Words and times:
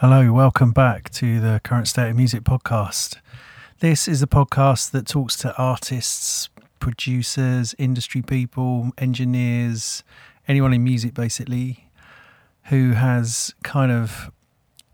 Hello, 0.00 0.32
welcome 0.32 0.70
back 0.70 1.10
to 1.10 1.40
the 1.40 1.60
Current 1.64 1.88
State 1.88 2.10
of 2.10 2.14
Music 2.14 2.44
podcast. 2.44 3.16
This 3.80 4.06
is 4.06 4.22
a 4.22 4.28
podcast 4.28 4.92
that 4.92 5.08
talks 5.08 5.34
to 5.38 5.52
artists, 5.56 6.48
producers, 6.78 7.74
industry 7.78 8.22
people, 8.22 8.92
engineers, 8.96 10.04
anyone 10.46 10.72
in 10.72 10.84
music 10.84 11.14
basically, 11.14 11.90
who 12.66 12.92
has 12.92 13.52
kind 13.64 13.90
of 13.90 14.30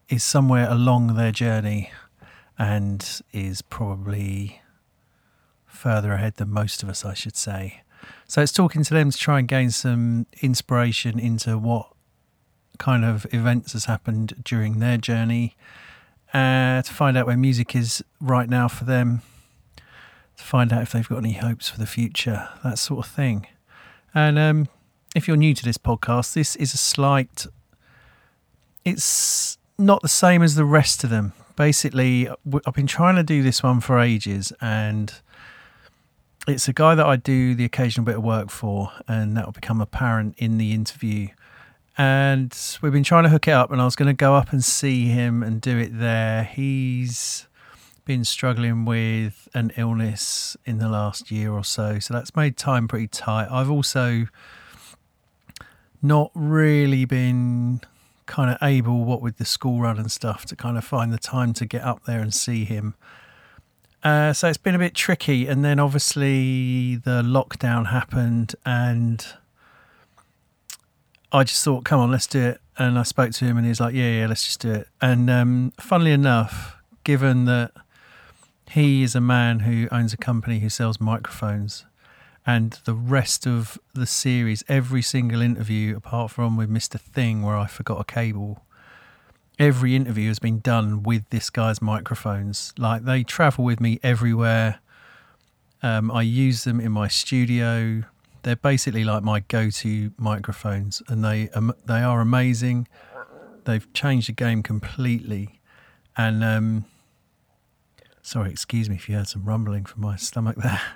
is 0.09 0.24
somewhere 0.24 0.67
along 0.71 1.16
their 1.16 1.32
journey 1.32 1.90
and 2.58 3.21
is 3.30 3.60
probably 3.60 4.62
further 5.66 6.14
ahead 6.14 6.36
than 6.36 6.48
most 6.48 6.82
of 6.82 6.88
us, 6.88 7.04
I 7.04 7.12
should 7.12 7.36
say. 7.36 7.82
So 8.26 8.40
it's 8.40 8.52
talking 8.52 8.82
to 8.82 8.94
them 8.94 9.10
to 9.10 9.18
try 9.18 9.40
and 9.40 9.46
gain 9.46 9.71
some 9.71 10.24
inspiration 10.40 11.18
into 11.18 11.58
what 11.58 11.94
kind 12.79 13.04
of 13.04 13.27
events 13.33 13.72
has 13.72 13.87
happened 13.87 14.43
during 14.45 14.79
their 14.79 14.97
journey, 14.97 15.56
uh, 16.32 16.82
to 16.82 16.92
find 16.92 17.16
out 17.16 17.27
where 17.27 17.37
music 17.37 17.74
is 17.74 18.05
right 18.20 18.48
now 18.48 18.69
for 18.69 18.84
them, 18.84 19.23
to 20.37 20.42
find 20.42 20.73
out 20.73 20.82
if 20.82 20.92
they've 20.92 21.09
got 21.09 21.18
any 21.18 21.34
hopes 21.34 21.68
for 21.68 21.79
the 21.79 21.87
future, 21.87 22.48
that 22.62 22.79
sort 22.79 23.06
of 23.06 23.10
thing. 23.10 23.46
And 24.15 24.38
um, 24.38 24.68
if 25.15 25.29
you're 25.29 25.37
new 25.37 25.55
to 25.55 25.65
this 25.65 25.79
podcast, 25.79 26.34
this 26.34 26.56
is 26.56 26.74
a 26.74 26.79
slight. 26.79 27.46
It's 28.84 29.59
not 29.79 30.02
the 30.02 30.09
same 30.09 30.43
as 30.43 30.54
the 30.54 30.65
rest 30.65 31.04
of 31.04 31.10
them. 31.10 31.32
Basically, 31.56 32.29
I've 32.29 32.74
been 32.74 32.87
trying 32.87 33.16
to 33.16 33.23
do 33.23 33.43
this 33.43 33.62
one 33.62 33.80
for 33.80 34.01
ages, 34.01 34.52
and 34.60 35.15
it's 36.48 36.68
a 36.68 36.73
guy 36.73 36.95
that 36.95 37.06
I 37.06 37.16
do 37.16 37.54
the 37.54 37.65
occasional 37.65 38.04
bit 38.04 38.16
of 38.16 38.24
work 38.24 38.51
for, 38.51 38.91
and 39.06 39.37
that 39.37 39.46
will 39.46 39.52
become 39.52 39.80
apparent 39.80 40.34
in 40.37 40.59
the 40.59 40.73
interview 40.73 41.29
and 41.96 42.78
we've 42.82 42.92
been 42.92 43.04
trying 43.04 43.24
to 43.24 43.28
hook 43.28 43.46
it 43.46 43.52
up 43.52 43.70
and 43.70 43.80
i 43.80 43.84
was 43.84 43.94
going 43.94 44.06
to 44.06 44.12
go 44.12 44.34
up 44.34 44.52
and 44.52 44.64
see 44.64 45.06
him 45.06 45.42
and 45.42 45.60
do 45.60 45.78
it 45.78 45.98
there. 45.98 46.44
He's 46.44 47.46
been 48.04 48.24
struggling 48.24 48.84
with 48.84 49.48
an 49.54 49.73
illness 49.76 50.56
in 50.66 50.78
the 50.78 50.88
last 50.88 51.30
year 51.30 51.52
or 51.52 51.64
so 51.64 51.98
so 51.98 52.12
that's 52.12 52.34
made 52.36 52.56
time 52.56 52.88
pretty 52.88 53.09
tight. 53.09 53.48
I've 53.51 53.70
also 53.70 54.26
not 56.02 56.30
really 56.34 57.04
been 57.04 57.80
kind 58.26 58.51
of 58.51 58.58
able 58.62 59.04
what 59.04 59.23
with 59.23 59.38
the 59.38 59.45
school 59.45 59.80
run 59.80 59.98
and 59.98 60.10
stuff 60.10 60.45
to 60.46 60.56
kind 60.56 60.76
of 60.76 60.84
find 60.84 61.12
the 61.12 61.18
time 61.18 61.52
to 61.54 61.66
get 61.66 61.82
up 61.82 62.04
there 62.04 62.20
and 62.20 62.32
see 62.34 62.64
him. 62.64 62.95
Uh, 64.03 64.33
so 64.34 64.48
it's 64.48 64.58
been 64.58 64.75
a 64.75 64.79
bit 64.79 64.95
tricky 64.95 65.47
and 65.47 65.64
then 65.64 65.79
obviously 65.79 66.97
the 66.97 67.23
lockdown 67.23 67.86
happened 67.86 68.55
and 68.67 69.34
I 71.35 71.43
just 71.43 71.65
thought, 71.65 71.85
come 71.85 71.99
on, 71.99 72.13
let's 72.13 72.29
do 72.29 72.41
it. 72.41 72.61
And 72.79 72.97
I 72.97 73.03
spoke 73.03 73.33
to 73.33 73.45
him, 73.45 73.57
and 73.57 73.67
he 73.67 73.69
was 73.69 73.81
like, 73.81 73.93
yeah, 73.93 74.21
yeah, 74.21 74.27
let's 74.29 74.45
just 74.45 74.61
do 74.61 74.71
it. 74.71 74.89
And 75.03 75.29
um, 75.29 75.73
funnily 75.81 76.13
enough, 76.13 76.77
given 77.03 77.45
that 77.47 77.73
he 78.71 79.03
is 79.03 79.17
a 79.17 79.21
man 79.21 79.61
who 79.61 79.89
owns 79.91 80.13
a 80.13 80.17
company 80.17 80.61
who 80.61 80.69
sells 80.69 81.01
microphones, 81.01 81.87
and 82.47 82.79
the 82.85 82.95
rest 82.95 83.49
of 83.49 83.79
the 83.95 84.07
series, 84.07 84.63
every 84.69 85.03
single 85.03 85.41
interview, 85.41 85.97
apart 85.97 86.31
from 86.31 86.57
with 86.57 86.71
Mr. 86.71 87.01
Thing, 87.01 87.43
where 87.43 87.57
I 87.57 87.67
forgot 87.67 88.01
a 88.01 88.05
cable, 88.05 88.63
every 89.59 89.97
interview 89.97 90.29
has 90.29 90.39
been 90.39 90.61
done 90.61 91.03
with 91.03 91.29
this 91.31 91.51
guy's 91.51 91.83
microphones. 91.83 92.73
Like 92.79 93.07
they 93.07 93.25
travel 93.25 93.65
with 93.65 93.81
me 93.81 93.98
everywhere. 94.05 94.79
Um, 95.83 96.13
I 96.13 96.23
use 96.23 96.63
them 96.63 96.81
in 96.81 96.93
my 96.93 97.09
studio 97.09 98.05
they're 98.45 98.56
basically 98.56 99.05
like 99.05 99.23
my 99.23 99.41
go-to 99.41 100.12
microphones, 100.17 101.03
and 101.09 101.25
they 101.25 101.48
um, 101.50 101.75
they 101.87 102.00
are 102.03 102.20
amazing. 102.20 102.86
They've 103.64 103.91
changed 103.95 104.28
the 104.28 104.33
game 104.33 104.62
completely, 104.62 105.61
and 106.17 106.45
um, 106.45 106.84
sorry, 108.23 108.51
excuse 108.51 108.89
me 108.89 108.97
if 108.97 109.09
you 109.09 109.17
heard 109.17 109.28
some 109.28 109.45
rumbling 109.45 109.84
from 109.84 110.03
my 110.03 110.17
stomach 110.17 110.56
there. 110.56 110.81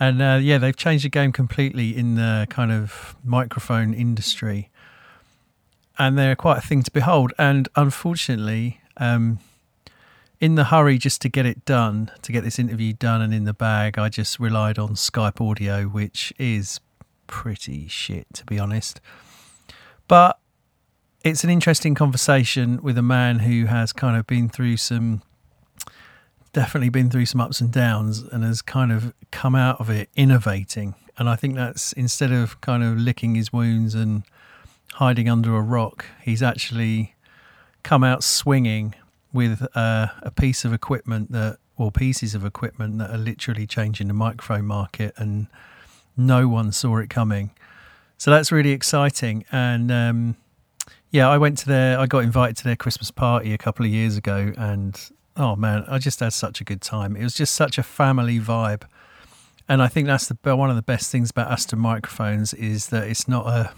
And 0.00 0.20
uh, 0.20 0.40
yeah, 0.42 0.58
they've 0.58 0.76
changed 0.76 1.04
the 1.04 1.08
game 1.08 1.30
completely 1.30 1.96
in 1.96 2.16
the 2.16 2.48
kind 2.50 2.72
of 2.72 3.14
microphone 3.22 3.94
industry, 3.94 4.68
and 5.96 6.18
they're 6.18 6.34
quite 6.34 6.58
a 6.58 6.60
thing 6.60 6.82
to 6.82 6.90
behold. 6.90 7.32
And 7.38 7.68
unfortunately, 7.76 8.80
um, 8.96 9.38
in 10.44 10.56
the 10.56 10.64
hurry 10.64 10.98
just 10.98 11.22
to 11.22 11.28
get 11.30 11.46
it 11.46 11.64
done, 11.64 12.10
to 12.20 12.30
get 12.30 12.44
this 12.44 12.58
interview 12.58 12.92
done 12.92 13.22
and 13.22 13.32
in 13.32 13.44
the 13.44 13.54
bag, 13.54 13.98
I 13.98 14.10
just 14.10 14.38
relied 14.38 14.78
on 14.78 14.90
Skype 14.90 15.40
audio, 15.40 15.84
which 15.84 16.34
is 16.38 16.80
pretty 17.26 17.88
shit, 17.88 18.26
to 18.34 18.44
be 18.44 18.58
honest. 18.58 19.00
But 20.06 20.38
it's 21.24 21.44
an 21.44 21.50
interesting 21.50 21.94
conversation 21.94 22.82
with 22.82 22.98
a 22.98 23.02
man 23.02 23.38
who 23.38 23.64
has 23.64 23.94
kind 23.94 24.18
of 24.18 24.26
been 24.26 24.50
through 24.50 24.76
some, 24.76 25.22
definitely 26.52 26.90
been 26.90 27.08
through 27.08 27.24
some 27.24 27.40
ups 27.40 27.62
and 27.62 27.72
downs 27.72 28.20
and 28.20 28.44
has 28.44 28.60
kind 28.60 28.92
of 28.92 29.14
come 29.30 29.54
out 29.54 29.80
of 29.80 29.88
it 29.88 30.10
innovating. 30.14 30.94
And 31.16 31.26
I 31.26 31.36
think 31.36 31.54
that's 31.54 31.94
instead 31.94 32.32
of 32.32 32.60
kind 32.60 32.84
of 32.84 32.98
licking 32.98 33.34
his 33.34 33.50
wounds 33.50 33.94
and 33.94 34.24
hiding 34.92 35.26
under 35.26 35.56
a 35.56 35.62
rock, 35.62 36.04
he's 36.22 36.42
actually 36.42 37.14
come 37.82 38.04
out 38.04 38.22
swinging 38.22 38.94
with 39.34 39.66
uh, 39.74 40.06
a 40.22 40.30
piece 40.30 40.64
of 40.64 40.72
equipment 40.72 41.32
that, 41.32 41.58
or 41.76 41.90
pieces 41.92 42.34
of 42.34 42.46
equipment 42.46 42.96
that 42.98 43.10
are 43.10 43.18
literally 43.18 43.66
changing 43.66 44.08
the 44.08 44.14
microphone 44.14 44.64
market, 44.64 45.12
and 45.18 45.48
no 46.16 46.48
one 46.48 46.72
saw 46.72 46.96
it 46.98 47.10
coming. 47.10 47.50
So 48.16 48.30
that's 48.30 48.50
really 48.50 48.70
exciting. 48.70 49.44
And 49.52 49.90
um, 49.90 50.36
yeah, 51.10 51.28
I 51.28 51.36
went 51.36 51.58
to 51.58 51.66
their, 51.66 51.98
I 51.98 52.06
got 52.06 52.24
invited 52.24 52.56
to 52.58 52.64
their 52.64 52.76
Christmas 52.76 53.10
party 53.10 53.52
a 53.52 53.58
couple 53.58 53.84
of 53.84 53.92
years 53.92 54.16
ago, 54.16 54.52
and 54.56 54.98
oh 55.36 55.56
man, 55.56 55.84
I 55.88 55.98
just 55.98 56.20
had 56.20 56.32
such 56.32 56.60
a 56.60 56.64
good 56.64 56.80
time. 56.80 57.16
It 57.16 57.24
was 57.24 57.34
just 57.34 57.54
such 57.54 57.76
a 57.76 57.82
family 57.82 58.38
vibe. 58.38 58.84
And 59.68 59.82
I 59.82 59.88
think 59.88 60.06
that's 60.06 60.28
the 60.28 60.56
one 60.56 60.70
of 60.70 60.76
the 60.76 60.82
best 60.82 61.10
things 61.10 61.30
about 61.30 61.50
Aston 61.50 61.78
microphones 61.78 62.54
is 62.54 62.88
that 62.88 63.08
it's 63.08 63.26
not 63.26 63.46
a 63.46 63.72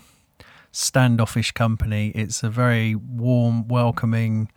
standoffish 0.73 1.53
company. 1.53 2.09
It's 2.09 2.43
a 2.43 2.51
very 2.51 2.95
warm, 2.95 3.69
welcoming, 3.69 4.51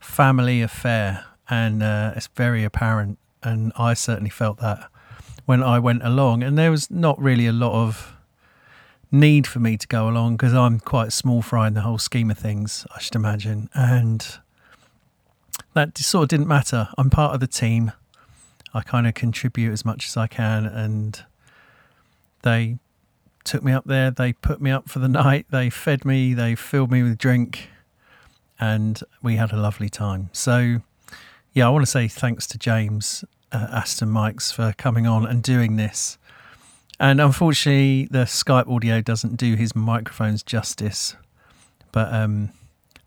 family 0.00 0.62
affair, 0.62 1.26
and 1.48 1.82
uh, 1.82 2.14
it's 2.16 2.28
very 2.28 2.64
apparent. 2.64 3.18
And 3.42 3.72
I 3.76 3.94
certainly 3.94 4.30
felt 4.30 4.58
that 4.58 4.90
when 5.46 5.62
I 5.62 5.78
went 5.78 6.02
along, 6.02 6.42
and 6.42 6.58
there 6.58 6.70
was 6.70 6.90
not 6.90 7.20
really 7.20 7.46
a 7.46 7.52
lot 7.52 7.72
of 7.72 8.14
need 9.12 9.46
for 9.46 9.58
me 9.58 9.76
to 9.76 9.86
go 9.86 10.08
along 10.08 10.36
because 10.36 10.54
I'm 10.54 10.78
quite 10.78 11.12
small 11.12 11.42
fry 11.42 11.66
in 11.66 11.74
the 11.74 11.80
whole 11.80 11.98
scheme 11.98 12.30
of 12.30 12.38
things, 12.38 12.86
I 12.94 13.00
should 13.00 13.14
imagine, 13.14 13.68
and 13.74 14.26
that 15.74 15.96
sort 15.98 16.24
of 16.24 16.28
didn't 16.28 16.48
matter. 16.48 16.88
I'm 16.98 17.10
part 17.10 17.34
of 17.34 17.40
the 17.40 17.46
team. 17.46 17.92
I 18.72 18.82
kind 18.82 19.06
of 19.06 19.14
contribute 19.14 19.72
as 19.72 19.84
much 19.84 20.06
as 20.06 20.16
I 20.16 20.26
can, 20.26 20.66
and 20.66 21.24
they 22.42 22.78
took 23.44 23.62
me 23.62 23.72
up 23.72 23.84
there. 23.84 24.10
They 24.10 24.32
put 24.32 24.60
me 24.60 24.70
up 24.70 24.88
for 24.88 24.98
the 24.98 25.08
night. 25.24 25.46
They 25.50 25.70
fed 25.70 26.04
me. 26.04 26.34
They 26.34 26.54
filled 26.54 26.90
me 26.90 27.02
with 27.02 27.18
drink 27.18 27.70
and 28.60 29.02
we 29.22 29.36
had 29.36 29.52
a 29.52 29.56
lovely 29.56 29.88
time. 29.88 30.28
So, 30.32 30.82
yeah, 31.52 31.66
I 31.66 31.70
want 31.70 31.82
to 31.84 31.90
say 31.90 32.06
thanks 32.06 32.46
to 32.48 32.58
James 32.58 33.24
uh, 33.50 33.68
Aston 33.72 34.10
Mics 34.10 34.52
for 34.52 34.74
coming 34.76 35.06
on 35.06 35.26
and 35.26 35.42
doing 35.42 35.76
this. 35.76 36.18
And 37.00 37.20
unfortunately, 37.20 38.06
the 38.10 38.24
Skype 38.24 38.70
audio 38.70 39.00
doesn't 39.00 39.36
do 39.36 39.54
his 39.54 39.74
microphones 39.74 40.42
justice, 40.42 41.16
but 41.90 42.12
um, 42.12 42.50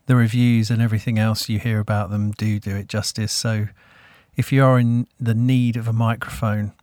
the 0.08 0.16
reviews 0.16 0.72
and 0.72 0.82
everything 0.82 1.20
else 1.20 1.48
you 1.48 1.60
hear 1.60 1.80
about 1.80 2.10
them 2.10 2.32
do 2.32 2.60
do 2.60 2.76
it 2.76 2.88
justice. 2.88 3.32
So, 3.32 3.68
if 4.36 4.52
you 4.52 4.64
are 4.64 4.80
in 4.80 5.06
the 5.20 5.36
need 5.36 5.78
of 5.78 5.88
a 5.88 5.94
microphone, 5.94 6.74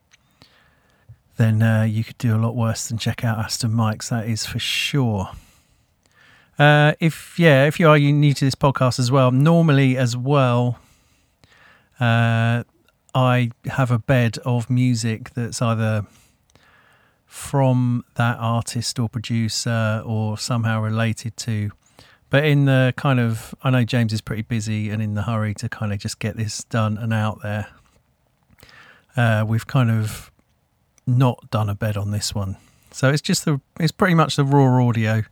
then 1.36 1.62
uh, 1.62 1.82
you 1.82 2.04
could 2.04 2.18
do 2.18 2.36
a 2.36 2.38
lot 2.38 2.54
worse 2.54 2.86
than 2.86 2.98
check 2.98 3.24
out 3.24 3.38
Aston 3.38 3.72
Mics. 3.72 4.10
That 4.10 4.28
is 4.28 4.46
for 4.46 4.60
sure. 4.60 5.30
Uh, 6.60 6.92
if 7.00 7.38
yeah, 7.38 7.64
if 7.64 7.80
you 7.80 7.88
are 7.88 7.98
new 7.98 8.34
to 8.34 8.44
this 8.44 8.54
podcast 8.54 8.98
as 8.98 9.10
well, 9.10 9.30
normally 9.30 9.96
as 9.96 10.14
well, 10.14 10.78
uh, 11.98 12.62
I 13.14 13.50
have 13.64 13.90
a 13.90 13.98
bed 13.98 14.36
of 14.44 14.68
music 14.68 15.30
that's 15.30 15.62
either 15.62 16.04
from 17.24 18.04
that 18.16 18.36
artist 18.38 18.98
or 18.98 19.08
producer 19.08 20.02
or 20.04 20.36
somehow 20.36 20.82
related 20.82 21.34
to. 21.38 21.70
But 22.28 22.44
in 22.44 22.66
the 22.66 22.92
kind 22.94 23.20
of, 23.20 23.54
I 23.62 23.70
know 23.70 23.84
James 23.84 24.12
is 24.12 24.20
pretty 24.20 24.42
busy 24.42 24.90
and 24.90 25.00
in 25.00 25.14
the 25.14 25.22
hurry 25.22 25.54
to 25.54 25.68
kind 25.70 25.94
of 25.94 25.98
just 25.98 26.18
get 26.18 26.36
this 26.36 26.64
done 26.64 26.98
and 26.98 27.14
out 27.14 27.40
there. 27.42 27.68
Uh, 29.16 29.46
we've 29.48 29.66
kind 29.66 29.90
of 29.90 30.30
not 31.06 31.50
done 31.50 31.70
a 31.70 31.74
bed 31.74 31.96
on 31.96 32.10
this 32.10 32.34
one, 32.34 32.58
so 32.90 33.08
it's 33.08 33.22
just 33.22 33.46
the, 33.46 33.62
it's 33.80 33.92
pretty 33.92 34.14
much 34.14 34.36
the 34.36 34.44
raw 34.44 34.86
audio 34.86 35.24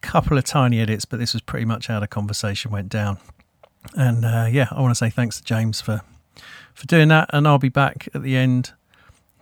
couple 0.00 0.38
of 0.38 0.44
tiny 0.44 0.80
edits, 0.80 1.04
but 1.04 1.18
this 1.18 1.32
was 1.32 1.42
pretty 1.42 1.64
much 1.64 1.86
how 1.86 2.00
the 2.00 2.06
conversation 2.06 2.70
went 2.70 2.88
down. 2.88 3.18
And 3.94 4.24
uh, 4.24 4.46
yeah, 4.50 4.68
I 4.70 4.80
want 4.80 4.90
to 4.90 4.94
say 4.94 5.10
thanks 5.10 5.38
to 5.38 5.44
James 5.44 5.80
for 5.80 6.02
for 6.74 6.86
doing 6.86 7.08
that, 7.08 7.30
and 7.32 7.48
I'll 7.48 7.58
be 7.58 7.68
back 7.68 8.08
at 8.14 8.22
the 8.22 8.36
end 8.36 8.72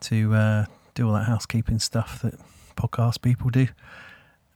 to 0.00 0.34
uh, 0.34 0.64
do 0.94 1.06
all 1.06 1.14
that 1.14 1.24
housekeeping 1.24 1.78
stuff 1.78 2.22
that 2.22 2.34
podcast 2.76 3.20
people 3.20 3.50
do. 3.50 3.68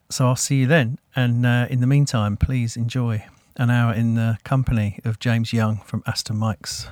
So 0.09 0.27
I'll 0.27 0.37
see 0.37 0.61
you 0.61 0.67
then, 0.67 0.99
and 1.15 1.45
uh, 1.45 1.67
in 1.71 1.81
the 1.81 1.87
meantime, 1.87 2.37
please 2.37 2.77
enjoy 2.77 3.25
an 3.57 3.71
hour 3.71 3.93
in 3.93 4.15
the 4.15 4.39
company 4.45 5.01
of 5.05 5.19
James 5.19 5.53
Young 5.53 5.79
from 5.79 6.03
Aston 6.07 6.37
Mics. 6.37 6.89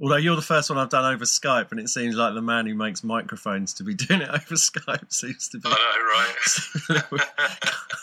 Although 0.00 0.16
you're 0.16 0.36
the 0.36 0.42
first 0.42 0.70
one 0.70 0.78
I've 0.78 0.88
done 0.88 1.12
over 1.12 1.24
Skype, 1.24 1.72
and 1.72 1.78
it 1.78 1.90
seems 1.90 2.16
like 2.16 2.32
the 2.34 2.40
man 2.40 2.66
who 2.66 2.74
makes 2.74 3.04
microphones 3.04 3.74
to 3.74 3.84
be 3.84 3.94
doing 4.06 4.22
it 4.22 4.28
over 4.30 4.54
Skype 4.54 5.12
seems 5.12 5.48
to 5.48 5.58
be. 5.58 5.68
I 5.68 5.72
know, 6.88 6.96
right? 6.96 7.26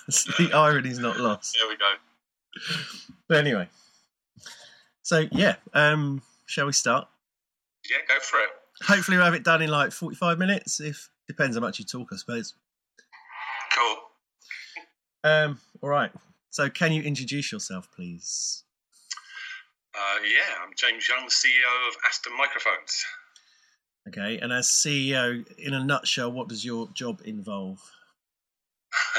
the 0.37 0.51
irony's 0.53 0.99
not 0.99 1.17
lost. 1.19 1.57
There 1.59 1.67
we 1.67 1.75
go. 1.75 1.93
But 3.27 3.37
anyway, 3.37 3.67
so 5.01 5.25
yeah, 5.31 5.55
um, 5.73 6.21
shall 6.45 6.67
we 6.67 6.71
start? 6.71 7.07
Yeah, 7.89 7.97
go 8.07 8.19
for 8.21 8.39
it. 8.39 8.49
Hopefully, 8.83 9.17
we'll 9.17 9.25
have 9.25 9.33
it 9.33 9.43
done 9.43 9.61
in 9.61 9.69
like 9.69 9.91
45 9.91 10.37
minutes. 10.37 10.79
If 10.79 11.09
depends 11.27 11.55
how 11.55 11.61
much 11.61 11.79
you 11.79 11.85
talk, 11.85 12.09
I 12.13 12.17
suppose. 12.17 12.53
Cool. 13.75 13.95
Um, 15.23 15.59
all 15.81 15.89
right. 15.89 16.11
So, 16.51 16.69
can 16.69 16.91
you 16.91 17.01
introduce 17.01 17.51
yourself, 17.51 17.89
please? 17.95 18.63
Uh, 19.97 20.21
yeah, 20.21 20.61
I'm 20.61 20.69
James 20.77 21.09
Young, 21.09 21.27
CEO 21.27 21.89
of 21.89 21.97
Aston 22.05 22.37
Microphones. 22.37 23.03
Okay, 24.07 24.37
and 24.37 24.53
as 24.53 24.67
CEO, 24.67 25.43
in 25.57 25.73
a 25.73 25.83
nutshell, 25.83 26.31
what 26.31 26.47
does 26.49 26.63
your 26.63 26.87
job 26.93 27.21
involve? 27.25 27.81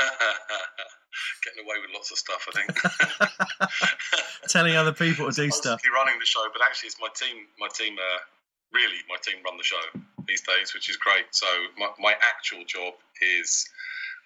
Getting 1.44 1.64
away 1.64 1.76
with 1.82 1.90
lots 1.92 2.12
of 2.12 2.18
stuff, 2.18 2.46
I 2.46 2.62
think. 2.62 3.70
Telling 4.48 4.76
other 4.76 4.92
people 4.92 5.26
to 5.28 5.34
do 5.34 5.50
stuff. 5.50 5.82
running 5.92 6.18
the 6.20 6.26
show, 6.26 6.46
but 6.52 6.62
actually, 6.62 6.86
it's 6.86 7.00
my 7.00 7.08
team. 7.12 7.46
My 7.58 7.68
team, 7.74 7.96
uh, 7.98 8.18
really, 8.72 8.98
my 9.08 9.16
team 9.20 9.42
run 9.44 9.56
the 9.56 9.64
show 9.64 9.82
these 10.28 10.42
days, 10.42 10.74
which 10.74 10.88
is 10.88 10.96
great. 10.96 11.26
So 11.32 11.46
my, 11.76 11.88
my 11.98 12.14
actual 12.22 12.64
job 12.64 12.94
is, 13.20 13.68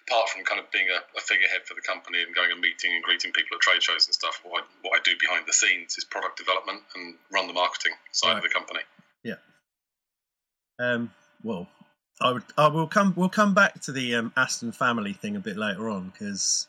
apart 0.07 0.29
from 0.29 0.43
kind 0.43 0.59
of 0.59 0.69
being 0.71 0.87
a, 0.89 0.99
a 1.17 1.21
figurehead 1.21 1.61
for 1.65 1.73
the 1.73 1.81
company 1.81 2.21
and 2.21 2.35
going 2.35 2.51
and 2.51 2.59
meeting 2.59 2.93
and 2.93 3.03
greeting 3.03 3.31
people 3.31 3.55
at 3.55 3.61
trade 3.61 3.81
shows 3.81 4.05
and 4.07 4.13
stuff, 4.13 4.41
what 4.43 4.63
I, 4.63 4.65
what 4.81 4.99
I 4.99 5.01
do 5.03 5.11
behind 5.19 5.45
the 5.47 5.53
scenes 5.53 5.97
is 5.97 6.03
product 6.03 6.37
development 6.37 6.81
and 6.95 7.15
run 7.31 7.47
the 7.47 7.53
marketing 7.53 7.93
side 8.11 8.37
of 8.37 8.43
the 8.43 8.49
company. 8.49 8.81
Yeah. 9.23 9.39
Um, 10.79 11.11
well, 11.43 11.67
I 12.21 12.31
would. 12.31 12.43
I 12.57 12.67
will 12.67 12.87
come. 12.87 13.13
We'll 13.15 13.29
come 13.29 13.53
back 13.53 13.81
to 13.81 13.91
the 13.91 14.15
um, 14.15 14.33
Aston 14.37 14.71
family 14.71 15.13
thing 15.13 15.35
a 15.35 15.39
bit 15.39 15.57
later 15.57 15.89
on 15.89 16.09
because 16.09 16.67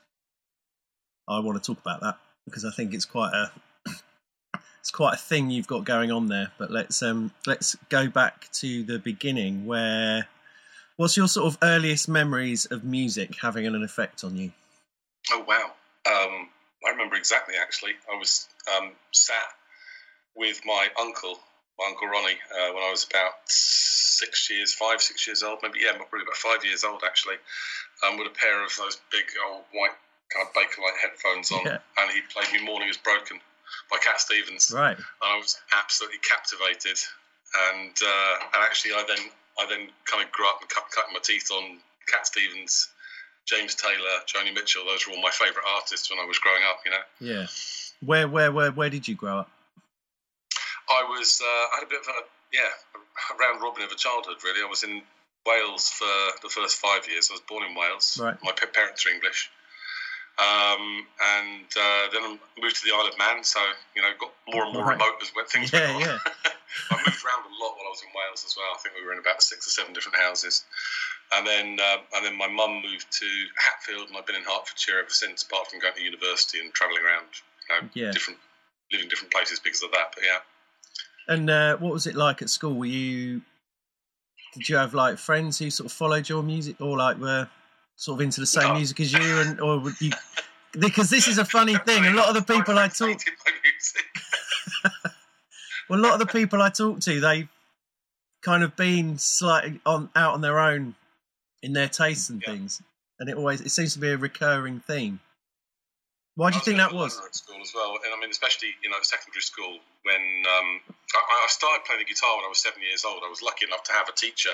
I 1.29 1.39
want 1.41 1.63
to 1.63 1.75
talk 1.75 1.81
about 1.81 2.01
that 2.01 2.19
because 2.45 2.65
I 2.65 2.71
think 2.71 2.95
it's 2.95 3.05
quite 3.05 3.33
a 3.33 3.51
it's 4.81 4.91
quite 4.91 5.15
a 5.15 5.19
thing 5.19 5.51
you've 5.51 5.67
got 5.67 5.85
going 5.85 6.11
on 6.11 6.29
there. 6.29 6.53
But 6.59 6.71
let's 6.71 7.03
um 7.03 7.33
let's 7.47 7.77
go 7.89 8.09
back 8.09 8.51
to 8.55 8.83
the 8.83 8.99
beginning 8.99 9.67
where. 9.67 10.29
What's 10.97 11.17
your 11.17 11.27
sort 11.29 11.47
of 11.53 11.59
earliest 11.63 12.09
memories 12.09 12.67
of 12.67 12.85
music 12.85 13.37
having 13.41 13.67
an 13.67 13.83
effect 13.83 14.23
on 14.23 14.37
you? 14.37 14.53
Oh 15.33 15.45
wow! 15.47 15.73
Um, 16.07 16.49
I 16.87 16.91
remember 16.91 17.17
exactly. 17.17 17.55
Actually, 17.61 17.93
I 18.13 18.17
was 18.17 18.47
um, 18.77 18.93
sat 19.13 19.49
with 20.37 20.61
my 20.65 20.87
uncle, 21.01 21.39
my 21.79 21.87
uncle 21.89 22.09
Ronnie, 22.09 22.39
uh, 22.53 22.73
when 22.75 22.83
I 22.85 22.91
was 22.91 23.05
about 23.11 23.33
six 23.47 24.49
years, 24.51 24.73
five, 24.75 25.01
six 25.01 25.27
years 25.27 25.43
old, 25.43 25.59
maybe 25.63 25.81
yeah, 25.83 25.93
probably 25.97 26.23
about 26.23 26.37
five 26.37 26.65
years 26.65 26.85
old 26.85 27.03
actually, 27.05 27.37
um, 28.07 28.17
with 28.17 28.29
a 28.29 28.35
pair 28.39 28.63
of 28.65 28.71
those 28.79 28.99
big 29.11 29.25
old 29.51 29.65
white 29.73 29.97
kind 30.33 30.47
of 30.47 30.55
Bakelite 30.55 30.99
headphones 31.03 31.51
on, 31.51 31.65
Yeah. 31.65 31.79
and 31.99 32.11
he 32.13 32.21
played 32.33 32.53
me 32.53 32.65
"Morning 32.65 32.89
Is 32.89 32.97
Broken" 32.99 33.41
by 33.91 33.99
Cat 33.99 34.21
Stevens. 34.21 34.71
Right. 34.73 34.97
and 34.97 35.07
I 35.23 35.37
was 35.39 35.59
absolutely 35.77 36.19
captivated. 36.19 36.99
And 37.73 37.95
uh, 38.01 38.35
and 38.55 38.63
actually, 38.63 38.93
I 38.95 39.05
then 39.09 39.31
I 39.59 39.67
then 39.69 39.89
kind 40.05 40.25
of 40.25 40.33
grew 40.33 40.47
up 40.49 40.61
and 40.61 40.69
cut, 40.69 40.85
cutting 40.95 41.13
my 41.13 41.21
teeth 41.23 41.51
on 41.53 41.79
Cat 42.11 42.27
Stevens, 42.27 42.89
James 43.47 43.75
Taylor, 43.75 44.17
Joni 44.27 44.53
Mitchell. 44.55 44.85
Those 44.87 45.07
were 45.07 45.15
all 45.15 45.23
my 45.23 45.31
favourite 45.31 45.67
artists 45.77 46.11
when 46.11 46.19
I 46.19 46.25
was 46.25 46.39
growing 46.39 46.63
up. 46.69 46.81
You 46.85 46.91
know, 46.91 47.05
Yeah. 47.21 47.47
Where 48.05 48.29
where 48.29 48.51
where 48.53 48.73
where 48.73 48.91
did 48.91 49.07
you 49.09 49.15
grow 49.15 49.39
up? 49.41 49.51
I 50.91 51.03
was 51.09 51.41
uh, 51.43 51.47
I 51.47 51.77
had 51.81 51.85
a 51.85 51.89
bit 51.89 52.01
of 52.01 52.09
a 52.09 52.21
yeah 52.53 52.71
a 53.33 53.37
round 53.39 53.63
robin 53.63 53.83
of 53.85 53.91
a 53.93 53.97
childhood. 53.97 54.37
Really, 54.45 54.61
I 54.63 54.69
was 54.69 54.83
in 54.83 55.03
Wales 55.47 55.89
for 55.91 56.07
the 56.43 56.49
first 56.49 56.77
five 56.77 57.09
years. 57.09 57.29
I 57.31 57.35
was 57.35 57.43
born 57.49 57.65
in 57.69 57.75
Wales. 57.77 58.19
Right. 58.21 58.37
My 58.43 58.53
parents 58.53 59.07
are 59.07 59.11
English. 59.11 59.51
Um, 60.37 61.07
and 61.39 61.65
uh, 61.79 62.11
then 62.13 62.23
I 62.25 62.39
moved 62.61 62.75
to 62.77 62.83
the 62.85 62.93
Isle 62.95 63.07
of 63.07 63.17
Man, 63.19 63.45
so 63.45 63.61
you 63.95 64.03
know, 64.03 64.11
got 64.19 64.33
more 64.53 64.65
and 64.65 64.73
more 64.75 64.83
Right. 64.85 64.99
remote 64.99 65.15
as 65.23 65.31
things 65.53 65.73
Yeah, 65.73 65.95
went 65.97 66.09
on. 66.09 66.11
yeah. 66.11 66.19
I 66.91 66.97
moved 66.97 67.25
around 67.25 67.45
a 67.47 67.55
lot 67.63 67.77
while 67.77 67.87
I 67.87 67.93
was 67.95 68.03
in 68.03 68.09
Wales 68.15 68.43
as 68.45 68.55
well. 68.57 68.71
I 68.75 68.79
think 68.79 68.95
we 68.95 69.05
were 69.07 69.13
in 69.13 69.19
about 69.19 69.43
six 69.43 69.67
or 69.67 69.71
seven 69.71 69.93
different 69.93 70.19
houses, 70.19 70.65
and 71.35 71.47
then 71.47 71.79
uh, 71.81 71.99
and 72.17 72.25
then 72.25 72.37
my 72.37 72.49
mum 72.49 72.83
moved 72.83 73.07
to 73.11 73.29
Hatfield, 73.59 74.09
and 74.09 74.17
I've 74.17 74.27
been 74.27 74.37
in 74.37 74.43
Hertfordshire 74.43 74.99
ever 75.01 75.11
since. 75.11 75.43
Apart 75.43 75.71
from 75.71 75.81
going 75.81 75.95
to 75.95 76.03
university 76.03 76.61
and 76.61 76.73
travelling 76.75 77.03
around, 77.05 77.27
you 77.69 77.69
know, 77.75 77.89
Yeah. 77.95 78.13
different 78.13 78.39
living 78.93 79.09
different 79.09 79.33
places 79.33 79.61
because 79.61 79.83
of 79.83 79.91
that. 79.93 80.13
But 80.15 80.25
yeah, 80.25 80.39
And 81.29 81.51
uh, 81.51 81.77
what 81.79 81.93
was 81.93 82.07
it 82.07 82.15
like 82.15 82.43
at 82.43 82.51
school? 82.51 82.75
Were 82.75 82.87
you 82.87 83.43
did 84.55 84.69
you 84.69 84.77
have 84.77 84.95
like 84.95 85.19
friends 85.19 85.59
who 85.59 85.71
sort 85.71 85.87
of 85.87 85.93
followed 85.93 86.29
your 86.29 86.43
music 86.43 86.81
or 86.81 86.97
like 86.97 87.19
were 87.19 87.49
sort 87.97 88.19
of 88.19 88.25
into 88.25 88.41
the 88.41 88.47
same 88.47 88.69
No. 88.69 88.75
music 88.75 89.01
as 89.01 89.13
you 89.13 89.39
and 89.41 89.61
or 89.61 89.79
would 89.81 90.01
you 90.01 90.13
because 90.79 91.09
this 91.11 91.29
is 91.29 91.39
a 91.39 91.45
funny 91.45 91.77
thing. 91.87 92.05
A 92.07 92.11
lot 92.11 92.29
of 92.29 92.35
the 92.35 92.43
people 92.43 92.79
I 92.79 92.89
talk 92.89 93.09
my 93.45 93.53
music. 93.63 94.05
Well, 95.89 95.99
a 95.99 96.03
lot 96.03 96.13
of 96.15 96.19
the 96.21 96.27
people 96.27 96.63
I 96.63 96.71
talk 96.71 97.01
to, 97.01 97.21
they've 97.21 97.49
kind 98.43 98.63
of 98.63 98.77
been 98.77 99.19
slightly 99.19 99.81
on 99.87 100.11
out 100.15 100.35
on 100.35 100.41
their 100.41 100.61
own 100.61 100.95
in 101.63 101.73
their 101.73 101.89
tastes 101.89 102.29
and 102.29 102.43
Yeah. 102.43 102.53
things. 102.53 102.83
And 103.19 103.29
it 103.31 103.37
always 103.37 103.61
it 103.61 103.71
seems 103.71 103.95
to 103.95 103.99
be 103.99 104.11
a 104.11 104.17
recurring 104.17 104.81
theme. 104.81 105.21
Why 106.37 106.51
do 106.51 106.57
you 106.57 106.63
think 106.63 106.79
that 106.79 106.93
was? 106.93 107.15
School 107.31 107.63
as 107.63 107.73
well, 107.75 107.95
and 108.05 108.13
I 108.13 108.19
mean, 108.19 108.31
especially 108.31 108.75
you 108.83 108.91
know, 108.91 108.97
secondary 109.03 109.41
school. 109.43 109.79
When 110.03 110.21
um, 110.59 110.81
I, 111.15 111.19
I 111.19 111.47
started 111.49 111.85
playing 111.87 112.01
the 112.01 112.11
guitar 112.13 112.37
when 112.37 112.45
I 112.45 112.49
was 112.49 112.59
seven 112.59 112.83
years 112.83 113.05
old, 113.05 113.23
I 113.25 113.31
was 113.31 113.41
lucky 113.41 113.67
enough 113.67 113.85
to 113.85 113.93
have 113.93 114.09
a 114.09 114.13
teacher 114.13 114.51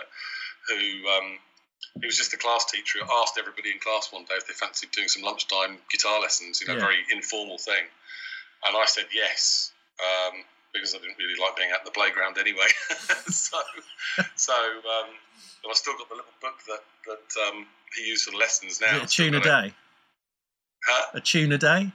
who 0.69 1.09
um, 1.09 1.39
he 2.01 2.07
was 2.07 2.17
just 2.19 2.35
a 2.35 2.37
class 2.37 2.67
teacher 2.67 2.99
who 3.01 3.07
asked 3.23 3.39
everybody 3.39 3.71
in 3.71 3.79
class 3.79 4.13
one 4.13 4.25
day 4.25 4.35
if 4.37 4.47
they 4.47 4.53
fancied 4.53 4.93
doing 4.93 5.09
some 5.09 5.23
lunchtime 5.23 5.79
guitar 5.91 6.21
lessons. 6.21 6.61
You 6.61 6.69
know, 6.69 6.75
Yeah. 6.75 6.81
very 6.81 7.01
informal 7.11 7.57
thing, 7.57 7.85
and 8.67 8.77
I 8.77 8.85
said 8.85 9.07
yes. 9.15 9.73
Um, 9.99 10.45
because 10.73 10.95
I 10.95 10.99
didn't 10.99 11.19
really 11.19 11.39
like 11.41 11.57
being 11.57 11.71
at 11.75 11.85
the 11.85 11.91
playground 11.91 12.39
anyway, 12.39 12.67
so 13.31 13.59
so 14.37 14.53
um, 14.55 15.11
I've 15.69 15.77
still 15.77 15.95
got 15.99 16.09
the 16.09 16.17
little 16.17 16.37
book 16.41 16.59
that 16.69 16.83
that 17.07 17.49
um, 17.49 17.67
he 17.97 18.07
used 18.09 18.25
for 18.25 18.31
the 18.33 18.39
lessons 18.39 18.81
now. 18.81 19.03
a 19.03 19.07
tune 19.07 19.35
a 19.35 19.41
day? 19.41 19.73
Huh? 20.87 21.07
A 21.15 21.21
tune 21.21 21.53
a 21.53 21.59
day? 21.59 21.91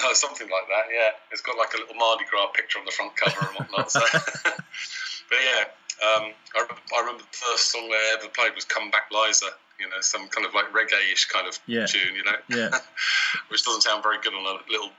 Oh, 0.00 0.12
something 0.14 0.48
like 0.48 0.68
that, 0.68 0.86
yeah. 0.94 1.10
It's 1.32 1.40
got 1.40 1.58
like 1.58 1.74
a 1.74 1.78
little 1.78 1.94
Mardi 1.96 2.24
Gras 2.30 2.46
picture 2.54 2.78
on 2.78 2.84
the 2.84 2.92
front 2.92 3.16
cover 3.16 3.40
and 3.48 3.56
whatnot. 3.56 3.90
So. 3.90 4.00
but 4.12 5.38
yeah, 5.42 5.64
um, 6.06 6.30
I, 6.54 6.60
remember, 6.62 6.82
I 6.94 7.00
remember 7.00 7.22
the 7.24 7.36
first 7.36 7.72
song 7.72 7.88
I 7.90 8.16
ever 8.18 8.28
played 8.28 8.54
was 8.54 8.64
"Come 8.64 8.90
Back, 8.90 9.10
Liza." 9.10 9.46
You 9.80 9.88
know, 9.88 10.00
some 10.00 10.28
kind 10.28 10.46
of 10.46 10.54
like 10.54 10.66
reggae-ish 10.72 11.26
kind 11.26 11.48
of 11.48 11.58
Yeah. 11.66 11.86
tune. 11.86 12.14
You 12.14 12.22
know, 12.24 12.36
Yeah. 12.48 12.78
which 13.48 13.64
doesn't 13.64 13.82
sound 13.82 14.02
very 14.04 14.18
good 14.20 14.34
on 14.34 14.44
a 14.46 14.70
little 14.70 14.90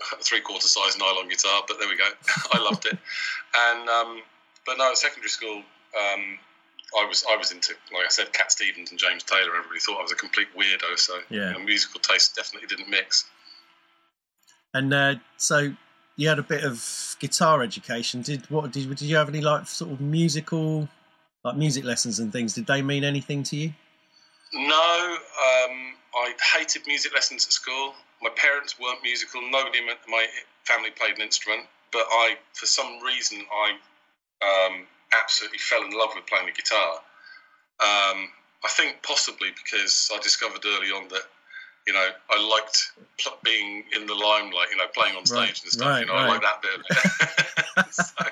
three-quarter 0.20 0.66
size 0.68 0.98
nylon 0.98 1.28
guitar, 1.28 1.62
but 1.66 1.78
there 1.78 1.88
we 1.88 1.96
go. 1.96 2.08
I 2.52 2.62
loved 2.62 2.86
it. 2.86 2.98
And 3.56 3.88
um, 3.88 4.22
but 4.66 4.78
no, 4.78 4.90
at 4.90 4.96
secondary 4.98 5.28
school, 5.28 5.56
um, 5.58 6.38
I 6.98 7.06
was 7.06 7.24
I 7.30 7.36
was 7.36 7.52
into 7.52 7.74
like 7.92 8.04
I 8.04 8.08
said, 8.08 8.32
Cat 8.32 8.52
Stevens 8.52 8.90
and 8.90 8.98
James 8.98 9.22
Taylor. 9.22 9.56
Everybody 9.56 9.80
thought 9.80 9.98
I 9.98 10.02
was 10.02 10.12
a 10.12 10.16
complete 10.16 10.48
weirdo. 10.56 10.98
So 10.98 11.18
Yeah. 11.30 11.48
you 11.48 11.52
know, 11.54 11.64
musical 11.64 12.00
taste 12.00 12.36
definitely 12.36 12.68
didn't 12.68 12.88
mix. 12.90 13.24
And 14.74 14.92
uh, 14.92 15.14
so 15.36 15.72
you 16.16 16.28
had 16.28 16.38
a 16.38 16.42
bit 16.42 16.64
of 16.64 17.16
guitar 17.18 17.62
education. 17.62 18.22
Did 18.22 18.48
what 18.50 18.72
did 18.72 18.88
did 18.88 19.02
you 19.02 19.16
have 19.16 19.28
any 19.28 19.40
like 19.40 19.66
sort 19.66 19.90
of 19.92 20.00
musical 20.00 20.88
like 21.44 21.56
music 21.56 21.84
lessons 21.84 22.18
and 22.18 22.32
things? 22.32 22.54
Did 22.54 22.66
they 22.66 22.82
mean 22.82 23.04
anything 23.04 23.42
to 23.44 23.56
you? 23.56 23.72
No, 24.52 25.16
um, 25.18 25.94
I 26.14 26.32
hated 26.56 26.82
music 26.86 27.12
lessons 27.14 27.46
at 27.46 27.52
school. 27.52 27.94
My 28.22 28.30
parents 28.30 28.78
weren't 28.80 29.02
musical. 29.02 29.42
Nobody 29.50 29.78
in 29.78 29.86
my 30.08 30.26
family 30.64 30.90
played 30.90 31.16
an 31.16 31.22
instrument, 31.22 31.62
but 31.92 32.04
I, 32.10 32.36
for 32.54 32.66
some 32.66 33.00
reason, 33.04 33.42
I 33.52 33.76
um, 34.44 34.86
absolutely 35.12 35.58
fell 35.58 35.84
in 35.84 35.90
love 35.92 36.10
with 36.14 36.26
playing 36.26 36.46
the 36.46 36.52
guitar. 36.52 37.00
Um, 37.78 38.28
I 38.64 38.68
think 38.70 39.02
possibly 39.02 39.48
because 39.50 40.10
I 40.12 40.18
discovered 40.20 40.64
early 40.64 40.88
on 40.88 41.08
that, 41.08 41.22
you 41.86 41.92
know, 41.92 42.08
I 42.30 42.40
liked 42.42 42.92
pl- 43.20 43.38
being 43.44 43.84
in 43.94 44.06
the 44.06 44.14
limelight, 44.14 44.68
you 44.72 44.76
know, 44.76 44.88
playing 44.94 45.14
on 45.16 45.24
stage 45.26 45.38
Right, 45.38 45.62
and 45.62 45.72
stuff. 45.72 45.86
right, 45.88 46.00
you 46.00 46.06
know, 46.06 46.14
right. 46.14 46.24
I 46.24 46.28
like 46.28 46.42
that 46.42 46.62
bit 46.62 46.74
of 46.74 46.80
it. 47.86 47.94
so 47.94 48.26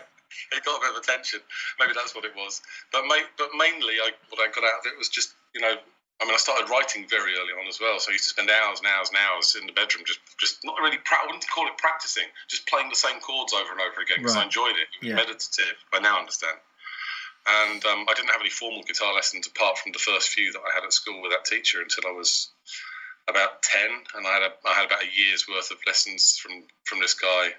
it 0.52 0.64
got 0.64 0.78
a 0.78 0.80
bit 0.80 0.90
of 0.90 0.96
attention. 0.96 1.40
Maybe 1.78 1.92
that's 1.94 2.14
what 2.14 2.24
it 2.24 2.34
was. 2.34 2.62
But 2.90 3.04
ma- 3.06 3.28
but 3.38 3.50
mainly, 3.56 3.94
I, 4.02 4.10
what 4.30 4.40
I 4.40 4.50
got 4.50 4.64
out 4.64 4.80
of 4.80 4.86
it 4.86 4.98
was 4.98 5.08
just, 5.08 5.34
you 5.54 5.60
know, 5.60 5.76
I 6.22 6.24
mean, 6.24 6.34
I 6.34 6.38
started 6.38 6.70
writing 6.70 7.06
very 7.08 7.34
early 7.34 7.52
on 7.58 7.66
as 7.68 7.80
well. 7.80 7.98
So 7.98 8.10
I 8.10 8.14
used 8.14 8.24
to 8.24 8.30
spend 8.30 8.48
hours 8.50 8.78
and 8.78 8.86
hours 8.86 9.08
and 9.10 9.18
hours 9.18 9.56
in 9.58 9.66
the 9.66 9.72
bedroom, 9.72 10.04
just 10.06 10.20
just 10.38 10.64
not 10.64 10.78
really. 10.78 10.98
Pra- 11.04 11.18
I 11.22 11.26
wouldn't 11.26 11.44
call 11.50 11.66
it 11.66 11.76
practicing, 11.78 12.24
just 12.48 12.66
playing 12.66 12.88
the 12.88 12.96
same 12.96 13.18
chords 13.20 13.52
over 13.52 13.72
and 13.72 13.80
over 13.80 14.00
again 14.00 14.18
because 14.18 14.36
Right. 14.36 14.42
I 14.42 14.46
enjoyed 14.46 14.76
it. 14.76 14.88
It 14.94 15.00
was 15.00 15.08
Yeah. 15.10 15.16
meditative. 15.16 15.76
I 15.92 15.98
now 15.98 16.18
understand. 16.18 16.58
And 17.46 17.84
um, 17.84 18.06
I 18.08 18.14
didn't 18.14 18.30
have 18.30 18.40
any 18.40 18.48
formal 18.48 18.82
guitar 18.84 19.12
lessons 19.12 19.46
apart 19.46 19.76
from 19.76 19.92
the 19.92 19.98
first 19.98 20.30
few 20.30 20.50
that 20.52 20.62
I 20.64 20.72
had 20.74 20.84
at 20.84 20.92
school 20.94 21.20
with 21.20 21.32
that 21.32 21.44
teacher 21.44 21.82
until 21.82 22.08
I 22.08 22.12
was 22.12 22.48
about 23.28 23.62
ten, 23.62 23.90
and 24.14 24.26
I 24.26 24.32
had 24.34 24.42
a, 24.42 24.52
I 24.66 24.72
had 24.74 24.86
about 24.86 25.02
a 25.02 25.10
year's 25.14 25.48
worth 25.48 25.70
of 25.70 25.78
lessons 25.86 26.38
from 26.38 26.64
from 26.84 27.00
this 27.00 27.14
guy, 27.14 27.54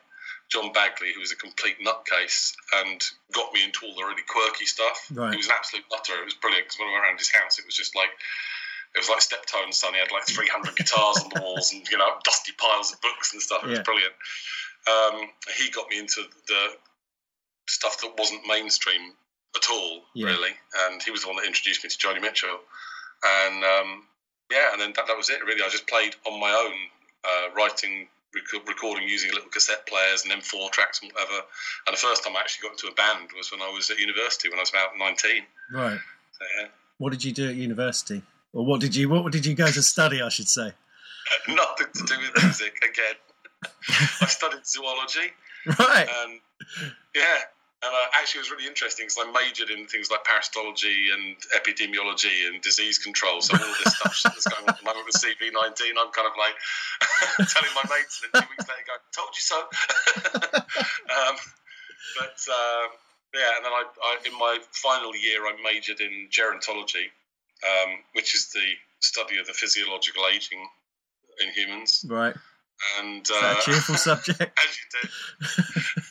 John 0.52 0.72
Bagley, 0.74 1.12
who 1.14 1.20
was 1.20 1.32
a 1.32 1.36
complete 1.36 1.78
nutcase 1.84 2.54
and 2.84 3.02
got 3.34 3.52
me 3.54 3.64
into 3.64 3.86
all 3.86 3.96
the 3.96 4.04
really 4.06 4.22
quirky 4.28 4.66
stuff. 4.66 5.08
Right. 5.14 5.32
He 5.32 5.38
was 5.38 5.48
an 5.48 5.54
absolute 5.58 5.86
nutter. 5.92 6.22
It 6.22 6.26
was 6.26 6.36
brilliant 6.36 6.66
because 6.68 6.80
when 6.80 6.90
I 6.90 6.94
went 6.94 7.04
around 7.06 7.20
his 7.20 7.32
house, 7.32 7.58
it 7.60 7.66
was 7.66 7.76
just 7.76 7.96
like 7.96 8.10
it 8.96 9.00
was 9.00 9.10
like 9.10 9.22
Steptoe 9.22 9.64
and 9.64 9.74
Son. 9.74 9.94
He 9.94 10.00
had 10.00 10.12
like 10.12 10.26
300 10.28 10.76
guitars 10.80 11.18
on 11.24 11.30
the 11.34 11.42
walls 11.42 11.74
and 11.74 11.82
you 11.90 11.98
know 11.98 12.10
dusty 12.24 12.54
piles 12.58 12.94
of 12.94 13.02
books 13.02 13.34
and 13.34 13.42
stuff. 13.42 13.64
It 13.64 13.70
was 13.70 13.80
brilliant. 13.80 14.14
Um, 14.88 15.30
he 15.58 15.72
got 15.72 15.90
me 15.90 15.98
into 15.98 16.22
the 16.48 16.68
stuff 17.68 18.00
that 18.02 18.14
wasn't 18.18 18.46
mainstream 18.48 19.14
at 19.56 19.70
all, 19.72 20.04
Yeah. 20.14 20.28
really. 20.28 20.52
And 20.88 21.02
he 21.02 21.10
was 21.12 21.22
the 21.22 21.28
one 21.28 21.38
that 21.38 21.48
introduced 21.48 21.84
me 21.84 21.90
to 21.90 21.98
Joni 21.98 22.22
Mitchell. 22.22 22.60
And 23.26 23.64
um, 23.64 24.04
yeah, 24.52 24.70
and 24.74 24.80
then 24.82 24.94
that, 24.96 25.08
that 25.08 25.18
was 25.18 25.30
it. 25.32 25.44
Really, 25.44 25.64
I 25.64 25.70
just 25.70 25.88
played 25.88 26.16
on 26.28 26.40
my 26.40 26.52
own, 26.52 26.74
uh, 27.26 27.54
writing, 27.56 28.08
rec- 28.36 28.68
recording 28.68 29.08
using 29.08 29.32
little 29.34 29.50
cassette 29.50 29.88
players 29.88 30.24
and 30.26 30.32
M4 30.34 30.70
tracks 30.72 31.02
and 31.02 31.12
whatever. 31.12 31.42
And 31.88 31.94
the 31.96 32.00
first 32.00 32.24
time 32.24 32.36
I 32.36 32.42
actually 32.42 32.68
got 32.70 32.74
into 32.74 32.88
a 32.88 32.94
band 32.94 33.30
was 33.36 33.52
when 33.52 33.62
I 33.62 33.70
was 33.70 33.90
at 33.90 33.98
university, 34.00 34.50
when 34.50 34.60
I 34.60 34.62
was 34.62 34.70
about 34.70 34.98
19. 35.00 35.44
Right. 35.74 36.00
So, 36.38 36.46
yeah. 36.60 36.68
What 36.98 37.12
did 37.12 37.24
you 37.24 37.32
do 37.32 37.50
at 37.50 37.56
university? 37.56 38.22
Or 38.54 38.66
what 38.66 38.80
did 38.82 38.96
you 38.96 39.10
what 39.10 39.32
did 39.34 39.46
you 39.46 39.54
go 39.54 39.68
to 39.68 39.82
study? 39.82 40.22
I 40.22 40.30
should 40.30 40.48
say. 40.48 40.72
Nothing 41.48 41.88
to 41.94 42.04
do 42.06 42.16
with 42.22 42.44
music 42.44 42.78
again. 42.84 43.16
I 44.22 44.26
studied 44.28 44.66
zoology, 44.66 45.34
Right. 45.80 46.08
and 46.24 46.40
yeah, 47.16 47.22
and 47.86 47.94
uh, 47.94 48.18
actually 48.18 48.40
it 48.42 48.50
was 48.50 48.52
really 48.52 48.66
interesting 48.68 49.06
because 49.06 49.22
I 49.22 49.30
majored 49.30 49.70
in 49.70 49.86
things 49.86 50.10
like 50.10 50.26
parasitology 50.26 51.14
and 51.14 51.38
epidemiology 51.54 52.50
and 52.50 52.62
disease 52.62 52.98
control. 52.98 53.42
So 53.42 53.54
all 53.54 53.76
this 53.84 53.94
stuff 53.94 54.18
that's 54.24 54.48
going 54.48 54.64
on 54.66 54.74
at 54.74 54.80
the 54.80 54.86
moment 54.86 55.06
with 55.06 55.22
CV19, 55.22 55.94
I'm 55.94 56.10
kind 56.10 56.26
of 56.26 56.34
like 56.34 56.58
telling 57.54 57.74
my 57.78 57.86
mates, 57.86 58.26
and 58.26 58.34
then 58.34 58.42
two 58.42 58.50
weeks 58.50 58.66
later, 58.66 58.86
going, 58.90 59.06
"Told 59.14 59.32
you 59.38 59.46
so." 59.46 59.60
um, 61.14 61.36
but 62.18 62.40
um, 62.50 62.90
yeah, 63.38 63.52
and 63.58 63.66
then 63.66 63.74
I, 63.74 63.84
I, 63.86 64.12
in 64.26 64.34
my 64.34 64.58
final 64.72 65.16
year, 65.16 65.46
I 65.46 65.54
majored 65.62 66.00
in 66.00 66.30
gerontology, 66.34 67.14
um, 67.62 68.02
which 68.14 68.34
is 68.34 68.50
the 68.50 68.66
study 69.00 69.38
of 69.38 69.46
the 69.48 69.54
physiological 69.54 70.24
aging 70.34 70.66
in 71.44 71.54
humans. 71.54 72.06
Right. 72.08 72.36
And 73.00 73.26
uh, 73.32 73.56
a 73.58 73.62
cheerful 73.62 73.96
subject? 74.10 74.42
as 74.42 74.78
you 74.78 75.02
do. 75.02 76.02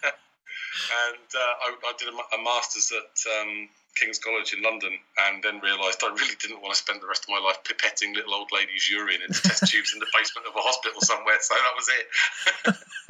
And 1.08 1.28
uh, 1.34 1.38
I, 1.38 1.68
I 1.86 1.92
did 1.98 2.08
a, 2.08 2.12
a 2.12 2.42
master's 2.42 2.92
at 2.92 3.14
um, 3.40 3.68
King's 3.96 4.18
College 4.18 4.52
in 4.52 4.62
London, 4.62 4.92
and 5.26 5.42
then 5.42 5.60
realised 5.60 6.02
I 6.02 6.08
really 6.08 6.34
didn't 6.40 6.60
want 6.60 6.74
to 6.74 6.78
spend 6.78 7.00
the 7.00 7.06
rest 7.06 7.24
of 7.24 7.30
my 7.30 7.38
life 7.38 7.58
pipetting 7.64 8.14
little 8.14 8.34
old 8.34 8.50
ladies' 8.52 8.90
urine 8.90 9.22
into 9.26 9.40
test 9.40 9.66
tubes 9.70 9.92
in 9.94 10.00
the 10.00 10.06
basement 10.16 10.46
of 10.46 10.54
a 10.56 10.60
hospital 10.60 11.00
somewhere. 11.00 11.38
So 11.40 11.54
that 11.54 11.74
was 11.76 11.88
it. 11.88 12.06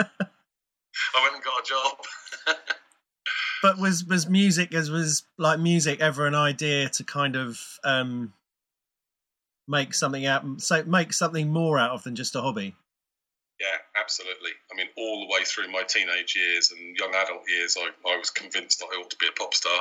I 1.16 1.22
went 1.22 1.34
and 1.34 1.44
got 1.44 1.60
a 1.60 1.66
job. 1.66 1.96
But 3.62 3.78
was 3.78 4.04
was 4.04 4.28
music 4.28 4.74
as 4.74 4.90
was 4.90 5.22
like 5.38 5.58
music 5.58 5.98
ever 6.00 6.26
an 6.26 6.34
idea 6.34 6.90
to 6.90 7.02
kind 7.02 7.34
of 7.34 7.58
um 7.82 8.34
make 9.66 9.94
something 9.94 10.26
out 10.26 10.44
so 10.60 10.84
make 10.84 11.14
something 11.14 11.50
more 11.50 11.78
out 11.78 11.92
of 11.92 12.02
than 12.02 12.14
just 12.14 12.36
a 12.36 12.42
hobby? 12.42 12.76
Yeah, 13.60 13.78
absolutely. 14.00 14.50
I 14.72 14.76
mean, 14.76 14.88
all 14.96 15.26
the 15.26 15.32
way 15.32 15.44
through 15.44 15.70
my 15.70 15.82
teenage 15.82 16.34
years 16.34 16.72
and 16.72 16.96
young 16.96 17.14
adult 17.14 17.42
years, 17.48 17.76
I, 17.78 17.90
I 18.10 18.16
was 18.18 18.30
convinced 18.30 18.80
that 18.80 18.88
I 18.92 19.00
ought 19.00 19.10
to 19.10 19.16
be 19.16 19.28
a 19.28 19.32
pop 19.32 19.54
star. 19.54 19.78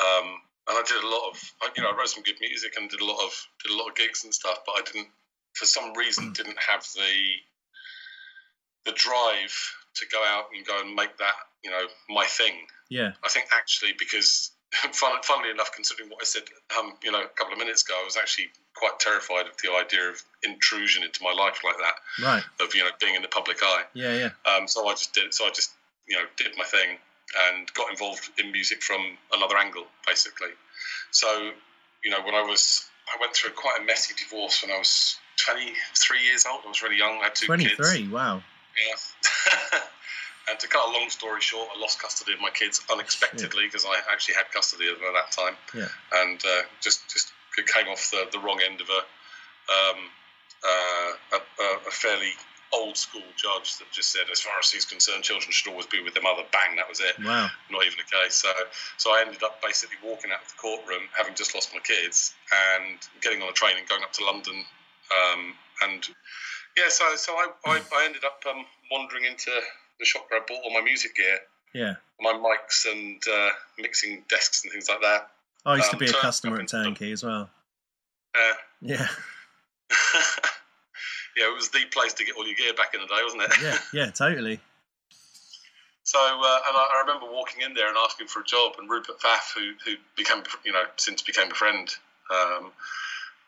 Um, 0.00 0.40
and 0.68 0.78
I 0.78 0.82
did 0.86 1.02
a 1.02 1.08
lot 1.08 1.30
of, 1.30 1.36
you 1.76 1.82
know, 1.82 1.90
I 1.90 1.96
wrote 1.96 2.08
some 2.08 2.22
good 2.22 2.40
music 2.40 2.74
and 2.76 2.88
did 2.88 3.00
a 3.00 3.04
lot 3.04 3.22
of 3.24 3.32
did 3.62 3.72
a 3.72 3.76
lot 3.76 3.88
of 3.88 3.94
gigs 3.94 4.24
and 4.24 4.32
stuff. 4.32 4.60
But 4.64 4.72
I 4.78 4.82
didn't, 4.86 5.08
for 5.54 5.66
some 5.66 5.92
reason, 5.94 6.32
didn't 6.32 6.58
have 6.58 6.86
the 6.94 7.12
the 8.86 8.92
drive 8.92 9.54
to 9.96 10.06
go 10.10 10.22
out 10.24 10.46
and 10.54 10.66
go 10.66 10.80
and 10.80 10.94
make 10.94 11.16
that, 11.18 11.34
you 11.62 11.70
know, 11.70 11.84
my 12.08 12.24
thing. 12.26 12.54
Yeah. 12.88 13.12
I 13.24 13.28
think 13.28 13.46
actually 13.52 13.92
because, 13.98 14.50
funnily 14.92 15.50
enough, 15.50 15.70
considering 15.74 16.08
what 16.10 16.18
I 16.22 16.24
said, 16.24 16.42
um, 16.78 16.94
you 17.02 17.12
know, 17.12 17.22
a 17.22 17.28
couple 17.28 17.52
of 17.52 17.58
minutes 17.58 17.82
ago, 17.84 17.94
I 18.00 18.04
was 18.04 18.16
actually 18.16 18.46
quite 18.74 18.98
terrified 18.98 19.46
of 19.46 19.52
the 19.62 19.70
idea 19.72 20.08
of 20.08 20.22
intrusion 20.42 21.02
into 21.02 21.22
my 21.22 21.32
life 21.32 21.60
like 21.64 21.76
that, 21.78 22.24
Right. 22.24 22.42
of 22.60 22.74
you 22.74 22.82
know, 22.82 22.90
being 23.00 23.14
in 23.14 23.22
the 23.22 23.28
public 23.28 23.58
eye. 23.62 23.84
Yeah, 23.94 24.14
yeah. 24.16 24.30
Um, 24.50 24.66
so 24.66 24.86
I 24.88 24.92
just 24.92 25.12
did. 25.12 25.34
So 25.34 25.44
I 25.46 25.50
just 25.50 25.72
you 26.08 26.16
know 26.16 26.24
did 26.36 26.56
my 26.56 26.64
thing 26.64 26.98
and 27.50 27.72
got 27.74 27.90
involved 27.90 28.28
in 28.38 28.50
music 28.52 28.82
from 28.82 29.16
another 29.32 29.56
angle, 29.56 29.86
basically. 30.06 30.48
So 31.10 31.50
you 32.02 32.10
know 32.10 32.20
when 32.22 32.34
I 32.34 32.42
was 32.42 32.88
I 33.14 33.20
went 33.20 33.34
through 33.34 33.50
quite 33.52 33.78
a 33.80 33.84
messy 33.84 34.14
divorce 34.18 34.62
when 34.62 34.72
I 34.74 34.78
was 34.78 35.16
23 35.46 36.22
years 36.24 36.46
old. 36.50 36.60
I 36.64 36.68
was 36.68 36.82
really 36.82 36.96
young. 36.98 37.18
I 37.20 37.24
had 37.24 37.34
two 37.34 37.46
Twenty 37.46 37.66
kids. 37.66 37.76
three, 37.76 38.08
wow. 38.08 38.42
Yeah. 38.76 39.78
and 40.48 40.58
to 40.58 40.68
cut 40.68 40.88
a 40.88 40.92
long 40.92 41.08
story 41.10 41.40
short, 41.40 41.68
I 41.74 41.80
lost 41.80 42.00
custody 42.00 42.32
of 42.32 42.40
my 42.40 42.50
kids 42.50 42.80
unexpectedly 42.90 43.64
because 43.66 43.84
I 43.84 43.96
actually 44.10 44.34
had 44.34 44.50
custody 44.52 44.88
of 44.88 44.98
them 44.98 45.08
at 45.08 45.14
that 45.14 45.32
time. 45.32 45.56
Yeah. 45.74 45.88
And 46.22 46.40
uh, 46.44 46.62
just 46.80 47.08
just 47.12 47.32
came 47.56 47.88
off 47.88 48.10
the, 48.10 48.26
the 48.32 48.38
wrong 48.38 48.60
end 48.64 48.80
of 48.80 48.88
a, 48.88 49.00
um, 49.72 49.98
uh, 50.64 51.36
a, 51.36 51.62
a- 51.62 51.88
a 51.88 51.90
fairly 51.90 52.32
old 52.74 52.96
school 52.96 53.20
judge 53.36 53.76
that 53.76 53.84
just 53.92 54.10
said, 54.10 54.22
as 54.32 54.40
far 54.40 54.54
as 54.58 54.70
he's 54.70 54.86
concerned, 54.86 55.22
children 55.22 55.52
should 55.52 55.70
always 55.70 55.86
be 55.86 56.02
with 56.02 56.14
their 56.14 56.22
mother. 56.22 56.42
Bang, 56.52 56.76
that 56.76 56.88
was 56.88 57.00
it. 57.00 57.12
Wow. 57.22 57.48
Not 57.70 57.84
even 57.84 57.98
the 57.98 58.08
case. 58.16 58.34
So, 58.36 58.48
so 58.96 59.10
I 59.10 59.20
ended 59.26 59.42
up 59.42 59.60
basically 59.62 59.96
walking 60.02 60.30
out 60.32 60.40
of 60.40 60.48
the 60.48 60.54
courtroom, 60.56 61.02
having 61.14 61.34
just 61.34 61.54
lost 61.54 61.74
my 61.74 61.80
kids, 61.80 62.32
and 62.80 62.96
getting 63.20 63.42
on 63.42 63.50
a 63.50 63.52
train 63.52 63.76
and 63.76 63.86
going 63.86 64.02
up 64.02 64.12
to 64.14 64.24
London. 64.24 64.64
Um, 65.12 65.52
and 65.84 66.08
yeah, 66.76 66.88
so 66.88 67.04
so 67.16 67.34
I, 67.34 67.48
I, 67.66 67.80
I 67.94 68.04
ended 68.06 68.24
up 68.24 68.42
um, 68.48 68.64
wandering 68.90 69.24
into 69.26 69.50
the 69.98 70.04
shop 70.04 70.26
where 70.30 70.40
I 70.40 70.44
bought 70.46 70.62
all 70.64 70.72
my 70.74 70.80
music 70.80 71.14
gear, 71.16 71.38
Yeah. 71.74 71.94
my 72.20 72.32
mics 72.32 72.90
and 72.90 73.22
uh, 73.28 73.50
mixing 73.78 74.24
desks 74.28 74.64
and 74.64 74.72
things 74.72 74.88
like 74.88 75.00
that. 75.00 75.30
I 75.64 75.76
used 75.76 75.90
to 75.90 75.96
Um, 75.96 76.00
be 76.00 76.06
a 76.08 76.12
customer 76.12 76.60
at 76.60 76.68
Turnkey 76.68 77.12
as 77.12 77.22
well. 77.24 77.48
Uh, 78.34 78.54
Yeah. 78.80 79.06
yeah, 81.36 81.48
it 81.48 81.54
was 81.54 81.68
the 81.70 81.84
place 81.92 82.14
to 82.14 82.24
get 82.24 82.36
all 82.36 82.46
your 82.46 82.56
gear 82.56 82.74
back 82.74 82.94
in 82.94 83.00
the 83.00 83.06
day, 83.06 83.20
wasn't 83.22 83.42
it? 83.42 83.52
Yeah, 83.62 83.78
yeah, 83.92 84.10
totally. 84.10 84.60
So, 86.04 86.18
uh, 86.18 86.58
and 86.68 86.76
I, 86.76 86.88
I 86.96 87.00
remember 87.06 87.26
walking 87.32 87.62
in 87.62 87.74
there 87.74 87.86
and 87.88 87.96
asking 87.96 88.26
for 88.26 88.40
a 88.40 88.44
job, 88.44 88.72
and 88.78 88.90
Rupert 88.90 89.20
Pfaff, 89.20 89.52
who 89.54 89.72
who 89.84 89.94
became, 90.16 90.42
you 90.64 90.72
know, 90.72 90.82
since 90.96 91.22
became 91.22 91.52
a 91.52 91.54
friend, 91.54 91.88
um, 92.28 92.72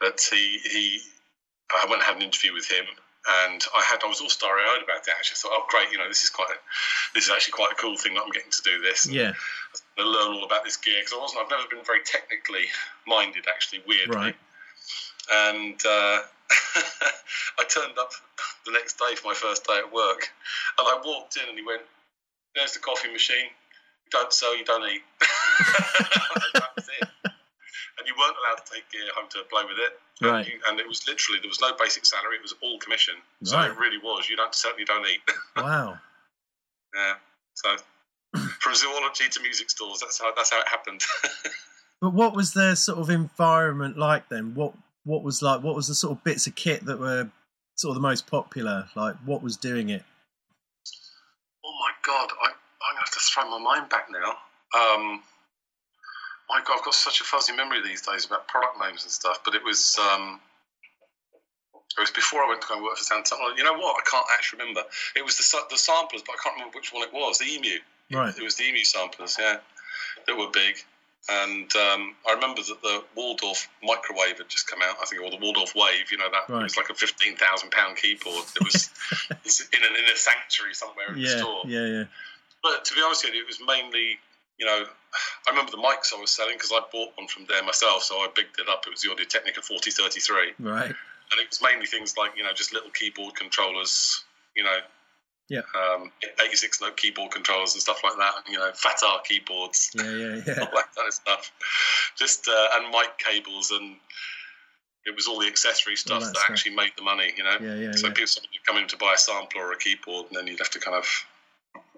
that 0.01 0.21
he 0.21 0.61
he, 0.63 1.01
I 1.73 1.85
went 1.87 1.95
and 1.95 2.03
had 2.05 2.15
an 2.17 2.23
interview 2.23 2.53
with 2.55 2.71
him, 2.71 2.85
and 3.45 3.61
I 3.75 3.83
had 3.83 4.01
I 4.05 4.09
was 4.09 4.21
all 4.21 4.29
starry 4.29 4.63
eyed 4.63 4.83
about 4.85 5.07
it. 5.07 5.15
Actually, 5.17 5.37
I 5.37 5.41
thought, 5.41 5.53
oh 5.55 5.67
great, 5.69 5.91
you 5.91 5.99
know, 5.99 6.09
this 6.09 6.25
is 6.25 6.31
quite, 6.31 6.51
a, 6.51 6.59
this 7.15 7.25
is 7.25 7.31
actually 7.31 7.53
quite 7.53 7.73
a 7.73 7.77
cool 7.77 7.97
thing 7.97 8.15
that 8.15 8.23
I'm 8.23 8.31
getting 8.31 8.51
to 8.51 8.63
do 8.63 8.81
this. 8.83 9.07
and 9.07 9.15
Yeah. 9.15 9.33
to 9.97 10.05
learn 10.05 10.35
all 10.37 10.45
about 10.45 10.65
this 10.65 10.77
gear 10.77 10.97
because 11.01 11.13
I 11.15 11.21
wasn't. 11.21 11.41
I've 11.43 11.51
never 11.51 11.69
been 11.71 11.85
very 11.85 12.03
technically 12.05 12.67
minded, 13.07 13.47
actually. 13.49 13.83
Weirdly, 13.87 14.15
Right. 14.17 14.37
and 15.33 15.79
uh, 15.87 16.19
I 17.59 17.65
turned 17.69 17.97
up 17.99 18.13
the 18.67 18.73
next 18.73 18.99
day 18.99 19.15
for 19.17 19.29
my 19.29 19.35
first 19.35 19.65
day 19.67 19.79
at 19.79 19.93
work, 19.93 20.29
and 20.79 20.87
I 20.87 21.01
walked 21.05 21.37
in, 21.37 21.49
and 21.49 21.57
he 21.59 21.65
went, 21.65 21.83
"There's 22.55 22.73
the 22.73 22.81
coffee 22.81 23.11
machine. 23.11 23.47
You 24.05 24.11
don't 24.11 24.33
sell, 24.33 24.57
you 24.57 24.65
don't 24.65 24.85
eat." 24.89 25.03
and 25.21 26.53
that 26.55 26.71
was 26.77 26.89
it. 27.01 27.09
And 27.99 28.04
you 28.15 28.21
weren't 28.23 28.37
allowed 28.39 28.65
to 28.65 28.73
take 28.73 28.87
gear 28.91 29.03
home 29.17 29.27
to 29.31 29.43
play 29.51 29.65
with 29.65 29.79
it. 29.79 29.99
And 30.23 30.47
you- 30.47 30.61
And 30.69 30.79
it 30.79 30.87
was 30.87 31.07
literally 31.09 31.41
there 31.41 31.49
was 31.49 31.61
no 31.61 31.75
basic 31.75 32.07
salary; 32.07 32.37
it 32.37 32.43
was 32.43 32.55
all 32.63 32.79
commission. 32.79 33.15
So 33.43 33.57
Right. 33.57 33.71
it 33.71 33.77
really 33.77 33.99
was. 33.99 34.29
You 34.31 34.37
don't 34.37 34.55
you 34.79 34.85
don't 34.87 35.07
eat. 35.07 35.21
Wow. 35.57 35.99
yeah. 36.95 37.15
So 37.55 37.77
from 38.61 38.75
zoology 38.83 39.29
to 39.29 39.41
music 39.43 39.71
stores, 39.71 40.01
that's 40.01 40.21
how 40.21 40.33
that's 40.35 40.51
how 40.51 40.61
it 40.61 40.69
happened. 40.69 41.03
But 42.01 42.13
what 42.13 42.37
was 42.37 42.53
their 42.53 42.77
sort 42.77 42.99
of 42.99 43.09
environment 43.09 43.97
like 43.97 44.29
then? 44.29 44.55
What 44.55 44.75
what 45.05 45.23
was 45.23 45.41
like 45.43 45.63
what 45.63 45.75
was 45.75 45.89
the 45.89 45.95
sort 45.95 46.13
of 46.19 46.23
bits 46.25 46.47
of 46.47 46.55
kit 46.55 46.85
that 46.85 46.99
were 46.99 47.31
sort 47.77 47.91
of 47.93 47.95
the 48.03 48.07
most 48.09 48.27
popular? 48.27 48.89
Like 48.95 49.17
what 49.25 49.43
was 49.43 49.57
doing 49.57 49.89
it? 49.89 50.05
Oh 51.65 51.73
my 51.81 51.93
god, 52.05 52.31
I, 52.43 52.49
I'm 52.51 52.95
gonna 52.95 52.99
have 53.01 53.11
to 53.11 53.21
throw 53.21 53.49
my 53.49 53.59
mind 53.59 53.89
back 53.89 54.09
now. 54.11 54.37
Um, 54.79 55.23
my 56.55 56.61
god, 56.65 56.79
I've 56.79 56.85
got 56.85 56.95
such 56.95 57.21
a 57.21 57.25
fuzzy 57.25 57.53
memory 57.53 57.83
these 57.83 58.03
days 58.03 58.25
about 58.25 58.47
product 58.49 58.79
names 58.81 59.03
and 59.03 59.13
stuff. 59.13 59.41
But 59.45 59.55
it 59.55 59.63
was 59.65 59.97
um, 59.99 60.41
it 61.97 62.01
was 62.01 62.11
before 62.11 62.43
I 62.45 62.49
went 62.49 62.61
to 62.63 62.69
go 62.69 62.75
and 62.75 62.83
work 62.85 62.97
for 62.97 63.05
Santa. 63.05 63.37
You 63.57 63.65
know 63.65 63.75
what? 63.75 63.97
I 64.01 64.09
can't 64.11 64.27
actually 64.35 64.61
remember. 64.61 64.83
It 65.17 65.25
was 65.25 65.37
the 65.37 65.59
the 65.71 65.79
samplers, 65.79 66.23
but 66.27 66.33
I 66.33 66.39
can't 66.43 66.57
remember 66.57 66.77
which 66.79 66.93
one 66.93 67.03
it 67.03 67.13
was. 67.13 67.39
The 67.39 67.47
Emu. 67.47 67.79
Right. 68.13 68.35
It 68.37 68.43
was 68.43 68.57
the 68.57 68.65
Emu 68.65 68.85
samplers. 68.85 69.37
Yeah, 69.39 69.57
that 70.27 70.37
were 70.37 70.51
big. 70.53 70.77
And 71.27 71.75
um, 71.77 72.15
I 72.29 72.35
remember 72.35 72.61
that 72.61 72.83
the 72.83 73.03
Waldorf 73.17 73.67
microwave 73.83 74.37
had 74.37 74.49
just 74.51 74.69
come 74.69 74.81
out. 74.83 74.97
I 75.01 75.07
think, 75.07 75.23
or 75.23 75.31
the 75.31 75.39
Waldorf 75.39 75.73
Wave. 75.75 76.11
You 76.13 76.19
know 76.19 76.29
that 76.31 76.53
Right. 76.53 76.61
it 76.61 76.65
was 76.65 76.77
like 76.77 76.91
a 76.91 76.95
fifteen 76.95 77.37
thousand 77.37 77.71
pound 77.71 77.97
keyboard. 77.97 78.45
It 78.61 78.63
was 78.65 78.91
in 79.73 79.83
an 79.83 79.97
in 79.97 80.05
a 80.13 80.17
sanctuary 80.17 80.75
somewhere 80.75 81.09
in 81.09 81.15
the 81.15 81.21
Yeah, 81.21 81.39
store. 81.39 81.63
yeah, 81.67 81.87
yeah. 81.87 82.05
But 82.63 82.85
to 82.85 82.95
be 82.95 83.01
honest 83.03 83.25
with 83.25 83.35
you, 83.35 83.41
it 83.43 83.47
was 83.47 83.59
mainly, 83.67 84.19
you 84.59 84.67
know, 84.67 84.85
I 85.47 85.51
remember 85.51 85.71
the 85.73 85.79
mics 85.79 86.13
I 86.17 86.21
was 86.21 86.31
selling 86.31 86.55
because 86.57 86.73
I 86.73 86.81
bought 86.93 87.11
one 87.17 87.29
from 87.29 87.47
there 87.49 87.63
myself, 87.63 88.03
so 88.03 88.17
I 88.17 88.29
bigged 88.35 88.59
it 88.59 88.69
up. 88.69 88.85
It 88.87 88.91
was 88.91 89.03
the 89.03 89.11
Audio 89.11 89.27
Technica 89.27 89.63
4033. 89.63 90.55
Right. 90.59 90.87
and 90.87 91.41
it 91.41 91.49
was 91.49 91.61
mainly 91.63 91.87
things 91.87 92.17
like 92.17 92.33
you 92.37 92.45
know 92.45 92.53
just 92.55 92.73
little 92.73 92.91
keyboard 92.91 93.35
controllers, 93.35 94.25
you 94.57 94.63
know, 94.65 94.79
Yeah. 95.49 95.63
um, 95.75 96.11
86 96.43 96.81
note 96.81 96.97
keyboard 96.97 97.31
controllers 97.33 97.75
and 97.75 97.83
stuff 97.83 98.03
like 98.05 98.17
that. 98.19 98.35
You 98.51 98.59
know, 98.59 98.71
FATAR 98.73 99.25
keyboards, 99.25 99.91
Yeah, 99.95 100.05
yeah, 100.05 100.41
yeah. 100.47 100.55
all 100.61 100.75
that 100.75 100.95
kind 100.95 101.09
of 101.09 101.15
stuff. 101.15 101.53
Just 102.17 102.49
uh, 102.49 102.69
and 102.77 102.91
mic 102.91 103.19
cables 103.19 103.71
and. 103.71 103.97
It 105.07 105.15
was 105.15 105.27
all 105.27 105.39
the 105.39 105.47
accessory 105.47 105.97
stuff 105.97 106.23
that 106.23 106.33
that, 106.33 106.51
actually 106.51 106.75
made 106.75 106.93
the 106.97 107.03
money, 107.03 107.31
you 107.37 107.45
know. 107.45 107.59
Yeah, 107.61 107.75
yeah, 107.75 107.93
so 107.93 108.07
yeah. 108.07 108.15
people 108.15 108.41
would 108.41 108.65
come 108.67 108.79
in 108.79 108.89
to 108.89 108.97
buy 108.97 109.13
a 109.13 109.19
sampler 109.19 109.67
or 109.67 109.73
a 109.73 109.77
keyboard, 109.77 110.29
and 110.29 110.37
then 110.39 110.47
you'd 110.47 110.61
have 110.61 110.71
to 110.71 110.81
kind 110.81 110.97
of 110.97 111.05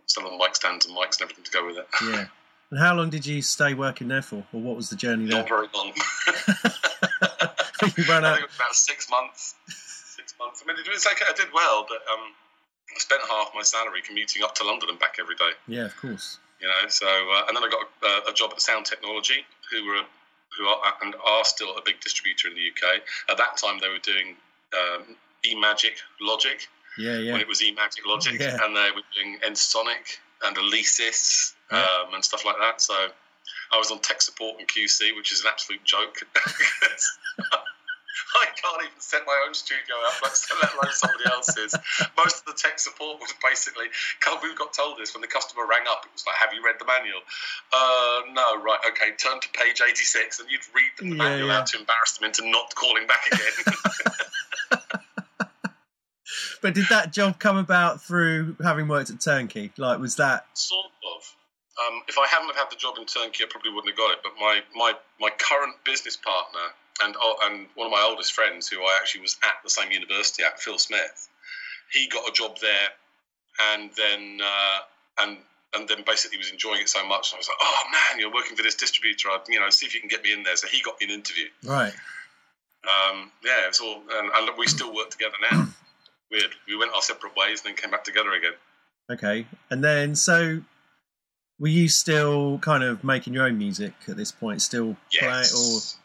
sell 0.07 0.25
them 0.25 0.37
mic 0.39 0.57
stands 0.57 0.87
and 0.87 0.97
mics 0.97 1.21
and 1.21 1.31
everything 1.31 1.45
to 1.45 1.51
go 1.53 1.67
with 1.67 1.77
it. 1.79 1.87
yeah. 2.03 2.25
And 2.71 2.81
how 2.81 2.95
long 2.95 3.11
did 3.11 3.25
you 3.25 3.43
stay 3.43 3.75
working 3.75 4.09
there 4.09 4.23
for, 4.23 4.45
or 4.53 4.61
what 4.61 4.77
was 4.77 4.91
the 4.91 4.97
journey 4.97 5.27
there? 5.27 5.39
Not 5.39 5.49
very 5.49 5.69
long. 5.75 5.93
you 7.97 8.05
ran 8.09 8.25
I 8.25 8.31
out. 8.31 8.35
think 8.37 8.45
it 8.45 8.51
was 8.51 8.57
about 8.57 8.75
six 8.75 9.11
months. 9.11 9.55
Six 9.69 10.35
months. 10.39 10.63
I 10.65 10.67
mean, 10.67 10.77
it 10.85 10.89
was 10.91 11.07
okay. 11.07 11.25
I 11.29 11.33
did 11.35 11.49
well, 11.55 11.87
but 11.89 11.99
um, 12.13 12.33
I 12.95 12.99
spent 12.99 13.23
half 13.31 13.51
my 13.55 13.63
salary 13.63 14.03
commuting 14.03 14.43
up 14.43 14.55
to 14.57 14.65
London 14.65 14.89
and 14.91 14.99
back 14.99 15.17
every 15.21 15.37
day. 15.37 15.51
Yeah, 15.69 15.85
of 15.85 15.97
course. 15.97 16.39
You 16.61 16.67
know, 16.69 16.89
so 16.89 17.07
uh, 17.07 17.45
and 17.49 17.57
then 17.57 17.63
I 17.65 17.71
got 17.71 18.27
a, 18.27 18.31
a 18.31 18.35
job 18.35 18.51
at 18.53 18.61
Sound 18.61 18.87
Technology, 18.87 19.45
who 19.71 19.87
were 19.87 20.03
who 20.59 20.67
are 20.67 20.95
and 21.03 21.15
are 21.25 21.45
still 21.45 21.77
a 21.77 21.83
big 21.85 22.01
distributor 22.01 22.49
in 22.49 22.55
the 22.55 22.67
UK. 22.69 23.03
At 23.31 23.37
that 23.37 23.57
time, 23.59 23.79
they 23.81 23.89
were 23.89 23.99
doing 24.03 24.37
um, 24.75 25.17
eMagic 25.47 25.99
Logic 26.21 26.67
Yeah, 26.99 27.19
yeah. 27.19 27.33
when 27.33 27.41
it 27.43 27.49
was 27.49 27.61
eMagic 27.61 28.07
Logic, 28.07 28.41
Yeah. 28.41 28.57
and 28.65 28.75
they 28.75 28.89
were 28.95 29.03
doing 29.15 29.39
Ensoniq 29.47 30.19
and 30.45 30.57
Yeah. 31.71 31.79
um, 31.79 32.15
and 32.15 32.25
stuff 32.25 32.45
like 32.45 32.57
that. 32.61 32.81
So 32.81 32.95
I 33.73 33.79
was 33.79 33.91
on 33.91 33.99
tech 34.01 34.23
support 34.23 34.59
and 34.59 34.69
QC, 34.69 35.15
which 35.17 35.33
is 35.33 35.41
an 35.41 35.49
absolute 35.51 35.85
joke. 35.85 36.19
I 38.37 38.47
can't 38.53 38.83
even 38.83 39.01
set 39.01 39.23
my 39.27 39.45
own 39.47 39.55
studio 39.55 39.97
up, 40.09 40.21
let 40.61 40.75
alone 40.75 40.93
somebody 40.93 41.25
else's. 41.27 41.75
Most 42.17 42.41
of 42.41 42.45
the 42.47 42.53
tech 42.57 42.79
support 42.79 43.21
was 43.21 43.33
basically, 43.43 43.87
we 44.43 44.55
got 44.55 44.73
told 44.73 44.99
this 44.99 45.15
when 45.15 45.21
the 45.23 45.27
customer 45.29 45.65
rang 45.67 45.89
up. 45.89 46.05
It 46.05 46.13
was 46.13 46.25
like, 46.27 46.37
"Have 46.37 46.53
you 46.53 46.65
read 46.65 46.77
the 46.79 46.85
manual?" 46.85 47.21
Uh, 47.73 48.21
no, 48.33 48.61
right, 48.61 48.79
okay. 48.89 49.13
Turn 49.17 49.41
to 49.41 49.49
page 49.57 49.81
eighty-six, 49.81 50.41
and 50.41 50.51
you'd 50.51 50.65
read 50.75 50.93
the 50.99 51.07
Yeah, 51.07 51.15
manual 51.15 51.49
yeah. 51.49 51.59
out 51.61 51.67
to 51.69 51.79
embarrass 51.79 52.19
them 52.19 52.27
into 52.27 52.49
not 52.49 52.75
calling 52.75 53.07
back 53.07 53.25
again. 53.33 53.75
But 56.61 56.75
did 56.75 56.87
that 56.91 57.13
job 57.13 57.39
come 57.39 57.57
about 57.57 58.03
through 58.03 58.57
having 58.63 58.89
worked 58.89 59.11
at 59.11 59.21
Turnkey? 59.21 59.73
Like, 59.77 59.99
was 59.99 60.17
that? 60.17 60.47
Sort 60.55 60.87
of. 60.87 61.35
Um, 61.87 62.03
if 62.09 62.19
I 62.19 62.27
hadn't 62.27 62.49
have 62.49 62.57
had 62.57 62.71
the 62.71 62.77
job 62.77 62.97
in 62.99 63.05
Turnkey, 63.05 63.45
I 63.45 63.47
probably 63.51 63.71
wouldn't 63.71 63.91
have 63.91 63.99
got 63.99 64.13
it. 64.13 64.19
But 64.23 64.33
my 64.41 64.61
my, 64.75 64.95
my 65.21 65.31
current 65.39 65.77
business 65.85 66.17
partner 66.17 66.73
and 67.03 67.15
oh, 67.21 67.37
and 67.45 67.67
one 67.75 67.87
of 67.87 67.93
my 67.93 68.05
oldest 68.09 68.33
friends, 68.33 68.69
who 68.69 68.81
I 68.81 68.99
actually 69.01 69.23
was 69.23 69.37
at 69.45 69.63
the 69.63 69.71
same 69.71 69.91
university 69.91 70.43
at, 70.43 70.61
Phil 70.61 70.79
Smith, 70.79 71.29
he 71.93 72.09
got 72.09 72.29
a 72.29 72.33
job 72.33 72.59
there, 72.61 72.89
and 73.73 73.91
then 73.97 74.39
uh, 74.43 74.79
and 75.21 75.39
and 75.75 75.89
then 75.89 76.03
basically 76.07 76.39
was 76.39 76.51
enjoying 76.51 76.81
it 76.81 76.89
so 76.89 77.07
much. 77.07 77.35
I 77.35 77.37
was 77.37 77.49
like, 77.49 77.59
oh 77.61 77.83
man, 77.93 78.21
you're 78.21 78.33
working 78.33 78.57
for 78.57 78.63
this 78.63 78.75
distributor. 78.75 79.29
I'd, 79.31 79.41
you 79.49 79.61
know, 79.61 79.69
see 79.71 79.87
if 79.87 79.95
you 79.95 80.01
can 80.01 80.09
get 80.09 80.23
me 80.23 80.33
in 80.33 80.43
there. 80.43 80.57
So 80.57 80.69
he 80.69 80.81
got 80.83 80.99
me 81.01 81.07
an 81.07 81.13
interview. 81.13 81.47
Right. 81.65 81.93
Um, 82.87 83.31
yeah, 83.45 83.67
it's 83.67 83.81
all, 83.81 84.01
and, 84.11 84.31
and 84.33 84.51
we 84.57 84.67
still 84.69 84.95
work 84.95 85.11
together 85.11 85.35
now. 85.51 85.67
Weird. 86.31 86.55
We 86.67 86.77
went 86.77 86.93
our 86.95 87.03
separate 87.03 87.37
ways 87.37 87.63
and 87.65 87.71
then 87.71 87.77
came 87.77 87.91
back 87.91 88.05
together 88.05 88.33
again. 88.33 88.55
Okay. 89.11 89.47
And 89.71 89.83
then, 89.83 90.15
so 90.15 90.63
were 91.59 91.69
you 91.69 91.89
still 91.89 92.59
kind 92.59 92.83
of 92.83 93.05
making 93.05 93.35
your 93.35 93.47
own 93.47 93.59
music 93.59 93.93
at 94.09 94.17
this 94.17 94.33
point? 94.33 94.63
Still 94.63 94.97
play 95.13 95.29
Yes. 95.29 95.99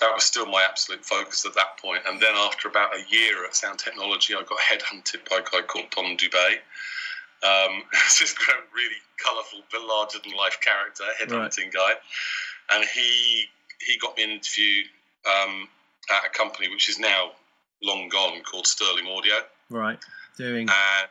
That 0.00 0.14
was 0.14 0.24
still 0.24 0.46
my 0.46 0.62
absolute 0.62 1.04
focus 1.04 1.44
at 1.44 1.54
that 1.54 1.76
point. 1.82 2.02
And 2.06 2.20
then 2.20 2.34
after 2.36 2.68
about 2.68 2.94
a 2.94 3.02
year 3.10 3.44
at 3.44 3.56
Sound 3.56 3.80
Technology, 3.80 4.32
I 4.34 4.42
got 4.42 4.58
headhunted 4.58 5.28
by 5.28 5.38
a 5.38 5.42
guy 5.42 5.66
called 5.66 5.90
Tom 5.90 6.16
Dubay. 6.16 6.52
Um, 7.42 7.82
this 8.20 8.32
great, 8.34 8.58
really 8.72 8.96
colourful, 9.24 9.60
larger 9.88 10.18
than 10.22 10.36
life 10.36 10.58
character, 10.60 11.04
headhunting 11.20 11.72
guy. 11.72 11.92
And 12.72 12.84
he 12.84 13.46
he 13.80 13.98
got 13.98 14.16
me 14.16 14.24
an 14.24 14.30
interview 14.30 14.84
um, 15.26 15.68
at 16.10 16.26
a 16.26 16.30
company 16.30 16.68
which 16.68 16.88
is 16.88 16.98
now 16.98 17.32
long 17.82 18.08
gone 18.08 18.42
called 18.42 18.66
Sterling 18.66 19.06
Audio. 19.06 19.34
Right? 19.70 19.98
Doing 20.36 20.68
And 20.68 21.08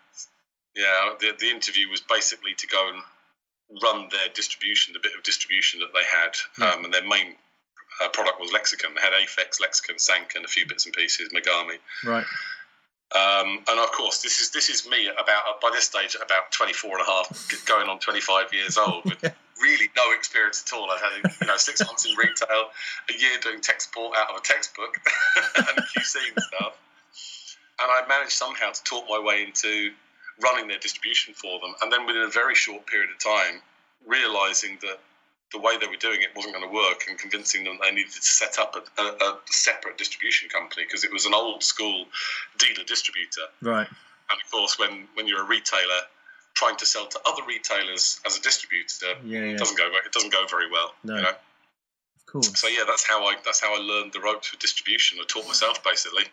yeah, 0.76 1.14
the, 1.20 1.34
the 1.40 1.48
interview 1.50 1.90
was 1.90 2.02
basically 2.02 2.54
to 2.56 2.68
go 2.68 2.90
and 2.94 3.82
run 3.84 4.08
their 4.12 4.30
distribution, 4.34 4.94
the 4.94 5.00
bit 5.02 5.12
of 5.18 5.24
distribution 5.24 5.80
that 5.82 5.90
they 5.94 6.04
had, 6.06 6.36
Yeah. 6.60 6.74
um, 6.78 6.86
and 6.86 6.94
their 6.94 7.04
main 7.08 7.36
uh, 8.04 8.10
product 8.10 8.40
was 8.40 8.52
Lexicon. 8.54 8.94
They 8.96 9.02
had 9.02 9.14
Aphex, 9.14 9.60
Lexicon, 9.60 9.98
Sank, 10.00 10.34
and 10.36 10.46
a 10.46 10.48
few 10.48 10.66
bits 10.68 10.86
and 10.86 10.94
pieces, 10.94 11.30
Megami. 11.34 11.78
right. 12.06 12.26
Um, 13.16 13.64
and 13.70 13.80
of 13.80 13.90
course, 13.94 14.22
this 14.22 14.42
is 14.42 14.52
this 14.52 14.70
is 14.70 14.86
me 14.90 15.08
about 15.08 15.62
by 15.62 15.70
this 15.72 15.86
stage 15.86 16.14
at 16.16 16.22
about 16.22 16.52
24 16.52 16.92
and 17.00 17.08
a 17.08 17.10
half, 17.10 17.66
going 17.66 17.88
on 17.88 18.00
25 18.00 18.52
years 18.54 18.78
old, 18.78 19.06
with 19.06 19.24
really 19.62 19.90
no 19.96 20.12
experience 20.12 20.62
at 20.68 20.76
all. 20.78 20.92
I 20.92 20.98
had 21.00 21.32
you 21.42 21.48
know 21.48 21.56
six 21.56 21.80
months 21.86 22.06
in 22.06 22.12
retail, 22.18 22.68
a 23.10 23.14
year 23.18 23.32
doing 23.42 23.62
tech 23.62 23.80
support 23.80 24.18
out 24.18 24.32
of 24.32 24.36
a 24.36 24.42
textbook 24.42 24.94
and 25.56 25.78
QC 25.96 26.18
and 26.36 26.44
stuff, 26.44 26.78
and 27.80 27.92
I 27.92 28.08
managed 28.08 28.32
somehow 28.34 28.72
to 28.72 28.84
talk 28.84 29.06
my 29.10 29.20
way 29.20 29.44
into 29.44 29.92
running 30.42 30.68
their 30.68 30.80
distribution 30.80 31.34
for 31.34 31.60
them, 31.60 31.74
and 31.82 31.92
then 31.92 32.06
within 32.06 32.24
a 32.24 32.30
very 32.30 32.56
short 32.56 32.86
period 32.88 33.10
of 33.12 33.20
time, 33.20 33.62
realizing 34.06 34.78
that 34.82 35.00
the 35.54 35.60
way 35.60 35.78
they 35.78 35.88
were 35.88 35.96
doing 35.96 36.22
it 36.22 36.30
wasn't 36.36 36.54
going 36.54 36.68
to 36.68 36.74
work, 36.74 37.06
and 37.10 37.18
convincing 37.18 37.64
them 37.64 37.80
they 37.82 37.92
needed 37.92 38.12
to 38.12 38.22
set 38.22 38.60
up 38.60 38.76
a, 38.76 39.02
a, 39.02 39.06
a 39.06 39.40
separate 39.46 39.98
distribution 39.98 40.50
company 40.50 40.84
because 40.86 41.04
it 41.04 41.12
was 41.12 41.26
an 41.26 41.34
old 41.34 41.64
school 41.64 42.06
dealer 42.58 42.84
distributor. 42.86 43.48
Right. 43.62 43.88
And 44.30 44.40
of 44.44 44.52
course, 44.52 44.78
when, 44.78 45.08
when 45.14 45.26
you're 45.28 45.42
a 45.42 45.48
retailer 45.48 46.02
trying 46.54 46.76
to 46.76 46.86
sell 46.86 47.08
to 47.08 47.20
other 47.26 47.44
retailers 47.48 48.20
as 48.26 48.38
a 48.38 48.42
distributor, 48.42 49.14
Yeah, 49.24 49.40
it 49.40 49.52
yeah. 49.52 49.58
doesn't 49.58 49.78
go 49.78 49.86
it 50.06 50.12
doesn't 50.12 50.34
go 50.34 50.46
very 50.50 50.70
well. 50.70 50.94
No. 51.04 51.16
You 51.16 51.22
know? 51.22 51.30
Of 51.30 52.26
course. 52.26 52.60
So 52.60 52.68
yeah, 52.68 52.84
that's 52.86 53.08
how 53.08 53.26
I 53.26 53.36
that's 53.46 53.62
how 53.62 53.74
I 53.74 53.80
learned 53.80 54.12
the 54.12 54.20
ropes 54.20 54.48
for 54.50 54.58
distribution. 54.58 55.20
I 55.22 55.26
taught 55.28 55.48
myself 55.48 55.82
basically 55.84 56.26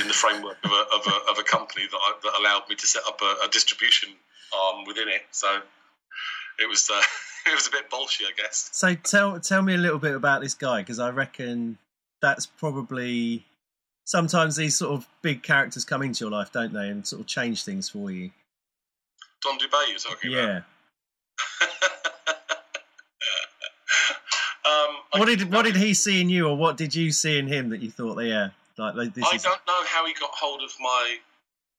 in 0.00 0.08
the 0.08 0.14
framework 0.14 0.56
of 0.64 0.70
a, 0.70 0.84
of 0.94 1.06
a, 1.06 1.32
of 1.32 1.38
a 1.38 1.42
company 1.42 1.86
that, 1.90 1.96
I, 1.96 2.12
that 2.22 2.32
allowed 2.40 2.68
me 2.68 2.76
to 2.76 2.86
set 2.86 3.02
up 3.06 3.20
a, 3.20 3.46
a 3.46 3.48
distribution 3.48 4.10
arm 4.54 4.84
within 4.86 5.08
it. 5.08 5.22
So 5.30 5.60
it 6.58 6.68
was 6.68 6.90
uh, 6.90 7.00
it 7.50 7.54
was 7.54 7.66
a 7.66 7.70
bit 7.70 7.90
bolshy, 7.90 8.22
I 8.22 8.32
guess. 8.36 8.70
So 8.72 8.94
tell 8.94 9.40
tell 9.40 9.62
me 9.62 9.74
a 9.74 9.78
little 9.78 9.98
bit 9.98 10.14
about 10.14 10.42
this 10.42 10.54
guy 10.54 10.82
because 10.82 10.98
I 10.98 11.10
reckon 11.10 11.78
that's 12.20 12.46
probably 12.46 13.44
sometimes 14.04 14.56
these 14.56 14.76
sort 14.76 14.92
of 14.92 15.08
big 15.22 15.42
characters 15.42 15.84
come 15.84 16.02
into 16.02 16.24
your 16.24 16.30
life, 16.30 16.52
don't 16.52 16.72
they, 16.72 16.88
and 16.88 17.06
sort 17.06 17.20
of 17.20 17.26
change 17.26 17.64
things 17.64 17.88
for 17.88 18.10
you. 18.10 18.30
Don 19.42 19.58
Dubay, 19.58 19.88
you're 19.88 19.98
talking 19.98 20.32
about. 20.32 20.44
Yeah. 20.44 20.60
um, 24.64 25.20
What 25.20 25.26
did 25.26 25.52
what 25.52 25.64
did 25.64 25.76
he 25.76 25.94
see 25.94 26.20
in 26.20 26.28
you, 26.28 26.48
or 26.48 26.56
what 26.56 26.76
did 26.76 26.94
you 26.94 27.10
see 27.10 27.38
in 27.38 27.48
him 27.48 27.70
that 27.70 27.80
you 27.80 27.90
thought, 27.90 28.22
yeah, 28.22 28.50
like, 28.82 29.14
like 29.16 29.18
I 29.18 29.36
is 29.36 29.42
don't 29.42 29.66
know 29.66 29.84
how 29.86 30.06
he 30.06 30.14
got 30.14 30.30
hold 30.32 30.62
of 30.62 30.72
my 30.80 31.18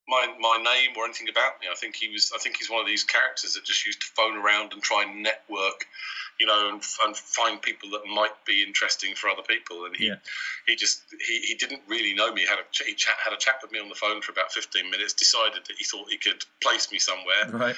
my 0.07 0.27
my 0.39 0.57
name 0.57 0.91
or 0.97 1.05
anything 1.05 1.29
about 1.29 1.59
me. 1.61 1.67
I 1.71 1.75
think 1.75 1.95
he 1.95 2.09
was. 2.09 2.31
I 2.35 2.39
think 2.39 2.57
he's 2.57 2.69
one 2.69 2.81
of 2.81 2.87
these 2.87 3.03
characters 3.03 3.53
that 3.53 3.63
just 3.63 3.85
used 3.85 4.01
to 4.01 4.07
phone 4.15 4.37
around 4.37 4.73
and 4.73 4.81
try 4.81 5.03
and 5.03 5.23
network, 5.23 5.87
you 6.39 6.45
know, 6.45 6.69
and, 6.69 6.83
and 7.05 7.15
find 7.15 7.61
people 7.61 7.89
that 7.91 8.01
might 8.05 8.33
be 8.45 8.63
interesting 8.63 9.15
for 9.15 9.29
other 9.29 9.43
people. 9.43 9.85
And 9.85 9.95
he 9.95 10.07
Yeah. 10.07 10.15
he 10.67 10.75
just 10.75 11.03
he, 11.25 11.39
he 11.39 11.55
didn't 11.55 11.81
really 11.87 12.13
know 12.13 12.33
me. 12.33 12.45
Had 12.45 12.59
a 12.59 12.65
ch- 12.71 12.83
he 12.85 12.93
chat, 12.95 13.15
had 13.23 13.33
a 13.33 13.37
chat 13.37 13.59
with 13.61 13.71
me 13.71 13.79
on 13.79 13.87
the 13.87 13.95
phone 13.95 14.21
for 14.21 14.31
about 14.33 14.51
fifteen 14.51 14.91
minutes. 14.91 15.13
Decided 15.13 15.63
that 15.65 15.75
he 15.77 15.85
thought 15.85 16.09
he 16.09 16.17
could 16.17 16.43
place 16.61 16.91
me 16.91 16.99
somewhere, 16.99 17.49
right. 17.49 17.75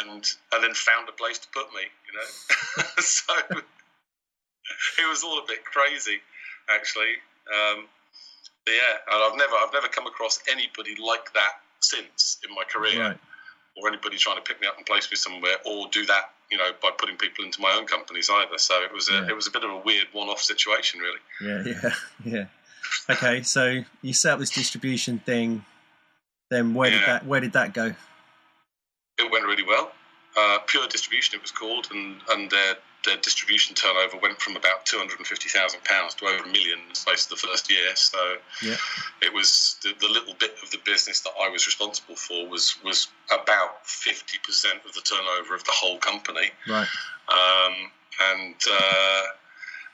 and 0.00 0.24
and 0.52 0.62
then 0.62 0.74
found 0.74 1.08
a 1.08 1.12
place 1.12 1.38
to 1.38 1.48
put 1.48 1.72
me. 1.74 1.82
You 2.06 2.14
know, 2.14 2.84
so 3.00 3.34
it 4.98 5.08
was 5.08 5.24
all 5.24 5.38
a 5.38 5.46
bit 5.46 5.64
crazy, 5.64 6.20
actually. 6.70 7.14
Um, 7.52 7.86
yeah, 8.68 9.12
and 9.12 9.22
I've 9.24 9.36
never 9.38 9.54
I've 9.56 9.72
never 9.72 9.88
come 9.88 10.06
across 10.06 10.40
anybody 10.50 10.96
like 11.02 11.32
that 11.34 11.52
since 11.80 12.38
in 12.48 12.54
my 12.54 12.64
career, 12.64 13.00
Right. 13.00 13.18
or 13.76 13.88
anybody 13.88 14.16
trying 14.16 14.36
to 14.36 14.42
pick 14.42 14.60
me 14.60 14.66
up 14.66 14.76
and 14.76 14.86
place 14.86 15.10
me 15.10 15.16
somewhere, 15.16 15.56
or 15.66 15.88
do 15.88 16.06
that, 16.06 16.30
you 16.50 16.56
know, 16.58 16.70
by 16.82 16.90
putting 16.96 17.16
people 17.16 17.44
into 17.44 17.60
my 17.60 17.72
own 17.72 17.86
companies 17.86 18.30
either. 18.32 18.56
So 18.58 18.82
it 18.82 18.92
was 18.92 19.08
a 19.10 19.14
Yeah. 19.14 19.28
it 19.28 19.36
was 19.36 19.46
a 19.46 19.50
bit 19.50 19.64
of 19.64 19.70
a 19.70 19.78
weird 19.78 20.06
one-off 20.12 20.40
situation, 20.40 21.00
really. 21.00 21.20
Yeah, 21.40 21.62
yeah, 21.84 21.94
yeah. 22.24 22.44
Okay, 23.10 23.42
so 23.42 23.82
you 24.02 24.12
set 24.14 24.32
up 24.34 24.38
this 24.38 24.50
distribution 24.50 25.18
thing. 25.18 25.64
Then 26.50 26.74
where 26.74 26.90
did 26.90 27.00
that 27.06 27.26
where 27.26 27.40
did 27.40 27.52
that 27.54 27.72
go? 27.74 27.94
It 29.18 29.30
went 29.30 29.44
really 29.46 29.62
well. 29.62 29.92
Uh, 30.36 30.58
pure 30.66 30.86
distribution, 30.88 31.36
it 31.36 31.42
was 31.42 31.50
called, 31.52 31.88
and 31.92 32.20
and 32.30 32.50
their 32.50 32.74
their 33.04 33.16
distribution 33.18 33.74
turnover 33.74 34.16
went 34.16 34.40
from 34.40 34.56
about 34.56 34.84
two 34.86 34.98
hundred 34.98 35.18
and 35.18 35.26
fifty 35.26 35.48
thousand 35.48 35.84
pounds 35.84 36.14
to 36.14 36.24
over 36.26 36.42
a 36.44 36.46
million 36.48 36.78
in 36.80 36.88
the 36.88 36.94
space 36.96 37.24
of 37.24 37.30
the 37.30 37.46
first 37.46 37.70
year. 37.70 37.94
So 37.94 38.36
Yeah. 38.62 38.76
it 39.20 39.32
was 39.32 39.76
the, 39.82 39.92
the 40.00 40.08
little 40.08 40.34
bit 40.34 40.56
of 40.62 40.70
the 40.70 40.78
business 40.78 41.20
that 41.20 41.32
I 41.40 41.48
was 41.48 41.66
responsible 41.66 42.16
for 42.16 42.48
was 42.48 42.76
was 42.82 43.08
about 43.30 43.86
fifty 43.86 44.38
percent 44.38 44.80
of 44.86 44.92
the 44.94 45.02
turnover 45.02 45.54
of 45.54 45.62
the 45.64 45.72
whole 45.72 45.98
company. 45.98 46.50
Right. 46.68 46.88
Um, 47.28 47.92
and 48.32 48.56
uh, 48.70 49.22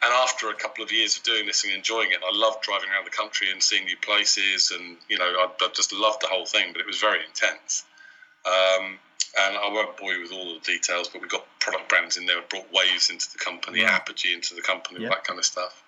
And 0.02 0.12
after 0.14 0.48
a 0.48 0.54
couple 0.54 0.82
of 0.82 0.90
years 0.90 1.18
of 1.18 1.22
doing 1.24 1.44
this 1.44 1.62
and 1.64 1.74
enjoying 1.74 2.10
it, 2.12 2.20
I 2.24 2.34
loved 2.34 2.62
driving 2.62 2.88
around 2.88 3.04
the 3.04 3.10
country 3.22 3.50
and 3.50 3.62
seeing 3.62 3.84
new 3.84 3.98
places, 3.98 4.70
and 4.70 4.96
you 5.10 5.18
know, 5.18 5.26
I, 5.26 5.46
I 5.60 5.68
just 5.74 5.92
loved 5.92 6.22
the 6.22 6.28
whole 6.28 6.46
thing. 6.46 6.72
But 6.72 6.80
it 6.80 6.86
was 6.86 6.98
very 6.98 7.20
intense. 7.26 7.84
Um, 8.46 8.98
and 9.38 9.56
I 9.56 9.68
won't 9.68 9.96
bore 9.96 10.12
you 10.12 10.22
with 10.22 10.32
all 10.32 10.54
the 10.54 10.60
details, 10.60 11.08
but 11.08 11.20
we've 11.20 11.30
got 11.30 11.46
product 11.60 11.88
brands 11.88 12.16
in 12.16 12.26
there, 12.26 12.40
brought 12.48 12.72
Waves 12.72 13.10
into 13.10 13.30
the 13.32 13.38
company. 13.38 13.84
Apogee 13.84 14.32
into 14.34 14.54
the 14.54 14.62
company, 14.62 15.02
Yeah. 15.02 15.10
that 15.10 15.24
kind 15.24 15.38
of 15.38 15.44
stuff. 15.44 15.82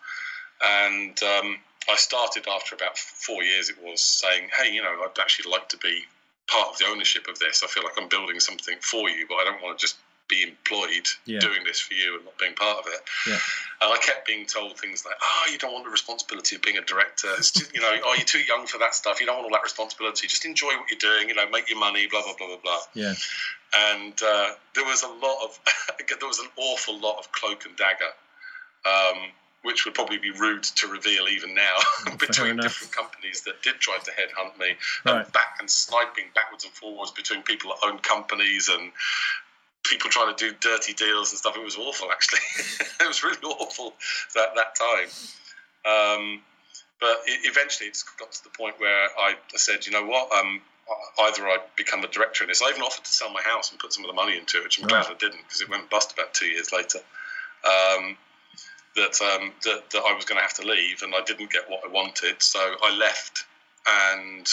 And 0.63 1.21
um, 1.23 1.59
I 1.91 1.97
started 1.97 2.47
after 2.47 2.75
about 2.75 2.97
four 2.97 3.43
years, 3.43 3.69
it 3.69 3.77
was 3.83 4.01
saying, 4.01 4.51
hey, 4.57 4.73
you 4.73 4.83
know, 4.83 4.91
I'd 4.91 5.19
actually 5.21 5.51
like 5.51 5.69
to 5.71 5.77
be 5.79 6.05
part 6.47 6.69
of 6.69 6.79
the 6.79 6.87
ownership 6.87 7.27
of 7.29 7.39
this. 7.39 7.63
I 7.65 7.67
feel 7.67 7.83
like 7.83 7.95
I'm 7.99 8.09
building 8.09 8.39
something 8.39 8.77
for 8.81 9.09
you, 9.09 9.27
but 9.29 9.37
I 9.37 9.45
don't 9.45 9.63
want 9.63 9.79
to 9.79 9.83
just 9.83 9.97
be 10.33 10.43
employed 10.43 11.07
Yeah. 11.27 11.41
doing 11.41 11.63
this 11.65 11.79
for 11.81 11.93
you 11.95 12.17
and 12.17 12.25
not 12.25 12.39
being 12.39 12.55
part 12.55 12.79
of 12.79 12.87
it. 12.87 13.01
Yeah. 13.27 13.39
And 13.83 13.93
I 13.93 13.99
kept 13.99 14.27
being 14.27 14.47
told 14.47 14.79
things 14.81 15.05
like, 15.05 15.17
"Oh, 15.21 15.49
you 15.53 15.59
don't 15.59 15.73
want 15.73 15.85
the 15.85 15.91
responsibility 15.91 16.57
of 16.57 16.63
being 16.63 16.79
a 16.79 16.83
director. 16.93 17.29
It's 17.37 17.51
just, 17.51 17.75
you 17.75 17.81
know, 17.81 17.95
oh, 18.05 18.15
you're 18.15 18.25
too 18.25 18.41
young 18.41 18.67
for 18.67 18.79
that 18.79 18.95
stuff. 18.95 19.21
You 19.21 19.27
don't 19.27 19.37
want 19.37 19.47
all 19.53 19.57
that 19.59 19.63
responsibility. 19.65 20.27
Just 20.29 20.45
enjoy 20.47 20.73
what 20.79 20.89
you're 20.91 20.99
doing. 21.13 21.29
You 21.29 21.35
know, 21.35 21.49
make 21.51 21.69
your 21.69 21.79
money. 21.79 22.07
Blah 22.07 22.23
blah 22.23 22.35
blah 22.39 22.47
blah 22.49 22.57
blah." 22.63 22.81
Yeah. 22.95 23.15
And 23.77 24.17
uh, 24.23 24.51
there 24.75 24.85
was 24.85 25.03
a 25.03 25.09
lot 25.09 25.45
of, 25.45 25.59
there 26.09 26.29
was 26.29 26.39
an 26.39 26.49
awful 26.57 26.99
lot 27.01 27.19
of 27.19 27.33
cloak 27.33 27.65
and 27.67 27.75
dagger, 27.77 28.13
um, 28.85 29.19
which 29.63 29.85
would 29.85 29.95
probably 29.95 30.19
be 30.19 30.31
rude 30.31 30.63
to 30.65 30.89
reveal 30.89 31.27
even 31.29 31.55
now 31.55 31.77
between 32.19 32.57
different 32.59 32.93
companies 32.93 33.43
that 33.43 33.63
did 33.63 33.77
try 33.81 33.97
to 33.99 34.11
headhunt 34.11 34.59
me 34.59 34.77
Right. 35.07 35.25
and 35.25 35.33
back 35.33 35.57
and 35.61 35.71
sniping 35.71 36.27
backwards 36.35 36.65
and 36.65 36.73
forwards 36.75 37.13
between 37.13 37.43
people 37.43 37.71
that 37.71 37.87
own 37.89 37.99
companies 38.01 38.69
and 38.69 38.93
people 39.85 40.11
trying 40.11 40.35
to 40.35 40.51
do 40.51 40.57
dirty 40.61 40.93
deals 40.93 41.31
and 41.31 41.39
stuff. 41.39 41.57
It 41.57 41.65
was 41.65 41.77
awful, 41.77 42.11
actually. 42.11 42.41
it 43.01 43.09
was 43.09 43.23
really 43.23 43.39
awful 43.43 43.95
that 44.35 44.55
that 44.55 44.75
time. 44.77 45.09
Um, 45.85 46.43
but 47.01 47.19
it, 47.27 47.51
eventually, 47.51 47.89
it's 47.89 48.03
got 48.03 48.33
to 48.33 48.45
the 48.45 48.51
point 48.51 48.79
where 48.79 49.09
I 49.19 49.35
said, 49.55 49.87
you 49.87 49.93
know 49.93 50.07
what? 50.07 50.33
Um, 50.33 50.61
either 51.25 51.47
I 51.49 51.59
become 51.77 52.05
a 52.05 52.09
director 52.09 52.45
in 52.45 52.49
this. 52.49 52.63
I 52.63 52.71
even 52.71 52.83
offered 52.83 53.05
to 53.05 53.11
sell 53.11 53.31
my 53.31 53.43
house 53.43 53.71
and 53.71 53.79
put 53.79 53.93
some 53.93 54.05
of 54.05 54.09
the 54.09 54.15
money 54.15 54.37
into 54.37 54.59
it, 54.59 54.65
which 54.65 54.81
I'm 54.81 54.89
glad 54.89 55.07
I 55.07 55.15
didn't 55.15 55.43
because 55.43 55.61
it 55.61 55.69
went 55.69 55.91
bust 55.91 56.13
about 56.13 56.35
two 56.35 56.47
years 56.47 56.73
later. 56.73 56.99
Um, 57.65 58.17
that, 58.95 59.21
um, 59.23 59.53
that 59.65 59.91
that 59.91 60.03
I 60.07 60.13
was 60.15 60.25
going 60.25 60.37
to 60.37 60.43
have 60.43 60.55
to 60.55 60.67
leave, 60.67 61.03
and 61.03 61.15
I 61.15 61.23
didn't 61.23 61.51
get 61.51 61.71
what 61.71 61.81
I 61.85 61.91
wanted, 61.91 62.43
so 62.43 62.59
I 62.83 62.95
left. 62.97 63.45
And 63.89 64.47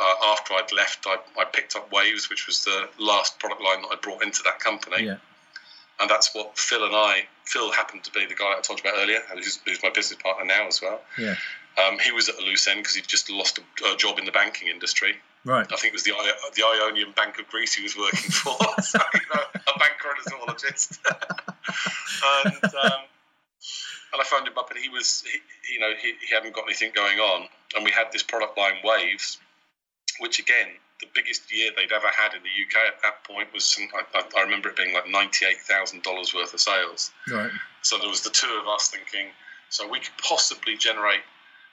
uh, 0.00 0.32
after 0.32 0.54
I'd 0.54 0.72
left, 0.72 1.06
I, 1.06 1.16
I 1.38 1.44
picked 1.44 1.76
up 1.76 1.90
Waves, 1.92 2.30
which 2.30 2.46
was 2.46 2.64
the 2.64 2.88
last 2.98 3.38
product 3.38 3.60
line 3.62 3.82
that 3.82 3.88
I 3.92 3.96
brought 3.96 4.22
into 4.22 4.42
that 4.44 4.60
company 4.60 5.04
Yeah. 5.04 5.16
and 6.00 6.08
that's 6.08 6.34
what 6.34 6.56
Phil 6.58 6.84
and 6.84 6.94
I. 6.94 7.24
Phil 7.44 7.72
happened 7.72 8.04
to 8.04 8.10
be 8.12 8.26
the 8.26 8.34
guy 8.34 8.54
I 8.56 8.60
told 8.60 8.82
you 8.82 8.88
about 8.90 9.00
earlier, 9.02 9.20
who's, 9.32 9.58
who's 9.64 9.82
my 9.82 9.90
business 9.90 10.20
partner 10.22 10.44
now 10.44 10.66
as 10.66 10.80
well. 10.82 11.00
Yeah. 11.18 11.34
Um, 11.82 11.98
he 11.98 12.10
was 12.12 12.28
at 12.28 12.34
a 12.36 12.42
loose 12.42 12.66
end 12.66 12.80
because 12.80 12.94
he'd 12.96 13.06
just 13.06 13.30
lost 13.30 13.58
a, 13.58 13.92
a 13.92 13.96
job 13.96 14.18
in 14.18 14.24
the 14.24 14.32
banking 14.32 14.68
industry. 14.68 15.14
Right. 15.44 15.64
I 15.72 15.76
think 15.76 15.92
it 15.92 15.94
was 15.94 16.02
the 16.02 16.12
I- 16.12 16.50
the 16.54 16.62
Ionian 16.64 17.12
Bank 17.12 17.38
of 17.38 17.48
Greece 17.48 17.72
he 17.74 17.82
was 17.84 17.96
working 17.96 18.30
for, 18.30 18.56
so, 18.82 18.98
you 19.14 19.20
know, 19.34 19.42
a 19.54 19.78
banker 19.78 20.08
and 20.10 20.18
a 20.26 20.30
zoologist. 20.30 20.98
and 21.06 22.64
um, 22.64 23.00
and 24.12 24.20
I 24.20 24.24
phoned 24.24 24.46
him 24.48 24.56
up, 24.58 24.70
and 24.70 24.78
he 24.80 24.88
was, 24.88 25.22
he, 25.30 25.74
you 25.74 25.80
know, 25.80 25.92
he, 26.00 26.14
he 26.28 26.34
hadn't 26.34 26.54
got 26.54 26.64
anything 26.64 26.90
going 26.94 27.18
on, 27.18 27.46
and 27.76 27.84
we 27.84 27.90
had 27.90 28.10
this 28.12 28.22
product 28.22 28.56
line 28.58 28.74
Waves, 28.82 29.38
which 30.20 30.38
again, 30.38 30.68
the 31.00 31.06
biggest 31.14 31.52
year 31.54 31.70
they'd 31.76 31.92
ever 31.92 32.08
had 32.08 32.34
in 32.34 32.42
the 32.42 32.48
UK 32.48 32.88
at 32.94 33.00
that 33.02 33.22
point 33.24 33.52
was, 33.54 33.64
some, 33.64 33.88
I, 34.14 34.24
I- 34.36 34.42
remember 34.42 34.68
it 34.70 34.76
being 34.76 34.92
like 34.94 35.08
ninety-eight 35.08 35.60
thousand 35.62 36.02
dollars 36.02 36.34
worth 36.34 36.52
of 36.54 36.60
sales. 36.60 37.10
Right. 37.30 37.50
So 37.82 37.98
there 37.98 38.08
was 38.08 38.22
the 38.22 38.30
two 38.30 38.58
of 38.60 38.66
us 38.68 38.88
thinking, 38.88 39.28
so 39.70 39.88
we 39.88 40.00
could 40.00 40.16
possibly 40.22 40.76
generate 40.76 41.20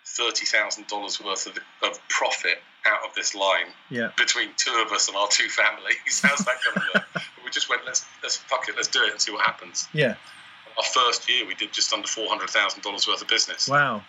thirty 0.06 0.46
thousand 0.46 0.88
dollars 0.88 1.20
worth 1.24 1.48
of, 1.48 1.58
of 1.84 2.00
profit 2.10 2.60
out 2.86 3.00
of 3.10 3.16
this 3.16 3.34
line 3.34 3.74
Yeah. 3.90 4.12
between 4.16 4.50
two 4.58 4.84
of 4.86 4.92
us 4.92 5.08
and 5.08 5.18
our 5.18 5.28
two 5.30 5.50
families. 5.50 5.96
How's 6.22 6.46
that 6.46 6.58
going 6.64 6.76
to 6.76 7.00
work? 7.00 7.24
we 7.44 7.50
just 7.50 7.68
went, 7.70 7.82
let's 7.86 8.06
let's 8.22 8.36
fuck 8.38 8.70
it, 8.70 8.76
let's 8.76 8.88
do 8.90 9.02
it 9.04 9.12
and 9.12 9.20
see 9.20 9.32
what 9.32 9.44
happens. 9.46 9.88
Yeah. 9.94 10.16
Our 10.78 10.84
first 10.84 11.28
year, 11.30 11.48
we 11.48 11.56
did 11.56 11.74
just 11.74 11.92
under 11.94 12.08
four 12.08 12.28
hundred 12.30 12.52
thousand 12.52 12.84
dollars 12.84 13.08
worth 13.08 13.22
of 13.24 13.28
business, 13.28 13.68
Wow. 13.68 14.04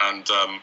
and 0.00 0.28
um, 0.30 0.60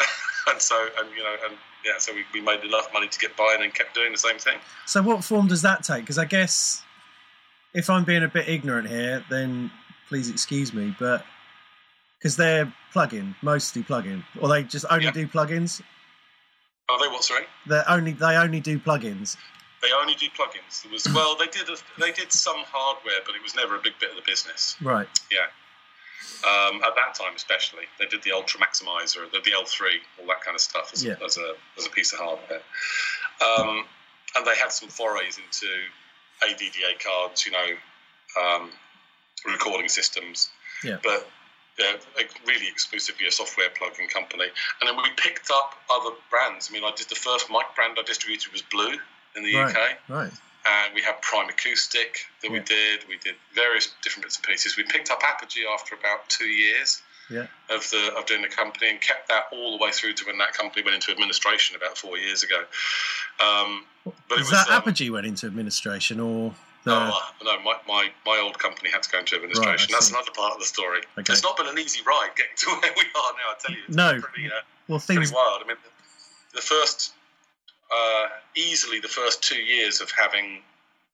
and 0.48 0.60
so 0.60 0.74
and 0.98 1.08
you 1.16 1.22
know 1.22 1.36
and 1.48 1.56
yeah, 1.84 1.98
so 1.98 2.12
we, 2.14 2.24
we 2.32 2.40
made 2.40 2.60
enough 2.64 2.88
money 2.92 3.08
to 3.08 3.18
get 3.18 3.36
by 3.36 3.52
and 3.54 3.62
then 3.62 3.70
kept 3.70 3.94
doing 3.94 4.12
the 4.12 4.18
same 4.18 4.38
thing. 4.38 4.58
So 4.86 5.02
what 5.02 5.24
form 5.24 5.48
does 5.48 5.62
that 5.62 5.82
take? 5.84 6.00
Because 6.02 6.18
I 6.18 6.24
guess 6.24 6.82
if 7.74 7.88
I'm 7.90 8.04
being 8.04 8.22
a 8.22 8.28
bit 8.28 8.48
ignorant 8.48 8.88
here, 8.88 9.24
then 9.30 9.70
please 10.08 10.30
excuse 10.30 10.72
me, 10.72 10.94
but 10.98 11.24
because 12.18 12.36
they're 12.36 12.72
plug-in, 12.92 13.34
mostly 13.42 13.82
plug-in, 13.82 14.24
or 14.40 14.48
they 14.48 14.62
just 14.62 14.84
only 14.90 15.06
Yeah. 15.06 15.10
do 15.12 15.26
plugins. 15.26 15.80
Are 16.88 16.98
they 17.00 17.08
what? 17.08 17.24
Sorry. 17.24 17.44
They 17.66 17.82
only 17.88 18.12
they 18.12 18.36
only 18.36 18.60
do 18.60 18.78
plugins. 18.78 19.36
They 19.80 19.88
only 19.92 20.14
do 20.14 20.26
plugins. 20.28 20.84
It 20.84 20.92
was 20.92 21.06
well, 21.12 21.36
they 21.36 21.46
did 21.46 21.68
a, 21.68 21.76
they 21.98 22.12
did 22.12 22.30
some 22.32 22.56
hardware, 22.70 23.20
but 23.26 23.34
it 23.34 23.42
was 23.42 23.56
never 23.56 23.74
a 23.76 23.80
big 23.80 23.94
bit 23.98 24.10
of 24.10 24.16
the 24.16 24.22
business. 24.26 24.76
Right. 24.80 25.08
Yeah. 25.30 25.46
Um, 26.44 26.82
at 26.82 26.94
that 26.96 27.14
time, 27.14 27.34
especially, 27.36 27.84
they 28.00 28.06
did 28.06 28.22
the 28.24 28.32
Ultra 28.32 28.60
Maximizer, 28.60 29.30
the, 29.30 29.38
the 29.44 29.52
L3, 29.52 29.80
all 30.20 30.26
that 30.26 30.40
kind 30.44 30.54
of 30.56 30.60
stuff 30.60 30.90
as, 30.92 31.04
Yeah. 31.04 31.14
a, 31.20 31.24
as 31.24 31.36
a 31.38 31.54
as 31.78 31.86
a 31.86 31.90
piece 31.90 32.12
of 32.12 32.18
hardware. 32.18 32.62
Um, 33.40 33.84
and 34.36 34.46
they 34.46 34.56
had 34.56 34.72
some 34.72 34.88
forays 34.88 35.38
into 35.38 35.68
ADDA 36.42 36.98
cards, 37.04 37.46
you 37.46 37.52
know, 37.52 37.66
um, 38.40 38.70
recording 39.46 39.88
systems. 39.88 40.50
Yeah. 40.82 40.98
But 41.02 41.28
they're 41.78 41.96
really 42.46 42.66
exclusively 42.68 43.26
a 43.26 43.30
software 43.32 43.68
plugin 43.70 44.08
company. 44.10 44.44
And 44.80 44.88
then 44.88 44.96
we 44.96 45.08
picked 45.16 45.50
up 45.50 45.74
other 45.90 46.10
brands. 46.30 46.68
I 46.70 46.72
mean, 46.74 46.84
I 46.84 46.90
did 46.96 47.08
the 47.08 47.14
first 47.14 47.50
mic 47.50 47.66
brand 47.76 47.96
I 47.98 48.02
distributed 48.02 48.52
was 48.52 48.62
Blue 48.62 48.94
in 49.36 49.42
the 49.44 49.54
Right. 49.54 49.74
UK 49.76 49.98
Right. 50.08 50.32
And 50.64 50.94
we 50.94 51.02
had 51.02 51.20
Primacoustic 51.22 52.18
that 52.42 52.50
we 52.50 52.60
did. 52.60 53.00
We 53.08 53.16
did 53.18 53.34
various 53.54 53.92
different 54.02 54.24
bits 54.24 54.36
and 54.36 54.44
pieces. 54.46 54.76
We 54.76 54.84
picked 54.84 55.10
up 55.10 55.20
Apogee 55.24 55.64
after 55.72 55.94
about 55.96 56.28
two 56.28 56.46
years 56.46 57.02
Yeah. 57.28 57.46
of 57.68 57.88
the 57.90 58.14
of 58.16 58.26
doing 58.26 58.42
the 58.42 58.48
company 58.48 58.90
and 58.90 59.00
kept 59.00 59.28
that 59.28 59.46
all 59.52 59.76
the 59.76 59.82
way 59.82 59.90
through 59.90 60.12
to 60.14 60.26
when 60.26 60.38
that 60.38 60.52
company 60.54 60.82
went 60.84 60.94
into 60.94 61.10
administration 61.10 61.74
about 61.76 61.98
four 61.98 62.16
years 62.16 62.42
ago. 62.44 62.64
Um, 63.40 63.86
but 64.04 64.14
it 64.38 64.40
Is 64.42 64.50
was 64.50 64.50
that 64.50 64.68
um, 64.68 64.74
Apogee 64.82 65.10
went 65.10 65.26
into 65.26 65.46
administration 65.46 66.20
or 66.20 66.54
the? 66.84 66.90
no, 66.90 67.14
uh, 67.14 67.20
no, 67.44 67.60
my, 67.62 67.76
my, 67.88 68.08
my 68.26 68.38
old 68.38 68.58
company 68.58 68.90
had 68.90 69.02
to 69.04 69.10
go 69.10 69.18
into 69.18 69.34
administration. 69.36 69.88
I 69.90 69.96
That's 69.96 70.06
see. 70.08 70.14
another 70.14 70.32
part 70.32 70.52
of 70.52 70.58
the 70.60 70.66
story. 70.66 71.00
Okay. 71.18 71.32
It's 71.32 71.42
not 71.42 71.56
been 71.56 71.66
an 71.68 71.78
easy 71.78 72.00
ride 72.06 72.30
getting 72.36 72.56
to 72.56 72.66
where 72.82 72.92
we 72.96 73.02
are 73.02 73.32
now. 73.34 73.50
I 73.50 73.54
tell 73.60 73.74
you, 73.74 73.82
it's 73.86 73.96
No. 73.96 74.20
pretty, 74.20 74.46
uh, 74.46 74.60
well, 74.88 74.98
pretty 75.00 75.20
things. 75.20 75.32
wild. 75.32 75.62
I 75.64 75.68
mean, 75.68 75.76
the 76.54 76.60
first, 76.60 77.14
uh, 77.94 78.26
easily 78.56 79.00
the 79.00 79.08
first 79.08 79.42
two 79.42 79.60
years 79.60 80.00
of 80.00 80.10
having 80.10 80.62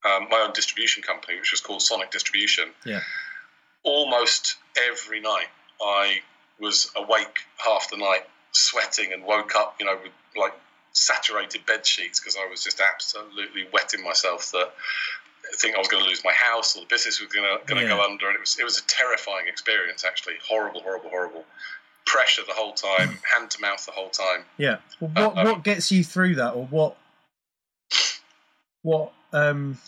um, 0.04 0.28
my 0.30 0.44
own 0.46 0.52
distribution 0.52 1.02
company, 1.02 1.38
which 1.38 1.50
was 1.50 1.60
called 1.60 1.82
Sonic 1.82 2.10
Distribution. 2.10 2.70
Yeah. 2.84 3.00
Almost 3.82 4.56
every 4.76 5.20
night, 5.20 5.48
I 5.82 6.20
was 6.60 6.90
awake 6.96 7.38
half 7.56 7.90
the 7.90 7.96
night, 7.96 8.26
sweating, 8.52 9.12
and 9.12 9.24
woke 9.24 9.54
up, 9.54 9.76
you 9.80 9.86
know, 9.86 9.98
with 10.02 10.12
like 10.36 10.52
saturated 10.92 11.64
bed 11.66 11.86
sheets 11.86 12.18
because 12.20 12.36
I 12.36 12.48
was 12.50 12.62
just 12.64 12.80
absolutely 12.80 13.66
wetting 13.72 14.02
myself 14.02 14.50
that. 14.52 14.72
I 15.50 15.56
think 15.56 15.76
I 15.76 15.78
was 15.78 15.88
going 15.88 16.02
to 16.02 16.08
lose 16.10 16.22
my 16.24 16.32
house, 16.34 16.76
or 16.76 16.80
the 16.80 16.86
business 16.86 17.20
was 17.20 17.32
going 17.32 17.46
to 17.46 17.64
going 17.64 17.80
to 17.80 17.88
Yeah. 17.88 17.96
go 17.96 18.04
under, 18.04 18.26
and 18.26 18.36
it 18.36 18.40
was 18.40 18.58
it 18.58 18.64
was 18.64 18.78
a 18.78 18.84
terrifying 18.84 19.48
experience. 19.48 20.04
Actually, 20.04 20.34
horrible, 20.46 20.82
horrible, 20.82 21.08
horrible. 21.08 21.46
Pressure 22.06 22.42
the 22.46 22.54
whole 22.54 22.72
time, 22.72 23.18
hand 23.34 23.50
to 23.50 23.60
mouth 23.60 23.84
the 23.84 23.92
whole 23.92 24.08
time. 24.10 24.44
Yeah. 24.56 24.78
Well, 25.00 25.10
what 25.14 25.36
Uh, 25.36 25.40
um, 25.40 25.46
what 25.46 25.64
gets 25.64 25.92
you 25.92 26.02
through 26.04 26.36
that, 26.36 26.52
or 26.54 26.66
what? 26.66 26.96
What? 28.82 29.12
Um. 29.32 29.78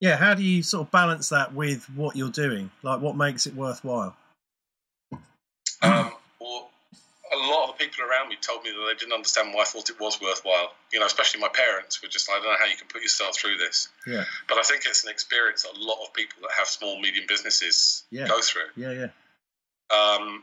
Yeah. 0.00 0.16
How 0.16 0.34
do 0.34 0.42
you 0.42 0.62
sort 0.62 0.86
of 0.86 0.90
balance 0.90 1.28
that 1.30 1.52
with 1.54 1.84
what 1.90 2.16
you're 2.16 2.30
doing? 2.30 2.70
Like, 2.82 3.00
what 3.00 3.16
makes 3.16 3.46
it 3.46 3.54
worthwhile? 3.54 4.16
Um, 5.82 6.12
well, 6.40 6.70
a 7.34 7.36
lot 7.36 7.68
of 7.70 7.76
the 7.78 7.84
people 7.84 8.04
around 8.04 8.28
me 8.30 8.36
told 8.40 8.62
me 8.64 8.70
that 8.70 8.84
they 8.88 8.98
didn't 8.98 9.12
understand 9.12 9.52
why 9.52 9.62
I 9.62 9.64
thought 9.64 9.90
it 9.90 10.00
was 10.00 10.20
worthwhile. 10.20 10.72
You 10.92 11.00
know, 11.00 11.06
especially 11.06 11.40
my 11.40 11.48
parents 11.48 12.00
were 12.02 12.08
just 12.08 12.28
like, 12.28 12.38
I 12.38 12.44
don't 12.44 12.52
know 12.52 12.58
how 12.58 12.64
you 12.66 12.76
can 12.76 12.86
put 12.88 13.02
yourself 13.02 13.36
through 13.36 13.58
this. 13.58 13.88
Yeah. 14.06 14.24
But 14.48 14.58
I 14.58 14.62
think 14.62 14.84
it's 14.86 15.04
an 15.04 15.10
experience 15.10 15.62
that 15.64 15.76
a 15.76 15.82
lot 15.82 15.98
of 16.06 16.14
people 16.14 16.38
that 16.42 16.52
have 16.56 16.66
small, 16.68 16.98
medium 17.00 17.26
businesses 17.28 18.04
Yeah. 18.10 18.26
go 18.28 18.40
through. 18.40 18.70
Yeah. 18.76 18.92
Yeah. 18.92 19.08
Um, 19.94 20.42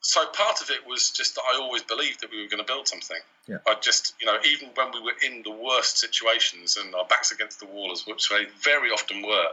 so 0.00 0.26
part 0.32 0.60
of 0.62 0.70
it 0.70 0.86
was 0.86 1.10
just 1.10 1.34
that 1.34 1.42
I 1.52 1.58
always 1.58 1.82
believed 1.82 2.20
that 2.22 2.30
we 2.30 2.40
were 2.42 2.48
going 2.48 2.64
to 2.64 2.66
build 2.66 2.88
something. 2.88 3.18
Yeah. 3.46 3.58
I 3.66 3.74
just, 3.80 4.14
you 4.20 4.26
know, 4.26 4.38
even 4.48 4.70
when 4.74 4.92
we 4.92 5.00
were 5.02 5.14
in 5.26 5.42
the 5.42 5.50
worst 5.50 5.98
situations 5.98 6.76
and 6.76 6.94
our 6.94 7.04
backs 7.04 7.32
against 7.32 7.60
the 7.60 7.66
wall, 7.66 7.92
as 7.92 8.06
which 8.06 8.28
they 8.28 8.46
very 8.62 8.90
often 8.90 9.22
were, 9.22 9.48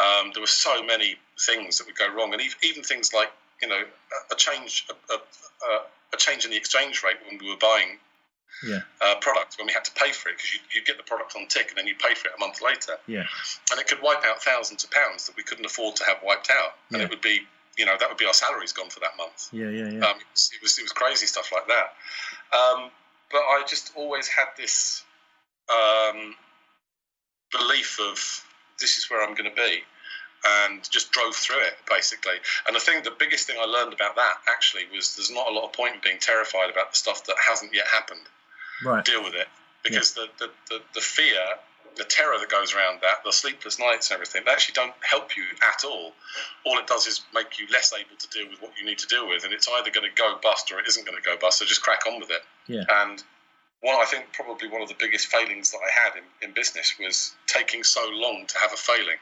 um, 0.00 0.30
there 0.34 0.40
were 0.40 0.46
so 0.46 0.82
many 0.82 1.16
things 1.46 1.78
that 1.78 1.86
would 1.86 1.96
go 1.96 2.08
wrong, 2.14 2.32
and 2.32 2.40
even, 2.40 2.56
even 2.62 2.82
things 2.82 3.12
like, 3.12 3.30
you 3.60 3.68
know, 3.68 3.82
a, 4.30 4.34
change, 4.36 4.86
a, 4.90 5.12
a, 5.12 5.16
a- 5.16 5.84
a 6.12 6.16
change 6.16 6.44
in 6.44 6.50
the 6.50 6.56
exchange 6.56 7.02
rate 7.04 7.16
when 7.28 7.38
we 7.38 7.48
were 7.48 7.56
buying 7.56 7.96
Yeah. 8.64 8.80
uh, 9.00 9.14
product 9.20 9.56
when 9.58 9.66
we 9.68 9.72
had 9.72 9.84
to 9.84 9.92
pay 9.92 10.10
for 10.10 10.28
it 10.28 10.36
because 10.38 10.54
you, 10.54 10.60
you 10.74 10.84
get 10.84 10.96
the 10.96 11.04
product 11.04 11.36
on 11.36 11.46
tick 11.46 11.68
and 11.68 11.78
then 11.78 11.86
you 11.86 11.94
pay 11.94 12.14
for 12.14 12.26
it 12.28 12.34
a 12.36 12.40
month 12.40 12.60
later. 12.60 12.98
Yeah. 13.06 13.26
And 13.70 13.78
it 13.80 13.86
could 13.86 14.02
wipe 14.02 14.24
out 14.24 14.42
thousands 14.42 14.82
of 14.84 14.90
pounds 14.90 15.26
that 15.26 15.36
we 15.36 15.44
couldn't 15.44 15.64
afford 15.64 15.94
to 15.96 16.04
have 16.04 16.18
wiped 16.24 16.50
out. 16.50 16.74
And 16.90 16.98
Yeah. 16.98 17.04
it 17.04 17.10
would 17.10 17.20
be, 17.20 17.46
you 17.80 17.86
know, 17.86 17.96
that 17.98 18.08
would 18.10 18.18
be 18.18 18.26
our 18.26 18.34
salaries 18.34 18.74
gone 18.74 18.90
for 18.90 19.00
that 19.00 19.16
month. 19.16 19.48
Yeah. 19.52 19.70
Yeah. 19.70 19.88
Yeah. 19.88 20.04
Um, 20.04 20.20
it, 20.20 20.28
was, 20.30 20.50
it 20.54 20.62
was 20.62 20.78
it 20.78 20.82
was 20.82 20.92
crazy 20.92 21.26
stuff 21.26 21.50
like 21.50 21.66
that. 21.66 21.88
Um, 22.56 22.90
but 23.32 23.38
I 23.38 23.64
just 23.66 23.92
always 23.96 24.28
had 24.28 24.48
this 24.58 25.02
um, 25.72 26.34
belief 27.50 27.98
of 28.00 28.44
this 28.80 28.98
is 28.98 29.08
where 29.08 29.26
I'm 29.26 29.34
going 29.34 29.48
to 29.48 29.56
be, 29.56 29.80
and 30.62 30.88
just 30.90 31.10
drove 31.10 31.34
through 31.34 31.60
it 31.60 31.74
basically. 31.88 32.36
And 32.68 32.76
I 32.76 32.80
think 32.80 33.04
the 33.04 33.16
biggest 33.18 33.46
thing 33.46 33.56
I 33.58 33.64
learned 33.64 33.94
about 33.94 34.16
that 34.16 34.34
actually 34.52 34.84
was 34.94 35.16
there's 35.16 35.30
not 35.30 35.48
a 35.48 35.52
lot 35.54 35.64
of 35.64 35.72
point 35.72 35.94
in 35.94 36.00
being 36.04 36.20
terrified 36.20 36.70
about 36.70 36.92
the 36.92 36.98
stuff 36.98 37.24
that 37.24 37.36
hasn't 37.48 37.74
yet 37.74 37.86
happened. 37.86 38.26
Right. 38.84 39.04
Deal 39.04 39.24
with 39.24 39.34
it 39.34 39.48
because 39.82 40.12
the, 40.12 40.26
the, 40.38 40.50
the, 40.68 40.78
the 40.94 41.00
fear. 41.00 41.40
The 41.96 42.04
terror 42.04 42.38
that 42.38 42.48
goes 42.48 42.74
around 42.74 43.00
that, 43.02 43.24
the 43.24 43.32
sleepless 43.32 43.78
nights 43.78 44.10
and 44.10 44.14
everything, 44.14 44.42
they 44.44 44.52
actually 44.52 44.74
don't 44.74 44.94
help 45.00 45.36
you 45.36 45.44
at 45.62 45.84
all. 45.84 46.12
All 46.64 46.78
it 46.78 46.86
does 46.86 47.06
is 47.06 47.22
make 47.34 47.58
you 47.58 47.66
less 47.72 47.92
able 47.92 48.16
to 48.18 48.28
deal 48.28 48.48
with 48.48 48.60
what 48.62 48.72
you 48.78 48.86
need 48.86 48.98
to 48.98 49.06
deal 49.06 49.28
with, 49.28 49.44
and 49.44 49.52
it's 49.52 49.68
either 49.68 49.90
going 49.90 50.08
to 50.08 50.14
go 50.14 50.38
bust 50.42 50.70
or 50.72 50.78
it 50.78 50.86
isn't 50.88 51.04
going 51.04 51.16
to 51.16 51.22
go 51.22 51.36
bust. 51.36 51.58
So 51.58 51.64
just 51.64 51.82
crack 51.82 52.00
on 52.06 52.20
with 52.20 52.30
it. 52.30 52.42
Yeah. 52.66 52.84
And 53.02 53.22
one, 53.82 53.96
I 53.96 54.04
think 54.04 54.32
probably 54.32 54.68
one 54.68 54.82
of 54.82 54.88
the 54.88 54.96
biggest 54.98 55.26
failings 55.28 55.70
that 55.72 55.78
I 55.78 55.90
had 56.08 56.16
in, 56.16 56.48
in 56.48 56.54
business 56.54 56.94
was 57.00 57.34
taking 57.46 57.82
so 57.82 58.08
long 58.12 58.44
to 58.46 58.58
have 58.58 58.72
a 58.72 58.76
failing. 58.76 59.18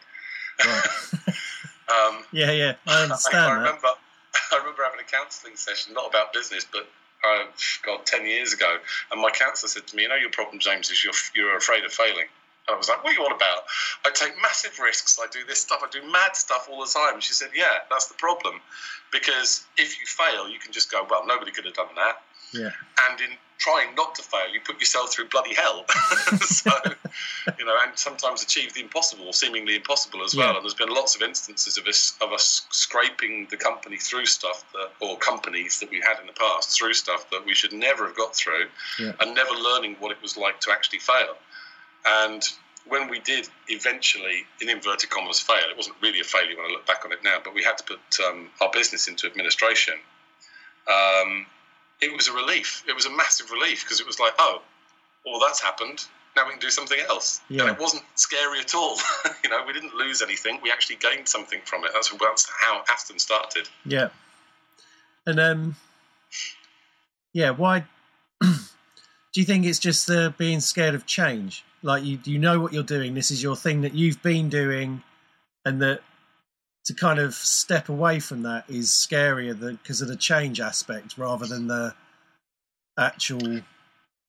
Right. 0.64 1.34
Um, 1.88 2.18
yeah. 2.32 2.50
Yeah. 2.50 2.74
I 2.86 3.00
I, 3.00 3.02
understand 3.04 3.36
I 3.38 3.48
that. 3.48 3.56
remember, 3.56 3.88
I 4.52 4.56
remember 4.58 4.82
having 4.84 5.00
a 5.00 5.10
counselling 5.10 5.56
session, 5.56 5.94
not 5.94 6.08
about 6.08 6.34
business, 6.34 6.66
but 6.70 6.86
uh, 7.24 7.44
God, 7.82 8.04
ten 8.04 8.26
years 8.26 8.52
ago, 8.52 8.76
and 9.10 9.20
my 9.20 9.30
counsellor 9.30 9.68
said 9.68 9.86
to 9.86 9.96
me, 9.96 10.02
"You 10.02 10.08
know, 10.10 10.16
your 10.16 10.30
problem, 10.30 10.58
James, 10.58 10.90
is 10.90 11.02
you're 11.02 11.14
you're 11.34 11.56
afraid 11.56 11.84
of 11.84 11.92
failing." 11.92 12.26
And 12.68 12.74
I 12.74 12.78
was 12.78 12.88
like, 12.88 13.02
"What 13.02 13.16
are 13.16 13.18
you 13.18 13.24
on 13.24 13.32
about? 13.32 13.64
I 14.04 14.10
take 14.10 14.40
massive 14.42 14.78
risks. 14.78 15.18
I 15.22 15.26
do 15.32 15.40
this 15.48 15.60
stuff. 15.60 15.80
I 15.82 15.88
do 15.90 16.02
mad 16.10 16.36
stuff 16.36 16.68
all 16.70 16.80
the 16.84 16.86
time." 16.92 17.14
And 17.14 17.22
she 17.22 17.32
said, 17.32 17.50
"Yeah, 17.54 17.78
that's 17.90 18.06
the 18.06 18.14
problem, 18.14 18.60
because 19.10 19.64
if 19.78 19.98
you 19.98 20.06
fail, 20.06 20.48
you 20.48 20.58
can 20.58 20.72
just 20.72 20.90
go, 20.90 21.06
well, 21.08 21.26
nobody 21.26 21.50
could 21.50 21.64
have 21.64 21.74
done 21.74 21.94
that." 21.96 22.22
Yeah. 22.50 22.70
and 23.10 23.20
in 23.20 23.36
trying 23.58 23.94
not 23.94 24.14
to 24.14 24.22
fail, 24.22 24.48
you 24.50 24.60
put 24.64 24.78
yourself 24.80 25.12
through 25.12 25.26
bloody 25.28 25.52
hell. 25.54 25.84
so, 26.40 26.70
you 27.58 27.64
know, 27.66 27.76
and 27.84 27.92
sometimes 27.98 28.42
achieve 28.42 28.72
the 28.72 28.80
impossible, 28.80 29.26
or 29.26 29.32
seemingly 29.34 29.74
impossible 29.76 30.22
as 30.24 30.34
well. 30.34 30.48
Yeah. 30.50 30.54
And 30.56 30.64
there's 30.64 30.72
been 30.74 30.88
lots 30.88 31.14
of 31.16 31.20
instances 31.22 31.76
of 31.76 31.86
us 31.86 32.16
of 32.22 32.32
us 32.32 32.66
scraping 32.70 33.48
the 33.50 33.56
company 33.58 33.96
through 33.98 34.24
stuff 34.26 34.64
that, 34.72 34.92
or 35.00 35.18
companies 35.18 35.78
that 35.80 35.90
we 35.90 36.00
had 36.00 36.20
in 36.20 36.26
the 36.26 36.32
past 36.32 36.70
through 36.78 36.94
stuff 36.94 37.28
that 37.30 37.44
we 37.44 37.54
should 37.54 37.72
never 37.74 38.06
have 38.06 38.16
got 38.16 38.34
through, 38.34 38.68
Yeah. 38.98 39.12
and 39.20 39.34
never 39.34 39.50
learning 39.52 39.96
what 39.98 40.10
it 40.12 40.22
was 40.22 40.36
like 40.38 40.60
to 40.60 40.72
actually 40.72 41.00
fail. 41.00 41.36
And 42.06 42.42
when 42.86 43.08
we 43.08 43.20
did 43.20 43.48
eventually, 43.68 44.44
in 44.60 44.68
inverted 44.68 45.10
commas, 45.10 45.40
fail, 45.40 45.68
it 45.70 45.76
wasn't 45.76 45.96
really 46.02 46.20
a 46.20 46.24
failure 46.24 46.56
when 46.56 46.66
I 46.66 46.72
look 46.72 46.86
back 46.86 47.04
on 47.04 47.12
it 47.12 47.18
now, 47.22 47.38
but 47.42 47.54
we 47.54 47.62
had 47.62 47.78
to 47.78 47.84
put 47.84 48.00
um, 48.26 48.48
our 48.60 48.70
business 48.72 49.08
into 49.08 49.26
administration. 49.26 49.94
Um, 50.88 51.46
it 52.00 52.14
was 52.14 52.28
a 52.28 52.32
relief. 52.32 52.84
It 52.88 52.94
was 52.94 53.06
a 53.06 53.10
massive 53.10 53.50
relief 53.50 53.84
because 53.84 54.00
it 54.00 54.06
was 54.06 54.18
like, 54.18 54.32
oh, 54.38 54.62
well, 55.26 55.40
that's 55.40 55.60
happened. 55.60 56.04
Now 56.36 56.46
we 56.46 56.52
can 56.52 56.60
do 56.60 56.70
something 56.70 56.98
else. 57.08 57.40
Yeah. 57.48 57.62
And 57.62 57.70
it 57.70 57.80
wasn't 57.80 58.04
scary 58.14 58.60
at 58.60 58.74
all. 58.74 58.96
you 59.44 59.50
know, 59.50 59.64
we 59.66 59.72
didn't 59.72 59.94
lose 59.94 60.22
anything. 60.22 60.60
We 60.62 60.70
actually 60.70 60.96
gained 60.96 61.28
something 61.28 61.60
from 61.64 61.84
it. 61.84 61.90
That's, 61.92 62.10
that's 62.10 62.48
how 62.60 62.84
Aston 62.88 63.18
started. 63.18 63.68
Yeah. 63.84 64.08
And 65.26 65.40
um 65.40 65.76
yeah, 67.32 67.50
why 67.50 67.84
do 68.40 68.48
you 69.34 69.44
think 69.44 69.66
it's 69.66 69.78
just 69.78 70.06
the 70.06 70.34
being 70.38 70.60
scared 70.60 70.94
of 70.94 71.06
change? 71.06 71.64
Like 71.82 72.04
you 72.04 72.18
you 72.24 72.38
know 72.38 72.60
what 72.60 72.72
you're 72.72 72.82
doing, 72.82 73.14
this 73.14 73.30
is 73.30 73.42
your 73.42 73.56
thing 73.56 73.82
that 73.82 73.94
you've 73.94 74.22
been 74.22 74.48
doing 74.48 75.02
and 75.64 75.80
that 75.82 76.00
to 76.86 76.94
kind 76.94 77.18
of 77.18 77.34
step 77.34 77.88
away 77.88 78.18
from 78.18 78.42
that 78.42 78.64
is 78.68 78.88
scarier 78.88 79.58
than 79.58 79.76
because 79.76 80.00
of 80.00 80.08
the 80.08 80.16
change 80.16 80.60
aspect 80.60 81.18
rather 81.18 81.46
than 81.46 81.66
the 81.66 81.94
actual 82.98 83.60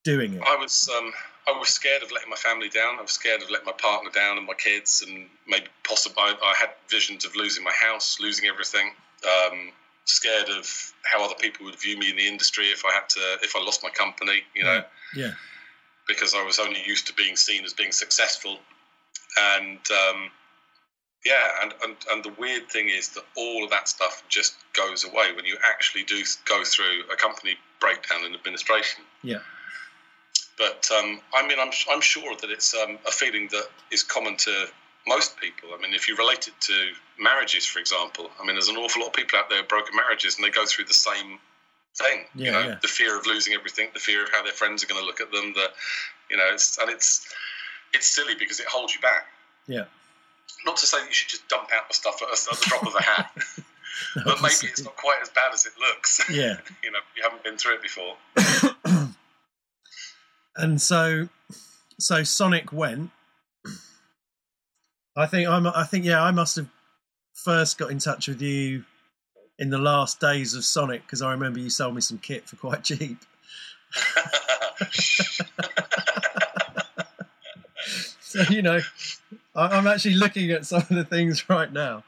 doing 0.03 0.33
it. 0.33 0.41
I 0.45 0.55
was 0.57 0.89
um, 0.95 1.11
I 1.47 1.57
was 1.57 1.69
scared 1.69 2.03
of 2.03 2.11
letting 2.11 2.29
my 2.29 2.35
family 2.35 2.69
down. 2.69 2.99
I 2.99 3.01
was 3.01 3.11
scared 3.11 3.41
of 3.41 3.49
letting 3.49 3.65
my 3.65 3.73
partner 3.73 4.11
down 4.11 4.37
and 4.37 4.45
my 4.45 4.53
kids, 4.53 5.03
and 5.05 5.27
maybe 5.47 5.67
possibly 5.83 6.21
I, 6.21 6.35
I 6.43 6.53
had 6.59 6.69
visions 6.89 7.25
of 7.25 7.35
losing 7.35 7.63
my 7.63 7.71
house, 7.71 8.19
losing 8.19 8.47
everything. 8.47 8.91
Um, 9.23 9.71
scared 10.05 10.49
of 10.49 10.93
how 11.03 11.23
other 11.23 11.35
people 11.39 11.65
would 11.65 11.79
view 11.79 11.97
me 11.97 12.09
in 12.09 12.15
the 12.15 12.27
industry 12.27 12.65
if 12.65 12.83
I 12.83 12.93
had 12.93 13.07
to 13.09 13.37
if 13.41 13.55
I 13.55 13.63
lost 13.63 13.83
my 13.83 13.89
company, 13.89 14.43
you 14.55 14.63
know, 14.63 14.83
Yeah. 15.15 15.31
Because 16.09 16.33
I 16.35 16.43
was 16.43 16.59
only 16.59 16.81
used 16.85 17.07
to 17.07 17.13
being 17.13 17.37
seen 17.37 17.63
as 17.63 17.71
being 17.71 17.93
successful, 17.93 18.57
and 19.37 19.79
um, 19.91 20.29
yeah, 21.25 21.47
and, 21.61 21.73
and 21.83 21.95
and 22.11 22.23
the 22.23 22.33
weird 22.37 22.69
thing 22.69 22.89
is 22.89 23.09
that 23.09 23.23
all 23.37 23.63
of 23.63 23.69
that 23.69 23.87
stuff 23.87 24.23
just 24.27 24.55
goes 24.73 25.05
away 25.05 25.31
when 25.33 25.45
you 25.45 25.57
actually 25.65 26.03
do 26.03 26.21
go 26.45 26.63
through 26.65 27.03
a 27.13 27.15
company 27.15 27.55
breakdown 27.79 28.25
in 28.25 28.33
administration. 28.33 29.05
Yeah. 29.23 29.39
But 30.57 30.89
um, 30.91 31.21
I 31.33 31.47
mean, 31.47 31.59
I'm 31.59 31.71
I'm 31.89 32.01
sure 32.01 32.35
that 32.35 32.49
it's 32.49 32.75
um, 32.75 32.97
a 33.07 33.11
feeling 33.11 33.47
that 33.51 33.67
is 33.91 34.03
common 34.03 34.35
to 34.37 34.65
most 35.07 35.39
people. 35.39 35.69
I 35.73 35.81
mean, 35.81 35.93
if 35.93 36.09
you 36.09 36.17
relate 36.17 36.47
it 36.47 36.53
to 36.59 36.91
marriages, 37.17 37.65
for 37.65 37.79
example, 37.79 38.29
I 38.41 38.45
mean, 38.45 38.55
there's 38.55 38.67
an 38.67 38.75
awful 38.77 39.01
lot 39.01 39.09
of 39.09 39.13
people 39.13 39.39
out 39.39 39.49
there 39.49 39.63
broken 39.63 39.95
marriages, 39.95 40.35
and 40.35 40.43
they 40.43 40.49
go 40.49 40.65
through 40.65 40.85
the 40.85 40.93
same 40.93 41.39
thing. 41.97 42.25
Yeah, 42.35 42.45
you 42.45 42.51
know, 42.51 42.59
yeah. 42.59 42.75
the 42.81 42.87
fear 42.87 43.17
of 43.17 43.25
losing 43.25 43.53
everything, 43.53 43.89
the 43.93 43.99
fear 43.99 44.23
of 44.23 44.29
how 44.31 44.43
their 44.43 44.53
friends 44.53 44.83
are 44.83 44.87
going 44.87 45.01
to 45.01 45.05
look 45.05 45.21
at 45.21 45.31
them. 45.31 45.53
The, 45.53 45.67
you 46.29 46.37
know, 46.37 46.49
it's 46.53 46.77
and 46.77 46.89
it's 46.89 47.27
it's 47.93 48.07
silly 48.07 48.35
because 48.37 48.59
it 48.59 48.67
holds 48.67 48.93
you 48.93 49.01
back. 49.01 49.25
Yeah. 49.67 49.85
Not 50.65 50.77
to 50.77 50.85
say 50.85 50.99
that 50.99 51.07
you 51.07 51.13
should 51.13 51.29
just 51.29 51.47
dump 51.47 51.69
out 51.73 51.87
the 51.87 51.93
stuff 51.93 52.21
at, 52.21 52.29
at 52.29 52.59
the 52.59 52.65
drop 52.67 52.85
of 52.85 52.95
a 52.95 53.01
hat, 53.01 53.31
but 54.25 54.41
maybe 54.41 54.55
it's 54.63 54.83
not 54.83 54.95
quite 54.95 55.19
as 55.21 55.29
bad 55.29 55.53
as 55.53 55.65
it 55.65 55.73
looks. 55.79 56.21
Yeah. 56.29 56.57
you 56.83 56.91
know, 56.91 56.99
you 57.15 57.23
haven't 57.23 57.43
been 57.43 57.57
through 57.57 57.75
it 57.75 57.81
before. 57.81 58.15
and 60.55 60.81
so 60.81 61.29
so 61.97 62.23
Sonic 62.23 62.71
went. 62.71 63.11
I 65.15 65.25
think 65.25 65.49
I'm. 65.49 65.67
I 65.67 65.83
think 65.83 66.05
yeah. 66.05 66.21
I 66.21 66.31
must 66.31 66.55
have 66.55 66.67
first 67.33 67.77
got 67.77 67.91
in 67.91 67.99
touch 67.99 68.27
with 68.27 68.41
you 68.41 68.85
in 69.59 69.69
the 69.69 69.77
last 69.77 70.19
days 70.19 70.55
of 70.55 70.65
Sonic 70.65 71.03
because 71.03 71.21
I 71.21 71.31
remember 71.31 71.59
you 71.59 71.69
sold 71.69 71.93
me 71.93 72.01
some 72.01 72.17
kit 72.17 72.49
for 72.49 72.55
quite 72.55 72.83
cheap. 72.83 73.19
So 78.29 78.43
you 78.43 78.61
know, 78.61 78.79
I, 79.55 79.67
I'm 79.75 79.87
actually 79.87 80.13
looking 80.13 80.51
at 80.51 80.63
some 80.63 80.83
of 80.83 80.89
the 80.89 81.03
things 81.03 81.49
right 81.49 81.73
now. 81.73 82.03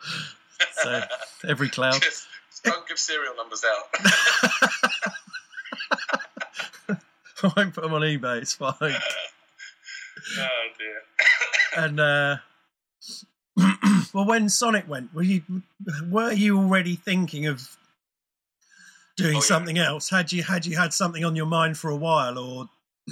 So 0.84 1.02
every 1.48 1.68
cloud. 1.68 2.00
Just 2.00 2.28
don't 2.64 2.88
give 2.88 3.00
serial 3.00 3.34
numbers 3.36 3.66
out. 3.66 3.88
I 7.44 7.52
won't 7.58 7.74
put 7.74 7.84
them 7.84 7.96
on 7.96 8.02
eBay. 8.02 8.44
It's 8.44 8.54
fine. 8.54 8.76
oh 8.82 8.94
dear. 10.78 11.02
And 11.76 12.00
uh, 12.00 12.38
well, 14.14 14.26
when 14.26 14.50
Sonic 14.50 14.88
went, 14.88 15.14
were 15.14 15.24
you 15.24 15.44
were 16.10 16.32
you 16.32 16.58
already 16.58 16.96
thinking 16.96 17.48
of 17.48 17.78
doing 19.18 19.36
Oh, 19.36 19.40
yeah. 19.40 19.46
something 19.46 19.78
else? 19.78 20.10
Had 20.10 20.32
you 20.32 20.44
had 20.44 20.66
you 20.66 20.78
had 20.78 20.94
something 20.94 21.26
on 21.26 21.36
your 21.36 21.46
mind 21.46 21.78
for 21.78 21.90
a 21.90 21.96
while, 21.96 22.38
or 22.38 22.70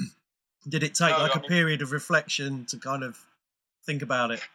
did 0.67 0.83
it 0.83 0.95
take 0.95 1.11
No, 1.11 1.19
like 1.23 1.35
I 1.35 1.39
a 1.39 1.41
mean- 1.41 1.49
period 1.49 1.81
of 1.81 1.91
reflection 1.91 2.65
to 2.67 2.77
kind 2.77 3.03
of 3.03 3.17
think 3.85 4.01
about 4.01 4.31
it? 4.31 4.41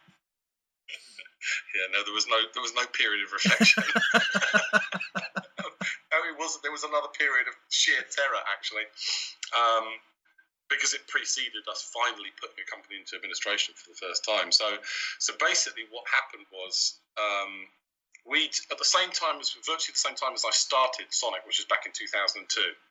Yeah, 1.75 1.85
no, 1.93 2.03
there 2.03 2.13
was 2.13 2.25
no 2.27 2.37
there 2.55 2.63
was 2.63 2.73
no 2.73 2.85
period 2.89 3.23
of 3.23 3.31
reflection. 3.31 3.83
no, 4.15 6.17
it 6.25 6.35
wasn't. 6.39 6.63
there 6.63 6.71
was 6.71 6.83
another 6.83 7.09
period 7.13 7.45
of 7.47 7.53
sheer 7.69 8.01
terror 8.09 8.41
actually, 8.51 8.81
um, 9.53 9.85
because 10.69 10.93
it 10.93 11.05
preceded 11.07 11.61
us 11.69 11.85
finally 11.93 12.33
putting 12.41 12.57
a 12.61 12.67
company 12.69 12.97
into 12.97 13.15
administration 13.15 13.73
for 13.77 13.93
the 13.93 13.99
first 13.99 14.25
time. 14.25 14.51
So, 14.51 14.65
so 15.19 15.33
basically, 15.39 15.85
what 15.91 16.05
happened 16.09 16.47
was. 16.51 16.99
Um, 17.17 17.69
we 18.25 18.49
at 18.73 18.81
the 18.81 18.89
same 18.89 19.13
time 19.13 19.37
as 19.37 19.53
virtually 19.69 19.93
the 19.93 20.01
same 20.01 20.17
time 20.17 20.33
as 20.33 20.41
I 20.41 20.49
started 20.49 21.05
Sonic, 21.13 21.45
which 21.45 21.61
was 21.61 21.69
back 21.69 21.85
in 21.85 21.93
2002. 21.93 22.41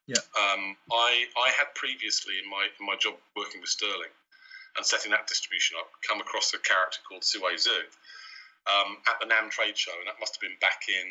Yeah. 0.07 0.23
Um, 0.39 0.79
I 0.95 1.27
I 1.35 1.51
had 1.59 1.75
previously 1.75 2.39
in 2.39 2.47
my 2.49 2.71
in 2.79 2.87
my 2.87 2.95
job 2.95 3.19
working 3.35 3.59
with 3.61 3.69
Sterling 3.69 4.15
and 4.77 4.87
setting 4.87 5.11
that 5.11 5.27
distribution 5.27 5.77
up, 5.79 5.91
come 6.07 6.21
across 6.21 6.55
a 6.55 6.59
character 6.59 6.99
called 7.07 7.25
Sue 7.25 7.41
Zhu 7.41 7.79
um, 8.67 8.99
at 9.07 9.21
the 9.21 9.27
NAMM 9.27 9.51
trade 9.51 9.77
show, 9.79 9.95
and 9.99 10.09
that 10.09 10.19
must 10.19 10.37
have 10.37 10.43
been 10.43 10.59
back 10.61 10.83
in 10.89 11.07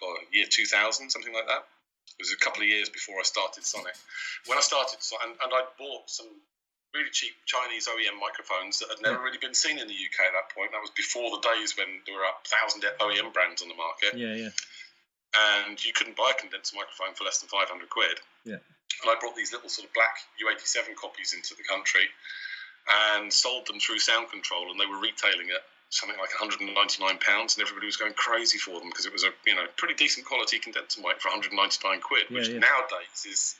God, 0.00 0.18
year 0.32 0.46
2000, 0.48 1.10
something 1.10 1.32
like 1.32 1.46
that. 1.46 1.64
It 2.18 2.26
was 2.26 2.34
a 2.34 2.42
couple 2.42 2.62
of 2.62 2.68
years 2.68 2.88
before 2.88 3.18
I 3.20 3.22
started 3.22 3.64
Sonic. 3.64 3.94
When 4.46 4.58
I 4.58 4.60
started, 4.60 4.98
and, 5.22 5.38
and 5.38 5.50
I 5.54 5.62
bought 5.78 6.10
some 6.10 6.26
really 6.94 7.10
cheap 7.12 7.34
Chinese 7.46 7.86
OEM 7.86 8.18
microphones 8.18 8.80
that 8.80 8.88
had 8.90 9.00
never 9.02 9.22
really 9.22 9.38
been 9.38 9.54
seen 9.54 9.78
in 9.78 9.86
the 9.86 9.94
UK 9.94 10.18
at 10.26 10.34
that 10.34 10.48
point. 10.54 10.72
That 10.72 10.80
was 10.80 10.90
before 10.96 11.30
the 11.30 11.42
days 11.44 11.76
when 11.76 12.00
there 12.06 12.16
were 12.16 12.26
a 12.26 12.34
thousand 12.48 12.82
OEM 12.98 13.32
brands 13.32 13.62
on 13.62 13.68
the 13.68 13.78
market, 13.78 14.16
Yeah, 14.16 14.34
yeah, 14.34 14.52
and 15.62 15.76
you 15.78 15.92
couldn't 15.92 16.16
buy 16.16 16.32
a 16.34 16.38
condenser 16.38 16.76
microphone 16.76 17.14
for 17.14 17.24
less 17.24 17.38
than 17.38 17.48
500 17.48 17.70
quid. 17.90 18.18
Yeah. 18.44 18.58
and 19.04 19.08
I 19.08 19.14
brought 19.20 19.36
these 19.36 19.52
little 19.52 19.68
sort 19.68 19.86
of 19.86 19.94
black 19.94 20.16
U87 20.40 20.96
copies 20.96 21.34
into 21.34 21.54
the 21.54 21.62
country 21.68 22.08
and 23.14 23.30
sold 23.30 23.66
them 23.66 23.78
through 23.78 24.00
Sound 24.00 24.30
Control, 24.30 24.70
and 24.70 24.80
they 24.80 24.86
were 24.86 24.98
retailing 24.98 25.52
at 25.52 25.62
something 25.90 26.18
like 26.18 26.30
199 26.38 27.18
pounds, 27.18 27.56
and 27.56 27.62
everybody 27.62 27.86
was 27.86 27.96
going 27.96 28.12
crazy 28.14 28.58
for 28.58 28.78
them 28.80 28.88
because 28.90 29.06
it 29.06 29.12
was 29.12 29.24
a 29.24 29.30
you 29.46 29.54
know 29.54 29.64
pretty 29.76 29.94
decent 29.94 30.26
quality 30.26 30.58
condenser 30.58 31.00
mic 31.00 31.20
for 31.20 31.28
199 31.30 32.00
quid, 32.00 32.24
Yeah, 32.28 32.34
which 32.36 32.48
yeah. 32.48 32.58
nowadays 32.60 33.24
is 33.28 33.56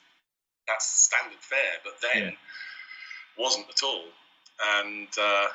that's 0.66 0.86
standard 0.86 1.40
fare, 1.40 1.80
but 1.84 1.94
then 2.02 2.22
Yeah. 2.24 3.42
wasn't 3.42 3.66
at 3.70 3.82
all. 3.82 4.04
And 4.80 5.08
uh, 5.18 5.46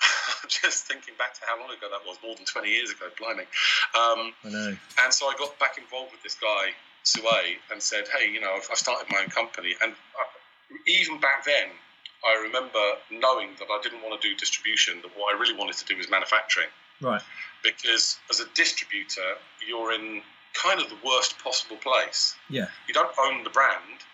just 0.48 0.86
thinking 0.86 1.14
back 1.18 1.34
to 1.34 1.40
how 1.46 1.60
long 1.60 1.70
ago 1.70 1.86
that 1.90 2.04
was, 2.06 2.16
more 2.22 2.34
than 2.34 2.44
20 2.44 2.68
years 2.68 2.90
ago, 2.90 3.06
blimey. 3.18 3.44
Um, 3.94 4.34
I 4.44 4.48
know. 4.48 4.76
and 5.04 5.14
so 5.14 5.26
I 5.26 5.34
got 5.38 5.58
back 5.58 5.78
involved 5.78 6.12
with 6.12 6.22
this 6.22 6.34
guy, 6.34 6.70
Sue, 7.04 7.22
and 7.70 7.82
said, 7.82 8.04
hey, 8.08 8.30
you 8.30 8.40
know, 8.40 8.52
I've, 8.54 8.66
I've 8.70 8.78
started 8.78 9.06
my 9.10 9.20
own 9.22 9.28
company. 9.28 9.74
And 9.82 9.92
uh, 9.92 10.76
even 10.86 11.20
back 11.20 11.44
then, 11.44 11.68
I 12.24 12.42
remember 12.42 12.78
knowing 13.10 13.50
that 13.58 13.68
I 13.70 13.80
didn't 13.82 14.02
want 14.02 14.20
to 14.20 14.28
do 14.28 14.34
distribution, 14.36 15.00
that 15.02 15.16
what 15.16 15.34
I 15.34 15.38
really 15.38 15.56
wanted 15.56 15.76
to 15.78 15.84
do 15.84 15.96
was 15.96 16.10
manufacturing. 16.10 16.68
Right. 17.00 17.22
Because 17.62 18.18
as 18.30 18.40
a 18.40 18.46
distributor, 18.54 19.36
you're 19.66 19.92
in 19.92 20.22
kind 20.52 20.80
of 20.80 20.88
the 20.88 20.96
worst 21.04 21.38
possible 21.38 21.76
place. 21.76 22.34
Yeah. 22.48 22.66
You 22.88 22.94
don't 22.94 23.12
own 23.18 23.44
the 23.44 23.50
brand, 23.50 24.04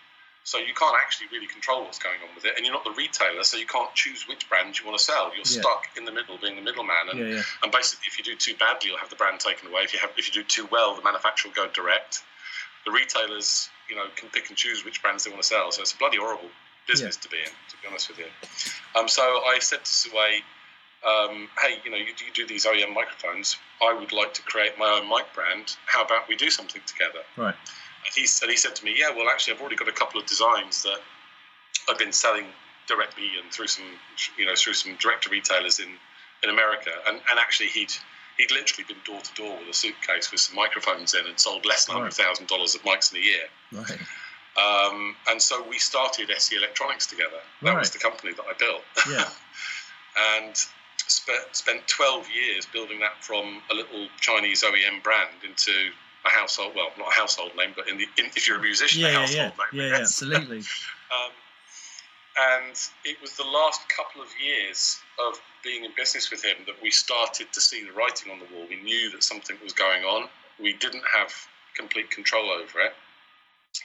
so 0.44 0.58
you 0.58 0.74
can't 0.74 0.94
actually 1.02 1.28
really 1.32 1.46
control 1.46 1.84
what's 1.84 1.98
going 1.98 2.18
on 2.28 2.34
with 2.34 2.44
it. 2.44 2.54
And 2.56 2.64
you're 2.64 2.74
not 2.74 2.84
the 2.84 2.92
retailer, 2.92 3.42
so 3.42 3.56
you 3.56 3.66
can't 3.66 3.92
choose 3.94 4.28
which 4.28 4.48
brand 4.48 4.78
you 4.78 4.86
want 4.86 4.98
to 4.98 5.04
sell. 5.04 5.28
You're 5.34 5.38
Yeah. 5.38 5.62
stuck 5.62 5.88
in 5.96 6.04
the 6.04 6.12
middle, 6.12 6.38
being 6.38 6.54
the 6.56 6.62
middleman. 6.62 7.08
And 7.10 7.18
Yeah. 7.18 7.36
Yeah. 7.36 7.42
and 7.62 7.72
basically, 7.72 8.06
if 8.06 8.18
you 8.18 8.24
do 8.24 8.36
too 8.36 8.54
badly, 8.54 8.90
you'll 8.90 8.98
have 8.98 9.10
the 9.10 9.16
brand 9.16 9.40
taken 9.40 9.68
away. 9.68 9.82
If 9.82 9.92
you 9.92 9.98
have, 9.98 10.12
if 10.16 10.28
you 10.28 10.32
do 10.32 10.44
too 10.44 10.66
well, 10.66 10.94
the 10.94 11.02
manufacturer 11.02 11.50
will 11.50 11.66
go 11.66 11.72
direct. 11.72 12.22
The 12.84 12.92
retailers, 12.92 13.68
you 13.88 13.96
know, 13.96 14.06
can 14.14 14.28
pick 14.30 14.48
and 14.48 14.56
choose 14.56 14.84
which 14.84 15.02
brands 15.02 15.24
they 15.24 15.30
want 15.30 15.42
to 15.42 15.48
sell. 15.48 15.72
So 15.72 15.82
it's 15.82 15.92
a 15.92 15.96
bloody 15.96 16.18
horrible 16.18 16.50
business 16.86 17.16
to 17.16 17.28
be 17.28 17.38
in, 17.38 17.44
to 17.44 17.76
be 17.82 17.88
honest 17.88 18.08
with 18.08 18.18
you. 18.18 18.26
Um, 18.98 19.08
so 19.08 19.22
I 19.22 19.58
said 19.60 19.84
to 19.84 19.90
Sue, 19.90 20.10
um, 21.06 21.48
"Hey, 21.60 21.78
you 21.84 21.90
know, 21.90 21.96
you, 21.96 22.06
you 22.06 22.32
do 22.34 22.46
these 22.46 22.66
OEM 22.66 22.94
microphones. 22.94 23.56
I 23.82 23.92
would 23.92 24.12
like 24.12 24.34
to 24.34 24.42
create 24.42 24.78
my 24.78 24.98
own 25.00 25.08
mic 25.08 25.26
brand. 25.34 25.76
How 25.86 26.04
about 26.04 26.28
we 26.28 26.36
do 26.36 26.50
something 26.50 26.82
together?" 26.86 27.20
Right. 27.36 27.54
And 27.54 28.14
he, 28.14 28.26
and 28.42 28.50
he 28.50 28.56
said 28.56 28.76
to 28.76 28.84
me, 28.84 28.94
"Yeah, 28.96 29.10
well, 29.14 29.28
actually, 29.28 29.54
I've 29.54 29.60
already 29.60 29.76
got 29.76 29.88
a 29.88 29.92
couple 29.92 30.20
of 30.20 30.26
designs 30.26 30.82
that 30.82 30.98
I've 31.88 31.98
been 31.98 32.12
selling 32.12 32.46
directly 32.86 33.30
and 33.42 33.52
through 33.52 33.66
some, 33.68 33.84
you 34.38 34.46
know, 34.46 34.54
through 34.56 34.74
some 34.74 34.96
direct 34.96 35.28
retailers 35.30 35.80
in, 35.80 35.88
in 36.42 36.50
America. 36.50 36.90
And, 37.06 37.16
and 37.16 37.38
actually, 37.38 37.68
he'd 37.68 37.92
he'd 38.38 38.50
literally 38.50 38.84
been 38.86 38.96
door 39.04 39.20
to 39.20 39.34
door 39.34 39.58
with 39.58 39.68
a 39.68 39.74
suitcase 39.74 40.30
with 40.30 40.40
some 40.40 40.56
microphones 40.56 41.14
in 41.14 41.26
and 41.26 41.38
sold 41.38 41.64
less 41.64 41.86
than 41.86 41.96
hundred 41.96 42.12
thousand 42.12 42.48
dollars 42.48 42.74
of 42.74 42.82
mics 42.82 43.12
in 43.12 43.18
a 43.18 43.22
year. 43.22 43.44
Right. 43.72 43.98
Um, 44.56 45.14
and 45.28 45.40
so 45.40 45.62
we 45.68 45.78
started 45.78 46.30
SE 46.30 46.56
Electronics 46.56 47.06
together. 47.06 47.40
That 47.62 47.76
was 47.78 47.90
the 47.90 47.98
company 47.98 48.32
that 48.32 48.44
I 48.48 48.54
built, 48.58 48.82
Yeah. 49.08 49.28
and 50.38 50.56
spent 51.08 51.44
spent 51.54 51.86
twelve 51.88 52.26
years 52.30 52.66
building 52.66 53.00
that 53.00 53.22
from 53.22 53.60
a 53.70 53.74
little 53.74 54.08
Chinese 54.20 54.62
OEM 54.62 55.02
brand 55.02 55.28
into 55.46 55.72
a 56.24 56.30
household. 56.30 56.72
Well, 56.74 56.88
not 56.98 57.08
a 57.08 57.14
household 57.20 57.52
name, 57.56 57.72
but 57.76 57.88
in 57.88 57.98
the 57.98 58.04
in, 58.18 58.26
if 58.34 58.48
you're 58.48 58.58
a 58.58 58.62
musician, 58.62 59.02
Yeah. 59.02 59.08
Yeah. 59.08 59.18
household 59.20 59.36
Yeah. 59.36 59.48
name. 59.48 59.90
Yeah. 59.90 59.96
yeah 59.96 60.02
absolutely. 60.02 60.62
Um, 61.06 61.30
and 62.36 62.76
it 63.04 63.16
was 63.22 63.34
the 63.36 63.44
last 63.44 63.80
couple 63.88 64.20
of 64.20 64.28
years 64.44 64.98
of 65.24 65.40
being 65.62 65.84
in 65.84 65.92
business 65.96 66.32
with 66.32 66.44
him 66.44 66.56
that 66.66 66.74
we 66.82 66.90
started 66.90 67.46
to 67.52 67.60
see 67.60 67.84
the 67.84 67.92
writing 67.92 68.32
on 68.32 68.40
the 68.40 68.44
wall. 68.52 68.66
We 68.68 68.82
knew 68.82 69.10
that 69.12 69.22
something 69.22 69.56
was 69.62 69.72
going 69.72 70.02
on. 70.02 70.28
We 70.58 70.72
didn't 70.72 71.04
have 71.16 71.32
complete 71.76 72.10
control 72.10 72.50
over 72.50 72.80
it 72.80 72.92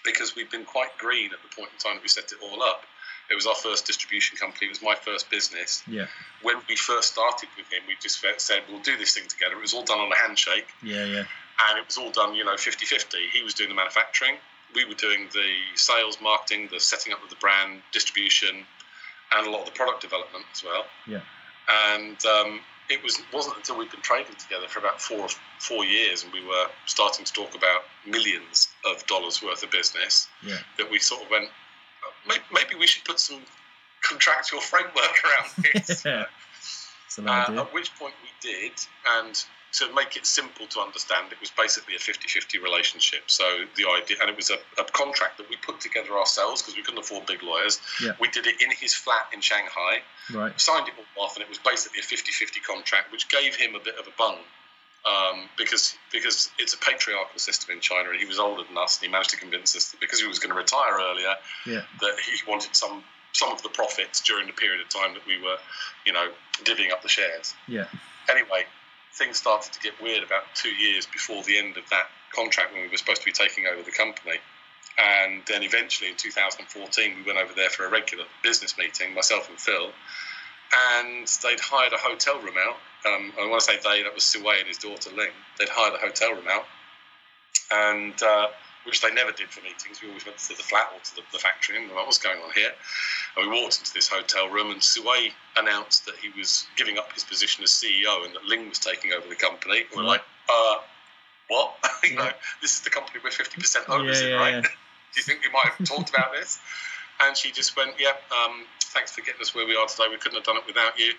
because 0.03 0.35
we'd 0.35 0.49
been 0.49 0.65
quite 0.65 0.97
green 0.97 1.31
at 1.33 1.39
the 1.41 1.55
point 1.55 1.71
in 1.71 1.77
time 1.79 1.95
that 1.95 2.03
we 2.03 2.09
set 2.09 2.31
it 2.31 2.37
all 2.43 2.61
up. 2.63 2.83
It 3.29 3.35
was 3.35 3.47
our 3.47 3.55
first 3.55 3.85
distribution 3.87 4.37
company. 4.37 4.67
It 4.67 4.71
was 4.71 4.81
my 4.81 4.95
first 4.95 5.29
business. 5.29 5.83
Yeah. 5.87 6.07
When 6.41 6.57
we 6.67 6.75
first 6.75 7.13
started 7.13 7.47
with 7.55 7.71
him, 7.71 7.83
we 7.87 7.95
just 8.01 8.19
said, 8.37 8.63
we'll 8.69 8.81
do 8.81 8.97
this 8.97 9.13
thing 9.13 9.27
together. 9.27 9.55
It 9.55 9.61
was 9.61 9.73
all 9.73 9.83
done 9.85 9.99
on 9.99 10.11
a 10.11 10.15
handshake 10.15 10.67
Yeah. 10.83 11.05
Yeah. 11.05 11.23
and 11.69 11.79
it 11.79 11.85
was 11.87 11.97
all 11.97 12.11
done, 12.11 12.35
you 12.35 12.43
know, 12.43 12.57
50 12.57 12.85
50. 12.85 13.17
He 13.31 13.41
was 13.43 13.53
doing 13.53 13.69
the 13.69 13.75
manufacturing, 13.75 14.35
we 14.75 14.85
were 14.85 14.95
doing 14.95 15.27
the 15.33 15.55
sales, 15.75 16.17
marketing, 16.21 16.69
the 16.71 16.79
setting 16.79 17.13
up 17.13 17.23
of 17.23 17.29
the 17.29 17.35
brand, 17.37 17.81
distribution, 17.91 18.65
and 19.35 19.47
a 19.47 19.49
lot 19.49 19.61
of 19.61 19.65
the 19.65 19.71
product 19.71 20.01
development 20.01 20.45
as 20.53 20.63
well. 20.63 20.85
Yeah. 21.07 21.21
And 21.93 22.23
um, 22.25 22.59
it 22.91 23.03
was 23.03 23.19
wasn't 23.33 23.57
until 23.57 23.77
we'd 23.77 23.89
been 23.91 24.01
trading 24.01 24.35
together 24.35 24.67
for 24.67 24.79
about 24.79 25.01
four 25.01 25.27
four 25.59 25.85
years, 25.85 26.23
and 26.23 26.33
we 26.33 26.43
were 26.45 26.67
starting 26.85 27.25
to 27.25 27.33
talk 27.33 27.55
about 27.55 27.83
millions 28.05 28.69
of 28.85 29.05
dollars 29.07 29.41
worth 29.41 29.63
of 29.63 29.71
business 29.71 30.27
Yeah. 30.43 30.57
that 30.77 30.89
we 30.91 30.99
sort 30.99 31.23
of 31.23 31.29
went, 31.31 31.49
maybe, 32.27 32.43
maybe 32.53 32.75
we 32.75 32.87
should 32.87 33.05
put 33.05 33.19
some 33.19 33.41
contractual 34.01 34.61
framework 34.71 34.95
around 35.23 35.65
this. 35.73 36.05
Yeah. 36.05 36.25
Uh, 37.27 37.59
at 37.59 37.73
which 37.73 37.93
point 37.95 38.13
we 38.23 38.29
did, 38.49 38.71
and 39.17 39.43
to 39.73 39.93
make 39.95 40.17
it 40.17 40.25
simple 40.25 40.67
to 40.67 40.79
understand, 40.81 41.31
it 41.31 41.39
was 41.39 41.49
basically 41.51 41.95
a 41.95 41.99
50 41.99 42.27
50 42.27 42.59
relationship. 42.59 43.23
So 43.27 43.43
the 43.75 43.85
idea, 43.89 44.17
and 44.21 44.29
it 44.29 44.35
was 44.35 44.49
a, 44.49 44.57
a 44.79 44.83
contract 44.91 45.37
that 45.37 45.49
we 45.49 45.55
put 45.57 45.79
together 45.79 46.11
ourselves 46.17 46.61
because 46.61 46.75
we 46.75 46.83
couldn't 46.83 46.99
afford 46.99 47.25
big 47.25 47.41
lawyers. 47.43 47.79
Yeah. 48.03 48.11
We 48.19 48.27
did 48.29 48.47
it 48.47 48.61
in 48.61 48.69
his 48.71 48.93
flat 48.93 49.27
in 49.33 49.41
Shanghai, 49.41 50.01
Right. 50.33 50.59
signed 50.59 50.87
it 50.87 50.93
all 51.17 51.23
off, 51.25 51.35
and 51.35 51.43
it 51.43 51.49
was 51.49 51.57
basically 51.59 51.99
a 51.99 52.03
50 52.03 52.31
50 52.31 52.59
contract, 52.61 53.11
which 53.11 53.29
gave 53.29 53.55
him 53.55 53.75
a 53.75 53.79
bit 53.79 53.95
of 53.97 54.07
a 54.07 54.11
bung. 54.17 54.37
Um, 55.03 55.49
because 55.57 55.95
because 56.11 56.51
it's 56.59 56.75
a 56.75 56.77
patriarchal 56.77 57.39
system 57.39 57.71
in 57.75 57.79
China, 57.81 58.09
and 58.11 58.19
he 58.19 58.25
was 58.25 58.37
older 58.37 58.61
than 58.63 58.77
us, 58.77 58.99
and 58.99 59.07
he 59.07 59.11
managed 59.11 59.31
to 59.31 59.37
convince 59.37 59.75
us 59.75 59.89
that 59.91 59.99
because 59.99 60.19
he 60.21 60.27
was 60.27 60.37
going 60.37 60.51
to 60.51 60.55
retire 60.55 60.93
earlier, 61.01 61.33
Yeah. 61.65 61.81
that 62.01 62.19
he 62.19 62.33
wanted 62.47 62.75
some 62.75 63.03
some 63.33 63.51
of 63.51 63.63
the 63.63 63.69
profits 63.69 64.19
during 64.21 64.45
the 64.45 64.53
period 64.53 64.79
of 64.81 64.89
time 64.89 65.13
that 65.15 65.25
we 65.25 65.41
were, 65.41 65.57
you 66.05 66.11
know, 66.13 66.27
divvying 66.65 66.91
up 66.91 67.01
the 67.01 67.09
shares. 67.09 67.55
Yeah. 67.67 67.85
Anyway, 68.29 68.65
things 69.13 69.37
started 69.37 69.73
to 69.73 69.79
get 69.79 70.01
weird 70.01 70.23
about 70.23 70.43
two 70.55 70.69
years 70.69 71.05
before 71.05 71.43
the 71.43 71.57
end 71.57 71.77
of 71.77 71.89
that 71.89 72.07
contract 72.33 72.73
when 72.73 72.83
we 72.83 72.89
were 72.89 72.97
supposed 72.97 73.21
to 73.21 73.25
be 73.25 73.31
taking 73.31 73.67
over 73.67 73.83
the 73.83 73.91
company. 73.91 74.37
And 74.97 75.41
then 75.47 75.63
eventually 75.63 76.09
in 76.09 76.15
2014, 76.17 77.15
we 77.15 77.23
went 77.23 77.39
over 77.39 77.53
there 77.53 77.69
for 77.69 77.85
a 77.85 77.89
regular 77.89 78.25
business 78.43 78.77
meeting, 78.77 79.13
myself 79.13 79.49
and 79.49 79.59
Phil, 79.59 79.91
and 80.95 81.27
they'd 81.43 81.59
hired 81.59 81.93
a 81.93 81.97
hotel 81.97 82.39
room 82.39 82.55
out. 82.57 82.77
Um, 83.05 83.33
I 83.39 83.47
want 83.47 83.61
to 83.61 83.65
say 83.65 83.77
they, 83.83 84.03
that 84.03 84.13
was 84.13 84.23
Siwei 84.23 84.59
and 84.59 84.67
his 84.67 84.77
daughter 84.77 85.09
Ling. 85.15 85.31
They'd 85.57 85.69
hired 85.69 85.95
a 85.95 85.97
hotel 85.97 86.31
room 86.33 86.47
out, 86.49 86.65
and 87.71 88.21
uh, 88.21 88.47
which 88.85 89.01
they 89.01 89.11
never 89.13 89.31
did 89.31 89.49
for 89.49 89.61
meetings. 89.61 90.01
We 90.01 90.09
always 90.09 90.25
went 90.25 90.37
to 90.37 90.47
the 90.49 90.63
flat 90.63 90.89
or 90.93 90.99
to 90.99 91.15
the, 91.15 91.21
the 91.31 91.37
factory 91.39 91.77
and 91.77 91.91
what 91.91 92.07
was 92.07 92.17
going 92.17 92.39
on 92.39 92.51
here. 92.53 92.71
And 93.37 93.49
we 93.49 93.61
walked 93.61 93.79
into 93.79 93.93
this 93.93 94.07
hotel 94.07 94.49
room, 94.49 94.71
and 94.71 94.81
Siwei 94.81 95.31
announced 95.57 96.05
that 96.05 96.15
he 96.15 96.29
was 96.37 96.65
giving 96.75 96.97
up 96.97 97.13
his 97.13 97.23
position 97.23 97.63
as 97.63 97.69
CEO 97.69 98.25
and 98.25 98.33
that 98.35 98.43
Ling 98.45 98.69
was 98.69 98.79
taking 98.79 99.13
over 99.13 99.27
the 99.27 99.35
company. 99.35 99.79
And 99.79 99.89
we're 99.95 100.03
like, 100.03 100.23
uh, 100.49 100.75
what? 101.47 101.75
you 102.03 102.15
know, 102.15 102.29
this 102.61 102.75
is 102.75 102.81
the 102.81 102.89
company 102.89 103.19
we're 103.23 103.29
50% 103.29 103.89
owners 103.89 104.21
Yeah, 104.21 104.27
in, 104.27 104.35
right? 104.37 104.53
yeah. 104.55 104.61
Do 105.13 105.19
you 105.19 105.23
think 105.23 105.41
we 105.43 105.51
might 105.51 105.73
have 105.77 105.85
talked 105.85 106.09
about 106.09 106.31
this? 106.31 106.59
And 107.19 107.35
she 107.35 107.51
just 107.51 107.75
went, 107.75 107.91
yeah, 107.99 108.15
um, 108.31 108.63
thanks 108.85 109.11
for 109.11 109.21
getting 109.21 109.41
us 109.41 109.53
where 109.53 109.67
we 109.67 109.75
are 109.75 109.85
today. 109.85 110.05
We 110.09 110.17
couldn't 110.17 110.37
have 110.37 110.45
done 110.45 110.55
it 110.57 110.65
without 110.65 110.97
you. 110.97 111.11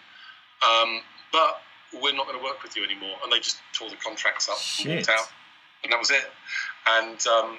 Um, 0.66 1.02
but 1.30 1.60
we're 1.92 2.14
not 2.14 2.26
going 2.26 2.38
to 2.38 2.44
work 2.44 2.62
with 2.62 2.74
you 2.74 2.84
anymore. 2.84 3.16
And 3.22 3.30
they 3.30 3.38
just 3.38 3.58
tore 3.74 3.90
the 3.90 3.96
contracts 3.96 4.48
up 4.48 4.56
and 4.80 4.96
walked 4.96 5.10
out. 5.10 5.28
And 5.84 5.92
that 5.92 5.98
was 5.98 6.10
it. 6.10 6.24
And, 6.86 7.18
um, 7.26 7.58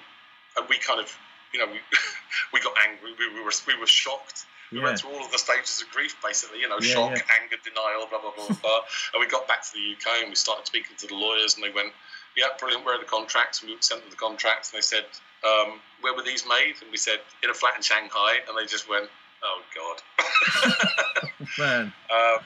and 0.58 0.68
we 0.70 0.78
kind 0.78 1.00
of, 1.00 1.12
you 1.54 1.60
know, 1.60 1.68
we, 1.68 1.80
we 2.54 2.60
got 2.62 2.74
angry. 2.88 3.12
We, 3.20 3.34
we, 3.34 3.44
were, 3.44 3.52
we 3.68 3.76
were 3.80 3.88
shocked. 3.88 4.46
We 4.72 4.80
Yeah. 4.80 4.86
went 4.86 5.00
through 5.00 5.12
all 5.12 5.24
of 5.26 5.32
the 5.32 5.38
stages 5.38 5.82
of 5.82 5.92
grief, 5.92 6.16
basically, 6.24 6.60
you 6.62 6.68
know, 6.70 6.80
Yeah, 6.80 6.94
shock, 6.94 7.12
yeah. 7.16 7.40
anger, 7.42 7.58
denial, 7.64 8.08
blah, 8.10 8.20
blah, 8.22 8.32
blah, 8.36 8.48
blah. 8.62 8.80
And 9.14 9.20
we 9.20 9.28
got 9.28 9.48
back 9.48 9.62
to 9.64 9.72
the 9.74 9.94
UK 9.94 10.22
and 10.22 10.30
we 10.30 10.36
started 10.36 10.66
speaking 10.66 10.96
to 10.98 11.08
the 11.08 11.16
lawyers, 11.16 11.56
and 11.56 11.64
they 11.64 11.70
went, 11.70 11.94
Yeah, 12.36 12.48
brilliant, 12.60 12.84
where 12.86 12.96
are 12.96 13.00
the 13.00 13.06
contracts? 13.06 13.62
And 13.62 13.70
we 13.70 13.78
sent 13.82 14.02
them 14.02 14.10
the 14.10 14.16
contracts, 14.16 14.72
and 14.72 14.78
they 14.78 14.82
said, 14.82 15.06
um, 15.46 15.80
Where 16.02 16.16
were 16.16 16.24
these 16.24 16.46
made? 16.48 16.76
And 16.82 16.90
we 16.92 16.98
said, 16.98 17.20
In 17.44 17.50
a 17.50 17.54
flat 17.54 17.76
in 17.76 17.82
Shanghai. 17.84 18.38
And 18.48 18.58
they 18.58 18.66
just 18.66 18.90
went, 18.90 19.10
Oh, 19.44 19.62
God. 19.76 21.30
Man. 21.60 21.94
Um, 22.10 22.40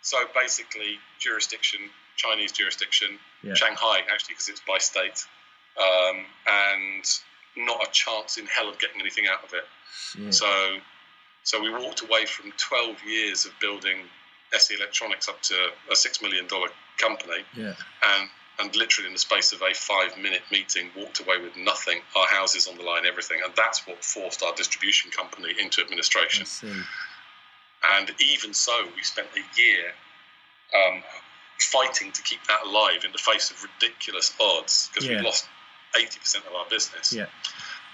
so 0.00 0.16
basically, 0.34 0.98
jurisdiction, 1.18 1.80
Chinese 2.18 2.52
jurisdiction, 2.52 3.18
Yeah. 3.42 3.54
Shanghai, 3.54 4.00
actually, 4.10 4.34
because 4.34 4.48
it's 4.50 4.60
by 4.60 4.78
state, 4.78 5.24
um, 5.80 6.26
and 6.46 7.04
not 7.56 7.86
a 7.86 7.90
chance 7.90 8.36
in 8.36 8.46
hell 8.46 8.68
of 8.68 8.78
getting 8.78 9.00
anything 9.00 9.26
out 9.26 9.42
of 9.44 9.54
it. 9.54 9.66
Shit. 10.12 10.34
So, 10.34 10.80
so 11.44 11.62
we 11.62 11.70
walked 11.70 12.02
away 12.02 12.26
from 12.26 12.52
12 12.58 13.02
years 13.04 13.46
of 13.46 13.52
building 13.60 13.98
SE 14.52 14.74
Electronics 14.74 15.28
up 15.28 15.40
to 15.42 15.54
a 15.90 15.96
six 15.96 16.20
million 16.20 16.46
dollar 16.46 16.68
company, 16.98 17.44
yeah. 17.54 17.74
and 18.02 18.28
and 18.60 18.74
literally 18.74 19.06
in 19.06 19.12
the 19.12 19.18
space 19.20 19.52
of 19.52 19.62
a 19.62 19.72
five 19.72 20.18
minute 20.18 20.42
meeting, 20.50 20.90
walked 20.96 21.20
away 21.20 21.40
with 21.40 21.56
nothing. 21.56 22.00
Our 22.16 22.26
houses 22.26 22.66
on 22.66 22.76
the 22.76 22.82
line, 22.82 23.06
everything, 23.06 23.38
and 23.44 23.54
that's 23.54 23.86
what 23.86 24.04
forced 24.04 24.42
our 24.42 24.52
distribution 24.54 25.12
company 25.12 25.54
into 25.60 25.80
administration. 25.80 26.44
And 27.94 28.10
even 28.20 28.52
so, 28.54 28.88
we 28.96 29.02
spent 29.04 29.28
a 29.36 29.60
year 29.60 29.92
um, 30.74 31.04
fighting 31.60 32.12
to 32.12 32.22
keep 32.22 32.44
that 32.46 32.64
alive 32.64 33.04
in 33.04 33.12
the 33.12 33.18
face 33.18 33.50
of 33.50 33.62
ridiculous 33.62 34.34
odds 34.40 34.88
because 34.88 35.08
Yeah. 35.08 35.18
we 35.18 35.22
lost 35.22 35.46
80% 35.94 36.46
of 36.46 36.54
our 36.54 36.66
business. 36.66 37.12
Yeah. 37.12 37.26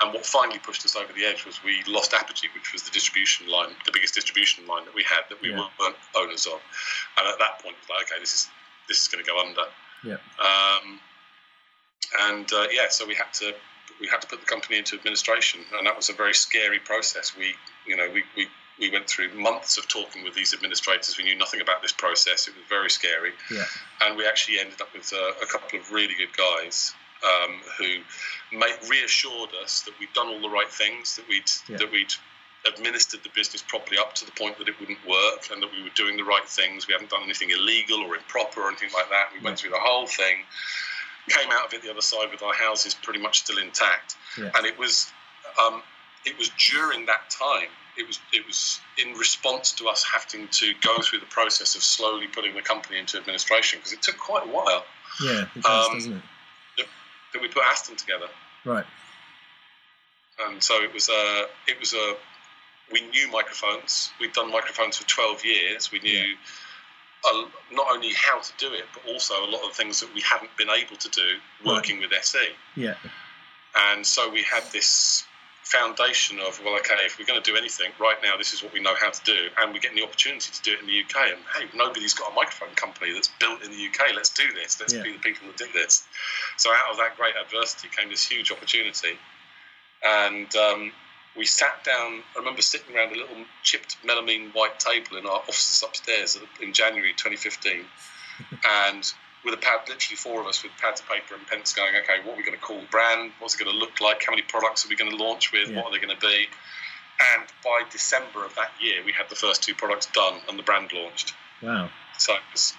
And 0.01 0.13
what 0.13 0.27
finally 0.27 0.59
pushed 0.59 0.85
us 0.85 0.97
over 0.97 1.13
the 1.13 1.25
edge 1.25 1.45
was 1.47 1.63
we 1.63 1.83
lost 1.85 2.13
Apogee, 2.13 2.49
which 2.53 2.73
was 2.73 2.83
the 2.83 2.91
distribution 2.91 3.47
line, 3.49 3.75
the 3.87 3.93
biggest 3.93 4.15
distribution 4.15 4.67
line 4.67 4.85
that 4.87 4.95
we 4.95 5.05
had 5.05 5.23
that 5.31 5.41
we 5.41 5.51
Yeah. 5.51 5.69
weren't 5.79 5.97
owners 6.17 6.47
of. 6.47 6.61
And 7.17 7.29
at 7.29 7.39
that 7.39 7.61
point, 7.61 7.77
it 7.77 7.81
was 7.81 7.89
like, 7.91 8.11
okay, 8.13 8.21
this 8.21 8.35
is 8.35 8.49
this 8.89 9.01
is 9.01 9.09
going 9.09 9.25
to 9.25 9.31
go 9.31 9.41
under. 9.41 9.65
Yeah. 10.03 10.17
Um, 10.39 11.01
and 12.29 12.53
uh, 12.53 12.67
yeah, 12.71 12.89
so 12.91 13.07
we 13.07 13.15
had 13.15 13.33
to 13.35 13.55
we 14.01 14.09
had 14.09 14.21
to 14.21 14.27
put 14.27 14.41
the 14.41 14.47
company 14.47 14.77
into 14.79 14.97
administration, 14.97 15.65
and 15.79 15.87
that 15.87 15.97
was 15.97 16.09
a 16.09 16.13
very 16.13 16.35
scary 16.35 16.81
process. 16.81 17.35
We, 17.37 17.55
you 17.87 17.97
know, 17.97 18.11
we, 18.11 18.25
we, 18.37 18.49
we 18.79 18.91
went 18.91 19.09
through 19.09 19.33
months 19.35 19.79
of 19.79 19.87
talking 19.89 20.25
with 20.25 20.35
these 20.35 20.53
administrators. 20.53 21.17
We 21.17 21.25
knew 21.25 21.37
nothing 21.37 21.61
about 21.61 21.81
this 21.83 21.93
process. 21.93 22.49
It 22.49 22.55
was 22.57 22.65
very 22.69 22.91
scary, 22.91 23.33
Yeah. 23.51 23.65
and 24.03 24.17
we 24.17 24.27
actually 24.27 24.59
ended 24.59 24.81
up 24.81 24.93
with 24.93 25.13
uh, 25.13 25.33
a 25.43 25.47
couple 25.47 25.79
of 25.79 25.91
really 25.93 26.15
good 26.15 26.37
guys 26.37 26.95
um, 27.23 27.61
who 27.79 28.03
made, 28.59 28.77
reassured 28.89 29.51
us 29.63 29.81
that 29.83 29.99
we'd 29.99 30.13
done 30.13 30.27
all 30.29 30.41
the 30.41 30.49
right 30.51 30.71
things, 30.71 31.17
that 31.17 31.27
we'd 31.29 31.51
Yeah. 31.69 31.79
that 31.79 31.91
we'd 31.91 32.13
administered 32.67 33.23
the 33.23 33.29
business 33.31 33.63
properly 33.63 33.99
up 33.99 34.15
to 34.15 34.25
the 34.25 34.33
point 34.33 34.57
that 34.59 34.69
it 34.69 34.79
wouldn't 34.81 34.99
work, 35.07 35.51
and 35.51 35.63
that 35.63 35.71
we 35.73 35.83
were 35.83 35.91
doing 35.91 36.17
the 36.17 36.25
right 36.25 36.49
things. 36.49 36.87
We 36.87 36.93
hadn't 36.93 37.11
done 37.11 37.23
anything 37.23 37.51
illegal 37.51 38.01
or 38.03 38.17
improper 38.17 38.63
or 38.63 38.69
anything 38.69 38.91
like 38.93 39.09
that. 39.11 39.29
We 39.35 39.41
went 39.41 39.59
through 39.59 39.71
the 39.71 39.79
whole 39.79 40.07
thing, 40.07 40.45
came 41.29 41.51
out 41.51 41.67
of 41.67 41.73
it 41.75 41.83
the 41.83 41.91
other 41.91 42.01
side 42.01 42.31
with 42.31 42.43
our 42.43 42.55
houses 42.55 42.95
pretty 42.95 43.21
much 43.21 43.41
still 43.41 43.59
intact, 43.59 44.17
Yeah. 44.37 44.51
and 44.57 44.67
it 44.67 44.79
was 44.79 45.13
um, 45.63 45.83
it 46.25 46.37
was 46.39 46.51
during 46.71 47.07
that 47.07 47.31
time. 47.31 47.69
It 47.97 48.07
was 48.07 48.19
it 48.33 48.47
was 48.47 48.81
in 49.05 49.13
response 49.15 49.73
to 49.73 49.89
us 49.89 50.03
having 50.05 50.49
to 50.49 50.73
go 50.81 50.99
through 51.01 51.21
the 51.21 51.27
process 51.27 51.77
of 51.77 51.83
slowly 51.83 52.27
putting 52.27 52.55
the 52.55 52.63
company 52.63 52.99
into 52.99 53.17
administration 53.19 53.79
because 53.79 53.93
it 53.93 54.03
took 54.03 54.19
quite 54.19 54.45
a 54.45 54.51
while 54.51 54.85
Yeah. 55.23 55.47
It 55.55 55.63
does, 55.63 55.87
Um, 55.89 55.95
doesn't 55.95 56.13
it? 56.17 56.23
that 57.33 57.43
we 57.43 57.49
put 57.49 57.65
Aston 57.65 57.97
together. 57.97 58.29
Right. 58.65 58.87
and 60.47 60.63
so 60.63 60.83
it 60.83 60.93
was 60.93 61.09
a 61.09 61.47
it 61.69 61.79
was 61.81 61.93
a 61.95 62.17
we 62.93 63.01
knew 63.09 63.29
microphones 63.31 64.11
we'd 64.21 64.33
done 64.33 64.51
microphones 64.51 64.97
for 64.99 65.07
12 65.09 65.45
years 65.45 65.91
we 65.93 66.01
knew 66.01 66.37
a, 67.27 67.45
not 67.73 67.87
only 67.91 68.13
how 68.15 68.39
to 68.41 68.53
do 68.59 68.73
it 68.73 68.85
but 68.93 69.03
also 69.13 69.35
a 69.45 69.49
lot 69.51 69.63
of 69.69 69.73
things 69.77 70.01
that 70.01 70.13
we 70.15 70.21
hadn't 70.21 70.55
been 70.57 70.71
able 70.71 70.97
to 70.97 71.09
do 71.11 71.29
working 71.65 71.99
with 72.01 72.13
SE 72.13 72.49
Yeah. 72.77 72.95
and 73.77 74.05
so 74.07 74.29
we 74.31 74.43
had 74.43 74.65
this 74.73 75.25
foundation 75.65 76.39
of 76.41 76.61
well 76.65 76.77
okay 76.77 76.95
if 77.05 77.19
we're 77.19 77.25
going 77.25 77.41
to 77.43 77.51
do 77.51 77.57
anything 77.57 77.91
right 77.99 78.17
now 78.23 78.37
this 78.37 78.53
is 78.53 78.63
what 78.63 78.73
we 78.73 78.81
know 78.81 78.95
how 79.01 79.11
to 79.11 79.21
do 79.25 79.49
and 79.61 79.73
we're 79.73 79.81
getting 79.81 79.97
the 79.97 80.05
opportunity 80.05 80.53
to 80.53 80.63
do 80.63 80.73
it 80.75 80.81
in 80.81 80.87
the 80.87 81.01
UK 81.01 81.33
and 81.33 81.41
hey 81.57 81.67
nobody's 81.75 82.13
got 82.15 82.31
a 82.31 82.35
microphone 82.35 82.75
company 82.77 83.13
that's 83.13 83.31
built 83.41 83.63
in 83.65 83.71
the 83.71 83.87
UK 83.87 84.15
let's 84.15 84.29
do 84.31 84.45
this 84.53 84.79
let's 84.79 84.93
Yeah. 84.93 85.03
be 85.03 85.13
the 85.13 85.19
people 85.19 85.49
that 85.49 85.57
do 85.57 85.67
this 85.73 86.05
so 86.59 86.71
out 86.71 86.91
of 86.93 86.99
that 86.99 87.17
great 87.17 87.35
adversity 87.37 87.89
came 87.89 88.11
this 88.11 88.27
huge 88.29 88.53
opportunity 88.53 89.19
and 90.05 90.55
um, 90.57 90.93
we 91.37 91.45
sat 91.47 91.83
down. 91.85 92.23
I 92.37 92.39
remember 92.39 92.63
sitting 92.63 92.95
around 92.95 93.13
a 93.13 93.17
little 93.17 93.45
chipped 93.63 93.97
melamine 94.07 94.55
white 94.55 94.79
table 94.79 95.17
in 95.17 95.27
our 95.27 95.39
offices 95.49 95.83
upstairs 95.83 96.39
in 96.61 96.73
January 96.73 97.13
2015, 97.13 97.85
and 98.69 99.13
with 99.45 99.55
a 99.55 99.59
pad, 99.59 99.89
literally 99.89 100.17
four 100.17 100.41
of 100.41 100.47
us 100.47 100.63
with 100.63 100.73
pads 100.81 101.01
of 101.01 101.09
paper 101.09 101.35
and 101.35 101.47
pens, 101.47 101.73
going, 101.73 101.95
"Okay, 101.97 102.21
what 102.25 102.35
are 102.35 102.37
we 102.37 102.43
going 102.43 102.59
to 102.59 102.65
call 102.65 102.81
the 102.81 102.87
brand? 102.87 103.33
What's 103.39 103.55
it 103.55 103.65
going 103.65 103.73
to 103.73 103.79
look 103.79 104.01
like? 104.01 104.25
How 104.25 104.33
many 104.33 104.43
products 104.43 104.85
are 104.85 104.89
we 104.89 104.97
going 104.97 105.11
to 105.11 105.17
launch 105.17 105.53
with? 105.53 105.69
Yeah. 105.69 105.77
What 105.77 105.87
are 105.87 105.93
they 105.93 106.05
going 106.05 106.17
to 106.17 106.27
be?" 106.27 106.49
And 107.37 107.47
by 107.63 107.83
December 107.91 108.45
of 108.45 108.55
that 108.57 108.73
year, 108.81 109.05
we 109.05 109.13
had 109.13 109.29
the 109.29 109.37
first 109.37 109.63
two 109.63 109.75
products 109.75 110.07
done 110.07 110.41
and 110.49 110.59
the 110.59 110.63
brand 110.63 110.93
launched. 110.93 111.35
Wow. 111.63 111.91
So 112.19 112.35
it 112.35 112.41
was 112.53 112.75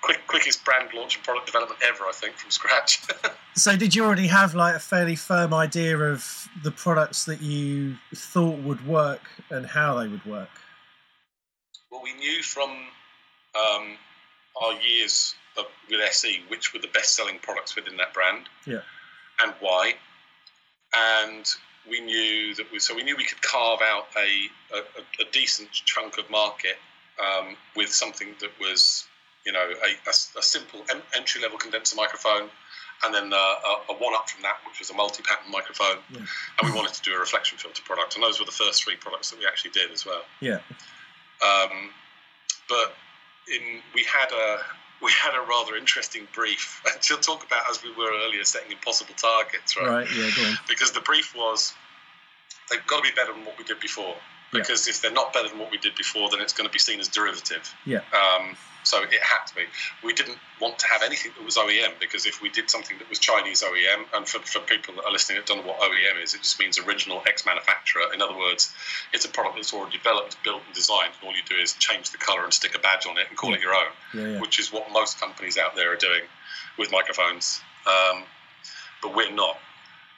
quick, 0.00 0.26
quickest 0.26 0.64
brand 0.64 0.92
launch 0.94 1.16
and 1.16 1.24
product 1.24 1.46
development 1.46 1.80
ever, 1.86 2.04
I 2.04 2.12
think, 2.12 2.36
from 2.36 2.50
scratch. 2.50 3.02
So, 3.56 3.76
did 3.76 3.96
you 3.96 4.04
already 4.04 4.28
have 4.28 4.54
like 4.54 4.76
a 4.76 4.78
fairly 4.78 5.16
firm 5.16 5.52
idea 5.52 5.98
of 5.98 6.48
the 6.62 6.70
products 6.70 7.24
that 7.24 7.42
you 7.42 7.96
thought 8.14 8.58
would 8.60 8.86
work 8.86 9.22
and 9.50 9.66
how 9.66 9.98
they 9.98 10.06
would 10.06 10.24
work? 10.24 10.48
Well, 11.90 12.00
we 12.00 12.14
knew 12.14 12.42
from 12.44 12.70
um, 12.70 13.98
our 14.62 14.72
years 14.80 15.34
of, 15.58 15.66
with 15.90 16.00
SE 16.10 16.42
which 16.48 16.72
were 16.72 16.80
the 16.80 16.88
best-selling 16.88 17.38
products 17.40 17.74
within 17.76 17.96
that 17.98 18.12
brand, 18.14 18.48
Yeah. 18.66 18.80
and 19.42 19.52
why. 19.60 19.94
And 20.96 21.46
we 21.88 22.00
knew 22.00 22.54
that 22.56 22.66
we 22.72 22.78
so 22.78 22.94
we 22.94 23.02
knew 23.02 23.16
we 23.16 23.24
could 23.24 23.42
carve 23.42 23.80
out 23.82 24.06
a 24.16 24.76
a, 24.76 25.22
a 25.22 25.30
decent 25.32 25.70
chunk 25.72 26.18
of 26.18 26.28
market 26.30 26.76
um, 27.20 27.56
with 27.76 27.90
something 27.92 28.34
that 28.40 28.50
was 28.60 29.06
you 29.46 29.52
know 29.52 29.60
a, 29.86 30.08
a, 30.08 30.10
a 30.38 30.42
simple 30.42 30.84
en- 30.90 31.02
entry-level 31.16 31.58
condenser 31.58 31.96
microphone. 31.96 32.50
And 33.02 33.14
then 33.14 33.32
uh, 33.32 33.36
a, 33.36 33.92
a 33.92 33.94
one-up 33.96 34.28
from 34.28 34.42
that, 34.42 34.58
which 34.68 34.78
was 34.78 34.90
a 34.90 34.94
multi-pattern 34.94 35.50
microphone, 35.50 35.96
Yeah. 36.10 36.20
and 36.58 36.68
we 36.70 36.76
wanted 36.76 36.92
to 36.92 37.00
do 37.00 37.14
a 37.14 37.18
reflection 37.18 37.56
filter 37.56 37.80
product, 37.82 38.14
and 38.14 38.22
those 38.22 38.38
were 38.38 38.44
the 38.44 38.52
first 38.52 38.84
three 38.84 38.96
products 38.96 39.30
that 39.30 39.38
we 39.38 39.46
actually 39.46 39.70
did 39.70 39.90
as 39.90 40.04
well. 40.04 40.20
Yeah. 40.40 40.58
Um, 41.40 41.88
but 42.68 42.94
in, 43.48 43.80
we 43.94 44.04
had 44.04 44.30
a 44.32 44.58
we 45.02 45.10
had 45.12 45.34
a 45.34 45.46
rather 45.46 45.76
interesting 45.76 46.26
brief 46.34 46.82
to 47.02 47.16
talk 47.16 47.44
about 47.44 47.62
as 47.70 47.82
we 47.82 47.92
were 47.92 48.10
earlier 48.26 48.44
setting 48.44 48.72
impossible 48.72 49.14
targets, 49.16 49.76
right? 49.76 49.88
Right. 49.88 50.08
Yeah. 50.16 50.30
Go 50.36 50.42
on. 50.48 50.58
Because 50.68 50.92
the 50.92 51.00
brief 51.00 51.34
was 51.34 51.74
they've 52.70 52.86
got 52.86 53.02
to 53.04 53.10
be 53.10 53.14
better 53.14 53.32
than 53.32 53.44
what 53.44 53.58
we 53.58 53.64
did 53.64 53.80
before. 53.80 54.14
Yeah. 54.52 54.60
Because 54.60 54.88
if 54.88 55.00
they're 55.00 55.12
not 55.12 55.32
better 55.32 55.48
than 55.48 55.58
what 55.58 55.70
we 55.70 55.78
did 55.78 55.94
before, 55.94 56.30
then 56.30 56.40
it's 56.40 56.52
going 56.52 56.68
to 56.68 56.72
be 56.72 56.78
seen 56.78 57.00
as 57.00 57.08
derivative. 57.08 57.72
Yeah. 57.84 58.00
Um, 58.12 58.56
so 58.90 59.02
it 59.02 59.22
had 59.22 59.46
to 59.46 59.54
be. 59.54 59.62
We 60.04 60.12
didn't 60.12 60.36
want 60.60 60.78
to 60.80 60.86
have 60.88 61.02
anything 61.02 61.30
that 61.38 61.44
was 61.44 61.56
OEM 61.56 61.92
because 62.00 62.26
if 62.26 62.42
we 62.42 62.48
did 62.50 62.68
something 62.68 62.98
that 62.98 63.08
was 63.08 63.18
Chinese 63.18 63.62
OEM, 63.62 64.04
and 64.14 64.26
for, 64.28 64.40
for 64.40 64.58
people 64.60 64.94
that 64.96 65.04
are 65.04 65.12
listening 65.12 65.38
that 65.38 65.46
don't 65.46 65.64
know 65.64 65.70
what 65.72 65.80
OEM 65.80 66.22
is, 66.22 66.34
it 66.34 66.38
just 66.42 66.58
means 66.58 66.78
original 66.78 67.22
ex 67.26 67.46
manufacturer. 67.46 68.02
In 68.12 68.20
other 68.20 68.36
words, 68.36 68.72
it's 69.12 69.24
a 69.24 69.28
product 69.28 69.56
that's 69.56 69.72
already 69.72 69.96
developed, 69.96 70.36
built, 70.42 70.62
and 70.66 70.74
designed, 70.74 71.12
and 71.20 71.28
all 71.28 71.34
you 71.34 71.42
do 71.48 71.54
is 71.56 71.72
change 71.74 72.10
the 72.10 72.18
color 72.18 72.42
and 72.44 72.52
stick 72.52 72.74
a 72.74 72.80
badge 72.80 73.06
on 73.06 73.16
it 73.18 73.26
and 73.28 73.36
call 73.38 73.50
Yeah. 73.50 73.56
it 73.56 73.62
your 73.62 73.74
own, 73.74 73.92
Yeah. 74.14 74.26
Yeah. 74.34 74.40
which 74.40 74.58
is 74.58 74.72
what 74.72 74.90
most 74.92 75.20
companies 75.20 75.56
out 75.56 75.76
there 75.76 75.92
are 75.92 75.96
doing 75.96 76.22
with 76.76 76.90
microphones. 76.90 77.60
Um, 77.86 78.24
but 79.02 79.14
we're 79.14 79.30
not. 79.32 79.56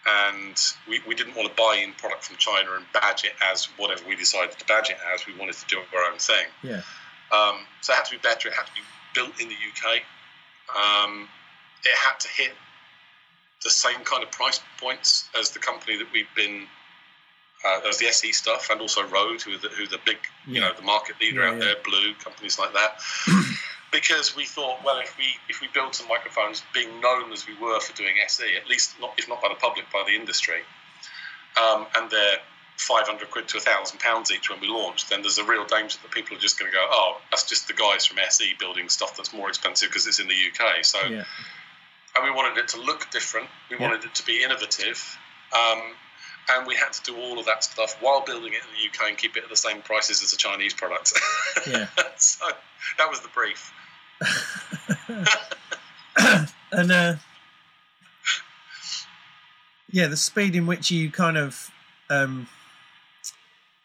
And 0.04 0.56
we, 0.88 1.00
we 1.06 1.14
didn't 1.14 1.36
want 1.36 1.48
to 1.48 1.54
buy 1.54 1.76
in 1.76 1.92
product 1.92 2.24
from 2.24 2.36
China 2.36 2.72
and 2.74 2.84
badge 2.92 3.22
it 3.24 3.34
as 3.52 3.66
whatever 3.76 4.02
we 4.08 4.16
decided 4.16 4.58
to 4.58 4.64
badge 4.66 4.90
it 4.90 4.96
as. 5.14 5.26
We 5.28 5.34
wanted 5.38 5.54
to 5.54 5.66
do 5.68 5.78
our 5.96 6.10
own 6.10 6.18
thing. 6.18 6.46
Yeah. 6.62 6.80
Um, 7.32 7.66
so 7.80 7.92
it 7.92 7.96
had 7.96 8.04
to 8.06 8.10
be 8.12 8.18
better. 8.18 8.48
It 8.48 8.54
had 8.54 8.66
to 8.66 8.72
be 8.72 8.80
built 9.14 9.40
in 9.40 9.48
the 9.48 9.54
UK. 9.54 10.02
Um, 10.76 11.28
it 11.84 11.96
had 11.96 12.20
to 12.20 12.28
hit 12.28 12.52
the 13.64 13.70
same 13.70 14.00
kind 14.04 14.22
of 14.22 14.30
price 14.30 14.60
points 14.78 15.28
as 15.38 15.50
the 15.50 15.58
company 15.58 15.96
that 15.96 16.06
we've 16.12 16.32
been, 16.34 16.66
uh, 17.64 17.80
as 17.88 17.98
the 17.98 18.06
SE 18.06 18.32
stuff, 18.32 18.70
and 18.70 18.80
also 18.80 19.02
Rode, 19.06 19.40
who 19.42 19.54
are 19.54 19.58
the, 19.58 19.68
who 19.68 19.84
are 19.84 19.88
the 19.88 20.00
big, 20.04 20.18
you 20.46 20.60
know, 20.60 20.72
the 20.76 20.82
market 20.82 21.20
leader 21.20 21.40
Yeah, 21.40 21.48
out 21.48 21.54
yeah. 21.54 21.64
there, 21.64 21.74
Blue, 21.84 22.14
companies 22.22 22.58
like 22.58 22.72
that. 22.72 23.00
because 23.92 24.34
we 24.34 24.44
thought, 24.44 24.82
well, 24.84 24.98
if 24.98 25.16
we 25.18 25.26
if 25.48 25.60
we 25.60 25.68
build 25.72 25.94
some 25.94 26.08
microphones, 26.08 26.62
being 26.74 27.00
known 27.00 27.32
as 27.32 27.46
we 27.46 27.54
were 27.54 27.78
for 27.78 27.94
doing 27.96 28.14
SE, 28.26 28.44
at 28.56 28.68
least 28.68 28.94
not 29.00 29.14
if 29.18 29.28
not 29.28 29.40
by 29.40 29.48
the 29.48 29.54
public, 29.54 29.84
by 29.92 30.02
the 30.06 30.14
industry, 30.14 30.60
um, 31.62 31.86
and 31.96 32.10
they're 32.10 32.38
500 32.76 33.30
quid 33.30 33.48
to 33.48 33.56
1,000 33.58 33.98
pounds 34.00 34.32
each 34.32 34.50
when 34.50 34.60
we 34.60 34.68
launch, 34.68 35.08
then 35.08 35.22
there's 35.22 35.38
a 35.38 35.44
real 35.44 35.64
danger 35.66 35.98
that 36.02 36.10
people 36.10 36.36
are 36.36 36.40
just 36.40 36.58
going 36.58 36.70
to 36.70 36.74
go, 36.76 36.84
oh, 36.90 37.18
that's 37.30 37.48
just 37.48 37.68
the 37.68 37.74
guys 37.74 38.06
from 38.06 38.18
SE 38.18 38.54
building 38.58 38.88
stuff 38.88 39.16
that's 39.16 39.32
more 39.32 39.48
expensive 39.48 39.88
because 39.88 40.06
it's 40.06 40.18
in 40.20 40.28
the 40.28 40.34
UK. 40.34 40.84
So, 40.84 40.98
Yeah. 41.06 41.24
and 42.16 42.24
we 42.24 42.30
wanted 42.30 42.58
it 42.58 42.68
to 42.68 42.80
look 42.80 43.10
different. 43.10 43.48
We 43.70 43.76
Yeah. 43.76 43.82
wanted 43.82 44.04
it 44.04 44.14
to 44.16 44.26
be 44.26 44.42
innovative. 44.42 45.18
Um, 45.52 45.94
and 46.48 46.66
we 46.66 46.74
had 46.74 46.92
to 46.94 47.02
do 47.04 47.16
all 47.16 47.38
of 47.38 47.46
that 47.46 47.62
stuff 47.62 47.94
while 48.00 48.20
building 48.22 48.52
it 48.52 48.62
in 48.62 48.68
the 48.76 48.88
UK 48.88 49.08
and 49.10 49.16
keep 49.18 49.36
it 49.36 49.44
at 49.44 49.48
the 49.50 49.56
same 49.56 49.80
prices 49.82 50.22
as 50.22 50.32
a 50.32 50.36
Chinese 50.36 50.74
product. 50.74 51.12
Yeah. 51.66 51.86
so 52.16 52.46
that 52.98 53.08
was 53.08 53.20
the 53.20 53.28
brief. 53.28 53.72
and 56.72 56.90
uh, 56.92 57.14
yeah, 59.90 60.06
the 60.08 60.16
speed 60.16 60.56
in 60.56 60.66
which 60.66 60.90
you 60.90 61.10
kind 61.10 61.36
of 61.36 61.70
um, 62.10 62.48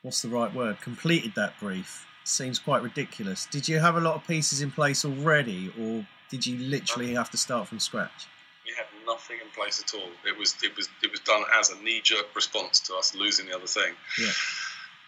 what's 0.08 0.22
the 0.22 0.30
right 0.30 0.53
word 0.55 0.80
completed 0.80 1.34
that 1.36 1.60
brief 1.60 2.08
seems 2.24 2.60
quite 2.60 2.82
ridiculous. 2.82 3.45
Did 3.51 3.68
you 3.68 3.80
have 3.80 3.97
a 3.97 3.99
lot 3.99 4.16
of 4.16 4.26
pieces 4.26 4.62
in 4.62 4.72
place 4.72 5.03
already, 5.03 5.70
or 5.78 6.08
did 6.30 6.47
you 6.47 6.58
literally 6.60 7.14
have 7.16 7.30
to 7.32 7.38
start 7.38 7.68
from 7.68 7.80
scratch? 7.80 8.26
We 8.66 8.72
had 8.74 8.86
nothing 9.05 9.36
in 9.43 9.49
place 9.53 9.84
at 9.84 9.93
all. 9.93 10.10
It 10.26 10.38
was 10.39 10.55
it 10.64 10.78
was 10.78 10.88
it 11.03 11.12
was 11.12 11.20
done 11.20 11.43
as 11.60 11.72
a 11.72 11.84
knee 11.84 11.99
jerk 12.01 12.34
response 12.34 12.80
to 12.88 12.95
us 12.95 13.16
losing 13.16 13.47
the 13.47 13.55
other 13.55 13.68
thing. 13.68 13.93
Yeah. 14.18 14.32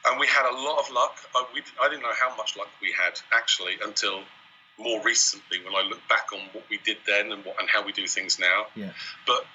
And 0.07 0.19
we 0.19 0.27
had 0.27 0.45
a 0.49 0.53
lot 0.53 0.79
of 0.79 0.91
luck. 0.91 1.15
I, 1.33 1.45
we, 1.53 1.61
I 1.81 1.87
didn't 1.87 2.03
know 2.03 2.17
how 2.19 2.35
much 2.35 2.57
luck 2.57 2.67
we 2.81 2.91
had 2.91 3.19
actually 3.33 3.77
until 3.81 4.23
more 4.77 5.01
recently 5.03 5.63
when 5.63 5.75
I 5.75 5.87
look 5.87 6.01
back 6.09 6.27
on 6.33 6.39
what 6.51 6.65
we 6.69 6.77
did 6.83 6.97
then 7.07 7.31
and 7.31 7.45
what 7.45 7.57
and 7.61 7.69
how 7.69 7.85
we 7.85 7.93
do 7.93 8.05
things 8.05 8.37
now. 8.37 8.65
Yeah. 8.75 8.91
But 9.25 9.45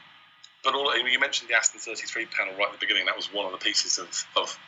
but 0.63 0.75
all 0.75 0.97
you 0.97 1.21
mentioned 1.21 1.51
the 1.51 1.55
Aston 1.55 1.81
33 1.81 2.27
panel 2.27 2.55
right 2.55 2.69
at 2.69 2.73
the 2.73 2.79
beginning. 2.79 3.05
That 3.05 3.17
was 3.17 3.27
one 3.27 3.45
of 3.45 3.53
the 3.53 3.59
pieces 3.59 3.99
of, 3.99 4.09
of 4.35 4.59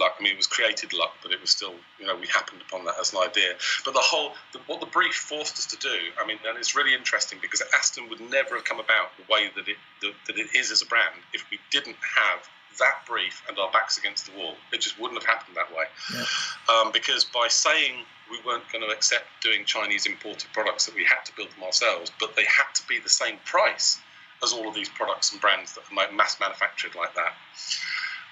luck. 0.00 0.16
I 0.18 0.22
mean, 0.22 0.32
it 0.32 0.36
was 0.36 0.46
created 0.46 0.92
luck, 0.92 1.14
but 1.22 1.32
it 1.32 1.40
was 1.40 1.50
still 1.50 1.74
you 1.98 2.06
know 2.06 2.16
we 2.16 2.26
happened 2.26 2.62
upon 2.66 2.84
that 2.84 2.94
as 3.00 3.12
an 3.12 3.20
idea. 3.20 3.54
But 3.84 3.94
the 3.94 4.00
whole 4.00 4.32
the, 4.52 4.60
what 4.66 4.80
the 4.80 4.86
brief 4.86 5.14
forced 5.14 5.58
us 5.58 5.66
to 5.66 5.76
do. 5.76 5.96
I 6.20 6.26
mean, 6.26 6.38
and 6.46 6.58
it's 6.58 6.76
really 6.76 6.94
interesting 6.94 7.38
because 7.40 7.62
Aston 7.74 8.08
would 8.08 8.20
never 8.20 8.56
have 8.56 8.64
come 8.64 8.80
about 8.80 9.16
the 9.16 9.32
way 9.32 9.50
that 9.54 9.68
it 9.68 9.76
that, 10.02 10.12
that 10.26 10.38
it 10.38 10.54
is 10.54 10.70
as 10.70 10.82
a 10.82 10.86
brand 10.86 11.14
if 11.32 11.44
we 11.50 11.58
didn't 11.70 11.96
have 11.96 12.48
that 12.78 13.06
brief 13.06 13.42
and 13.48 13.58
our 13.58 13.70
backs 13.70 13.98
against 13.98 14.26
the 14.26 14.38
wall. 14.38 14.54
It 14.72 14.80
just 14.80 15.00
wouldn't 15.00 15.22
have 15.22 15.26
happened 15.26 15.56
that 15.56 15.74
way. 15.74 15.84
Yeah. 16.12 16.24
Um, 16.68 16.92
because 16.92 17.24
by 17.24 17.48
saying 17.48 18.04
we 18.30 18.38
weren't 18.44 18.70
going 18.70 18.84
to 18.84 18.92
accept 18.92 19.24
doing 19.42 19.64
Chinese 19.64 20.06
imported 20.06 20.48
products, 20.52 20.86
that 20.86 20.94
we 20.94 21.04
had 21.04 21.24
to 21.24 21.36
build 21.36 21.50
them 21.52 21.62
ourselves, 21.62 22.10
but 22.18 22.36
they 22.36 22.44
had 22.44 22.68
to 22.74 22.86
be 22.86 22.98
the 22.98 23.08
same 23.08 23.38
price 23.44 23.98
as 24.42 24.52
all 24.52 24.68
of 24.68 24.74
these 24.74 24.88
products 24.88 25.32
and 25.32 25.40
brands 25.40 25.74
that 25.74 25.84
are 25.90 26.12
mass 26.12 26.38
manufactured 26.40 26.94
like 26.94 27.14
that. 27.14 27.34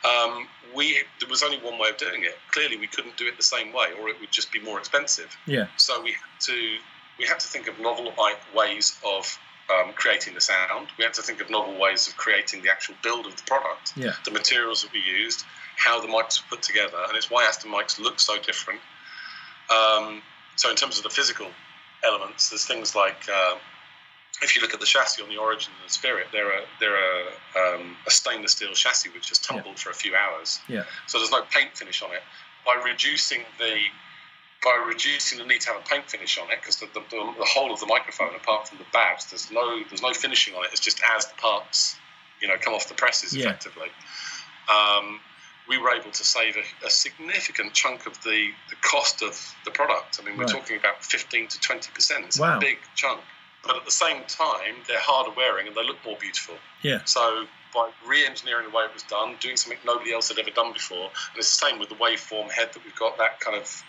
Um, 0.04 0.48
we 0.74 0.98
there 1.20 1.28
was 1.28 1.42
only 1.42 1.58
one 1.58 1.78
way 1.78 1.88
of 1.88 1.96
doing 1.96 2.24
it. 2.24 2.36
Clearly, 2.50 2.76
we 2.76 2.86
couldn't 2.86 3.16
do 3.16 3.26
it 3.26 3.36
the 3.36 3.42
same 3.42 3.72
way, 3.72 3.86
or 3.98 4.08
it 4.08 4.20
would 4.20 4.30
just 4.30 4.52
be 4.52 4.60
more 4.60 4.78
expensive. 4.78 5.36
Yeah. 5.46 5.66
So 5.76 6.02
we 6.02 6.10
had 6.10 6.40
to 6.40 6.76
we 7.18 7.26
had 7.26 7.40
to 7.40 7.48
think 7.48 7.68
of 7.68 7.78
novel 7.80 8.12
ways 8.54 8.98
of 9.06 9.38
um, 9.72 9.92
creating 9.94 10.34
the 10.34 10.40
sound. 10.40 10.88
We 10.98 11.04
had 11.04 11.14
to 11.14 11.22
think 11.22 11.40
of 11.40 11.48
novel 11.48 11.78
ways 11.78 12.06
of 12.08 12.16
creating 12.16 12.62
the 12.62 12.70
actual 12.70 12.96
build 13.02 13.26
of 13.26 13.36
the 13.36 13.42
product, 13.44 13.94
Yeah. 13.96 14.12
the 14.24 14.30
materials 14.30 14.82
that 14.82 14.92
we 14.92 15.00
used, 15.00 15.44
how 15.76 16.00
the 16.00 16.08
mics 16.08 16.42
were 16.42 16.56
put 16.56 16.62
together, 16.62 16.98
and 17.08 17.16
it's 17.16 17.30
why 17.30 17.44
Aston 17.44 17.70
mics 17.70 17.98
look 17.98 18.20
so 18.20 18.38
different. 18.38 18.80
Um, 19.70 20.22
so 20.56 20.68
in 20.70 20.76
terms 20.76 20.98
of 20.98 21.04
the 21.04 21.10
physical 21.10 21.46
elements, 22.04 22.50
there's 22.50 22.66
things 22.66 22.94
like 22.94 23.26
uh, 23.32 23.54
if 24.42 24.56
you 24.56 24.62
look 24.62 24.74
at 24.74 24.80
the 24.80 24.86
chassis 24.86 25.22
on 25.22 25.28
the 25.28 25.36
Origin 25.36 25.72
and 25.80 25.88
the 25.88 25.92
Spirit, 25.92 26.26
they're 26.32 26.50
a 26.50 26.62
they're 26.80 26.96
a, 26.96 27.74
um, 27.76 27.96
a 28.06 28.10
stainless 28.10 28.52
steel 28.52 28.72
chassis 28.72 29.10
which 29.10 29.28
has 29.28 29.38
tumbled 29.38 29.78
for 29.78 29.90
a 29.90 29.94
few 29.94 30.14
hours. 30.16 30.60
Yeah. 30.68 30.84
So 31.06 31.18
there's 31.18 31.30
no 31.30 31.42
paint 31.42 31.76
finish 31.76 32.02
on 32.02 32.12
it. 32.12 32.22
By 32.66 32.80
reducing 32.84 33.42
the 33.58 33.76
by 34.62 34.82
reducing 34.86 35.38
the 35.38 35.44
need 35.44 35.60
to 35.60 35.72
have 35.72 35.80
a 35.80 35.84
paint 35.86 36.08
finish 36.10 36.38
on 36.38 36.50
it, 36.50 36.58
because 36.60 36.76
the, 36.76 36.86
the, 36.94 37.02
the 37.10 37.44
whole 37.44 37.70
of 37.72 37.80
the 37.80 37.86
microphone, 37.86 38.34
apart 38.34 38.66
from 38.66 38.78
the 38.78 38.86
badge, 38.92 39.26
there's 39.30 39.50
no 39.50 39.82
there's 39.88 40.02
no 40.02 40.12
finishing 40.14 40.54
on 40.54 40.64
it. 40.64 40.70
It's 40.72 40.80
just 40.80 41.00
as 41.16 41.26
the 41.26 41.34
parts, 41.34 41.96
you 42.40 42.48
know, 42.48 42.54
come 42.60 42.72
off 42.74 42.88
the 42.88 42.94
presses 42.94 43.34
Yeah. 43.36 43.44
effectively. 43.44 43.88
Um, 44.72 45.20
we 45.68 45.78
were 45.78 45.90
able 45.90 46.10
to 46.10 46.24
save 46.24 46.56
a, 46.56 46.86
a 46.86 46.90
significant 46.90 47.72
chunk 47.74 48.06
of 48.06 48.22
the, 48.22 48.50
the 48.70 48.76
cost 48.82 49.22
of 49.22 49.38
the 49.64 49.70
product. 49.70 50.18
I 50.20 50.24
mean, 50.24 50.36
we're 50.36 50.44
Right. 50.44 50.52
talking 50.52 50.76
about 50.76 51.02
15 51.04 51.48
to 51.48 51.60
20 51.60 51.90
percent. 51.92 52.24
It's 52.26 52.38
Wow. 52.38 52.56
a 52.56 52.60
big 52.60 52.78
chunk. 52.96 53.20
But 53.66 53.76
at 53.76 53.84
the 53.84 53.90
same 53.90 54.22
time, 54.28 54.76
they're 54.86 55.00
harder 55.00 55.30
wearing 55.36 55.66
and 55.66 55.76
they 55.76 55.84
look 55.84 55.98
more 56.04 56.16
beautiful. 56.20 56.56
Yeah. 56.82 57.04
So 57.04 57.46
by 57.74 57.90
re-engineering 58.06 58.68
the 58.70 58.76
way 58.76 58.84
it 58.84 58.92
was 58.94 59.02
done, 59.04 59.36
doing 59.40 59.56
something 59.56 59.78
nobody 59.84 60.12
else 60.12 60.28
had 60.28 60.38
ever 60.38 60.50
done 60.50 60.72
before, 60.72 61.06
and 61.06 61.36
it's 61.38 61.58
the 61.58 61.66
same 61.66 61.78
with 61.78 61.88
the 61.88 61.94
waveform 61.96 62.50
head 62.50 62.72
that 62.72 62.84
we've 62.84 62.94
got. 62.96 63.18
That 63.18 63.40
kind 63.40 63.56
of 63.56 63.82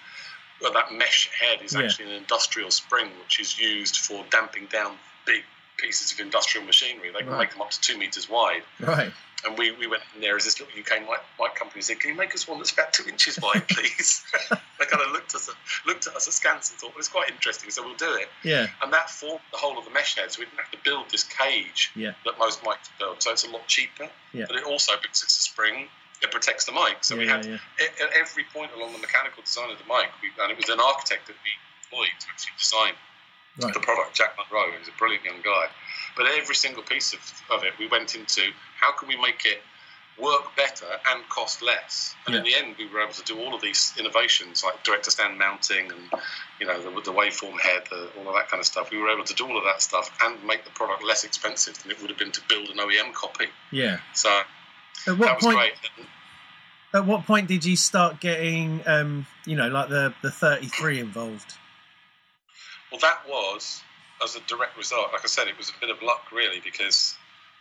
well, 0.61 0.71
that 0.71 0.93
mesh 0.93 1.29
head 1.37 1.61
is 1.61 1.73
Yeah. 1.73 1.81
actually 1.81 2.05
an 2.05 2.11
industrial 2.13 2.71
spring 2.71 3.07
which 3.19 3.41
is 3.41 3.59
used 3.59 3.97
for 3.97 4.23
damping 4.31 4.67
down 4.67 4.97
big 5.25 5.43
pieces 5.77 6.13
of 6.13 6.19
industrial 6.21 6.65
machinery. 6.65 7.11
They 7.11 7.19
can 7.19 7.27
Right. 7.29 7.39
make 7.39 7.51
them 7.51 7.61
up 7.61 7.71
to 7.71 7.81
two 7.81 7.97
meters 7.97 8.29
wide. 8.29 8.63
Right. 8.79 9.11
And 9.43 9.57
we, 9.57 9.71
we 9.71 9.85
went 9.87 10.01
in 10.15 10.21
there 10.21 10.35
as 10.37 10.45
this 10.45 10.59
little 10.59 10.73
UK 10.79 11.01
mic, 11.01 11.19
mic 11.39 11.55
company 11.55 11.81
said, 11.81 11.99
"Can 11.99 12.11
you 12.11 12.15
make 12.15 12.33
us 12.33 12.47
one 12.47 12.57
that's 12.57 12.71
about 12.71 12.93
two 12.93 13.07
inches 13.07 13.39
wide, 13.41 13.67
please?" 13.69 14.23
they 14.49 14.85
kind 14.85 15.03
of 15.03 15.11
looked 15.11 15.35
at 15.35 15.41
us, 15.41 15.49
looked 15.85 16.07
at 16.07 16.15
us 16.15 16.27
askance 16.27 16.71
and 16.71 16.79
thought, 16.79 16.91
"Well, 16.91 16.99
it's 16.99 17.09
quite 17.09 17.29
interesting, 17.29 17.69
so 17.69 17.83
we'll 17.83 17.95
do 17.95 18.13
it." 18.13 18.29
Yeah. 18.43 18.67
And 18.81 18.93
that 18.93 19.09
formed 19.09 19.41
the 19.51 19.57
whole 19.57 19.77
of 19.77 19.85
the 19.85 19.91
mesh 19.91 20.15
head, 20.15 20.31
so 20.31 20.39
we 20.39 20.45
didn't 20.45 20.59
have 20.59 20.71
to 20.71 20.79
build 20.83 21.09
this 21.11 21.23
cage 21.23 21.91
Yeah. 21.95 22.13
that 22.25 22.39
most 22.39 22.63
mics 22.63 22.89
build. 22.97 23.21
So 23.21 23.31
it's 23.31 23.45
a 23.45 23.49
lot 23.49 23.67
cheaper, 23.67 24.09
Yeah. 24.33 24.45
but 24.47 24.55
it 24.55 24.63
also 24.63 24.93
because 25.01 25.23
it's 25.23 25.37
a 25.37 25.41
spring, 25.41 25.89
it 26.21 26.31
protects 26.31 26.65
the 26.65 26.71
mic. 26.71 27.03
So 27.03 27.15
we 27.15 27.27
had 27.27 27.45
yeah. 27.45 27.57
at 27.79 28.01
at 28.01 28.13
every 28.17 28.45
point 28.53 28.71
along 28.75 28.93
the 28.93 28.99
mechanical 28.99 29.43
design 29.43 29.69
of 29.69 29.77
the 29.77 29.85
mic, 29.85 30.09
we, 30.21 30.31
and 30.41 30.51
it 30.51 30.57
was 30.57 30.69
an 30.69 30.79
architect 30.79 31.27
that 31.27 31.35
we 31.43 31.51
employed 31.83 32.13
to 32.19 32.27
actually 32.29 32.53
design 32.57 32.93
Right. 33.61 33.73
the 33.73 33.79
product, 33.79 34.15
Jack 34.15 34.35
Munro, 34.37 34.71
who's 34.71 34.87
a 34.87 34.97
brilliant 34.97 35.23
young 35.23 35.41
guy. 35.43 35.67
But 36.17 36.27
every 36.37 36.55
single 36.55 36.83
piece 36.83 37.13
of, 37.13 37.19
of 37.49 37.63
it, 37.63 37.73
we 37.79 37.87
went 37.87 38.15
into 38.15 38.41
how 38.79 38.91
can 38.93 39.07
we 39.07 39.15
make 39.15 39.45
it 39.45 39.59
work 40.21 40.55
better 40.55 40.85
and 41.11 41.27
cost 41.29 41.61
less. 41.61 42.15
And 42.25 42.35
in 42.35 42.43
the 42.43 42.55
end, 42.55 42.75
we 42.77 42.87
were 42.87 43.01
able 43.01 43.13
to 43.13 43.23
do 43.23 43.37
all 43.39 43.53
of 43.53 43.61
these 43.61 43.93
innovations 43.99 44.63
like 44.63 44.81
direct 44.83 45.05
to 45.05 45.11
stand 45.11 45.37
mounting 45.37 45.91
and 45.91 46.21
you 46.59 46.65
know 46.65 46.81
the, 46.81 46.89
the 47.01 47.11
waveform 47.11 47.59
head, 47.59 47.83
the, 47.89 48.09
all 48.17 48.29
of 48.29 48.35
that 48.35 48.47
kind 48.49 48.61
of 48.61 48.65
stuff. 48.65 48.91
We 48.91 48.97
were 48.97 49.09
able 49.09 49.25
to 49.25 49.33
do 49.33 49.45
all 49.45 49.57
of 49.57 49.63
that 49.65 49.81
stuff 49.81 50.09
and 50.23 50.41
make 50.45 50.63
the 50.63 50.71
product 50.71 51.03
less 51.03 51.23
expensive 51.25 51.81
than 51.83 51.91
it 51.91 51.99
would 52.01 52.09
have 52.09 52.19
been 52.19 52.31
to 52.31 52.41
build 52.47 52.69
an 52.69 52.77
OEM 52.77 53.13
copy. 53.13 53.47
Yeah. 53.71 53.97
So 54.13 54.29
At 54.29 54.45
that 55.05 55.17
what 55.17 55.35
was 55.35 55.43
point? 55.43 55.57
great. 55.57 55.73
At 56.93 57.05
what 57.05 57.25
point 57.25 57.47
did 57.49 57.65
you 57.65 57.75
start 57.75 58.21
getting, 58.21 58.81
um, 58.85 59.27
you 59.45 59.57
know, 59.57 59.67
like 59.67 59.89
the 59.89 60.13
the 60.21 60.31
33 60.31 61.01
involved? 61.01 61.55
Well, 62.91 62.99
that 63.01 63.27
was 63.27 63.81
as 64.23 64.35
a 64.35 64.39
direct 64.41 64.77
result. 64.77 65.11
Like 65.13 65.23
I 65.23 65.27
said, 65.27 65.47
it 65.47 65.57
was 65.57 65.69
a 65.69 65.79
bit 65.79 65.89
of 65.89 66.01
luck, 66.01 66.31
really, 66.31 66.61
because 66.63 67.15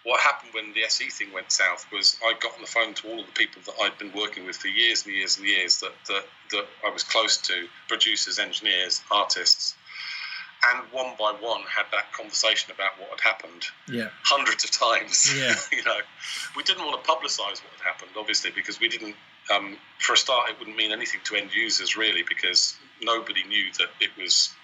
what 0.04 0.20
happened 0.20 0.52
when 0.52 0.72
the 0.74 0.84
SE 0.84 1.08
thing 1.08 1.32
went 1.32 1.50
south 1.50 1.86
was 1.90 2.16
I 2.24 2.34
got 2.38 2.54
on 2.54 2.60
the 2.60 2.66
phone 2.66 2.94
to 2.94 3.08
all 3.08 3.20
of 3.20 3.26
the 3.26 3.32
people 3.32 3.62
that 3.66 3.74
I'd 3.82 3.96
been 3.98 4.12
working 4.12 4.44
with 4.46 4.56
for 4.56 4.68
years 4.68 5.04
and 5.06 5.14
years 5.14 5.38
and 5.38 5.46
years 5.46 5.80
that 5.80 5.92
that, 6.08 6.24
that 6.50 6.66
I 6.86 6.90
was 6.90 7.02
close 7.02 7.38
to 7.38 7.66
producers, 7.88 8.38
engineers, 8.38 9.02
artists. 9.10 9.74
And 10.72 10.80
one 10.92 11.14
by 11.18 11.32
one, 11.32 11.60
had 11.62 11.84
that 11.92 12.10
conversation 12.12 12.72
about 12.72 12.98
what 12.98 13.10
had 13.10 13.20
happened 13.20 13.66
Yeah. 13.86 14.08
hundreds 14.22 14.64
of 14.64 14.70
times. 14.70 15.30
Yeah. 15.36 15.54
you 15.70 15.84
know, 15.84 15.98
we 16.56 16.62
didn't 16.62 16.86
want 16.86 17.02
to 17.04 17.10
publicise 17.10 17.60
what 17.62 17.72
had 17.76 17.84
happened, 17.92 18.12
obviously, 18.16 18.50
because 18.50 18.80
we 18.80 18.88
didn't. 18.88 19.14
Um, 19.54 19.76
for 19.98 20.14
a 20.14 20.16
start, 20.16 20.48
it 20.48 20.58
wouldn't 20.58 20.76
mean 20.76 20.90
anything 20.90 21.20
to 21.24 21.36
end 21.36 21.50
users 21.54 21.98
really, 21.98 22.22
because 22.26 22.76
nobody 23.02 23.44
knew 23.44 23.72
that 23.78 23.88
it 24.00 24.10
was 24.18 24.54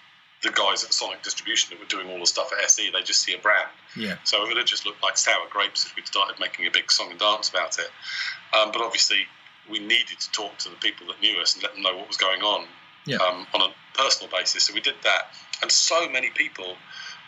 the 0.42 0.50
guys 0.50 0.82
at 0.84 0.92
Sonic 0.94 1.22
Distribution 1.22 1.70
that 1.70 1.78
were 1.78 1.86
doing 1.88 2.08
all 2.10 2.18
the 2.20 2.26
stuff 2.26 2.50
at 2.52 2.64
SE. 2.64 2.90
They 2.90 3.02
just 3.02 3.22
see 3.22 3.34
a 3.34 3.38
brand, 3.38 3.68
Yeah. 3.96 4.16
so 4.24 4.42
it 4.42 4.48
would 4.48 4.56
have 4.56 4.66
just 4.66 4.86
looked 4.86 5.02
like 5.02 5.18
sour 5.18 5.46
grapes 5.50 5.84
if 5.84 5.94
we'd 5.96 6.06
started 6.06 6.38
making 6.40 6.66
a 6.66 6.70
big 6.70 6.90
song 6.90 7.10
and 7.10 7.18
dance 7.20 7.48
about 7.50 7.78
it. 7.78 7.90
Um, 8.52 8.72
but 8.72 8.80
obviously, 8.80 9.26
we 9.68 9.78
needed 9.78 10.18
to 10.18 10.30
talk 10.32 10.56
to 10.58 10.68
the 10.70 10.76
people 10.76 11.06
that 11.08 11.20
knew 11.20 11.38
us 11.40 11.54
and 11.54 11.62
let 11.62 11.74
them 11.74 11.82
know 11.82 11.96
what 11.96 12.08
was 12.08 12.16
going 12.16 12.42
on 12.42 12.66
Yeah. 13.04 13.18
um, 13.18 13.46
on 13.54 13.60
a 13.60 13.74
personal 13.94 14.30
basis. 14.30 14.64
So 14.64 14.74
we 14.74 14.80
did 14.80 14.96
that, 15.02 15.34
and 15.62 15.70
so 15.70 16.08
many 16.08 16.30
people 16.30 16.76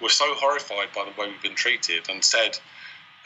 were 0.00 0.08
so 0.08 0.34
horrified 0.34 0.92
by 0.94 1.04
the 1.04 1.10
way 1.20 1.28
we've 1.28 1.42
been 1.42 1.54
treated 1.54 2.08
and 2.08 2.24
said, 2.24 2.58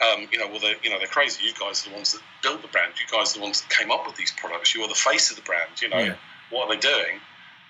um, 0.01 0.27
you 0.31 0.37
know, 0.37 0.47
well, 0.47 0.59
they're, 0.59 0.75
you 0.83 0.89
know, 0.91 0.99
they're 0.99 1.07
crazy. 1.07 1.43
You 1.45 1.53
guys 1.59 1.85
are 1.85 1.89
the 1.89 1.95
ones 1.95 2.11
that 2.13 2.21
built 2.43 2.61
the 2.61 2.67
brand. 2.67 2.93
You 2.99 3.07
guys 3.17 3.31
are 3.31 3.39
the 3.39 3.43
ones 3.43 3.61
that 3.61 3.69
came 3.69 3.89
up 3.89 4.05
with 4.05 4.15
these 4.15 4.31
products. 4.37 4.75
You 4.75 4.83
are 4.83 4.87
the 4.87 4.93
face 4.93 5.31
of 5.31 5.37
the 5.37 5.41
brand. 5.41 5.81
You 5.81 5.89
know, 5.89 5.97
Yeah. 5.99 6.15
what 6.51 6.67
are 6.67 6.75
they 6.75 6.79
doing? 6.79 7.19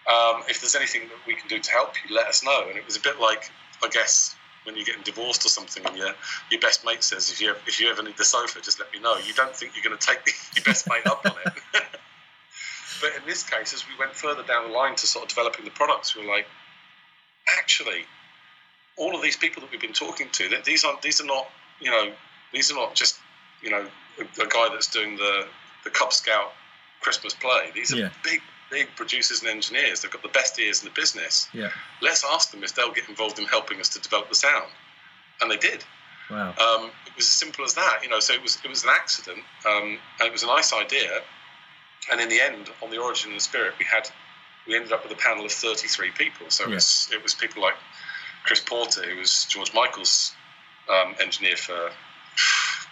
Um, 0.08 0.44
if 0.48 0.62
there's 0.62 0.76
anything 0.76 1.02
that 1.10 1.18
we 1.28 1.36
can 1.36 1.50
do 1.50 1.60
to 1.60 1.72
help 1.72 1.96
you, 2.04 2.16
let 2.16 2.28
us 2.28 2.44
know. 2.44 2.68
And 2.70 2.78
it 2.78 2.86
was 2.86 2.96
a 2.96 3.02
bit 3.02 3.20
like, 3.20 3.52
I 3.84 3.90
guess, 3.90 4.36
when 4.64 4.76
you're 4.76 4.86
getting 4.86 5.04
divorced 5.04 5.46
or 5.46 5.50
something, 5.50 5.86
and 5.86 5.98
your 5.98 6.14
your 6.52 6.62
best 6.62 6.86
mate 6.86 7.04
says, 7.04 7.30
if 7.30 7.42
you 7.42 7.54
if 7.68 7.80
you 7.80 7.90
ever 7.90 8.04
need 8.04 8.18
the 8.18 8.26
sofa, 8.26 8.62
just 8.62 8.80
let 8.80 8.92
me 8.94 9.00
know. 9.00 9.18
You 9.18 9.34
don't 9.34 9.56
think 9.56 9.74
you're 9.76 9.84
going 9.84 9.98
to 9.98 10.06
take 10.08 10.20
your 10.56 10.64
best 10.64 10.88
mate 10.90 11.06
up 11.06 11.26
on 11.26 11.36
it. 11.46 11.64
but 13.02 13.10
in 13.18 13.28
this 13.28 13.44
case, 13.44 13.74
as 13.74 13.86
we 13.88 13.98
went 14.00 14.16
further 14.16 14.44
down 14.44 14.70
the 14.70 14.74
line 14.74 14.96
to 14.96 15.08
sort 15.08 15.24
of 15.24 15.30
developing 15.30 15.66
the 15.66 15.72
products, 15.72 16.16
we 16.16 16.26
were 16.26 16.32
like, 16.32 16.48
actually, 17.60 18.06
all 18.98 19.16
of 19.16 19.22
these 19.22 19.38
people 19.38 19.62
that 19.62 19.72
we've 19.72 19.82
been 19.82 19.94
talking 19.94 20.28
to, 20.32 20.50
that 20.50 20.64
these 20.64 20.84
aren't 20.84 21.02
these 21.02 21.22
are 21.22 21.26
not 21.26 21.50
you 21.80 21.92
know 21.92 22.12
these 22.54 22.72
are 22.72 22.76
not 22.76 22.96
just 22.96 23.18
you 23.62 23.70
know 23.70 23.86
a, 24.20 24.42
a 24.42 24.48
guy 24.48 24.70
that's 24.72 24.88
doing 24.88 25.18
the 25.18 25.48
the 25.84 25.90
Cub 25.90 26.14
Scout 26.14 26.54
Christmas 27.02 27.34
play. 27.34 27.72
These 27.74 27.94
are 27.94 27.98
Yeah. 27.98 28.10
big 28.24 28.42
big 28.70 28.88
producers 28.96 29.42
and 29.42 29.50
engineers. 29.50 30.02
They've 30.02 30.12
got 30.12 30.22
the 30.24 30.30
best 30.30 30.60
ears 30.60 30.82
in 30.84 30.86
the 30.90 30.94
business. 30.94 31.48
Yeah. 31.54 31.70
Let's 32.02 32.24
ask 32.34 32.52
them 32.52 32.64
if 32.64 32.76
they'll 32.76 32.92
get 32.92 33.08
involved 33.10 33.40
in 33.40 33.46
helping 33.46 33.80
us 33.80 33.90
to 33.90 34.00
develop 34.00 34.30
the 34.30 34.36
sound, 34.36 34.72
and 35.42 35.50
they 35.50 35.58
did. 35.58 35.84
Wow. 36.30 36.50
Um, 36.50 36.92
it 37.06 37.16
was 37.16 37.26
as 37.26 37.30
simple 37.30 37.64
as 37.64 37.74
that, 37.76 38.00
you 38.04 38.10
know. 38.10 38.20
So 38.20 38.34
it 38.34 38.42
was 38.42 38.58
it 38.64 38.70
was 38.70 38.84
an 38.84 38.90
accident, 38.94 39.40
um, 39.66 39.98
and 40.20 40.28
it 40.28 40.32
was 40.32 40.44
a 40.44 40.48
nice 40.48 40.74
idea. 40.74 41.22
And 42.12 42.22
in 42.22 42.30
the 42.30 42.40
end, 42.42 42.70
on 42.84 42.90
the 42.90 42.98
origin 42.98 43.32
and 43.32 43.40
the 43.40 43.44
spirit, 43.44 43.74
we 43.80 43.86
had 43.86 44.10
we 44.68 44.76
ended 44.76 44.92
up 44.92 45.04
with 45.04 45.12
a 45.12 45.22
panel 45.22 45.46
of 45.46 45.52
thirty 45.52 45.88
three 45.88 46.12
people. 46.12 46.50
So 46.50 46.64
Yeah. 46.66 46.72
it 46.72 46.76
was 46.76 47.10
it 47.14 47.24
was 47.24 47.34
people 47.34 47.62
like 47.62 47.76
Chris 48.44 48.60
Porter, 48.60 49.04
who 49.10 49.20
was 49.20 49.46
George 49.46 49.74
Michael's 49.74 50.34
um, 50.90 51.16
engineer 51.22 51.56
for 51.58 51.92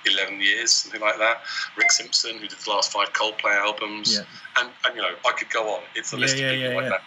eleven 0.06 0.40
years, 0.42 0.74
something 0.74 1.02
like 1.02 1.18
that. 1.18 1.42
Rik 1.78 1.92
Simpson, 1.92 2.38
who 2.38 2.48
did 2.48 2.58
the 2.60 2.70
last 2.70 2.92
five 2.92 3.12
Coldplay 3.14 3.56
albums, 3.56 4.14
Yeah. 4.14 4.24
and 4.62 4.70
and 4.86 4.96
you 4.96 5.02
know 5.02 5.16
I 5.26 5.32
could 5.34 5.50
go 5.50 5.76
on. 5.76 5.84
It's 5.96 6.14
a 6.14 6.16
Yeah, 6.16 6.22
list 6.22 6.38
yeah, 6.38 6.48
of 6.48 6.60
people 6.62 6.82
like 6.82 6.90
that. 6.92 7.04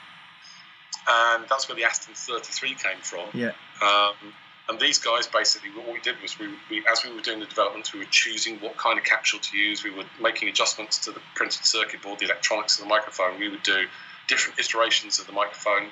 And 1.10 1.48
that's 1.48 1.68
where 1.68 1.76
the 1.76 1.84
Aston 1.84 2.14
33 2.14 2.74
came 2.74 3.00
from. 3.00 3.30
Yeah. 3.32 3.52
Um, 3.80 4.34
and 4.68 4.78
these 4.78 4.98
guys 4.98 5.26
basically, 5.26 5.70
what 5.70 5.90
we 5.90 5.98
did 6.00 6.20
was 6.20 6.38
we, 6.38 6.48
we, 6.68 6.84
as 6.90 7.02
we 7.02 7.10
were 7.14 7.22
doing 7.22 7.40
the 7.40 7.46
developments, 7.46 7.94
we 7.94 8.00
were 8.00 8.10
choosing 8.10 8.58
what 8.58 8.76
kind 8.76 8.98
of 8.98 9.04
capsule 9.06 9.40
to 9.40 9.56
use. 9.56 9.82
We 9.82 9.90
were 9.90 10.04
making 10.20 10.50
adjustments 10.50 10.98
to 11.06 11.12
the 11.12 11.20
printed 11.34 11.64
circuit 11.64 12.02
board, 12.02 12.18
the 12.18 12.26
electronics 12.26 12.76
of 12.78 12.84
the 12.84 12.90
microphone. 12.90 13.38
We 13.40 13.48
would 13.48 13.62
do 13.62 13.86
different 14.26 14.58
iterations 14.58 15.18
of 15.18 15.26
the 15.26 15.32
microphone 15.32 15.88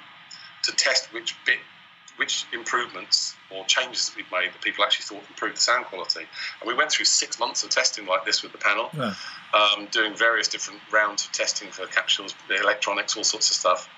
to 0.65 0.73
test 0.73 1.11
which 1.15 1.35
bit, 1.47 1.59
which 2.17 2.47
improvements 2.53 3.37
or 3.51 3.65
changes 3.67 4.09
that 4.09 4.17
we've 4.17 4.31
made 4.33 4.53
that 4.53 4.61
people 4.63 4.85
actually 4.85 5.05
thought 5.05 5.29
improved 5.29 5.57
the 5.57 5.61
sound 5.61 5.85
quality. 5.87 6.21
And 6.61 6.67
we 6.67 6.75
went 6.75 6.91
through 6.91 7.05
six 7.05 7.39
months 7.39 7.63
of 7.63 7.71
testing 7.71 8.07
like 8.07 8.25
this 8.25 8.43
with 8.43 8.53
the 8.53 8.59
panel 8.59 8.91
Wow. 8.95 9.13
um, 9.55 9.87
doing 9.91 10.15
various 10.17 10.49
different 10.49 10.81
rounds 10.91 11.25
of 11.25 11.33
testing 11.33 11.71
for 11.71 11.87
capsules, 11.87 12.35
the 12.49 12.57
electronics, 12.61 13.17
all 13.17 13.25
sorts 13.25 13.51
of 13.51 13.57
stuff, 13.57 13.89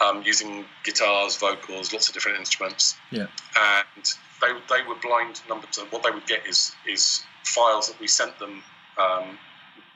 um, 0.00 0.22
using 0.22 0.64
guitars, 0.84 1.36
vocals, 1.36 1.92
lots 1.92 2.08
of 2.08 2.14
different 2.14 2.38
instruments. 2.38 2.96
Yeah. 3.10 3.26
And 3.56 4.04
they, 4.40 4.52
they 4.68 4.86
were 4.88 4.96
blind 5.02 5.40
numbers. 5.48 5.78
What 5.90 6.02
they 6.02 6.10
would 6.10 6.26
get 6.26 6.46
is 6.46 6.72
is 6.88 7.22
files 7.44 7.88
that 7.88 8.00
we 8.00 8.08
sent 8.08 8.38
them 8.38 8.62
um, 8.98 9.38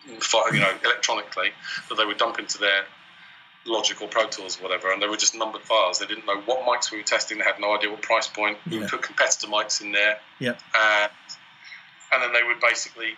you 0.07 0.61
know, 0.61 0.73
electronically 0.85 1.51
that 1.89 1.97
they 1.97 2.05
would 2.05 2.19
dump 2.19 2.39
into 2.39 2.59
their 2.59 2.85
Logic 3.69 4.01
or 4.01 4.09
Pro 4.09 4.27
Tools 4.29 4.59
or 4.59 4.63
whatever, 4.63 4.93
and 4.93 5.01
they 5.03 5.07
were 5.09 5.17
just 5.17 5.35
numbered 5.35 5.63
files. 5.63 5.99
They 5.99 6.07
didn't 6.07 6.27
know 6.27 6.41
what 6.47 6.61
mics 6.67 6.91
we 6.91 6.99
were 6.99 7.05
testing. 7.05 7.39
They 7.39 7.45
had 7.45 7.61
no 7.61 7.77
idea 7.77 7.91
what 7.91 8.03
price 8.03 8.27
point. 8.27 8.59
We 8.69 8.79
Yeah. 8.81 8.89
put 8.89 9.03
competitor 9.03 9.47
mics 9.47 9.81
in 9.81 9.93
there, 9.93 10.19
Yeah. 10.41 10.55
and, 10.75 11.11
and 12.13 12.23
then 12.23 12.33
they 12.33 12.43
would 12.43 12.61
basically 12.61 13.17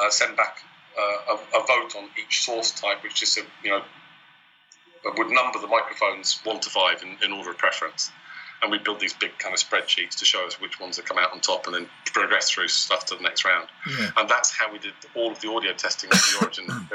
uh, 0.00 0.10
send 0.10 0.36
back 0.36 0.58
uh, 0.98 1.34
a, 1.34 1.58
a 1.60 1.66
vote 1.66 1.94
on 1.96 2.08
each 2.22 2.42
source 2.44 2.72
type, 2.72 3.02
which 3.04 3.14
just 3.20 3.36
you 3.62 3.70
know 3.70 3.82
would 5.16 5.28
number 5.30 5.58
the 5.60 5.66
microphones 5.68 6.40
one 6.44 6.60
to 6.60 6.68
five 6.70 7.02
in, 7.02 7.16
in 7.24 7.32
order 7.32 7.50
of 7.50 7.58
preference. 7.58 8.10
And 8.60 8.72
we 8.72 8.78
build 8.78 8.98
these 8.98 9.14
big 9.14 9.38
kind 9.38 9.54
of 9.54 9.60
spreadsheets 9.60 10.16
to 10.16 10.24
show 10.24 10.44
us 10.44 10.60
which 10.60 10.80
ones 10.80 10.96
that 10.96 11.06
come 11.06 11.16
out 11.18 11.32
on 11.32 11.38
top, 11.40 11.66
and 11.66 11.74
then 11.76 11.88
progress 12.06 12.50
through 12.50 12.66
stuff 12.68 13.06
to 13.06 13.14
the 13.14 13.22
next 13.22 13.44
round. 13.44 13.68
Yeah. 13.88 14.10
And 14.16 14.28
that's 14.28 14.50
how 14.50 14.72
we 14.72 14.80
did 14.80 14.94
all 15.14 15.30
of 15.30 15.40
the 15.40 15.48
audio 15.48 15.72
testing 15.74 16.10
of 16.10 16.16
the 16.18 16.38
Origin. 16.42 16.66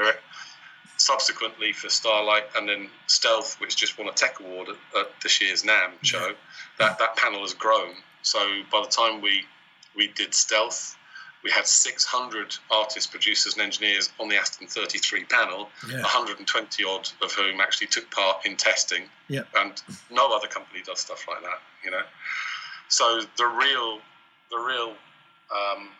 Subsequently, 0.96 1.72
for 1.72 1.88
Starlight 1.88 2.44
and 2.56 2.68
then 2.68 2.88
Stealth, 3.06 3.60
which 3.60 3.76
just 3.76 3.98
won 3.98 4.08
a 4.08 4.12
tech 4.12 4.40
award 4.40 4.68
at, 4.68 5.00
at 5.00 5.08
this 5.22 5.40
year's 5.40 5.62
NAMM 5.64 5.92
show, 6.02 6.32
that, 6.78 6.98
that 6.98 7.16
panel 7.16 7.40
has 7.40 7.52
grown. 7.52 7.94
So 8.22 8.38
by 8.70 8.80
the 8.82 8.88
time 8.88 9.20
we 9.20 9.44
we 9.96 10.08
did 10.08 10.34
Stealth, 10.34 10.96
we 11.44 11.50
had 11.50 11.66
600 11.66 12.56
artists, 12.70 13.08
producers, 13.08 13.52
and 13.54 13.62
engineers 13.62 14.10
on 14.18 14.28
the 14.28 14.36
Aston 14.36 14.66
33 14.66 15.24
panel, 15.24 15.68
Yeah. 15.88 16.00
120 16.00 16.84
odd 16.84 17.08
of 17.22 17.32
whom 17.32 17.60
actually 17.60 17.88
took 17.88 18.10
part 18.10 18.46
in 18.46 18.56
testing. 18.56 19.08
Yeah. 19.28 19.42
And 19.54 19.80
no 20.10 20.34
other 20.34 20.48
company 20.48 20.82
does 20.84 21.00
stuff 21.00 21.26
like 21.28 21.42
that, 21.42 21.60
you 21.84 21.90
know. 21.90 22.02
So 22.88 23.20
the 23.36 23.46
real, 23.46 24.00
the 24.50 24.58
real 24.58 24.94
um, 25.54 25.90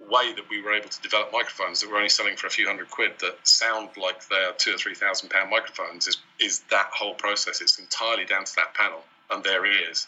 way 0.00 0.32
that 0.34 0.48
we 0.50 0.60
were 0.60 0.72
able 0.72 0.88
to 0.88 1.00
develop 1.02 1.32
microphones 1.32 1.80
that 1.80 1.90
were 1.90 1.96
only 1.96 2.08
selling 2.08 2.36
for 2.36 2.46
a 2.46 2.50
few 2.50 2.66
hundred 2.66 2.90
quid 2.90 3.12
that 3.20 3.36
sound 3.46 3.90
like 3.96 4.26
they're 4.28 4.52
two 4.52 4.74
or 4.74 4.78
three 4.78 4.94
thousand 4.94 5.30
pound 5.30 5.50
microphones 5.50 6.06
is 6.06 6.18
is 6.40 6.60
that 6.70 6.90
whole 6.92 7.14
process. 7.14 7.60
It's 7.60 7.78
entirely 7.78 8.24
down 8.24 8.44
to 8.44 8.54
that 8.56 8.74
panel 8.74 9.02
and 9.30 9.42
their 9.44 9.64
ears. 9.64 10.06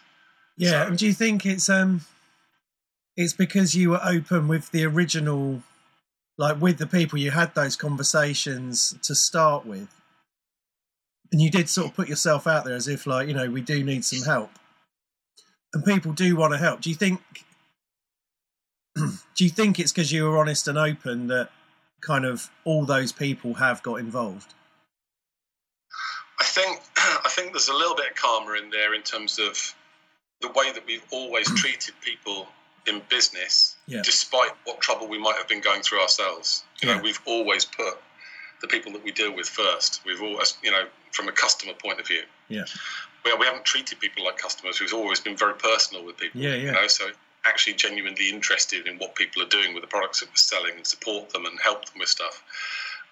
Yeah, 0.56 0.82
So- 0.82 0.88
and 0.88 0.98
do 0.98 1.06
you 1.06 1.12
think 1.12 1.46
it's 1.46 1.68
um 1.68 2.02
it's 3.16 3.32
because 3.32 3.74
you 3.74 3.90
were 3.90 4.00
open 4.04 4.48
with 4.48 4.70
the 4.72 4.84
original 4.84 5.62
like 6.36 6.60
with 6.60 6.78
the 6.78 6.86
people 6.86 7.18
you 7.18 7.30
had 7.30 7.54
those 7.54 7.76
conversations 7.76 8.94
to 9.02 9.14
start 9.14 9.64
with 9.64 9.88
and 11.32 11.40
you 11.40 11.50
did 11.50 11.68
sort 11.68 11.88
of 11.88 11.94
put 11.94 12.08
yourself 12.08 12.46
out 12.46 12.64
there 12.64 12.74
as 12.74 12.88
if 12.88 13.06
like, 13.06 13.28
you 13.28 13.34
know, 13.34 13.50
we 13.50 13.60
do 13.60 13.82
need 13.82 14.04
some 14.04 14.22
help. 14.22 14.50
And 15.74 15.84
people 15.84 16.12
do 16.12 16.36
want 16.36 16.52
to 16.52 16.58
help. 16.58 16.80
Do 16.80 16.88
you 16.90 16.96
think 16.96 17.20
do 19.36 19.44
you 19.44 19.50
think 19.50 19.78
it's 19.78 19.92
because 19.92 20.10
you 20.12 20.24
were 20.24 20.38
honest 20.38 20.66
and 20.68 20.78
open 20.78 21.26
that 21.28 21.50
kind 22.00 22.24
of 22.24 22.50
all 22.64 22.84
those 22.84 23.12
people 23.12 23.54
have 23.54 23.82
got 23.82 23.96
involved? 23.96 24.54
I 26.40 26.44
think 26.44 26.80
I 26.96 27.28
think 27.30 27.52
there's 27.52 27.68
a 27.68 27.74
little 27.74 27.94
bit 27.96 28.10
of 28.10 28.16
karma 28.16 28.52
in 28.54 28.70
there 28.70 28.94
in 28.94 29.02
terms 29.02 29.38
of 29.38 29.74
the 30.40 30.48
way 30.48 30.72
that 30.72 30.84
we've 30.86 31.04
always 31.10 31.52
treated 31.60 31.94
people 32.02 32.48
in 32.86 33.02
business, 33.08 33.76
Yeah. 33.86 34.02
despite 34.04 34.50
what 34.64 34.80
trouble 34.80 35.08
we 35.08 35.18
might 35.18 35.36
have 35.36 35.48
been 35.48 35.60
going 35.60 35.82
through 35.82 36.00
ourselves. 36.02 36.64
You 36.82 36.88
Yeah. 36.88 36.96
know, 36.96 37.02
we've 37.02 37.20
always 37.26 37.64
put 37.64 37.94
the 38.60 38.68
people 38.68 38.92
that 38.92 39.02
we 39.02 39.10
deal 39.12 39.34
with 39.34 39.48
first. 39.48 40.00
We've 40.06 40.22
always, 40.22 40.56
you 40.62 40.70
know, 40.70 40.84
from 41.12 41.28
a 41.28 41.32
customer 41.32 41.72
point 41.74 41.98
of 42.00 42.06
view. 42.06 42.22
Yeah. 42.48 42.64
We, 43.24 43.34
we 43.34 43.44
haven't 43.46 43.64
treated 43.64 43.98
people 43.98 44.24
like 44.24 44.38
customers. 44.38 44.80
We've 44.80 44.94
always 44.94 45.18
been 45.20 45.36
very 45.36 45.54
personal 45.54 46.04
with 46.04 46.16
people. 46.16 46.40
Yeah, 46.40 46.54
You 46.54 46.66
yeah. 46.66 46.72
know, 46.72 46.86
so 46.86 47.08
actually 47.46 47.74
genuinely 47.74 48.28
interested 48.30 48.86
in 48.86 48.98
what 48.98 49.14
people 49.14 49.42
are 49.42 49.48
doing 49.48 49.74
with 49.74 49.82
the 49.82 49.88
products 49.88 50.20
that 50.20 50.28
we're 50.28 50.36
selling 50.36 50.74
and 50.76 50.86
support 50.86 51.30
them 51.30 51.46
and 51.46 51.58
help 51.60 51.84
them 51.86 51.98
with 51.98 52.08
stuff. 52.08 52.42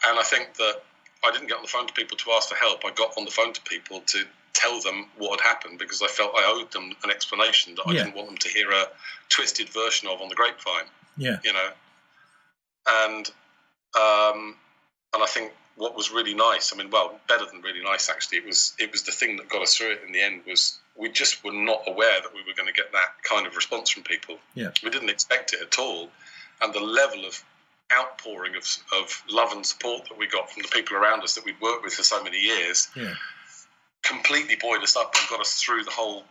And 0.07 0.19
I 0.19 0.23
think 0.23 0.55
that 0.55 0.83
I 1.25 1.31
didn't 1.31 1.49
get 1.49 1.57
on 1.57 1.63
the 1.63 1.69
phone 1.69 1.87
to 1.87 1.93
people 1.93 2.17
to 2.19 2.31
ask 2.33 2.49
for 2.49 2.57
help. 2.57 2.85
I 2.85 2.91
got 2.93 3.17
on 3.17 3.25
the 3.25 3.31
phone 3.31 3.53
to 3.53 3.61
people 3.63 4.01
to 4.01 4.25
tell 4.53 4.81
them 4.81 5.07
what 5.17 5.41
had 5.41 5.49
happened 5.49 5.79
because 5.79 6.03
I 6.03 6.07
felt 6.07 6.33
I 6.37 6.45
owed 6.47 6.71
them 6.71 6.93
an 7.03 7.11
explanation 7.11 7.75
that 7.77 7.85
I 7.87 7.93
Yeah. 7.93 8.05
didn't 8.05 8.17
want 8.17 8.29
them 8.29 8.39
to 8.39 8.49
hear 8.49 8.71
a 8.71 8.89
twisted 9.29 9.69
version 9.71 10.09
of 10.09 10.21
on 10.21 10.29
the 10.29 10.35
grapevine 10.35 10.87
Yeah. 11.17 11.39
you 11.43 11.53
know. 11.53 11.71
And 12.87 13.31
um, 13.99 14.57
and 15.15 15.23
I 15.23 15.27
think 15.27 15.53
what 15.77 15.97
was 15.97 16.11
really 16.11 16.35
nice, 16.35 16.73
I 16.73 16.77
mean, 16.77 16.91
well, 16.91 17.19
better 17.29 17.47
than 17.47 17.63
really 17.63 17.83
nice 17.83 18.09
actually, 18.09 18.39
it 18.39 18.47
was 18.47 18.75
it 18.79 18.93
was 18.93 19.03
the 19.03 19.13
thing 19.13 19.37
that 19.37 19.49
got 19.49 19.63
us 19.63 19.77
through 19.77 19.93
it 19.93 20.03
in 20.07 20.13
the 20.13 20.21
end 20.21 20.43
was 20.47 20.79
we 20.97 21.09
just 21.11 21.43
were 21.45 21.53
not 21.53 21.83
aware 21.87 22.21
that 22.23 22.33
we 22.35 22.41
were 22.43 22.55
going 22.57 22.69
to 22.69 22.73
get 22.73 22.93
that 22.93 23.23
kind 23.29 23.47
of 23.47 23.57
response 23.57 23.91
from 23.91 24.03
people. 24.05 24.37
Yeah. 24.55 24.71
We 24.83 24.91
didn't 24.91 25.11
expect 25.11 25.53
it 25.53 25.61
at 25.63 25.79
all, 25.79 26.09
and 26.63 26.73
the 26.73 26.81
level 26.81 27.25
of 27.27 27.43
outpouring 27.93 28.57
of 28.57 28.65
of 28.99 29.23
love 29.29 29.53
and 29.53 29.65
support 29.65 30.09
that 30.09 30.19
we 30.19 30.27
got 30.27 30.51
from 30.51 30.63
the 30.63 30.69
people 30.69 30.97
around 30.97 31.23
us 31.23 31.35
that 31.35 31.45
we'd 31.45 31.61
worked 31.61 31.85
with 31.85 31.93
for 31.95 32.03
so 32.03 32.23
many 32.25 32.39
years 32.39 32.89
Yeah. 32.97 33.15
completely 34.03 34.57
buoyed 34.57 34.83
us 34.83 34.97
up 34.97 35.15
and 35.19 35.29
got 35.29 35.41
us 35.41 35.55
through 35.63 35.85
the 35.85 35.91
whole 35.91 36.25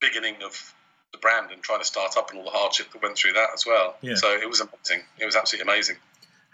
beginning 0.00 0.36
of 0.44 0.74
the 1.12 1.18
brand 1.18 1.50
and 1.52 1.62
trying 1.62 1.78
to 1.80 1.84
start 1.84 2.16
up 2.16 2.30
and 2.30 2.38
all 2.38 2.44
the 2.44 2.50
hardship 2.50 2.90
that 2.92 3.02
went 3.02 3.16
through 3.16 3.32
that 3.32 3.48
as 3.54 3.64
well. 3.66 3.96
Yeah. 4.02 4.14
So 4.16 4.28
it 4.32 4.48
was 4.48 4.60
amazing. 4.60 5.04
It 5.18 5.24
was 5.24 5.36
absolutely 5.36 5.72
amazing. 5.72 5.96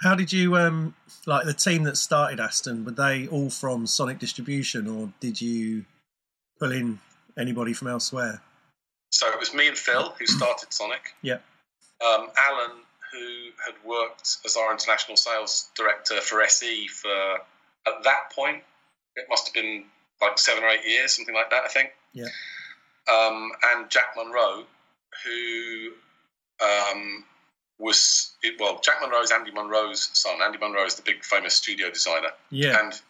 How 0.02 0.14
did 0.14 0.32
you 0.32 0.56
um 0.56 0.94
like 1.26 1.46
the 1.46 1.54
team 1.54 1.84
that 1.84 1.96
started 1.96 2.40
Aston? 2.40 2.84
Were 2.84 2.90
they 2.92 3.26
all 3.28 3.48
from 3.50 3.86
Sonic 3.86 4.18
Distribution, 4.18 4.86
or 4.88 5.12
did 5.20 5.40
you 5.40 5.86
pull 6.58 6.72
in 6.72 7.00
anybody 7.38 7.72
from 7.72 7.88
elsewhere? 7.88 8.40
So 9.10 9.28
it 9.28 9.38
was 9.38 9.54
me 9.54 9.68
and 9.68 9.76
Phil 9.76 10.14
who 10.18 10.26
started 10.26 10.72
Sonic. 10.72 11.14
Yeah. 11.22 11.38
Um, 12.04 12.28
Alan, 12.36 12.76
who 13.12 13.50
had 13.64 13.74
worked 13.84 14.38
as 14.44 14.56
our 14.56 14.72
international 14.72 15.16
sales 15.16 15.70
director 15.76 16.20
for 16.20 16.42
SE 16.42 16.88
for 16.88 17.34
at 17.86 18.02
that 18.02 18.32
point, 18.34 18.62
it 19.16 19.26
must 19.30 19.46
have 19.46 19.54
been 19.54 19.84
like 20.20 20.38
seven 20.38 20.64
or 20.64 20.68
eight 20.68 20.84
years, 20.84 21.12
something 21.12 21.34
like 21.34 21.50
that, 21.50 21.62
I 21.64 21.68
think. 21.68 21.90
Yeah. 22.12 22.26
Um, 23.08 23.52
and 23.72 23.88
Jack 23.90 24.14
Munro, 24.16 24.64
who 25.24 25.90
um, 26.62 27.24
was 27.78 28.32
well, 28.58 28.80
Jack 28.82 28.96
Munro 29.00 29.20
is 29.20 29.30
Andy 29.30 29.50
Munro's 29.50 30.10
son. 30.12 30.40
Andy 30.42 30.58
Munro 30.58 30.84
is 30.84 30.94
the 30.94 31.02
big 31.02 31.24
famous 31.24 31.54
studio 31.54 31.90
designer, 31.90 32.30
Yeah, 32.50 32.80
and 32.80 33.00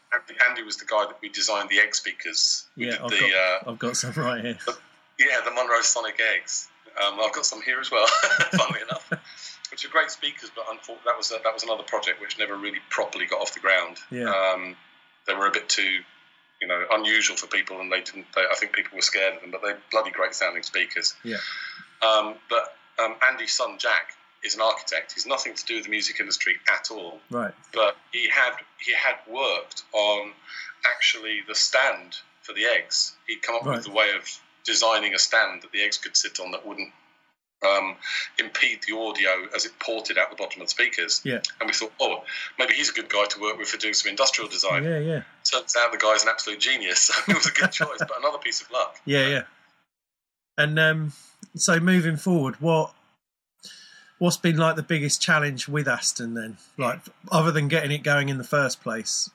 Andy, 0.49 0.63
was 0.63 0.77
the 0.77 0.85
guy 0.85 1.07
that 1.07 1.17
we 1.21 1.29
designed 1.29 1.69
the 1.69 1.81
egg 1.81 1.95
speakers. 1.95 2.67
We 2.77 2.87
yeah, 2.87 2.93
did 2.93 3.01
I've 3.01 3.11
the 3.11 3.19
got, 3.19 3.31
uh, 3.69 3.71
I've 3.71 3.79
got 3.79 3.97
some 3.97 4.13
right 4.13 4.45
here. 4.45 4.59
yeah, 5.19 5.41
the 5.45 5.51
Munro 5.51 5.81
Sonic 5.83 6.21
eggs. 6.37 6.69
Um, 6.97 7.19
I've 7.21 7.33
got 7.33 7.45
some 7.45 7.61
here 7.63 7.81
as 7.81 7.91
well, 7.91 8.07
funnily 8.53 8.83
enough, 8.83 9.11
which 9.71 9.85
are 9.85 9.89
great 9.89 10.11
speakers. 10.11 10.51
But 10.55 10.67
unfortunately, 10.71 11.03
that 11.07 11.17
was 11.17 11.33
a, 11.33 11.39
that 11.43 11.53
was 11.53 11.65
another 11.65 11.83
project 11.83 12.21
which 12.21 12.39
never 12.39 12.57
really 12.57 12.79
properly 12.91 13.27
got 13.27 13.41
off 13.41 13.55
the 13.55 13.61
ground. 13.61 13.99
Yeah. 14.11 14.31
Um, 14.31 14.77
they 15.27 15.35
were 15.35 15.47
a 15.47 15.51
bit 15.51 15.69
too, 15.69 16.01
you 16.61 16.69
know, 16.69 16.85
unusual 16.93 17.37
for 17.37 17.47
people, 17.47 17.81
and 17.81 17.91
they 17.91 18.01
didn't. 18.01 18.27
They, 18.35 18.43
I 18.43 18.55
think 18.55 18.73
people 18.73 18.97
were 18.97 19.03
scared 19.03 19.35
of 19.35 19.41
them, 19.41 19.51
but 19.51 19.63
they're 19.63 19.79
bloody 19.91 20.11
great 20.13 20.35
sounding 20.35 20.63
speakers. 20.63 21.15
Yeah. 21.25 21.39
Um, 22.03 22.35
but 22.49 22.77
um, 23.03 23.17
Andy's 23.29 23.53
son 23.53 23.79
Jack 23.79 24.15
is 24.45 24.55
an 24.55 24.61
architect. 24.61 25.13
He's 25.15 25.27
nothing 25.27 25.55
to 25.55 25.65
do 25.65 25.77
with 25.77 25.85
the 25.85 25.91
music 25.91 26.21
industry 26.21 26.57
at 26.73 26.91
all 26.91 27.21
Right, 27.31 27.55
but 27.73 27.97
he 28.13 28.29
had 28.29 28.53
he 28.79 28.93
had 28.93 29.17
worked 29.29 29.83
on 29.93 30.33
actually 30.87 31.41
the 31.49 31.55
stand 31.55 32.17
for 32.43 32.53
the 32.53 32.65
eggs. 32.67 33.17
He'd 33.27 33.43
come 33.43 33.57
up 33.57 33.65
Right. 33.65 33.77
with 33.77 33.87
the 33.87 33.93
way 33.93 34.11
of 34.17 34.23
designing 34.65 35.15
a 35.15 35.19
stand 35.19 35.63
that 35.63 35.73
the 35.73 35.83
eggs 35.83 35.97
could 35.99 36.17
sit 36.17 36.39
on 36.41 36.51
that 36.53 36.67
wouldn't 36.67 36.93
um, 37.67 37.97
impede 38.39 38.81
the 38.87 38.95
audio 38.95 39.31
as 39.57 39.65
it 39.65 39.73
ported 39.79 40.19
out 40.19 40.29
the 40.29 40.37
bottom 40.37 40.61
of 40.61 40.67
the 40.67 40.71
speakers. 40.71 41.23
Yeah. 41.25 41.41
And 41.61 41.67
we 41.67 41.73
thought, 41.73 41.93
oh, 41.99 42.23
maybe 42.59 42.75
he's 42.75 42.91
a 42.91 42.93
good 42.93 43.09
guy 43.09 43.25
to 43.25 43.41
work 43.41 43.57
with 43.57 43.69
for 43.69 43.79
doing 43.79 43.95
some 43.95 44.11
industrial 44.11 44.51
design. 44.51 44.85
yeah, 44.85 44.99
yeah, 44.99 45.23
Turns 45.51 45.75
out 45.79 45.91
the 45.91 45.97
guy's 45.99 46.23
an 46.25 46.29
absolute 46.29 46.61
genius. 46.61 46.99
So 47.15 47.15
it 47.33 47.35
was 47.37 47.47
a 47.47 47.53
good 47.53 47.73
choice, 47.73 47.99
but 48.01 48.13
another 48.19 48.37
piece 48.39 48.61
of 48.61 48.71
luck. 48.71 49.01
yeah, 49.07 49.27
yeah. 49.29 49.43
And 50.59 50.79
um, 50.79 51.13
so 51.57 51.81
moving 51.81 52.17
forward, 52.19 52.61
what 52.61 52.93
what's 54.25 54.39
been 54.39 54.57
like 54.57 54.75
the 54.75 54.83
biggest 54.83 55.21
challenge 55.21 55.69
with 55.69 55.87
Aston 55.87 56.33
then? 56.33 56.57
Like 56.79 56.99
other 57.31 57.53
than 57.53 57.69
getting 57.69 57.91
it 57.91 58.03
going 58.03 58.31
in 58.31 58.39
the 58.39 58.45
first 58.45 58.81
place, 58.81 59.29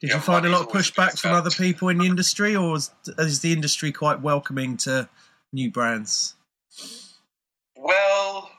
did 0.00 0.08
Yeah, 0.08 0.16
you 0.16 0.22
find 0.22 0.46
a 0.46 0.48
lot 0.48 0.62
of 0.62 0.68
money's 0.68 0.90
always 0.90 0.90
the 0.90 1.02
pushback 1.02 1.20
from 1.20 1.32
other 1.32 1.50
people 1.50 1.90
in 1.90 1.98
the 1.98 2.06
industry, 2.06 2.56
or 2.56 2.76
is, 2.76 2.90
is 3.18 3.40
the 3.40 3.52
industry 3.52 3.92
quite 3.92 4.22
welcoming 4.22 4.78
to 4.78 5.06
new 5.52 5.70
brands? 5.70 6.34
Well, 7.76 8.50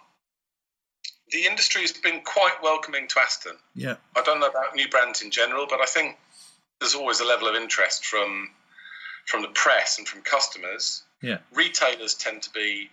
the 1.32 1.48
industry 1.48 1.82
has 1.82 1.92
been 1.92 2.22
quite 2.22 2.62
welcoming 2.62 3.08
to 3.08 3.20
Aston. 3.20 3.56
Yeah, 3.74 3.96
I 4.16 4.22
don't 4.22 4.40
know 4.40 4.48
about 4.48 4.76
new 4.76 4.90
brands 4.90 5.24
in 5.24 5.32
general, 5.32 5.66
but 5.68 5.82
I 5.82 5.86
think 5.86 6.20
there's 6.80 6.94
always 6.94 7.20
a 7.20 7.26
level 7.26 7.48
of 7.48 7.56
interest 7.56 8.06
from 8.06 8.52
from 9.26 9.42
the 9.42 9.48
press 9.50 9.98
and 9.98 10.08
from 10.08 10.22
customers. 10.22 11.02
Yeah. 11.24 11.40
Retailers 11.52 12.14
tend 12.14 12.44
to 12.44 12.50
be 12.52 12.90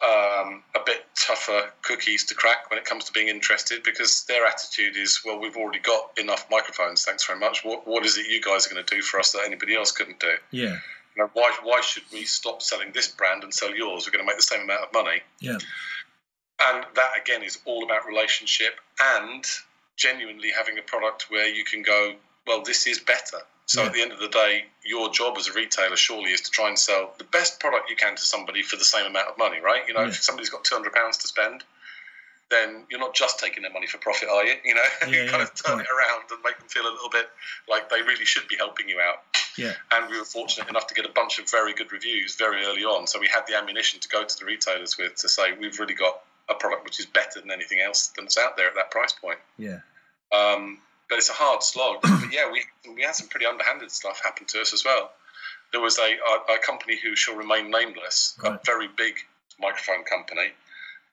um, 0.00 0.62
a 0.76 0.80
bit 0.86 1.04
tougher 1.16 1.72
cookies 1.82 2.24
to 2.26 2.34
crack 2.34 2.70
when 2.70 2.78
it 2.78 2.84
comes 2.84 3.04
to 3.06 3.12
being 3.12 3.28
interested 3.28 3.82
because 3.82 4.24
their 4.24 4.46
attitude 4.46 4.96
is, 4.96 5.20
well, 5.24 5.40
we've 5.40 5.56
already 5.56 5.80
got 5.80 6.16
enough 6.18 6.46
microphones. 6.50 7.02
Thanks 7.04 7.26
very 7.26 7.38
much. 7.38 7.64
What, 7.64 7.86
what 7.86 8.06
is 8.06 8.16
it 8.16 8.28
you 8.28 8.40
guys 8.40 8.66
are 8.66 8.74
going 8.74 8.84
to 8.84 8.94
do 8.94 9.02
for 9.02 9.18
us 9.18 9.32
that 9.32 9.42
anybody 9.44 9.74
else 9.74 9.90
couldn't 9.90 10.20
do? 10.20 10.34
yeah, 10.52 10.76
You 11.16 11.24
know, 11.24 11.30
why 11.32 11.52
why 11.64 11.80
should 11.80 12.04
we 12.12 12.24
stop 12.24 12.62
selling 12.62 12.92
this 12.92 13.08
brand 13.08 13.42
and 13.42 13.52
sell 13.52 13.74
yours? 13.74 14.06
We're 14.06 14.12
going 14.12 14.24
to 14.24 14.26
make 14.30 14.36
the 14.36 14.42
same 14.42 14.62
amount 14.62 14.82
of 14.84 14.92
money. 14.92 15.20
yeah, 15.40 15.58
and 16.60 16.84
that 16.94 17.10
again 17.20 17.42
is 17.42 17.58
all 17.64 17.84
about 17.84 18.06
relationship 18.06 18.80
and 19.16 19.44
genuinely 19.96 20.50
having 20.56 20.78
a 20.78 20.82
product 20.82 21.26
where 21.30 21.48
you 21.48 21.64
can 21.64 21.82
go, 21.82 22.14
well, 22.46 22.62
this 22.62 22.86
is 22.86 22.98
better. 23.00 23.38
So 23.68 23.82
Yeah. 23.82 23.88
at 23.88 23.92
the 23.92 24.00
end 24.02 24.12
of 24.12 24.18
the 24.18 24.28
day, 24.28 24.66
your 24.82 25.10
job 25.10 25.36
as 25.36 25.46
a 25.46 25.52
retailer 25.52 25.96
surely 25.96 26.32
is 26.32 26.40
to 26.40 26.50
try 26.50 26.68
and 26.68 26.78
sell 26.78 27.14
the 27.18 27.24
best 27.24 27.60
product 27.60 27.90
you 27.90 27.96
can 27.96 28.16
to 28.16 28.22
somebody 28.22 28.62
for 28.62 28.76
the 28.76 28.84
same 28.84 29.04
amount 29.04 29.28
of 29.28 29.36
money, 29.36 29.60
right? 29.60 29.86
You 29.86 29.92
know, 29.94 30.00
Yeah. 30.02 30.08
if 30.08 30.22
somebody's 30.22 30.48
got 30.48 30.64
two 30.64 30.74
hundred 30.74 30.94
pounds 30.94 31.18
to 31.18 31.28
spend, 31.28 31.64
then 32.48 32.86
you're 32.88 32.98
not 32.98 33.14
just 33.14 33.38
taking 33.38 33.62
their 33.62 33.70
money 33.72 33.86
for 33.86 33.98
profit, 33.98 34.30
are 34.30 34.42
you? 34.42 34.56
You 34.64 34.74
know, 34.74 34.82
Yeah, 35.06 35.24
you 35.24 35.30
kind 35.30 35.42
of 35.42 35.52
turn 35.54 35.80
it 35.80 35.86
around 35.86 36.30
and 36.30 36.42
make 36.42 36.58
them 36.58 36.68
feel 36.68 36.86
a 36.86 36.88
little 36.88 37.10
bit 37.10 37.28
like 37.68 37.90
they 37.90 38.00
really 38.00 38.24
should 38.24 38.48
be 38.48 38.56
helping 38.56 38.88
you 38.88 39.00
out. 39.00 39.22
Yeah. 39.58 39.74
And 39.90 40.08
we 40.10 40.18
were 40.18 40.24
fortunate 40.24 40.66
enough 40.70 40.86
to 40.86 40.94
get 40.94 41.04
a 41.04 41.10
bunch 41.10 41.38
of 41.38 41.50
very 41.50 41.74
good 41.74 41.92
reviews 41.92 42.36
very 42.36 42.64
early 42.64 42.84
on. 42.86 43.06
So 43.06 43.18
we 43.18 43.26
had 43.28 43.46
the 43.46 43.54
ammunition 43.54 44.00
to 44.00 44.08
go 44.08 44.24
to 44.24 44.38
the 44.38 44.46
retailers 44.46 44.96
with 44.96 45.16
to 45.16 45.28
say 45.28 45.52
we've 45.52 45.78
really 45.78 45.94
got 45.94 46.22
a 46.48 46.54
product 46.54 46.84
which 46.84 46.98
is 47.00 47.04
better 47.04 47.38
than 47.42 47.50
anything 47.50 47.80
else 47.80 48.06
that's 48.16 48.38
out 48.38 48.56
there 48.56 48.68
at 48.68 48.74
that 48.76 48.90
price 48.90 49.12
point. 49.12 49.38
Yeah. 49.58 49.80
Um, 50.32 50.80
but 51.08 51.18
it's 51.18 51.30
a 51.30 51.34
hard 51.34 51.62
slog. 51.62 51.98
but 52.02 52.32
yeah, 52.32 52.50
we 52.50 52.64
we 52.94 53.02
had 53.02 53.14
some 53.14 53.28
pretty 53.28 53.46
underhanded 53.46 53.90
stuff 53.90 54.20
happen 54.22 54.46
to 54.46 54.60
us 54.60 54.72
as 54.72 54.84
well. 54.84 55.10
There 55.72 55.80
was 55.80 55.98
a, 55.98 56.02
a, 56.02 56.54
a 56.54 56.58
company 56.58 56.96
who 57.02 57.14
shall 57.14 57.36
remain 57.36 57.70
nameless, 57.70 58.38
a 58.42 58.58
very 58.64 58.88
big 58.88 59.14
microphone 59.60 60.04
company, 60.04 60.48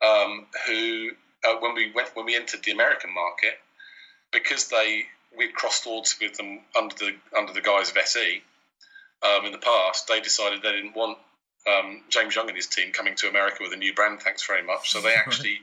um, 0.05 0.45
who 0.67 1.09
uh, 1.45 1.55
when 1.59 1.73
we 1.75 1.91
went 1.93 2.09
when 2.15 2.25
we 2.25 2.35
entered 2.35 2.63
the 2.63 2.71
American 2.71 3.13
market, 3.13 3.59
because 4.31 4.69
they 4.69 5.03
we'd 5.37 5.53
crossed 5.53 5.83
swords 5.83 6.15
with 6.21 6.35
them 6.37 6.59
under 6.77 6.95
the 6.95 7.11
under 7.37 7.53
the 7.53 7.61
guise 7.61 7.89
of 7.89 7.97
SE 7.97 8.41
um, 9.23 9.45
in 9.45 9.51
the 9.51 9.57
past, 9.57 10.07
they 10.07 10.19
decided 10.21 10.61
they 10.61 10.71
didn't 10.71 10.95
want 10.95 11.17
um, 11.67 12.01
James 12.09 12.35
Young 12.35 12.47
and 12.47 12.55
his 12.55 12.67
team 12.67 12.91
coming 12.93 13.15
to 13.15 13.27
America 13.29 13.57
with 13.61 13.73
a 13.73 13.77
new 13.77 13.93
brand. 13.93 14.21
Thanks 14.21 14.45
very 14.45 14.61
much. 14.63 14.91
So 14.91 15.01
they 15.01 15.09
Right. 15.15 15.17
actually 15.17 15.59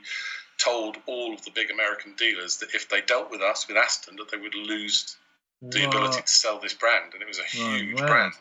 told 0.57 0.97
all 1.05 1.33
of 1.33 1.43
the 1.45 1.51
big 1.51 1.71
American 1.71 2.15
dealers 2.15 2.57
that 2.57 2.73
if 2.73 2.89
they 2.89 3.01
dealt 3.01 3.31
with 3.31 3.41
us 3.41 3.67
with 3.67 3.77
Aston, 3.77 4.15
that 4.17 4.31
they 4.31 4.37
would 4.37 4.55
lose 4.55 5.17
the 5.61 5.87
ability 5.87 6.21
to 6.21 6.27
sell 6.27 6.59
this 6.59 6.73
brand, 6.73 7.13
and 7.13 7.21
it 7.21 7.27
was 7.27 7.39
a 7.39 7.43
huge 7.43 7.99
wow. 7.99 8.07
brand. 8.07 8.33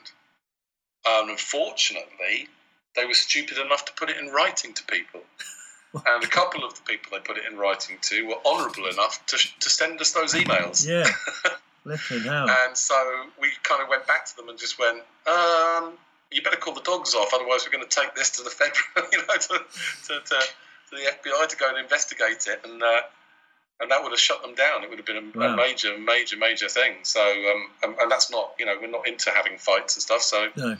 Um, 1.09 1.31
unfortunately, 1.31 2.49
they 2.97 3.07
were 3.07 3.15
stupid 3.15 3.59
enough 3.59 3.85
to 3.87 3.93
put 3.93 4.11
it 4.11 4.19
in 4.19 4.29
writing 4.29 4.75
to 4.75 4.85
people. 4.85 5.21
And 6.07 6.25
a 6.25 6.27
couple 6.27 6.65
of 6.65 6.75
the 6.75 6.81
people 6.87 7.13
they 7.13 7.19
put 7.19 7.37
it 7.37 7.45
in 7.45 7.59
writing 7.59 7.99
to 8.01 8.27
were 8.27 8.39
honourable 8.47 8.87
enough 8.87 9.27
to, 9.27 9.37
to 9.37 9.69
send 9.69 10.01
us 10.01 10.13
those 10.13 10.33
emails. 10.33 10.89
Yeah. 10.89 11.07
And 12.65 12.75
so 12.75 12.95
we 13.39 13.49
kind 13.63 13.83
of 13.83 13.91
went 13.91 14.07
back 14.07 14.25
to 14.25 14.37
them 14.37 14.49
and 14.49 14.59
just 14.59 14.79
went, 14.79 15.03
um, 15.27 15.93
you 16.31 16.41
better 16.43 16.57
call 16.57 16.73
the 16.73 16.81
dogs 16.81 17.15
off, 17.15 17.33
otherwise 17.35 17.67
we're 17.67 17.77
going 17.77 17.87
to 17.87 18.01
take 18.01 18.15
this 18.15 18.31
to 18.31 18.43
the 18.43 18.49
federal, 18.49 19.11
you 19.13 19.19
know, 19.19 19.35
to, 19.35 19.59
to, 20.07 20.21
to, 20.25 20.43
to 20.93 20.97
the 20.97 21.31
FBI 21.31 21.49
to 21.49 21.57
go 21.57 21.69
and 21.69 21.79
investigate 21.79 22.47
it. 22.47 22.61
And 22.65 22.83
uh, 22.83 23.01
and 23.81 23.91
that 23.91 24.03
would 24.03 24.13
have 24.13 24.21
shut 24.21 24.43
them 24.43 24.55
down. 24.55 24.85
It 24.85 24.91
would 24.91 24.99
have 24.99 25.07
been 25.07 25.17
a, 25.35 25.39
Wow. 25.39 25.55
a 25.55 25.57
major, 25.57 25.99
major, 25.99 26.37
major 26.37 26.69
thing. 26.69 26.99
So, 27.03 27.21
um, 27.21 27.67
and, 27.83 27.97
and 27.99 28.11
that's 28.11 28.31
not, 28.31 28.53
you 28.61 28.65
know, 28.67 28.77
we're 28.81 28.87
not 28.89 29.09
into 29.09 29.31
having 29.31 29.59
fights 29.59 29.97
and 29.97 30.03
stuff. 30.03 30.23
So 30.23 30.49
No. 30.57 30.77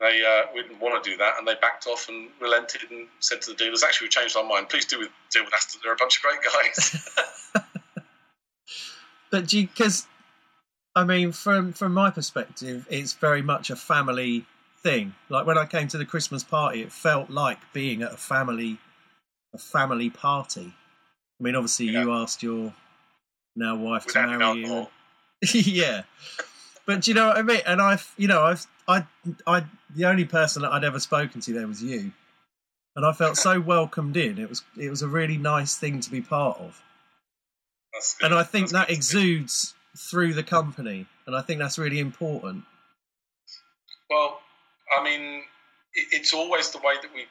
they 0.00 0.24
uh, 0.24 0.46
we 0.54 0.62
didn't 0.62 0.80
want 0.80 1.02
to 1.04 1.08
do 1.10 1.16
that, 1.18 1.34
and 1.38 1.46
they 1.46 1.54
backed 1.60 1.86
off 1.86 2.08
and 2.08 2.30
relented 2.40 2.82
and 2.90 3.06
said 3.20 3.42
to 3.42 3.50
the 3.50 3.56
dealers, 3.56 3.84
"Actually, 3.84 4.06
we 4.06 4.10
changed 4.10 4.36
our 4.36 4.44
mind. 4.44 4.68
Please 4.70 4.86
do 4.86 4.98
with, 4.98 5.10
deal 5.30 5.44
with 5.44 5.54
Aston. 5.54 5.80
They're 5.84 5.92
a 5.92 5.96
bunch 5.96 6.16
of 6.16 6.22
great 6.22 6.40
guys." 6.42 7.08
But 9.30 9.46
do 9.46 9.60
you, 9.60 9.68
because, 9.68 10.08
I 10.96 11.04
mean, 11.04 11.30
from 11.30 11.72
from 11.72 11.94
my 11.94 12.10
perspective, 12.10 12.86
it's 12.90 13.12
very 13.12 13.42
much 13.42 13.70
a 13.70 13.76
family 13.76 14.44
thing. 14.82 15.14
Like 15.28 15.46
when 15.46 15.56
I 15.56 15.66
came 15.66 15.86
to 15.88 15.98
the 15.98 16.04
Christmas 16.04 16.42
party, 16.42 16.82
it 16.82 16.90
felt 16.90 17.30
like 17.30 17.58
being 17.72 18.02
at 18.02 18.12
a 18.12 18.16
family, 18.16 18.78
a 19.54 19.58
family 19.58 20.10
party. 20.10 20.72
I 21.40 21.42
mean, 21.42 21.56
obviously, 21.56 21.86
you 21.86 22.12
asked 22.12 22.42
your 22.42 22.74
now 23.56 23.76
wife 23.76 24.06
Without 24.06 24.26
to 24.26 24.38
marry 24.38 24.66
you. 24.66 24.86
yeah, 25.54 26.02
but 26.86 27.02
do 27.02 27.10
you 27.10 27.14
know 27.14 27.28
what 27.28 27.38
I 27.38 27.42
mean? 27.42 27.60
And 27.66 27.80
I've, 27.80 28.12
you 28.16 28.28
know, 28.28 28.42
I've, 28.42 28.66
I, 28.86 29.06
I, 29.46 29.64
the 29.94 30.04
only 30.04 30.24
person 30.24 30.62
that 30.62 30.72
I'd 30.72 30.84
ever 30.84 31.00
spoken 31.00 31.40
to 31.42 31.52
there 31.52 31.66
was 31.66 31.82
you, 31.82 32.12
and 32.94 33.06
I 33.06 33.12
felt 33.12 33.36
so 33.36 33.60
welcomed 33.60 34.16
in. 34.16 34.38
It 34.38 34.48
was, 34.48 34.62
it 34.78 34.90
was 34.90 35.02
a 35.02 35.08
really 35.08 35.38
nice 35.38 35.76
thing 35.76 36.00
to 36.00 36.10
be 36.10 36.20
part 36.20 36.58
of 36.58 36.82
and 38.22 38.34
I 38.34 38.42
think 38.42 38.70
That's 38.70 38.72
that 38.72 38.88
good 38.88 39.02
to 39.02 39.18
hear. 39.18 39.28
exudes 39.28 39.74
through 40.10 40.34
the 40.34 40.42
company, 40.42 41.06
and 41.26 41.36
I 41.36 41.42
think 41.42 41.60
that's 41.60 41.78
really 41.78 41.98
important. 41.98 42.64
Well, 44.08 44.40
I 44.96 45.02
mean, 45.02 45.42
it, 45.94 46.08
it's 46.12 46.32
always 46.32 46.70
the 46.70 46.78
way 46.78 46.94
that 47.00 47.10
we 47.14 47.26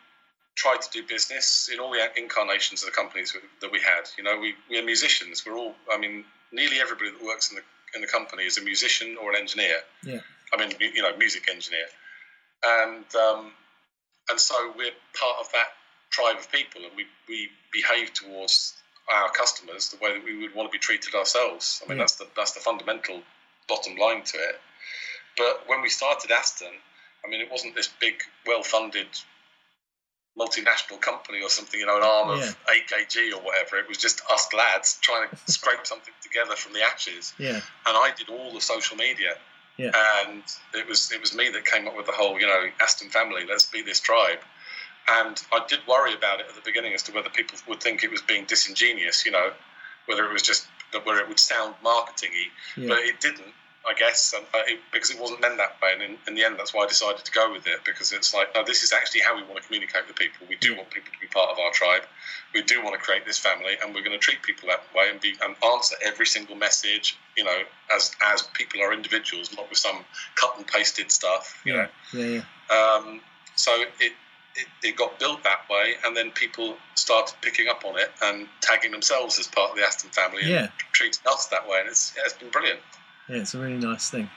try 0.60 0.76
to 0.76 0.90
do 0.92 1.08
business 1.08 1.70
in 1.72 1.80
all 1.80 1.92
the 1.92 2.04
incarnations 2.18 2.84
of 2.84 2.88
the 2.90 2.96
companies 2.96 3.36
that 3.62 3.72
we 3.72 3.80
had. 3.80 4.04
You 4.18 4.24
know, 4.26 4.38
we, 4.40 4.56
we're 4.70 4.84
musicians. 4.84 5.46
We're 5.46 5.58
all, 5.58 5.74
I 5.92 5.98
mean, 5.98 6.26
nearly 6.52 6.80
everybody 6.82 7.12
that 7.12 7.24
works 7.24 7.50
in 7.50 7.56
the 7.56 7.64
in 7.96 8.02
the 8.02 8.08
company 8.08 8.44
is 8.44 8.58
a 8.60 8.62
musician 8.62 9.18
or 9.20 9.32
an 9.32 9.38
engineer. 9.38 9.78
Yeah. 10.04 10.20
I 10.54 10.58
mean, 10.60 10.72
you 10.80 11.02
know, 11.02 11.16
music 11.18 11.48
engineer, 11.50 11.88
and 12.64 13.06
um, 13.16 13.52
and 14.30 14.40
so 14.40 14.56
we're 14.78 14.92
part 15.20 15.38
of 15.40 15.48
that 15.54 15.70
tribe 16.12 16.38
of 16.38 16.52
people, 16.52 16.82
and 16.84 16.92
we 16.96 17.06
we 17.28 17.50
behave 17.72 18.14
towards 18.14 18.76
our 19.16 19.32
customers 19.32 19.90
the 19.90 19.98
way 20.04 20.14
that 20.14 20.24
we 20.24 20.38
would 20.42 20.54
want 20.54 20.70
to 20.70 20.72
be 20.72 20.78
treated 20.80 21.16
ourselves. 21.16 21.82
I 21.84 21.90
mean, 21.90 21.98
Yeah. 21.98 22.04
that's 22.04 22.16
the 22.16 22.28
that's 22.36 22.52
the 22.52 22.60
fundamental 22.60 23.22
bottom 23.68 23.96
line 23.96 24.24
to 24.24 24.38
it. 24.38 24.60
But 25.38 25.64
when 25.68 25.82
we 25.82 25.90
started 25.90 26.32
Aston, 26.32 26.74
I 27.26 27.30
mean, 27.30 27.42
it 27.42 27.50
wasn't 27.50 27.76
this 27.76 27.90
big, 28.02 28.16
well-funded 28.46 29.08
multinational 30.40 31.00
company 31.02 31.42
or 31.42 31.50
something, 31.50 31.80
you 31.80 31.86
know, 31.86 31.98
an 31.98 32.04
arm 32.04 32.40
Yeah. 32.40 32.50
of 32.50 32.56
AKG 32.68 33.34
or 33.34 33.42
whatever. 33.42 33.78
It 33.78 33.88
was 33.90 33.98
just 33.98 34.22
us 34.32 34.48
lads 34.54 34.98
trying 35.02 35.30
to 35.30 35.36
scrape 35.52 35.86
something 35.86 36.14
together 36.22 36.56
from 36.56 36.74
the 36.74 36.82
ashes. 36.82 37.34
Yeah, 37.38 37.60
And 37.86 37.98
I 37.98 38.12
did 38.18 38.30
all 38.30 38.54
the 38.54 38.62
social 38.62 38.96
media. 38.98 39.36
Yeah. 39.78 39.92
And 40.26 40.44
it 40.74 40.88
was 40.88 41.12
it 41.12 41.22
was 41.22 41.34
me 41.36 41.50
that 41.50 41.66
came 41.66 41.88
up 41.88 41.96
with 41.96 42.06
the 42.06 42.12
whole, 42.12 42.40
you 42.40 42.48
know, 42.48 42.66
Aston 42.82 43.10
family, 43.10 43.46
let's 43.48 43.66
be 43.66 43.82
this 43.82 44.00
tribe. 44.00 44.40
And 45.10 45.42
I 45.52 45.66
did 45.68 45.80
worry 45.88 46.14
about 46.14 46.40
it 46.40 46.48
at 46.50 46.56
the 46.56 46.62
beginning 46.62 46.94
as 46.94 47.04
to 47.04 47.12
whether 47.14 47.30
people 47.30 47.58
would 47.68 47.82
think 47.82 48.04
it 48.04 48.12
was 48.12 48.22
being 48.22 48.46
disingenuous, 48.46 49.26
you 49.26 49.32
know, 49.32 49.52
whether 50.06 50.26
it 50.26 50.32
was 50.34 50.42
just 50.42 50.68
whether 51.04 51.20
it 51.20 51.28
would 51.28 51.40
sound 51.40 51.76
marketingy 51.84 52.48
yeah, 52.76 52.88
but 52.90 53.00
it 53.00 53.20
didn't, 53.22 53.54
I 53.88 53.94
guess, 53.94 54.34
and, 54.36 54.46
uh, 54.54 54.60
it, 54.68 54.80
because 54.92 55.10
it 55.10 55.20
wasn't 55.20 55.42
meant 55.42 55.58
that 55.58 55.82
way. 55.82 55.94
And 55.94 56.02
in, 56.02 56.18
in 56.28 56.36
the 56.36 56.44
end, 56.44 56.60
that's 56.60 56.74
why 56.74 56.84
I 56.84 56.88
decided 56.88 57.24
to 57.24 57.32
go 57.32 57.52
with 57.52 57.66
it 57.66 57.80
because 57.86 58.12
it's 58.12 58.34
like, 58.34 58.54
no, 58.54 58.64
this 58.64 58.84
is 58.84 58.92
actually 58.92 59.22
how 59.22 59.36
we 59.36 59.44
want 59.44 59.56
to 59.56 59.64
communicate 59.66 60.06
with 60.06 60.18
people. 60.18 60.48
We 60.50 60.58
do 60.58 60.76
want 60.76 60.90
people 60.90 61.12
to 61.14 61.20
be 61.20 61.28
part 61.28 61.50
of 61.50 61.60
our 61.60 61.72
tribe. 61.72 62.04
We 62.54 62.62
do 62.62 62.84
want 62.84 62.96
to 62.96 63.02
create 63.02 63.26
this 63.26 63.38
family, 63.38 63.78
and 63.82 63.96
we're 63.96 64.04
going 64.04 64.18
to 64.18 64.20
treat 64.20 64.42
people 64.42 64.68
that 64.68 64.84
way 64.94 65.10
and 65.10 65.22
be 65.22 65.34
and 65.42 65.56
answer 65.64 65.96
every 66.04 66.26
single 66.26 66.56
message, 66.56 67.18
you 67.38 67.44
know, 67.44 67.60
as 67.96 68.16
as 68.26 68.42
people 68.54 68.82
are 68.82 68.92
individuals, 68.92 69.56
not 69.56 69.70
with 69.70 69.78
some 69.78 70.04
cut 70.36 70.58
and 70.58 70.68
pasted 70.68 71.12
stuff, 71.12 71.62
you 71.64 71.74
yeah, 71.74 71.88
know. 72.14 72.20
yeah, 72.20 72.42
yeah. 72.70 72.76
Um, 72.76 73.22
so 73.56 73.72
it, 74.02 74.14
it 74.56 74.68
it 74.84 74.96
got 74.96 75.20
built 75.20 75.44
that 75.44 75.70
way, 75.70 75.94
and 76.06 76.18
then 76.18 76.32
people 76.32 76.76
started 76.96 77.36
picking 77.42 77.68
up 77.68 77.86
on 77.86 77.98
it 77.98 78.12
and 78.24 78.48
tagging 78.62 78.92
themselves 78.92 79.40
as 79.40 79.48
part 79.48 79.72
of 79.72 79.78
the 79.78 79.84
Aston 79.84 80.10
family 80.10 80.42
and 80.54 80.72
treating 80.92 81.22
us 81.28 81.48
that 81.48 81.68
way, 81.68 81.80
and 81.80 81.90
it's 81.90 82.14
yeah, 82.18 82.24
it's 82.26 82.34
been 82.34 82.50
brilliant. 82.50 82.80
Yeah, 83.30 83.38
it's 83.38 83.54
a 83.54 83.60
really 83.60 83.78
nice 83.78 84.10
thing. 84.10 84.30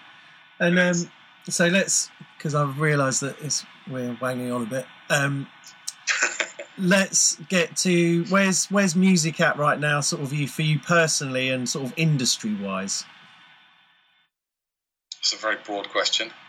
And 0.61 0.79
um, 0.79 1.11
so 1.49 1.67
let's, 1.67 2.11
because 2.37 2.55
I've 2.55 2.81
realised 2.81 3.23
that 3.23 3.41
it's, 3.41 3.65
we're 3.91 4.17
wanging 4.21 4.53
on 4.53 4.63
a 4.63 4.67
bit. 4.67 4.87
Um, 5.11 5.49
let's 6.79 7.37
get 7.49 7.77
to 7.79 8.25
where's 8.29 8.67
where's 8.67 8.95
music 8.95 9.41
at 9.41 9.59
right 9.59 9.81
now, 9.81 10.01
sort 10.01 10.23
of 10.23 10.33
you 10.33 10.47
for 10.47 10.63
you 10.63 10.79
personally 10.79 11.49
and 11.49 11.69
sort 11.69 11.87
of 11.87 11.95
industry 11.97 12.55
wise. 12.55 13.05
It's 15.19 15.33
a 15.33 15.39
very 15.39 15.57
broad 15.65 15.89
question. 15.89 16.31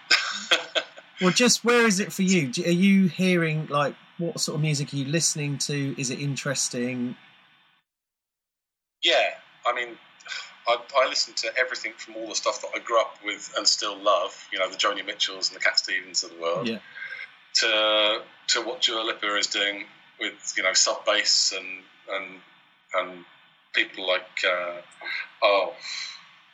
Well, 1.21 1.31
just 1.31 1.63
where 1.63 1.85
is 1.85 2.01
it 2.01 2.11
for 2.11 2.23
you? 2.23 2.51
Are 2.65 2.71
you 2.71 3.07
hearing 3.07 3.67
like 3.67 3.95
what 4.17 4.41
sort 4.41 4.55
of 4.55 4.61
music 4.61 4.91
are 4.91 4.97
you 4.97 5.05
listening 5.05 5.57
to? 5.59 5.95
Is 5.97 6.09
it 6.09 6.19
interesting? 6.19 7.15
yeah, 9.03 9.35
I 9.65 9.73
mean, 9.73 9.97
I, 10.67 10.77
I 10.97 11.07
listen 11.09 11.33
to 11.35 11.57
everything 11.57 11.93
from 11.97 12.15
all 12.15 12.27
the 12.27 12.35
stuff 12.35 12.61
that 12.61 12.69
I 12.75 12.79
grew 12.79 12.99
up 12.99 13.17
with 13.25 13.53
and 13.57 13.67
still 13.67 13.97
love. 13.97 14.35
You 14.51 14.59
know, 14.59 14.69
the 14.69 14.77
Joni 14.77 15.05
Mitchells 15.05 15.49
and 15.49 15.59
the 15.59 15.63
Cat 15.63 15.77
Stevens 15.79 16.23
of 16.23 16.31
the 16.31 16.41
world. 16.41 16.67
Yeah, 16.67 16.79
To 17.55 18.21
to 18.47 18.61
what 18.61 18.81
Dua 18.81 19.01
Lipa 19.01 19.35
is 19.37 19.47
doing 19.47 19.85
with 20.19 20.53
you 20.57 20.63
know 20.63 20.73
sub 20.73 21.05
bass 21.05 21.53
and 21.57 21.83
and 22.11 22.39
and 22.93 23.25
people 23.73 24.07
like 24.07 24.43
uh, 24.47 24.81
oh 25.41 25.73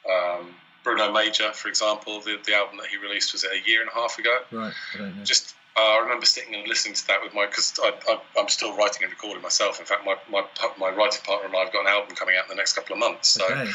um, 0.10 0.56
Bruno 0.84 1.12
Major, 1.12 1.52
for 1.54 1.68
example. 1.68 2.22
The 2.22 2.38
the 2.46 2.56
album 2.56 2.78
that 2.78 2.88
he 2.88 2.98
released 2.98 3.34
was 3.34 3.44
it 3.44 3.52
a 3.52 3.70
year 3.70 3.82
and 3.82 3.90
a 3.90 3.94
half 3.94 4.18
ago. 4.18 4.40
right. 4.52 4.74
I 4.94 4.98
don't 4.98 5.18
know. 5.18 5.24
just 5.24 5.56
uh, 5.80 5.96
I 5.96 6.00
remember 6.04 6.26
sitting 6.26 6.54
and 6.56 6.68
listening 6.68 6.94
to 6.96 7.08
that 7.08 7.22
with 7.24 7.34
my 7.34 7.46
because 7.46 7.80
I, 7.82 7.94
I, 8.10 8.20
I'm 8.38 8.50
still 8.50 8.76
writing 8.76 9.04
and 9.04 9.12
recording 9.12 9.42
myself. 9.42 9.80
In 9.80 9.86
fact, 9.86 10.06
my, 10.06 10.16
my 10.30 10.44
my 10.78 10.90
writing 10.90 11.22
partner 11.26 11.48
and 11.48 11.56
I 11.56 11.64
have 11.64 11.74
got 11.74 11.82
an 11.82 11.88
album 11.88 12.16
coming 12.16 12.36
out 12.38 12.46
in 12.46 12.50
the 12.50 12.56
next 12.56 12.74
couple 12.74 12.94
of 12.94 13.00
months. 13.00 13.30
So, 13.30 13.46
Okay. 13.46 13.72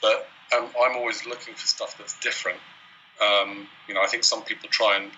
but 0.00 0.28
um, 0.56 0.68
I'm 0.80 0.96
always 0.96 1.26
looking 1.26 1.54
for 1.54 1.66
stuff 1.66 1.96
that's 1.98 2.18
different. 2.20 2.58
Um, 3.20 3.66
you 3.88 3.94
know, 3.94 4.02
I 4.02 4.06
think 4.06 4.24
some 4.24 4.42
people 4.44 4.68
try 4.68 4.96
and 4.96 5.10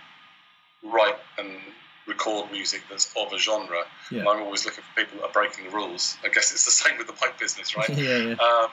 write 0.82 1.18
and 1.38 1.58
record 2.06 2.50
music 2.50 2.82
that's 2.90 3.12
of 3.16 3.32
a 3.32 3.38
genre. 3.38 3.84
Yeah. 4.10 4.20
And 4.20 4.28
I'm 4.28 4.42
always 4.42 4.64
looking 4.64 4.84
for 4.84 5.00
people 5.00 5.18
that 5.20 5.26
are 5.26 5.32
breaking 5.32 5.64
the 5.64 5.70
rules. 5.70 6.16
I 6.24 6.28
guess 6.28 6.52
it's 6.52 6.64
the 6.64 6.70
same 6.70 6.98
with 6.98 7.06
the 7.06 7.12
pipe 7.12 7.38
business, 7.38 7.76
right? 7.76 7.88
yeah, 7.96 8.16
yeah. 8.16 8.32
Um, 8.34 8.70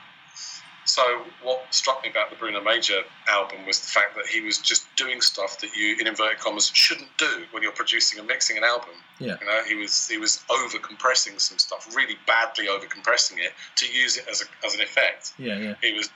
so 0.90 1.22
what 1.44 1.64
struck 1.70 2.02
me 2.02 2.10
about 2.10 2.32
the 2.32 2.36
Bruno 2.36 2.62
Major 2.62 3.02
album 3.28 3.68
was 3.68 3.80
the 3.80 3.88
fact 3.88 4.16
that 4.16 4.26
he 4.26 4.42
was 4.42 4.58
just 4.58 4.84
doing 4.96 5.22
stuff 5.22 5.60
that 5.60 5.76
you, 5.76 5.96
in 6.00 6.08
inverted 6.08 6.40
commas, 6.40 6.72
shouldn't 6.74 7.16
do 7.18 7.46
when 7.52 7.62
you're 7.62 7.72
producing 7.72 8.18
and 8.18 8.28
mixing 8.28 8.58
an 8.58 8.64
album. 8.64 8.96
Yeah. 9.20 9.38
You 9.40 9.46
know, 9.46 9.62
he 9.68 9.76
was 9.76 10.08
he 10.08 10.18
was 10.18 10.44
over 10.50 10.80
compressing 10.80 11.38
some 11.38 11.60
stuff, 11.60 11.96
really 11.96 12.18
badly 12.26 12.68
over 12.68 12.88
compressing 12.88 13.38
it 13.38 13.52
to 13.76 13.86
use 13.86 14.18
it 14.18 14.26
as 14.28 14.42
a, 14.42 14.66
as 14.66 14.74
an 14.74 14.82
effect. 14.82 15.34
Yeah, 15.38 15.60
yeah. 15.60 15.76
He 15.80 15.94
was 15.94 16.10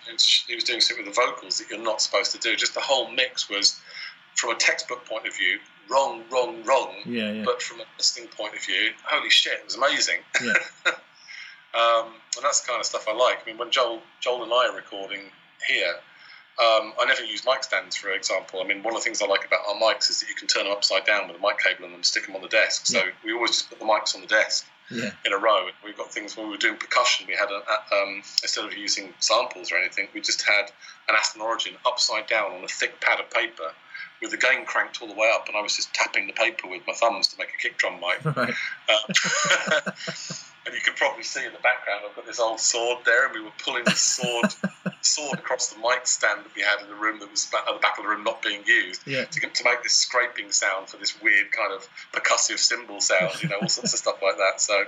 he 0.48 0.56
was 0.56 0.64
doing 0.64 0.82
something 0.82 1.06
with 1.06 1.14
the 1.14 1.22
vocals 1.22 1.60
that 1.60 1.70
you're 1.70 1.84
not 1.84 2.02
supposed 2.02 2.32
to 2.32 2.40
do. 2.40 2.56
Just 2.56 2.74
the 2.74 2.82
whole 2.82 3.12
mix 3.12 3.48
was, 3.50 3.80
from 4.36 4.56
a 4.56 4.56
textbook 4.56 5.06
point 5.06 5.28
of 5.28 5.36
view, 5.36 5.60
wrong, 5.88 6.24
wrong, 6.32 6.64
wrong. 6.64 6.96
Yeah, 7.06 7.32
yeah. 7.32 7.44
But 7.46 7.62
from 7.62 7.80
a 7.82 7.86
listening 8.00 8.28
point 8.30 8.56
of 8.56 8.64
view, 8.66 8.92
holy 9.04 9.30
shit, 9.30 9.54
it 9.54 9.66
was 9.66 9.76
amazing. 9.76 10.22
Yeah. 10.44 10.54
um, 11.74 12.14
and 12.36 12.44
that's 12.44 12.62
the 12.62 12.68
kind 12.68 12.80
of 12.80 12.86
stuff 12.86 13.08
I 13.08 13.14
like. 13.14 13.40
I 13.44 13.46
mean, 13.50 13.58
when 13.58 13.72
Joel, 13.72 14.02
Joel 14.22 14.44
and 14.44 14.54
I 14.54 14.70
are 14.70 14.76
recording 14.76 15.22
here, 15.68 15.96
um, 16.60 16.94
I 17.02 17.06
never 17.08 17.24
use 17.24 17.46
mic 17.46 17.64
stands, 17.64 17.96
for 17.96 18.10
example. 18.12 18.62
I 18.62 18.68
mean, 18.68 18.84
one 18.84 18.94
of 18.96 19.00
the 19.02 19.04
things 19.04 19.22
I 19.22 19.26
like 19.26 19.46
about 19.46 19.62
our 19.68 19.76
mics 19.76 20.10
is 20.12 20.20
that 20.20 20.30
you 20.30 20.36
can 20.36 20.48
turn 20.48 20.66
them 20.66 20.74
upside 20.74 21.04
down 21.06 21.28
with 21.28 21.38
a 21.38 21.40
mic 21.40 21.58
cable 21.60 21.86
and 21.86 21.94
then 21.96 22.04
stick 22.04 22.26
them 22.28 22.36
on 22.36 22.42
the 22.44 22.48
desk. 22.48 22.86
So 22.86 23.00
Yeah. 23.00 23.12
we 23.26 23.34
always 23.34 23.52
just 23.52 23.70
put 23.70 23.80
the 23.80 23.86
mics 23.86 24.14
on 24.14 24.22
the 24.22 24.28
desk 24.28 24.68
Yeah. 24.92 25.10
in 25.26 25.34
a 25.34 25.38
row. 25.38 25.70
We've 25.84 25.98
got 25.98 26.12
things 26.14 26.38
when 26.38 26.46
we 26.46 26.52
were 26.52 26.58
doing 26.60 26.78
percussion, 26.78 27.26
we 27.28 27.34
had 27.36 27.50
a, 27.50 27.56
a- 27.68 27.96
um, 28.04 28.18
instead 28.44 28.66
of 28.66 28.74
using 28.78 29.14
samples 29.20 29.72
or 29.72 29.78
anything, 29.78 30.10
we 30.14 30.22
just 30.22 30.44
had 30.44 30.72
an 31.10 31.16
Aston 31.16 31.42
Origin 31.42 31.74
upside 31.88 32.28
down 32.28 32.52
on 32.52 32.64
a 32.64 32.68
thick 32.68 33.00
pad 33.02 33.20
of 33.20 33.32
paper 33.32 33.74
with 34.22 34.30
the 34.30 34.38
gain 34.38 34.64
cranked 34.66 35.02
all 35.02 35.08
the 35.08 35.14
way 35.16 35.32
up, 35.34 35.48
and 35.48 35.58
I 35.58 35.62
was 35.62 35.76
just 35.76 35.92
tapping 35.94 36.28
the 36.28 36.34
paper 36.34 36.68
with 36.68 36.86
my 36.86 36.94
thumbs 36.94 37.28
to 37.30 37.38
make 37.40 37.50
a 37.50 37.58
kick 37.58 37.78
drum 37.78 38.00
mic. 38.00 38.24
Right. 38.38 38.54
Uh, 38.88 39.92
and 40.66 40.74
you 40.74 40.82
can 40.82 40.94
probably 40.96 41.24
see 41.24 41.46
in 41.46 41.52
the 41.54 41.60
background, 41.60 42.02
I've 42.10 42.16
got 42.16 42.26
this 42.26 42.40
old 42.40 42.60
sword 42.60 43.00
there, 43.06 43.26
and 43.26 43.34
we 43.36 43.42
were 43.42 43.52
pulling 43.64 43.84
the 43.84 43.92
sword 43.92 44.54
sword 45.02 45.38
across 45.40 45.68
the 45.68 45.80
mic 45.80 46.08
stand 46.08 46.40
that 46.46 46.56
we 46.56 46.62
had 46.62 46.80
in 46.82 46.88
the 46.88 46.96
room 46.96 47.20
that 47.20 47.30
was 47.30 47.50
at 47.54 47.74
the 47.74 47.80
back 47.80 47.98
of 47.98 48.06
the 48.06 48.10
room 48.10 48.24
not 48.24 48.42
being 48.42 48.64
used 48.66 49.02
Yeah. 49.06 49.26
to, 49.26 49.40
to 49.42 49.64
make 49.66 49.84
this 49.84 49.94
scraping 49.94 50.52
sound 50.52 50.88
for 50.90 50.96
this 50.98 51.22
weird 51.22 51.52
kind 51.52 51.74
of 51.74 51.88
percussive 52.14 52.58
cymbal 52.60 53.02
sound, 53.02 53.42
you 53.44 53.50
know, 53.50 53.58
all 53.62 53.68
sorts 53.68 53.92
of 53.94 54.00
stuff 54.00 54.20
like 54.24 54.38
that. 54.38 54.62
So, 54.62 54.86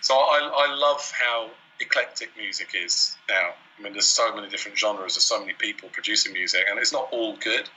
so 0.00 0.14
I, 0.14 0.68
I 0.68 0.74
love 0.74 1.12
how 1.20 1.50
eclectic 1.80 2.30
music 2.38 2.68
is 2.74 3.16
now. 3.28 3.50
I 3.78 3.82
mean, 3.82 3.92
there's 3.92 4.06
so 4.08 4.34
many 4.34 4.48
different 4.48 4.78
genres, 4.78 5.16
there's 5.16 5.24
so 5.24 5.38
many 5.38 5.52
people 5.52 5.90
producing 5.92 6.32
music, 6.32 6.64
and 6.70 6.78
it's 6.78 6.94
not 6.94 7.08
all 7.12 7.36
good, 7.36 7.68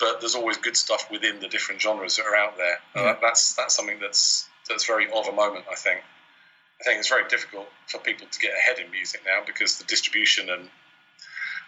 but 0.00 0.20
there's 0.20 0.34
always 0.34 0.56
good 0.56 0.76
stuff 0.78 1.10
within 1.10 1.40
the 1.40 1.48
different 1.48 1.82
genres 1.82 2.16
that 2.16 2.24
are 2.24 2.34
out 2.36 2.56
there. 2.56 2.78
Yeah. 2.94 3.02
that- 3.02 3.20
that's 3.20 3.52
that's 3.54 3.74
something 3.76 3.98
that's 4.00 4.48
that's 4.66 4.86
very 4.86 5.10
of 5.12 5.26
a 5.28 5.32
moment, 5.32 5.66
I 5.70 5.74
think. 5.74 6.00
I 6.80 6.84
think 6.84 6.98
it's 6.98 7.08
very 7.08 7.26
difficult 7.28 7.68
for 7.86 7.98
people 7.98 8.26
to 8.30 8.38
get 8.38 8.52
ahead 8.56 8.78
in 8.78 8.90
music 8.90 9.22
now 9.24 9.42
because 9.46 9.78
the 9.78 9.84
distribution 9.84 10.50
and 10.50 10.68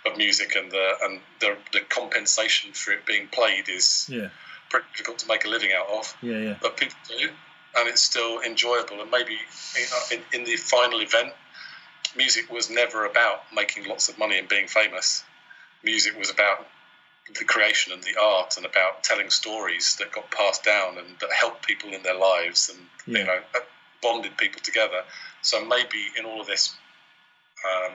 of 0.07 0.17
music 0.17 0.55
and 0.55 0.71
the 0.71 0.93
and 1.03 1.21
the, 1.41 1.57
the 1.73 1.81
compensation 1.81 2.73
for 2.73 2.93
it 2.93 3.05
being 3.07 3.27
played 3.29 3.69
is 3.69 4.07
Yeah. 4.09 4.29
pretty 4.71 4.87
difficult 4.93 5.19
to 5.21 5.27
make 5.27 5.45
a 5.45 5.49
living 5.49 5.71
out 5.73 5.89
of. 5.89 6.15
Yeah, 6.23 6.39
yeah. 6.39 6.57
But 6.61 6.77
people 6.77 6.97
do, 7.09 7.31
and 7.77 7.89
it's 7.89 8.03
still 8.03 8.41
enjoyable. 8.41 9.01
And 9.01 9.11
maybe 9.11 9.39
in, 10.13 10.23
in 10.33 10.45
the 10.45 10.57
final 10.57 11.01
event, 11.01 11.33
music 12.15 12.51
was 12.51 12.71
never 12.71 13.05
about 13.07 13.45
making 13.53 13.87
lots 13.87 14.09
of 14.09 14.19
money 14.19 14.39
and 14.39 14.49
being 14.49 14.69
famous. 14.69 15.25
Music 15.83 16.17
was 16.19 16.31
about 16.31 16.67
the 17.39 17.45
creation 17.45 17.93
and 17.93 18.03
the 18.03 18.17
art 18.21 18.57
and 18.57 18.65
about 18.65 19.03
telling 19.05 19.31
stories 19.31 19.97
that 19.97 20.13
got 20.13 20.31
passed 20.31 20.65
down 20.65 20.97
and 20.97 21.19
that 21.21 21.31
helped 21.33 21.67
people 21.67 21.93
in 21.93 22.03
their 22.03 22.15
lives 22.17 22.69
and 22.71 22.89
Yeah. 23.07 23.19
you 23.21 23.25
know 23.27 23.41
uh, 23.55 23.61
bonded 24.03 24.37
people 24.37 24.61
together. 24.63 25.03
So 25.43 25.65
maybe 25.65 26.07
in 26.19 26.25
all 26.25 26.41
of 26.41 26.47
this 26.47 26.75
um, 27.65 27.93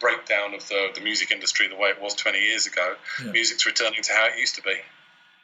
breakdown 0.00 0.54
of 0.54 0.66
the, 0.68 0.88
the 0.94 1.00
music 1.00 1.30
industry 1.30 1.68
the 1.68 1.76
way 1.76 1.90
it 1.90 2.00
was 2.00 2.14
20 2.14 2.38
years 2.38 2.66
ago, 2.66 2.94
Yeah. 3.24 3.32
music's 3.32 3.66
returning 3.66 4.02
to 4.02 4.12
how 4.12 4.26
it 4.26 4.38
used 4.38 4.54
to 4.56 4.62
be. 4.62 4.74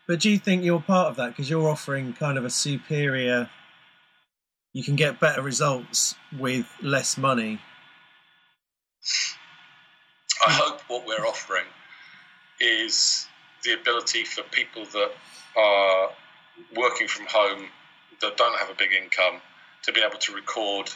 But 0.06 0.20
do 0.20 0.30
you 0.30 0.38
think 0.38 0.64
you're 0.64 0.80
part 0.80 1.08
of 1.08 1.16
that 1.16 1.28
because 1.30 1.48
you're 1.48 1.68
offering 1.68 2.12
kind 2.14 2.36
of 2.36 2.44
a 2.44 2.50
superior? 2.50 3.48
You 4.72 4.82
can 4.84 4.96
get 4.96 5.20
better 5.20 5.42
results 5.42 6.14
with 6.36 6.66
less 6.82 7.16
money. 7.16 7.60
I 10.46 10.52
hope 10.52 10.80
what 10.88 11.06
we're 11.06 11.26
offering 11.26 11.66
is 12.60 13.26
the 13.64 13.72
ability 13.74 14.24
for 14.24 14.42
people 14.44 14.84
that 14.86 15.10
are 15.56 16.10
working 16.76 17.08
from 17.08 17.26
home 17.26 17.66
that 18.20 18.36
don't 18.36 18.58
have 18.58 18.70
a 18.70 18.74
big 18.74 18.90
income 18.92 19.40
to 19.84 19.92
be 19.92 20.00
able 20.00 20.18
to 20.18 20.34
record 20.34 20.90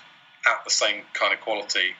at 0.47 0.65
the 0.65 0.71
same 0.71 1.03
kind 1.15 1.33
of 1.33 1.41
quality 1.41 1.95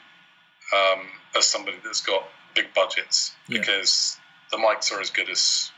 um, 0.75 1.01
as 1.37 1.47
somebody 1.47 1.77
that's 1.85 2.01
got 2.03 2.25
big 2.55 2.73
budgets 2.75 3.33
Yeah. 3.49 3.59
because 3.61 4.17
the 4.51 4.57
mics 4.59 4.93
are 4.93 5.01
as 5.01 5.11
good 5.11 5.29
as 5.29 5.71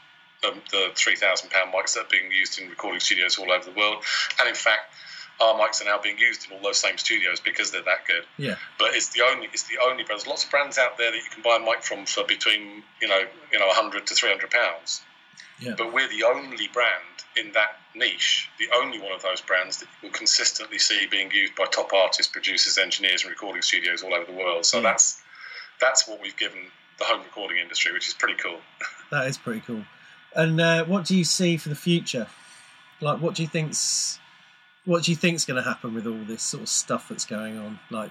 um, 0.46 0.60
the 0.70 0.90
three 0.94 1.16
thousand 1.16 1.50
pound 1.50 1.72
mics 1.72 1.94
that 1.94 2.00
are 2.06 2.08
being 2.10 2.30
used 2.30 2.60
in 2.60 2.68
recording 2.68 3.00
studios 3.00 3.38
all 3.38 3.50
over 3.50 3.64
the 3.64 3.76
world, 3.76 4.04
and 4.38 4.48
in 4.48 4.54
fact, 4.54 4.92
our 5.40 5.54
mics 5.54 5.80
are 5.80 5.84
now 5.86 5.98
being 6.00 6.18
used 6.18 6.46
in 6.46 6.56
all 6.56 6.62
those 6.62 6.78
same 6.78 6.98
studios 6.98 7.40
because 7.40 7.70
they're 7.70 7.82
that 7.82 8.06
good 8.06 8.24
Yeah. 8.38 8.56
but 8.78 8.94
it's 8.94 9.08
the 9.10 9.22
only 9.22 9.48
it's 9.52 9.64
the 9.64 9.78
only 9.82 10.02
brand. 10.04 10.20
There's 10.20 10.26
lots 10.26 10.44
of 10.44 10.50
brands 10.50 10.76
out 10.78 10.98
there 10.98 11.10
that 11.10 11.16
you 11.16 11.30
can 11.30 11.42
buy 11.42 11.56
a 11.56 11.60
mic 11.60 11.82
from 11.82 12.04
for 12.06 12.24
between 12.24 12.82
you 13.00 13.08
know 13.08 13.20
you 13.52 13.58
know 13.58 13.66
100 13.66 14.06
to 14.08 14.14
300 14.14 14.50
pounds. 14.50 15.00
Yeah. 15.60 15.74
But 15.76 15.92
we're 15.92 16.08
the 16.08 16.24
only 16.24 16.68
brand 16.68 16.90
in 17.36 17.52
that 17.52 17.78
niche, 17.94 18.48
the 18.58 18.68
only 18.76 18.98
one 18.98 19.12
of 19.12 19.22
those 19.22 19.40
brands 19.40 19.78
that 19.78 19.86
you 20.02 20.08
will 20.08 20.14
consistently 20.14 20.78
see 20.78 21.06
being 21.10 21.30
used 21.30 21.54
by 21.54 21.64
top 21.66 21.92
artists, 21.92 22.30
producers, 22.30 22.76
engineers, 22.78 23.22
and 23.22 23.30
recording 23.30 23.62
studios 23.62 24.02
all 24.02 24.14
over 24.14 24.30
the 24.30 24.36
world. 24.36 24.64
So 24.66 24.78
Yeah. 24.78 24.82
that's 24.84 25.22
that's 25.80 26.08
what 26.08 26.20
we've 26.22 26.36
given 26.36 26.58
the 26.98 27.04
home 27.04 27.22
recording 27.22 27.58
industry, 27.58 27.92
which 27.92 28.08
is 28.08 28.14
pretty 28.14 28.34
cool. 28.42 28.58
That 29.10 29.28
is 29.28 29.38
pretty 29.38 29.60
cool. 29.60 29.84
And 30.34 30.60
uh, 30.60 30.84
what 30.84 31.04
do 31.04 31.16
you 31.16 31.24
see 31.24 31.56
for 31.58 31.68
the 31.68 31.76
future? 31.76 32.26
Like, 33.00 33.20
what 33.20 33.34
do 33.36 33.42
you 33.42 33.48
think's 33.48 34.18
what 34.84 35.04
do 35.04 35.10
you 35.12 35.16
think's 35.16 35.44
going 35.44 35.62
to 35.62 35.68
happen 35.68 35.94
with 35.94 36.06
all 36.06 36.24
this 36.26 36.42
sort 36.42 36.62
of 36.64 36.68
stuff 36.68 37.08
that's 37.08 37.24
going 37.24 37.56
on? 37.58 37.78
Like 37.90 38.10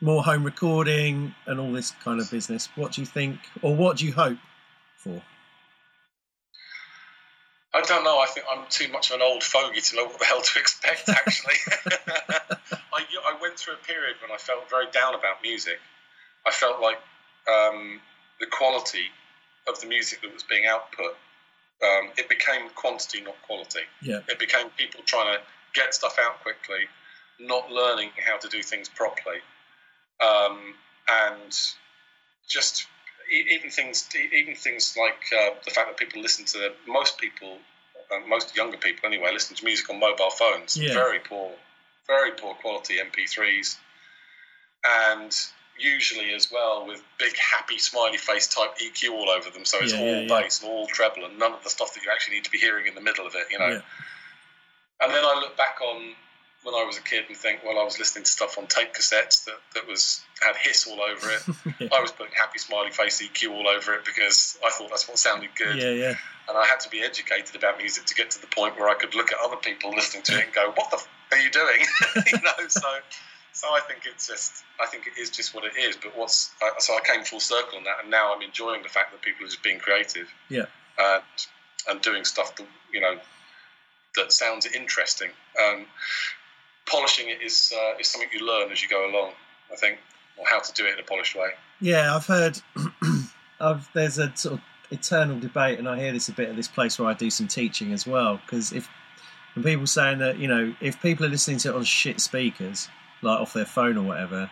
more 0.00 0.22
home 0.22 0.44
recording 0.44 1.34
and 1.46 1.58
all 1.58 1.72
this 1.72 1.90
kind 2.04 2.20
of 2.20 2.30
business. 2.30 2.68
What 2.76 2.92
do 2.92 3.00
you 3.00 3.06
think, 3.06 3.38
or 3.62 3.74
what 3.74 3.96
do 3.96 4.06
you 4.06 4.12
hope 4.12 4.38
I 7.74 7.80
don't 7.82 8.04
know. 8.04 8.18
I 8.18 8.26
think 8.26 8.46
I'm 8.50 8.64
too 8.70 8.88
much 8.92 9.10
of 9.10 9.16
an 9.16 9.22
old 9.22 9.42
fogey 9.42 9.80
to 9.80 9.96
know 9.96 10.04
what 10.04 10.18
the 10.18 10.24
hell 10.24 10.40
to 10.40 10.58
expect. 10.60 11.08
Actually, 11.08 11.54
I, 12.92 13.02
I 13.02 13.36
went 13.42 13.58
through 13.58 13.74
a 13.74 13.86
period 13.86 14.16
when 14.22 14.30
I 14.30 14.36
felt 14.36 14.70
very 14.70 14.86
down 14.92 15.14
about 15.14 15.42
music. 15.42 15.78
I 16.46 16.50
felt 16.50 16.80
like 16.80 16.98
um, 17.52 18.00
the 18.38 18.46
quality 18.46 19.06
of 19.66 19.80
the 19.80 19.86
music 19.86 20.22
that 20.22 20.32
was 20.32 20.42
being 20.44 20.66
output 20.66 21.16
um, 21.84 22.10
it 22.16 22.28
became 22.28 22.70
quantity, 22.74 23.20
not 23.20 23.34
quality. 23.42 23.80
Yeah. 24.00 24.20
It 24.28 24.38
became 24.38 24.70
people 24.70 25.00
trying 25.04 25.34
to 25.34 25.40
get 25.74 25.94
stuff 25.94 26.16
out 26.20 26.40
quickly, 26.42 26.86
not 27.40 27.70
learning 27.70 28.10
how 28.24 28.38
to 28.38 28.48
do 28.48 28.62
things 28.62 28.88
properly, 28.88 29.38
um, 30.20 30.74
and 31.08 31.52
just 32.48 32.86
even 33.30 33.70
things 33.70 34.08
even 34.32 34.54
things 34.54 34.96
like 34.98 35.22
uh, 35.36 35.50
the 35.64 35.70
fact 35.70 35.88
that 35.88 35.96
people 35.96 36.20
listen 36.20 36.44
to 36.44 36.72
most 36.86 37.18
people 37.18 37.58
uh, 38.12 38.26
most 38.28 38.56
younger 38.56 38.76
people 38.76 39.06
anyway 39.06 39.30
listen 39.32 39.56
to 39.56 39.64
music 39.64 39.88
on 39.90 39.98
mobile 39.98 40.30
phones. 40.30 40.76
Yeah. 40.76 40.92
very 40.94 41.18
poor 41.20 41.50
very 42.06 42.32
poor 42.32 42.54
quality 42.54 42.96
mp3s 42.98 43.76
and 44.84 45.34
usually 45.78 46.32
as 46.34 46.52
well 46.52 46.86
with 46.86 47.02
big 47.18 47.34
happy 47.36 47.78
smiley 47.78 48.16
face 48.16 48.46
type 48.46 48.76
eq 48.78 49.10
all 49.10 49.28
over 49.28 49.50
them. 49.50 49.64
So 49.64 49.78
it's 49.80 49.92
Yeah, 49.92 50.00
all 50.00 50.22
yeah, 50.22 50.28
bass 50.42 50.62
and 50.62 50.70
all 50.70 50.86
treble 50.86 51.24
and 51.24 51.38
none 51.38 51.52
of 51.52 51.64
the 51.64 51.70
stuff 51.70 51.94
that 51.94 52.04
you 52.04 52.10
actually 52.12 52.36
need 52.36 52.44
to 52.44 52.50
be 52.50 52.58
hearing 52.58 52.86
in 52.86 52.94
the 52.94 53.00
middle 53.00 53.26
of 53.26 53.34
it 53.34 53.46
you 53.50 53.58
know. 53.58 53.80
And 55.00 55.12
then 55.12 55.24
I 55.24 55.34
look 55.40 55.56
back 55.56 55.80
on 55.82 56.14
when 56.64 56.74
I 56.74 56.82
was 56.84 56.96
a 56.98 57.02
kid 57.02 57.24
and 57.28 57.36
think, 57.36 57.60
well, 57.64 57.78
I 57.78 57.84
was 57.84 57.98
listening 57.98 58.24
to 58.24 58.30
stuff 58.30 58.56
on 58.58 58.66
tape 58.66 58.94
cassettes 58.94 59.44
that, 59.44 59.58
that 59.74 59.86
was 59.86 60.22
had 60.42 60.56
hiss 60.56 60.86
all 60.88 61.00
over 61.00 61.30
it. 61.30 61.42
Yeah. 61.80 61.88
I 61.96 62.00
was 62.00 62.12
putting 62.12 62.32
happy 62.34 62.58
smiley 62.60 62.90
face 62.92 63.20
EQ 63.20 63.50
all 63.50 63.66
over 63.68 63.94
it 63.94 64.04
because 64.04 64.56
I 64.64 64.70
thought 64.70 64.90
that's 64.90 65.08
what 65.08 65.18
sounded 65.18 65.50
good. 65.56 65.76
Yeah, 65.76 65.90
yeah, 65.90 66.14
And 66.48 66.56
I 66.56 66.64
had 66.66 66.78
to 66.80 66.88
be 66.88 67.02
educated 67.02 67.56
about 67.56 67.78
music 67.78 68.04
to 68.06 68.14
get 68.14 68.30
to 68.30 68.40
the 68.40 68.46
point 68.46 68.78
where 68.78 68.88
I 68.88 68.94
could 68.94 69.14
look 69.16 69.32
at 69.32 69.38
other 69.44 69.56
people 69.56 69.90
listening 69.90 70.22
to 70.24 70.38
it 70.38 70.44
and 70.44 70.52
go, 70.54 70.70
what 70.76 70.90
the 70.90 70.96
f- 70.98 71.08
are 71.32 71.38
you 71.38 71.50
doing? 71.50 71.80
you 72.26 72.38
know, 72.40 72.68
so 72.68 72.88
so 73.52 73.68
I 73.74 73.80
think 73.80 74.02
it's 74.06 74.28
just 74.28 74.64
I 74.80 74.86
think 74.86 75.06
it 75.08 75.20
is 75.20 75.30
just 75.30 75.52
what 75.54 75.64
it 75.64 75.72
is. 75.76 75.96
But 75.96 76.16
what's 76.16 76.52
I 76.62 76.70
so 76.78 76.94
I 76.94 77.00
came 77.00 77.24
full 77.24 77.40
circle 77.40 77.76
on 77.78 77.84
that, 77.84 77.96
and 78.02 78.10
now 78.10 78.32
I'm 78.34 78.42
enjoying 78.42 78.82
the 78.84 78.88
fact 78.88 79.10
that 79.12 79.20
people 79.20 79.44
are 79.44 79.48
just 79.48 79.62
being 79.64 79.80
creative 79.80 80.28
Yeah. 80.48 80.66
and 80.98 81.22
and 81.88 82.00
doing 82.02 82.24
stuff 82.24 82.54
that 82.56 82.66
you 82.92 83.00
know 83.00 83.18
that 84.16 84.32
sounds 84.32 84.64
interesting. 84.66 85.30
Um, 85.60 85.86
polishing 86.86 87.28
it 87.28 87.42
is 87.42 87.72
uh, 87.76 87.98
is 87.98 88.08
something 88.08 88.28
you 88.32 88.46
learn 88.46 88.70
as 88.70 88.82
you 88.82 88.88
go 88.88 89.08
along. 89.10 89.32
I 89.72 89.76
think, 89.76 89.98
or 90.36 90.46
how 90.46 90.60
to 90.60 90.72
do 90.72 90.86
it 90.86 90.94
in 90.94 91.00
a 91.00 91.02
polished 91.02 91.34
way. 91.34 91.50
yeah. 91.80 92.14
I've 92.14 92.26
heard. 92.26 92.60
I've 93.60 93.88
there's 93.94 94.18
a 94.18 94.34
sort 94.36 94.54
of 94.54 94.60
eternal 94.90 95.38
debate, 95.38 95.78
and 95.78 95.88
I 95.88 95.98
hear 95.98 96.12
this 96.12 96.28
a 96.28 96.32
bit 96.32 96.48
at 96.48 96.56
this 96.56 96.68
place 96.68 96.98
where 96.98 97.08
I 97.08 97.14
do 97.14 97.30
some 97.30 97.48
teaching 97.48 97.92
as 97.92 98.06
well. 98.06 98.40
Because 98.44 98.72
if 98.72 98.88
and 99.54 99.64
people 99.64 99.86
saying 99.86 100.18
that 100.18 100.38
you 100.38 100.48
know 100.48 100.74
if 100.80 101.00
people 101.00 101.24
are 101.26 101.30
listening 101.30 101.58
to 101.58 101.70
it 101.70 101.74
on 101.74 101.84
shit 101.84 102.20
speakers, 102.20 102.88
like 103.22 103.40
off 103.40 103.52
their 103.52 103.64
phone 103.64 103.96
or 103.96 104.02
whatever, 104.02 104.50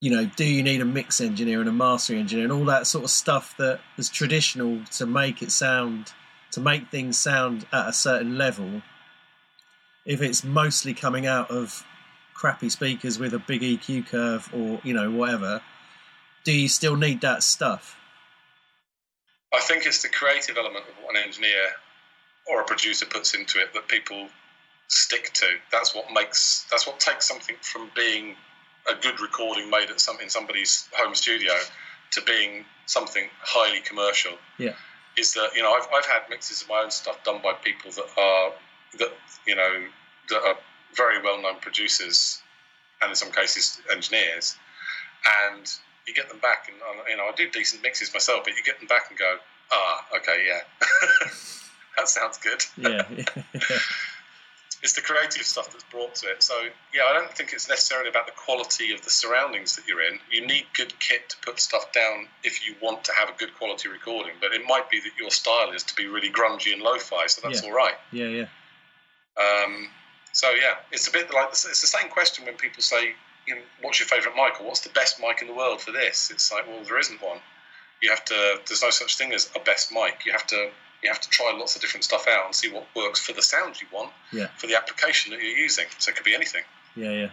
you 0.00 0.10
know, 0.10 0.24
do 0.24 0.44
you 0.44 0.62
need 0.62 0.80
a 0.80 0.84
mix 0.84 1.20
engineer 1.20 1.60
and 1.60 1.68
a 1.68 1.72
mastering 1.72 2.20
engineer 2.20 2.44
and 2.44 2.52
all 2.52 2.64
that 2.64 2.86
sort 2.86 3.04
of 3.04 3.10
stuff 3.10 3.54
that 3.58 3.80
is 3.98 4.08
traditional 4.08 4.82
to 4.92 5.06
make 5.06 5.42
it 5.42 5.52
sound 5.52 6.12
to 6.52 6.60
make 6.60 6.90
things 6.90 7.18
sound 7.18 7.66
at 7.72 7.88
a 7.88 7.92
certain 7.92 8.38
level? 8.38 8.82
If 10.06 10.22
it's 10.22 10.42
mostly 10.42 10.94
coming 10.94 11.26
out 11.26 11.50
of 11.50 11.84
crappy 12.34 12.70
speakers 12.70 13.18
with 13.18 13.34
a 13.34 13.38
big 13.38 13.60
EQ 13.60 14.06
curve 14.06 14.48
or 14.54 14.80
you 14.82 14.94
know 14.94 15.10
whatever, 15.10 15.62
do 16.44 16.52
you 16.52 16.68
still 16.68 16.96
need 16.96 17.20
that 17.20 17.42
stuff? 17.42 17.96
I 19.52 19.60
think 19.60 19.84
it's 19.84 20.02
the 20.02 20.08
creative 20.08 20.56
element 20.56 20.84
of 20.88 20.94
what 21.04 21.16
an 21.16 21.22
engineer 21.22 21.72
or 22.48 22.60
a 22.60 22.64
producer 22.64 23.06
puts 23.06 23.34
into 23.34 23.58
it 23.58 23.74
that 23.74 23.88
people 23.88 24.28
stick 24.88 25.32
to. 25.34 25.46
That's 25.70 25.94
what 25.94 26.06
makes 26.12 26.66
that's 26.70 26.86
what 26.86 27.00
takes 27.00 27.26
something 27.28 27.56
from 27.60 27.90
being 27.94 28.36
a 28.90 28.94
good 29.00 29.20
recording 29.20 29.70
made 29.70 29.90
at 29.90 30.00
some 30.00 30.18
in 30.20 30.30
somebody's 30.30 30.88
home 30.96 31.14
studio 31.14 31.52
to 32.12 32.22
being 32.22 32.64
something 32.86 33.28
highly 33.40 33.80
commercial. 33.80 34.32
Yeah. 34.58 34.74
Is 35.18 35.34
that 35.34 35.50
you 35.54 35.62
know 35.62 35.72
I've 35.72 35.88
I've 35.94 36.06
had 36.06 36.22
mixes 36.30 36.62
of 36.62 36.68
my 36.68 36.80
own 36.82 36.90
stuff 36.90 37.22
done 37.24 37.40
by 37.42 37.52
people 37.52 37.90
that 37.92 38.06
are 38.18 38.52
that 38.98 39.12
you 39.46 39.54
know 39.56 39.84
that 40.28 40.42
are 40.42 40.56
very 40.96 41.22
well 41.22 41.40
known 41.40 41.56
producers 41.60 42.40
and 43.02 43.10
in 43.10 43.16
some 43.16 43.30
cases 43.32 43.80
engineers 43.92 44.56
and 45.48 45.66
you 46.06 46.14
get 46.14 46.28
them 46.28 46.38
back 46.40 46.68
and 46.68 46.76
you 47.08 47.16
know 47.16 47.24
I 47.24 47.32
do 47.36 47.48
decent 47.50 47.82
mixes 47.82 48.12
myself 48.12 48.44
but 48.44 48.54
you 48.56 48.62
get 48.64 48.78
them 48.78 48.88
back 48.88 49.10
and 49.10 49.18
go 49.18 49.36
ah 49.72 50.06
okay 50.16 50.44
yeah 50.46 50.60
that 51.96 52.08
sounds 52.08 52.38
good 52.38 52.64
Yeah, 52.76 53.04
yeah, 53.16 53.24
it's 54.82 54.94
the 54.94 55.00
creative 55.02 55.44
stuff 55.44 55.70
that's 55.70 55.84
brought 55.84 56.14
to 56.16 56.26
it. 56.28 56.42
So 56.42 56.54
yeah, 56.94 57.02
I 57.08 57.12
don't 57.12 57.30
think 57.36 57.52
it's 57.52 57.68
necessarily 57.68 58.08
about 58.08 58.26
the 58.26 58.32
quality 58.32 58.92
of 58.94 59.02
the 59.02 59.10
surroundings 59.10 59.76
that 59.76 59.86
you're 59.86 60.00
in. 60.02 60.18
You 60.30 60.46
need 60.46 60.64
good 60.72 60.98
kit 61.00 61.28
to 61.30 61.36
put 61.44 61.60
stuff 61.60 61.92
down 61.92 62.28
if 62.42 62.66
you 62.66 62.74
want 62.80 63.04
to 63.04 63.12
have 63.12 63.28
a 63.28 63.32
good 63.38 63.54
quality 63.58 63.88
recording. 63.90 64.32
But 64.40 64.52
it 64.54 64.62
might 64.66 64.88
be 64.88 64.98
that 65.00 65.10
your 65.20 65.30
style 65.30 65.70
is 65.72 65.82
to 65.84 65.94
be 65.94 66.06
really 66.06 66.30
grungy 66.30 66.72
and 66.72 66.80
lo-fi, 66.82 67.26
so 67.26 67.42
that's 67.44 67.62
Yeah. 67.62 67.68
all 67.68 67.74
right. 67.76 67.94
yeah, 68.10 68.26
yeah. 68.28 68.46
Um, 69.40 69.88
so 70.32 70.50
yeah, 70.50 70.76
it's 70.92 71.08
a 71.08 71.10
bit 71.10 71.32
like 71.32 71.48
it's 71.50 71.62
the 71.80 71.86
same 71.86 72.08
question 72.10 72.44
when 72.44 72.54
people 72.56 72.82
say, 72.82 73.14
you 73.46 73.54
know, 73.54 73.62
"What's 73.80 73.98
your 73.98 74.06
favourite 74.06 74.36
mic?" 74.36 74.60
or 74.60 74.66
"What's 74.66 74.80
the 74.80 74.90
best 74.90 75.20
mic 75.20 75.40
in 75.40 75.48
the 75.48 75.54
world 75.54 75.80
for 75.80 75.92
this?" 75.92 76.30
It's 76.30 76.52
like, 76.52 76.66
well, 76.66 76.84
there 76.84 76.98
isn't 76.98 77.20
one. 77.22 77.38
You 78.02 78.10
have 78.10 78.24
to. 78.26 78.60
There's 78.66 78.82
no 78.82 78.90
such 78.90 79.16
thing 79.16 79.32
as 79.32 79.50
a 79.56 79.60
best 79.60 79.92
mic. 79.92 80.24
You 80.26 80.32
have 80.32 80.46
to. 80.48 80.70
You 81.02 81.08
have 81.08 81.20
to 81.20 81.30
try 81.30 81.50
lots 81.56 81.76
of 81.76 81.80
different 81.80 82.04
stuff 82.04 82.28
out 82.28 82.44
and 82.44 82.54
see 82.54 82.70
what 82.70 82.86
works 82.94 83.20
for 83.20 83.32
the 83.32 83.40
sound 83.40 83.80
you 83.80 83.86
want, 83.90 84.12
Yeah. 84.32 84.48
for 84.58 84.66
the 84.66 84.76
application 84.76 85.32
that 85.32 85.40
you're 85.42 85.56
using. 85.56 85.86
So 85.98 86.10
it 86.10 86.16
could 86.16 86.26
be 86.26 86.34
anything. 86.34 86.62
Yeah, 86.94 87.10
yeah. 87.10 87.28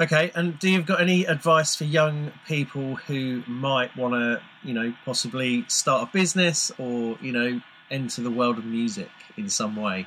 Okay, 0.00 0.32
and 0.34 0.58
do 0.58 0.70
you've 0.70 0.86
got 0.86 1.02
any 1.02 1.26
advice 1.26 1.74
for 1.76 1.84
young 1.84 2.32
people 2.48 2.96
who 2.96 3.42
might 3.46 3.94
want 3.98 4.14
to, 4.14 4.40
you 4.66 4.72
know, 4.72 4.94
possibly 5.04 5.66
start 5.68 6.08
a 6.08 6.10
business 6.10 6.72
or, 6.78 7.18
you 7.20 7.32
know, 7.32 7.60
enter 7.90 8.22
the 8.22 8.30
world 8.30 8.56
of 8.56 8.64
music 8.64 9.10
in 9.36 9.50
some 9.50 9.76
way? 9.76 10.06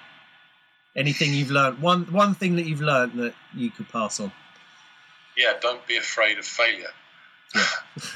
Anything 0.95 1.33
you've 1.33 1.51
learned? 1.51 1.79
One 1.81 2.03
one 2.11 2.35
thing 2.35 2.55
that 2.57 2.65
you've 2.65 2.81
learned 2.81 3.13
that 3.19 3.33
you 3.55 3.71
could 3.71 3.89
pass 3.89 4.19
on. 4.19 4.31
Yeah, 5.35 5.53
don't 5.59 5.85
be 5.87 5.97
afraid 5.97 6.37
of 6.37 6.45
failure. 6.45 6.93
Yeah. 7.55 7.65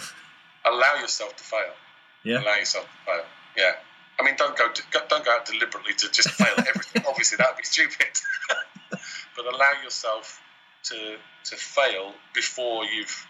Allow 0.66 1.02
yourself 1.02 1.36
to 1.38 1.44
fail. 1.44 1.74
Yeah. 2.24 2.44
Allow 2.44 2.56
yourself 2.56 2.86
to 2.86 3.12
fail. 3.12 3.26
Yeah. 3.58 3.72
I 4.20 4.24
mean, 4.24 4.36
don't 4.36 4.58
go, 4.58 4.70
to, 4.70 4.84
go 4.92 5.00
don't 5.08 5.24
go 5.24 5.32
out 5.32 5.46
deliberately 5.46 5.94
to 5.94 6.12
just 6.12 6.30
fail 6.30 6.54
everything. 6.58 7.04
Obviously, 7.08 7.38
that 7.38 7.48
would 7.50 7.58
be 7.58 7.64
stupid. 7.64 8.08
but 8.90 9.46
allow 9.46 9.72
yourself 9.84 10.42
to 10.84 11.18
to 11.46 11.56
fail 11.56 12.14
before 12.34 12.86
you've 12.86 13.28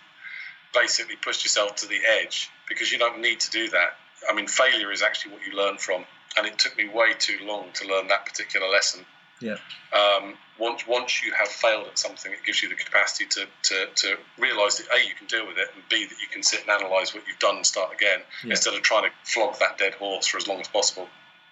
basically 0.73 1.15
pushed 1.15 1.43
yourself 1.43 1.75
to 1.75 1.87
the 1.87 1.99
edge, 2.21 2.49
because 2.67 2.91
you 2.91 2.97
don't 2.97 3.21
need 3.21 3.39
to 3.41 3.51
do 3.51 3.69
that. 3.69 3.95
I 4.29 4.33
mean, 4.33 4.47
failure 4.47 4.91
is 4.91 5.01
actually 5.01 5.33
what 5.33 5.41
you 5.45 5.57
learn 5.57 5.77
from, 5.77 6.05
and 6.37 6.47
it 6.47 6.57
took 6.57 6.77
me 6.77 6.87
way 6.87 7.13
too 7.17 7.37
long 7.43 7.67
to 7.75 7.87
learn 7.87 8.07
that 8.07 8.25
particular 8.25 8.67
lesson. 8.67 9.05
Yeah. 9.39 9.57
Um, 9.93 10.33
once 10.59 10.87
once 10.87 11.23
you 11.23 11.31
have 11.33 11.47
failed 11.47 11.87
at 11.87 11.99
something, 11.99 12.31
it 12.31 12.39
gives 12.45 12.63
you 12.63 12.69
the 12.69 12.75
capacity 12.75 13.25
to, 13.25 13.45
to, 13.63 13.85
to 13.95 14.17
realise 14.39 14.77
that 14.79 14.87
a 14.95 14.99
you 15.07 15.13
can 15.15 15.27
deal 15.27 15.45
with 15.47 15.57
it, 15.57 15.67
and 15.75 15.83
b 15.89 16.05
that 16.05 16.19
you 16.19 16.27
can 16.31 16.41
sit 16.41 16.61
and 16.67 16.69
analyse 16.81 17.13
what 17.13 17.23
you've 17.27 17.37
done 17.39 17.57
and 17.57 17.65
start 17.65 17.93
again 17.93 18.19
Yeah. 18.43 18.51
instead 18.51 18.73
of 18.73 18.81
trying 18.81 19.03
to 19.03 19.09
flog 19.23 19.59
that 19.59 19.77
dead 19.77 19.93
horse 19.95 20.25
for 20.27 20.37
as 20.37 20.47
long 20.47 20.59
as 20.59 20.67
possible. 20.67 21.07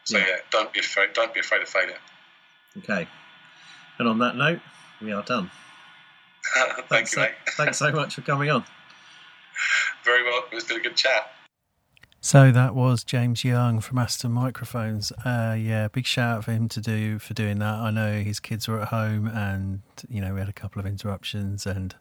So 0.06 0.18
Yeah. 0.18 0.26
yeah, 0.28 0.36
don't 0.52 0.74
be 0.74 0.80
afraid. 0.80 1.14
Don't 1.14 1.34
be 1.34 1.40
afraid 1.42 1.62
of 1.62 1.70
failure. 1.70 2.00
Okay. 2.80 3.08
And 4.00 4.08
on 4.08 4.20
that 4.20 4.36
note, 4.36 4.60
we 5.02 5.12
are 5.14 5.24
done. 5.24 5.52
Thank 6.56 6.88
Thanks, 6.90 7.12
you, 7.14 7.16
so, 7.16 7.22
mate. 7.22 7.32
thanks 7.58 7.78
so 7.80 7.92
much 7.92 8.16
for 8.16 8.22
coming 8.22 8.50
on. 8.52 8.64
Very 10.04 10.24
well. 10.24 10.44
It's 10.52 10.66
been 10.66 10.78
a 10.78 10.84
good 10.84 10.96
chat. 10.96 11.32
So 12.26 12.52
that 12.52 12.74
was 12.74 13.04
James 13.04 13.44
Young 13.44 13.80
from 13.80 14.00
Aston 14.00 14.32
Microphones. 14.32 15.12
Uh, 15.24 15.56
yeah, 15.56 15.90
big 15.90 16.08
shout 16.08 16.38
out 16.38 16.44
for 16.46 16.54
him 16.54 16.68
to 16.70 16.82
do 16.82 17.20
for 17.20 17.36
doing 17.36 17.60
that. 17.60 17.76
I 17.76 17.92
know 17.92 18.14
his 18.14 18.40
kids 18.40 18.68
were 18.68 18.82
at 18.82 18.88
home, 18.88 19.28
and 19.28 19.84
you 20.10 20.22
know 20.22 20.34
we 20.34 20.40
had 20.40 20.50
a 20.50 20.54
couple 20.54 20.80
of 20.80 20.88
interruptions, 20.88 21.68
and 21.68 21.94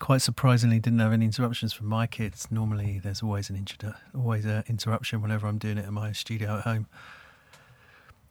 quite 0.00 0.22
surprisingly 0.22 0.80
didn't 0.80 0.98
have 0.98 1.12
any 1.12 1.24
interruptions 1.24 1.72
from 1.72 1.86
my 1.86 2.08
kids. 2.08 2.48
Normally, 2.50 2.98
there's 3.00 3.22
always 3.22 3.48
an 3.48 3.54
introdu- 3.54 3.94
always 4.12 4.44
an 4.44 4.64
interruption 4.66 5.22
whenever 5.22 5.46
I'm 5.46 5.58
doing 5.58 5.78
it 5.78 5.86
in 5.86 5.94
my 5.94 6.10
studio 6.10 6.56
at 6.56 6.64
home. 6.64 6.88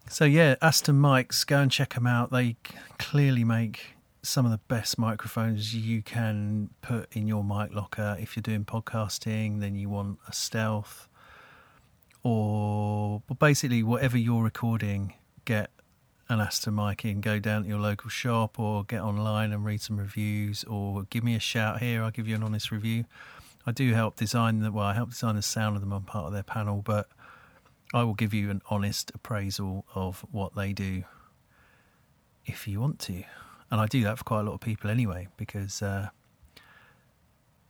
So 0.09 0.25
yeah, 0.25 0.55
Aston 0.61 0.99
Mics, 0.99 1.47
go 1.47 1.61
and 1.61 1.71
check 1.71 1.93
them 1.93 2.05
out. 2.05 2.33
They 2.33 2.57
clearly 2.99 3.45
make 3.45 3.96
some 4.27 4.45
of 4.45 4.51
the 4.51 4.59
best 4.67 4.99
microphones 4.99 5.73
you 5.73 6.01
can 6.01 6.69
put 6.81 7.07
in 7.15 7.27
your 7.27 7.43
mic 7.43 7.73
locker. 7.73 8.17
If 8.19 8.35
you're 8.35 8.41
doing 8.41 8.65
podcasting, 8.65 9.61
then 9.61 9.75
you 9.75 9.89
want 9.89 10.19
a 10.27 10.33
stealth, 10.33 11.07
or 12.23 13.21
basically 13.39 13.83
whatever 13.83 14.17
you're 14.17 14.43
recording, 14.43 15.13
get 15.45 15.71
an 16.27 16.41
Aston 16.41 16.75
mic 16.75 17.05
in. 17.05 17.21
Go 17.21 17.39
down 17.39 17.63
to 17.63 17.69
your 17.69 17.79
local 17.79 18.09
shop, 18.09 18.59
or 18.59 18.83
get 18.83 19.01
online 19.01 19.53
and 19.53 19.63
read 19.63 19.81
some 19.81 19.97
reviews, 19.97 20.65
or 20.65 21.03
give 21.03 21.23
me 21.23 21.33
a 21.35 21.39
shout 21.39 21.79
here. 21.81 22.03
I'll 22.03 22.11
give 22.11 22.27
you 22.27 22.35
an 22.35 22.43
honest 22.43 22.69
review. 22.69 23.05
I 23.65 23.71
do 23.71 23.93
help 23.93 24.17
design 24.17 24.59
the 24.59 24.71
well, 24.71 24.85
I 24.85 24.93
help 24.93 25.11
design 25.11 25.35
the 25.35 25.41
sound 25.41 25.75
of 25.77 25.81
them. 25.81 25.93
I'm 25.93 26.03
part 26.03 26.25
of 26.25 26.33
their 26.33 26.43
panel, 26.43 26.81
but 26.81 27.07
I 27.93 28.03
will 28.03 28.13
give 28.13 28.33
you 28.33 28.49
an 28.51 28.61
honest 28.69 29.09
appraisal 29.15 29.85
of 29.95 30.25
what 30.31 30.53
they 30.53 30.73
do 30.73 31.05
if 32.45 32.67
you 32.67 32.81
want 32.81 32.99
to. 32.99 33.23
And 33.69 33.81
I 33.81 33.85
do 33.85 34.03
that 34.03 34.17
for 34.17 34.23
quite 34.23 34.39
a 34.41 34.43
lot 34.43 34.53
of 34.53 34.61
people 34.61 34.89
anyway, 34.89 35.27
because 35.35 35.81
uh, 35.81 36.09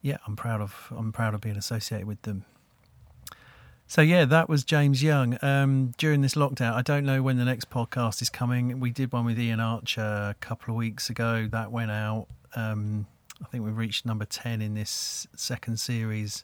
yeah, 0.02 0.18
I'm 0.28 0.36
proud 0.36 0.62
of 0.62 0.94
I'm 0.96 1.12
proud 1.12 1.34
of 1.34 1.42
being 1.42 1.58
associated 1.58 2.08
with 2.08 2.22
them. 2.22 2.46
So 3.88 4.02
yeah, 4.02 4.26
that 4.26 4.50
was 4.50 4.64
James 4.64 5.02
Young. 5.02 5.38
Um, 5.42 5.94
during 5.98 6.22
this 6.22 6.36
lockdown, 6.36 6.74
I 6.74 6.82
don't 6.82 7.06
know 7.06 7.24
when 7.24 7.38
the 7.38 7.46
next 7.46 7.70
podcast 7.70 8.22
is 8.22 8.30
coming. 8.30 8.80
We 8.80 8.92
did 8.92 9.12
one 9.12 9.26
with 9.26 9.40
Ian 9.40 9.60
Archer 9.60 10.02
a 10.02 10.36
couple 10.40 10.74
of 10.74 10.78
weeks 10.78 11.10
ago. 11.10 11.48
That 11.50 11.72
went 11.72 11.90
out. 11.90 12.28
Um, 12.56 13.08
I 13.42 13.46
think 13.46 13.64
we've 13.64 13.78
reached 13.78 14.06
number 14.06 14.26
ten 14.26 14.62
in 14.62 14.74
this 14.74 15.26
second 15.36 15.80
series. 15.80 16.44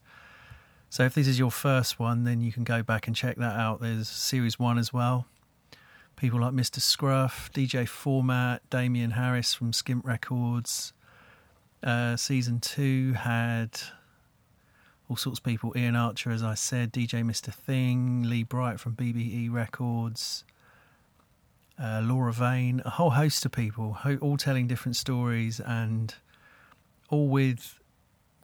So 0.89 1.03
if 1.03 1.15
this 1.15 1.27
is 1.27 1.37
your 1.37 1.51
first 1.51 1.99
one, 1.99 2.23
then 2.23 2.39
you 2.39 2.51
can 2.51 2.63
go 2.63 2.81
back 2.81 3.07
and 3.07 3.15
check 3.15 3.37
that 3.37 3.59
out. 3.59 3.81
There's 3.81 4.07
series 4.07 4.57
one 4.57 4.77
as 4.77 4.93
well. 4.93 5.25
People 6.15 6.39
like 6.39 6.53
Mr. 6.53 6.79
Scruff, 6.79 7.51
DJ 7.53 7.87
Format, 7.87 8.61
Damian 8.69 9.11
Harris 9.11 9.53
from 9.53 9.71
Skint 9.71 10.05
Records. 10.05 10.93
Uh, 11.81 12.15
season 12.15 12.59
two 12.59 13.13
had 13.13 13.71
all 15.09 15.17
sorts 15.17 15.39
of 15.39 15.43
people. 15.43 15.73
Ian 15.75 15.95
Archer, 15.95 16.31
as 16.31 16.43
I 16.43 16.53
said, 16.53 16.93
DJ 16.93 17.23
Mr. 17.23 17.53
Thing, 17.53 18.23
Lee 18.23 18.43
Bright 18.43 18.79
from 18.79 18.95
BBE 18.95 19.51
Records, 19.51 20.45
uh, 21.77 22.01
Laura 22.03 22.31
Vane, 22.31 22.81
a 22.85 22.91
whole 22.91 23.11
host 23.11 23.45
of 23.45 23.51
people, 23.51 23.97
all 24.21 24.37
telling 24.37 24.67
different 24.67 24.95
stories 24.95 25.59
and 25.59 26.15
all 27.09 27.27
with 27.27 27.79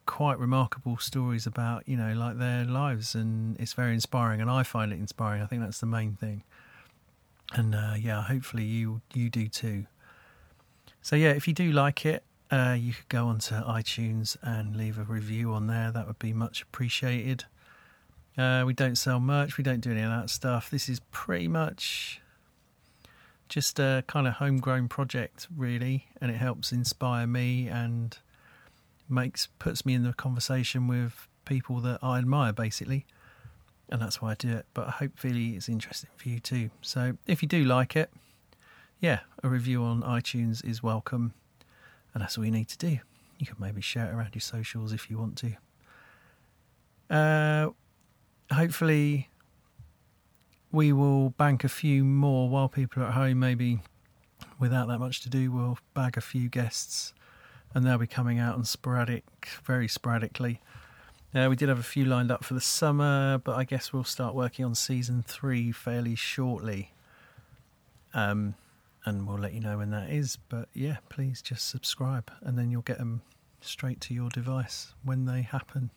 quite 0.06 0.40
remarkable 0.40 0.98
stories 0.98 1.46
about 1.46 1.88
you 1.88 1.96
know 1.96 2.14
like 2.14 2.40
their 2.40 2.66
lives 2.66 3.14
and 3.14 3.56
it's 3.60 3.74
very 3.74 3.94
inspiring 3.94 4.42
and 4.42 4.50
i 4.50 4.64
find 4.64 4.92
it 4.92 4.98
inspiring 4.98 5.40
i 5.40 5.46
think 5.46 5.62
that's 5.62 5.80
the 5.82 5.86
main 5.86 6.16
thing 6.16 6.42
and 7.54 7.74
uh, 7.74 7.94
yeah 7.98 8.22
hopefully 8.22 8.64
you 8.64 9.02
you 9.14 9.30
do 9.30 9.48
too. 9.48 9.86
So 11.02 11.16
yeah 11.16 11.32
if 11.32 11.48
you 11.48 11.54
do 11.54 11.72
like 11.72 12.06
it 12.06 12.24
uh, 12.52 12.76
you 12.80 12.94
could 12.94 13.10
go 13.10 13.28
onto 13.28 13.56
itunes 13.56 14.36
and 14.42 14.76
leave 14.76 14.98
a 14.98 15.04
review 15.04 15.54
on 15.54 15.68
there. 15.68 15.92
That 15.92 16.08
would 16.08 16.20
be 16.20 16.34
much 16.34 16.64
appreciated. 16.64 17.46
Uh, 18.38 18.64
we 18.66 18.74
don't 18.74 18.96
sell 18.96 19.20
merch. 19.20 19.58
We 19.58 19.64
don't 19.64 19.82
do 19.82 19.92
any 19.92 20.02
of 20.02 20.10
that 20.10 20.30
stuff. 20.30 20.70
This 20.70 20.90
is 20.90 21.00
pretty 21.12 21.48
much 21.48 22.22
just 23.50 23.80
a 23.80 24.04
kind 24.08 24.28
of 24.28 24.36
homegrown 24.36 24.88
project 24.88 25.48
really 25.56 26.06
and 26.22 26.30
it 26.30 26.36
helps 26.36 26.72
inspire 26.72 27.26
me 27.26 27.68
and 27.68 28.20
makes 29.10 29.48
puts 29.58 29.88
me 29.88 29.96
in 29.96 30.04
the 30.04 30.14
conversation 30.14 30.88
with 30.88 31.28
people 31.46 31.80
that 31.80 32.00
I 32.04 32.20
admire 32.20 32.54
basically. 32.54 33.06
And 33.90 34.02
that's 34.02 34.22
why 34.22 34.32
I 34.32 34.36
do 34.36 34.50
it. 34.50 34.66
But 34.74 34.90
hopefully, 34.90 35.56
it's 35.56 35.70
interesting 35.70 36.10
for 36.16 36.30
you 36.30 36.40
too. 36.40 36.70
So, 36.82 37.18
if 37.28 37.42
you 37.42 37.48
do 37.48 37.64
like 37.64 37.96
it, 37.96 38.12
yeah, 39.00 39.20
a 39.44 39.50
review 39.50 39.84
on 39.84 40.02
iTunes 40.02 40.66
is 40.66 40.84
welcome, 40.84 41.34
and 42.14 42.22
that's 42.22 42.38
all 42.38 42.46
you 42.46 42.52
need 42.52 42.68
to 42.70 42.78
do. 42.78 43.00
You 43.38 43.46
can 43.46 43.56
maybe 43.60 43.82
share 43.82 44.08
it 44.08 44.14
around 44.14 44.36
your 44.36 44.42
socials 44.42 44.92
if 44.92 45.10
you 45.10 45.18
want 45.18 45.38
to. 45.38 47.16
Uh, 47.16 47.70
hopefully, 48.54 49.30
we 50.72 50.94
will 50.94 51.32
bank 51.32 51.64
a 51.64 51.70
few 51.70 52.04
more 52.04 52.50
while 52.50 52.70
people 52.70 53.02
are 53.02 53.08
at 53.08 53.14
home, 53.14 53.40
maybe 53.40 53.80
without 54.60 54.88
that 54.90 55.00
much 55.00 55.22
to 55.22 55.30
do. 55.30 55.52
We'll 55.52 55.80
bag 55.94 56.18
a 56.18 56.22
few 56.22 56.50
guests, 56.50 57.14
and 57.74 57.86
they'll 57.86 57.98
be 57.98 58.08
coming 58.08 58.38
out 58.38 58.56
on 58.56 58.66
sporadic, 58.66 59.24
very 59.64 59.88
sporadically. 59.88 60.62
Uh, 61.34 61.48
we 61.48 61.56
did 61.56 61.70
have 61.70 61.78
a 61.78 61.84
few 61.84 62.06
lined 62.06 62.32
up 62.32 62.44
for 62.44 62.56
the 62.56 62.62
summer, 62.62 63.38
but 63.38 63.56
I 63.56 63.64
guess 63.64 63.94
we'll 63.94 64.04
start 64.04 64.34
working 64.34 64.66
on 64.66 64.74
season 64.74 65.24
three 65.28 65.72
fairly 65.72 66.16
shortly. 66.16 66.92
Um, 68.16 68.56
and 69.06 69.28
we'll 69.28 69.38
let 69.38 69.54
you 69.54 69.60
know 69.60 69.78
when 69.78 69.92
that 69.92 70.10
is. 70.10 70.38
But 70.50 70.70
yeah, 70.74 70.98
please 71.10 71.44
just 71.44 71.70
subscribe, 71.70 72.32
and 72.42 72.58
then 72.58 72.72
you'll 72.72 72.82
get 72.82 72.98
them 72.98 73.22
straight 73.62 74.02
to 74.02 74.14
your 74.14 74.30
device 74.30 74.94
when 75.04 75.26
they 75.26 75.44
happen. 75.44 75.92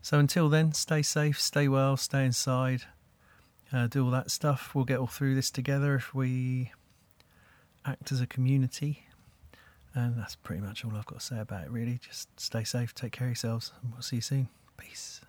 So 0.00 0.18
until 0.18 0.48
then, 0.48 0.72
stay 0.72 1.02
safe, 1.02 1.38
stay 1.38 1.68
well, 1.68 1.98
stay 1.98 2.24
inside, 2.24 2.84
uh, 3.70 3.86
do 3.86 4.04
all 4.04 4.10
that 4.12 4.30
stuff. 4.30 4.74
We'll 4.74 4.86
get 4.86 4.98
all 4.98 5.06
through 5.06 5.34
this 5.34 5.50
together 5.50 5.94
if 5.94 6.14
we 6.14 6.72
act 7.84 8.10
as 8.10 8.20
a 8.20 8.26
community. 8.26 9.06
And 9.94 10.16
that's 10.16 10.36
pretty 10.36 10.62
much 10.62 10.84
all 10.84 10.92
I've 10.96 11.06
got 11.06 11.20
to 11.20 11.24
say 11.24 11.38
about 11.38 11.64
it, 11.64 11.70
really. 11.70 11.98
Just 11.98 12.40
stay 12.40 12.64
safe, 12.64 12.94
take 12.94 13.12
care 13.12 13.26
of 13.26 13.30
yourselves, 13.30 13.72
and 13.82 13.92
we'll 13.92 14.02
see 14.02 14.16
you 14.16 14.22
soon. 14.22 14.48
Peace. 14.78 15.20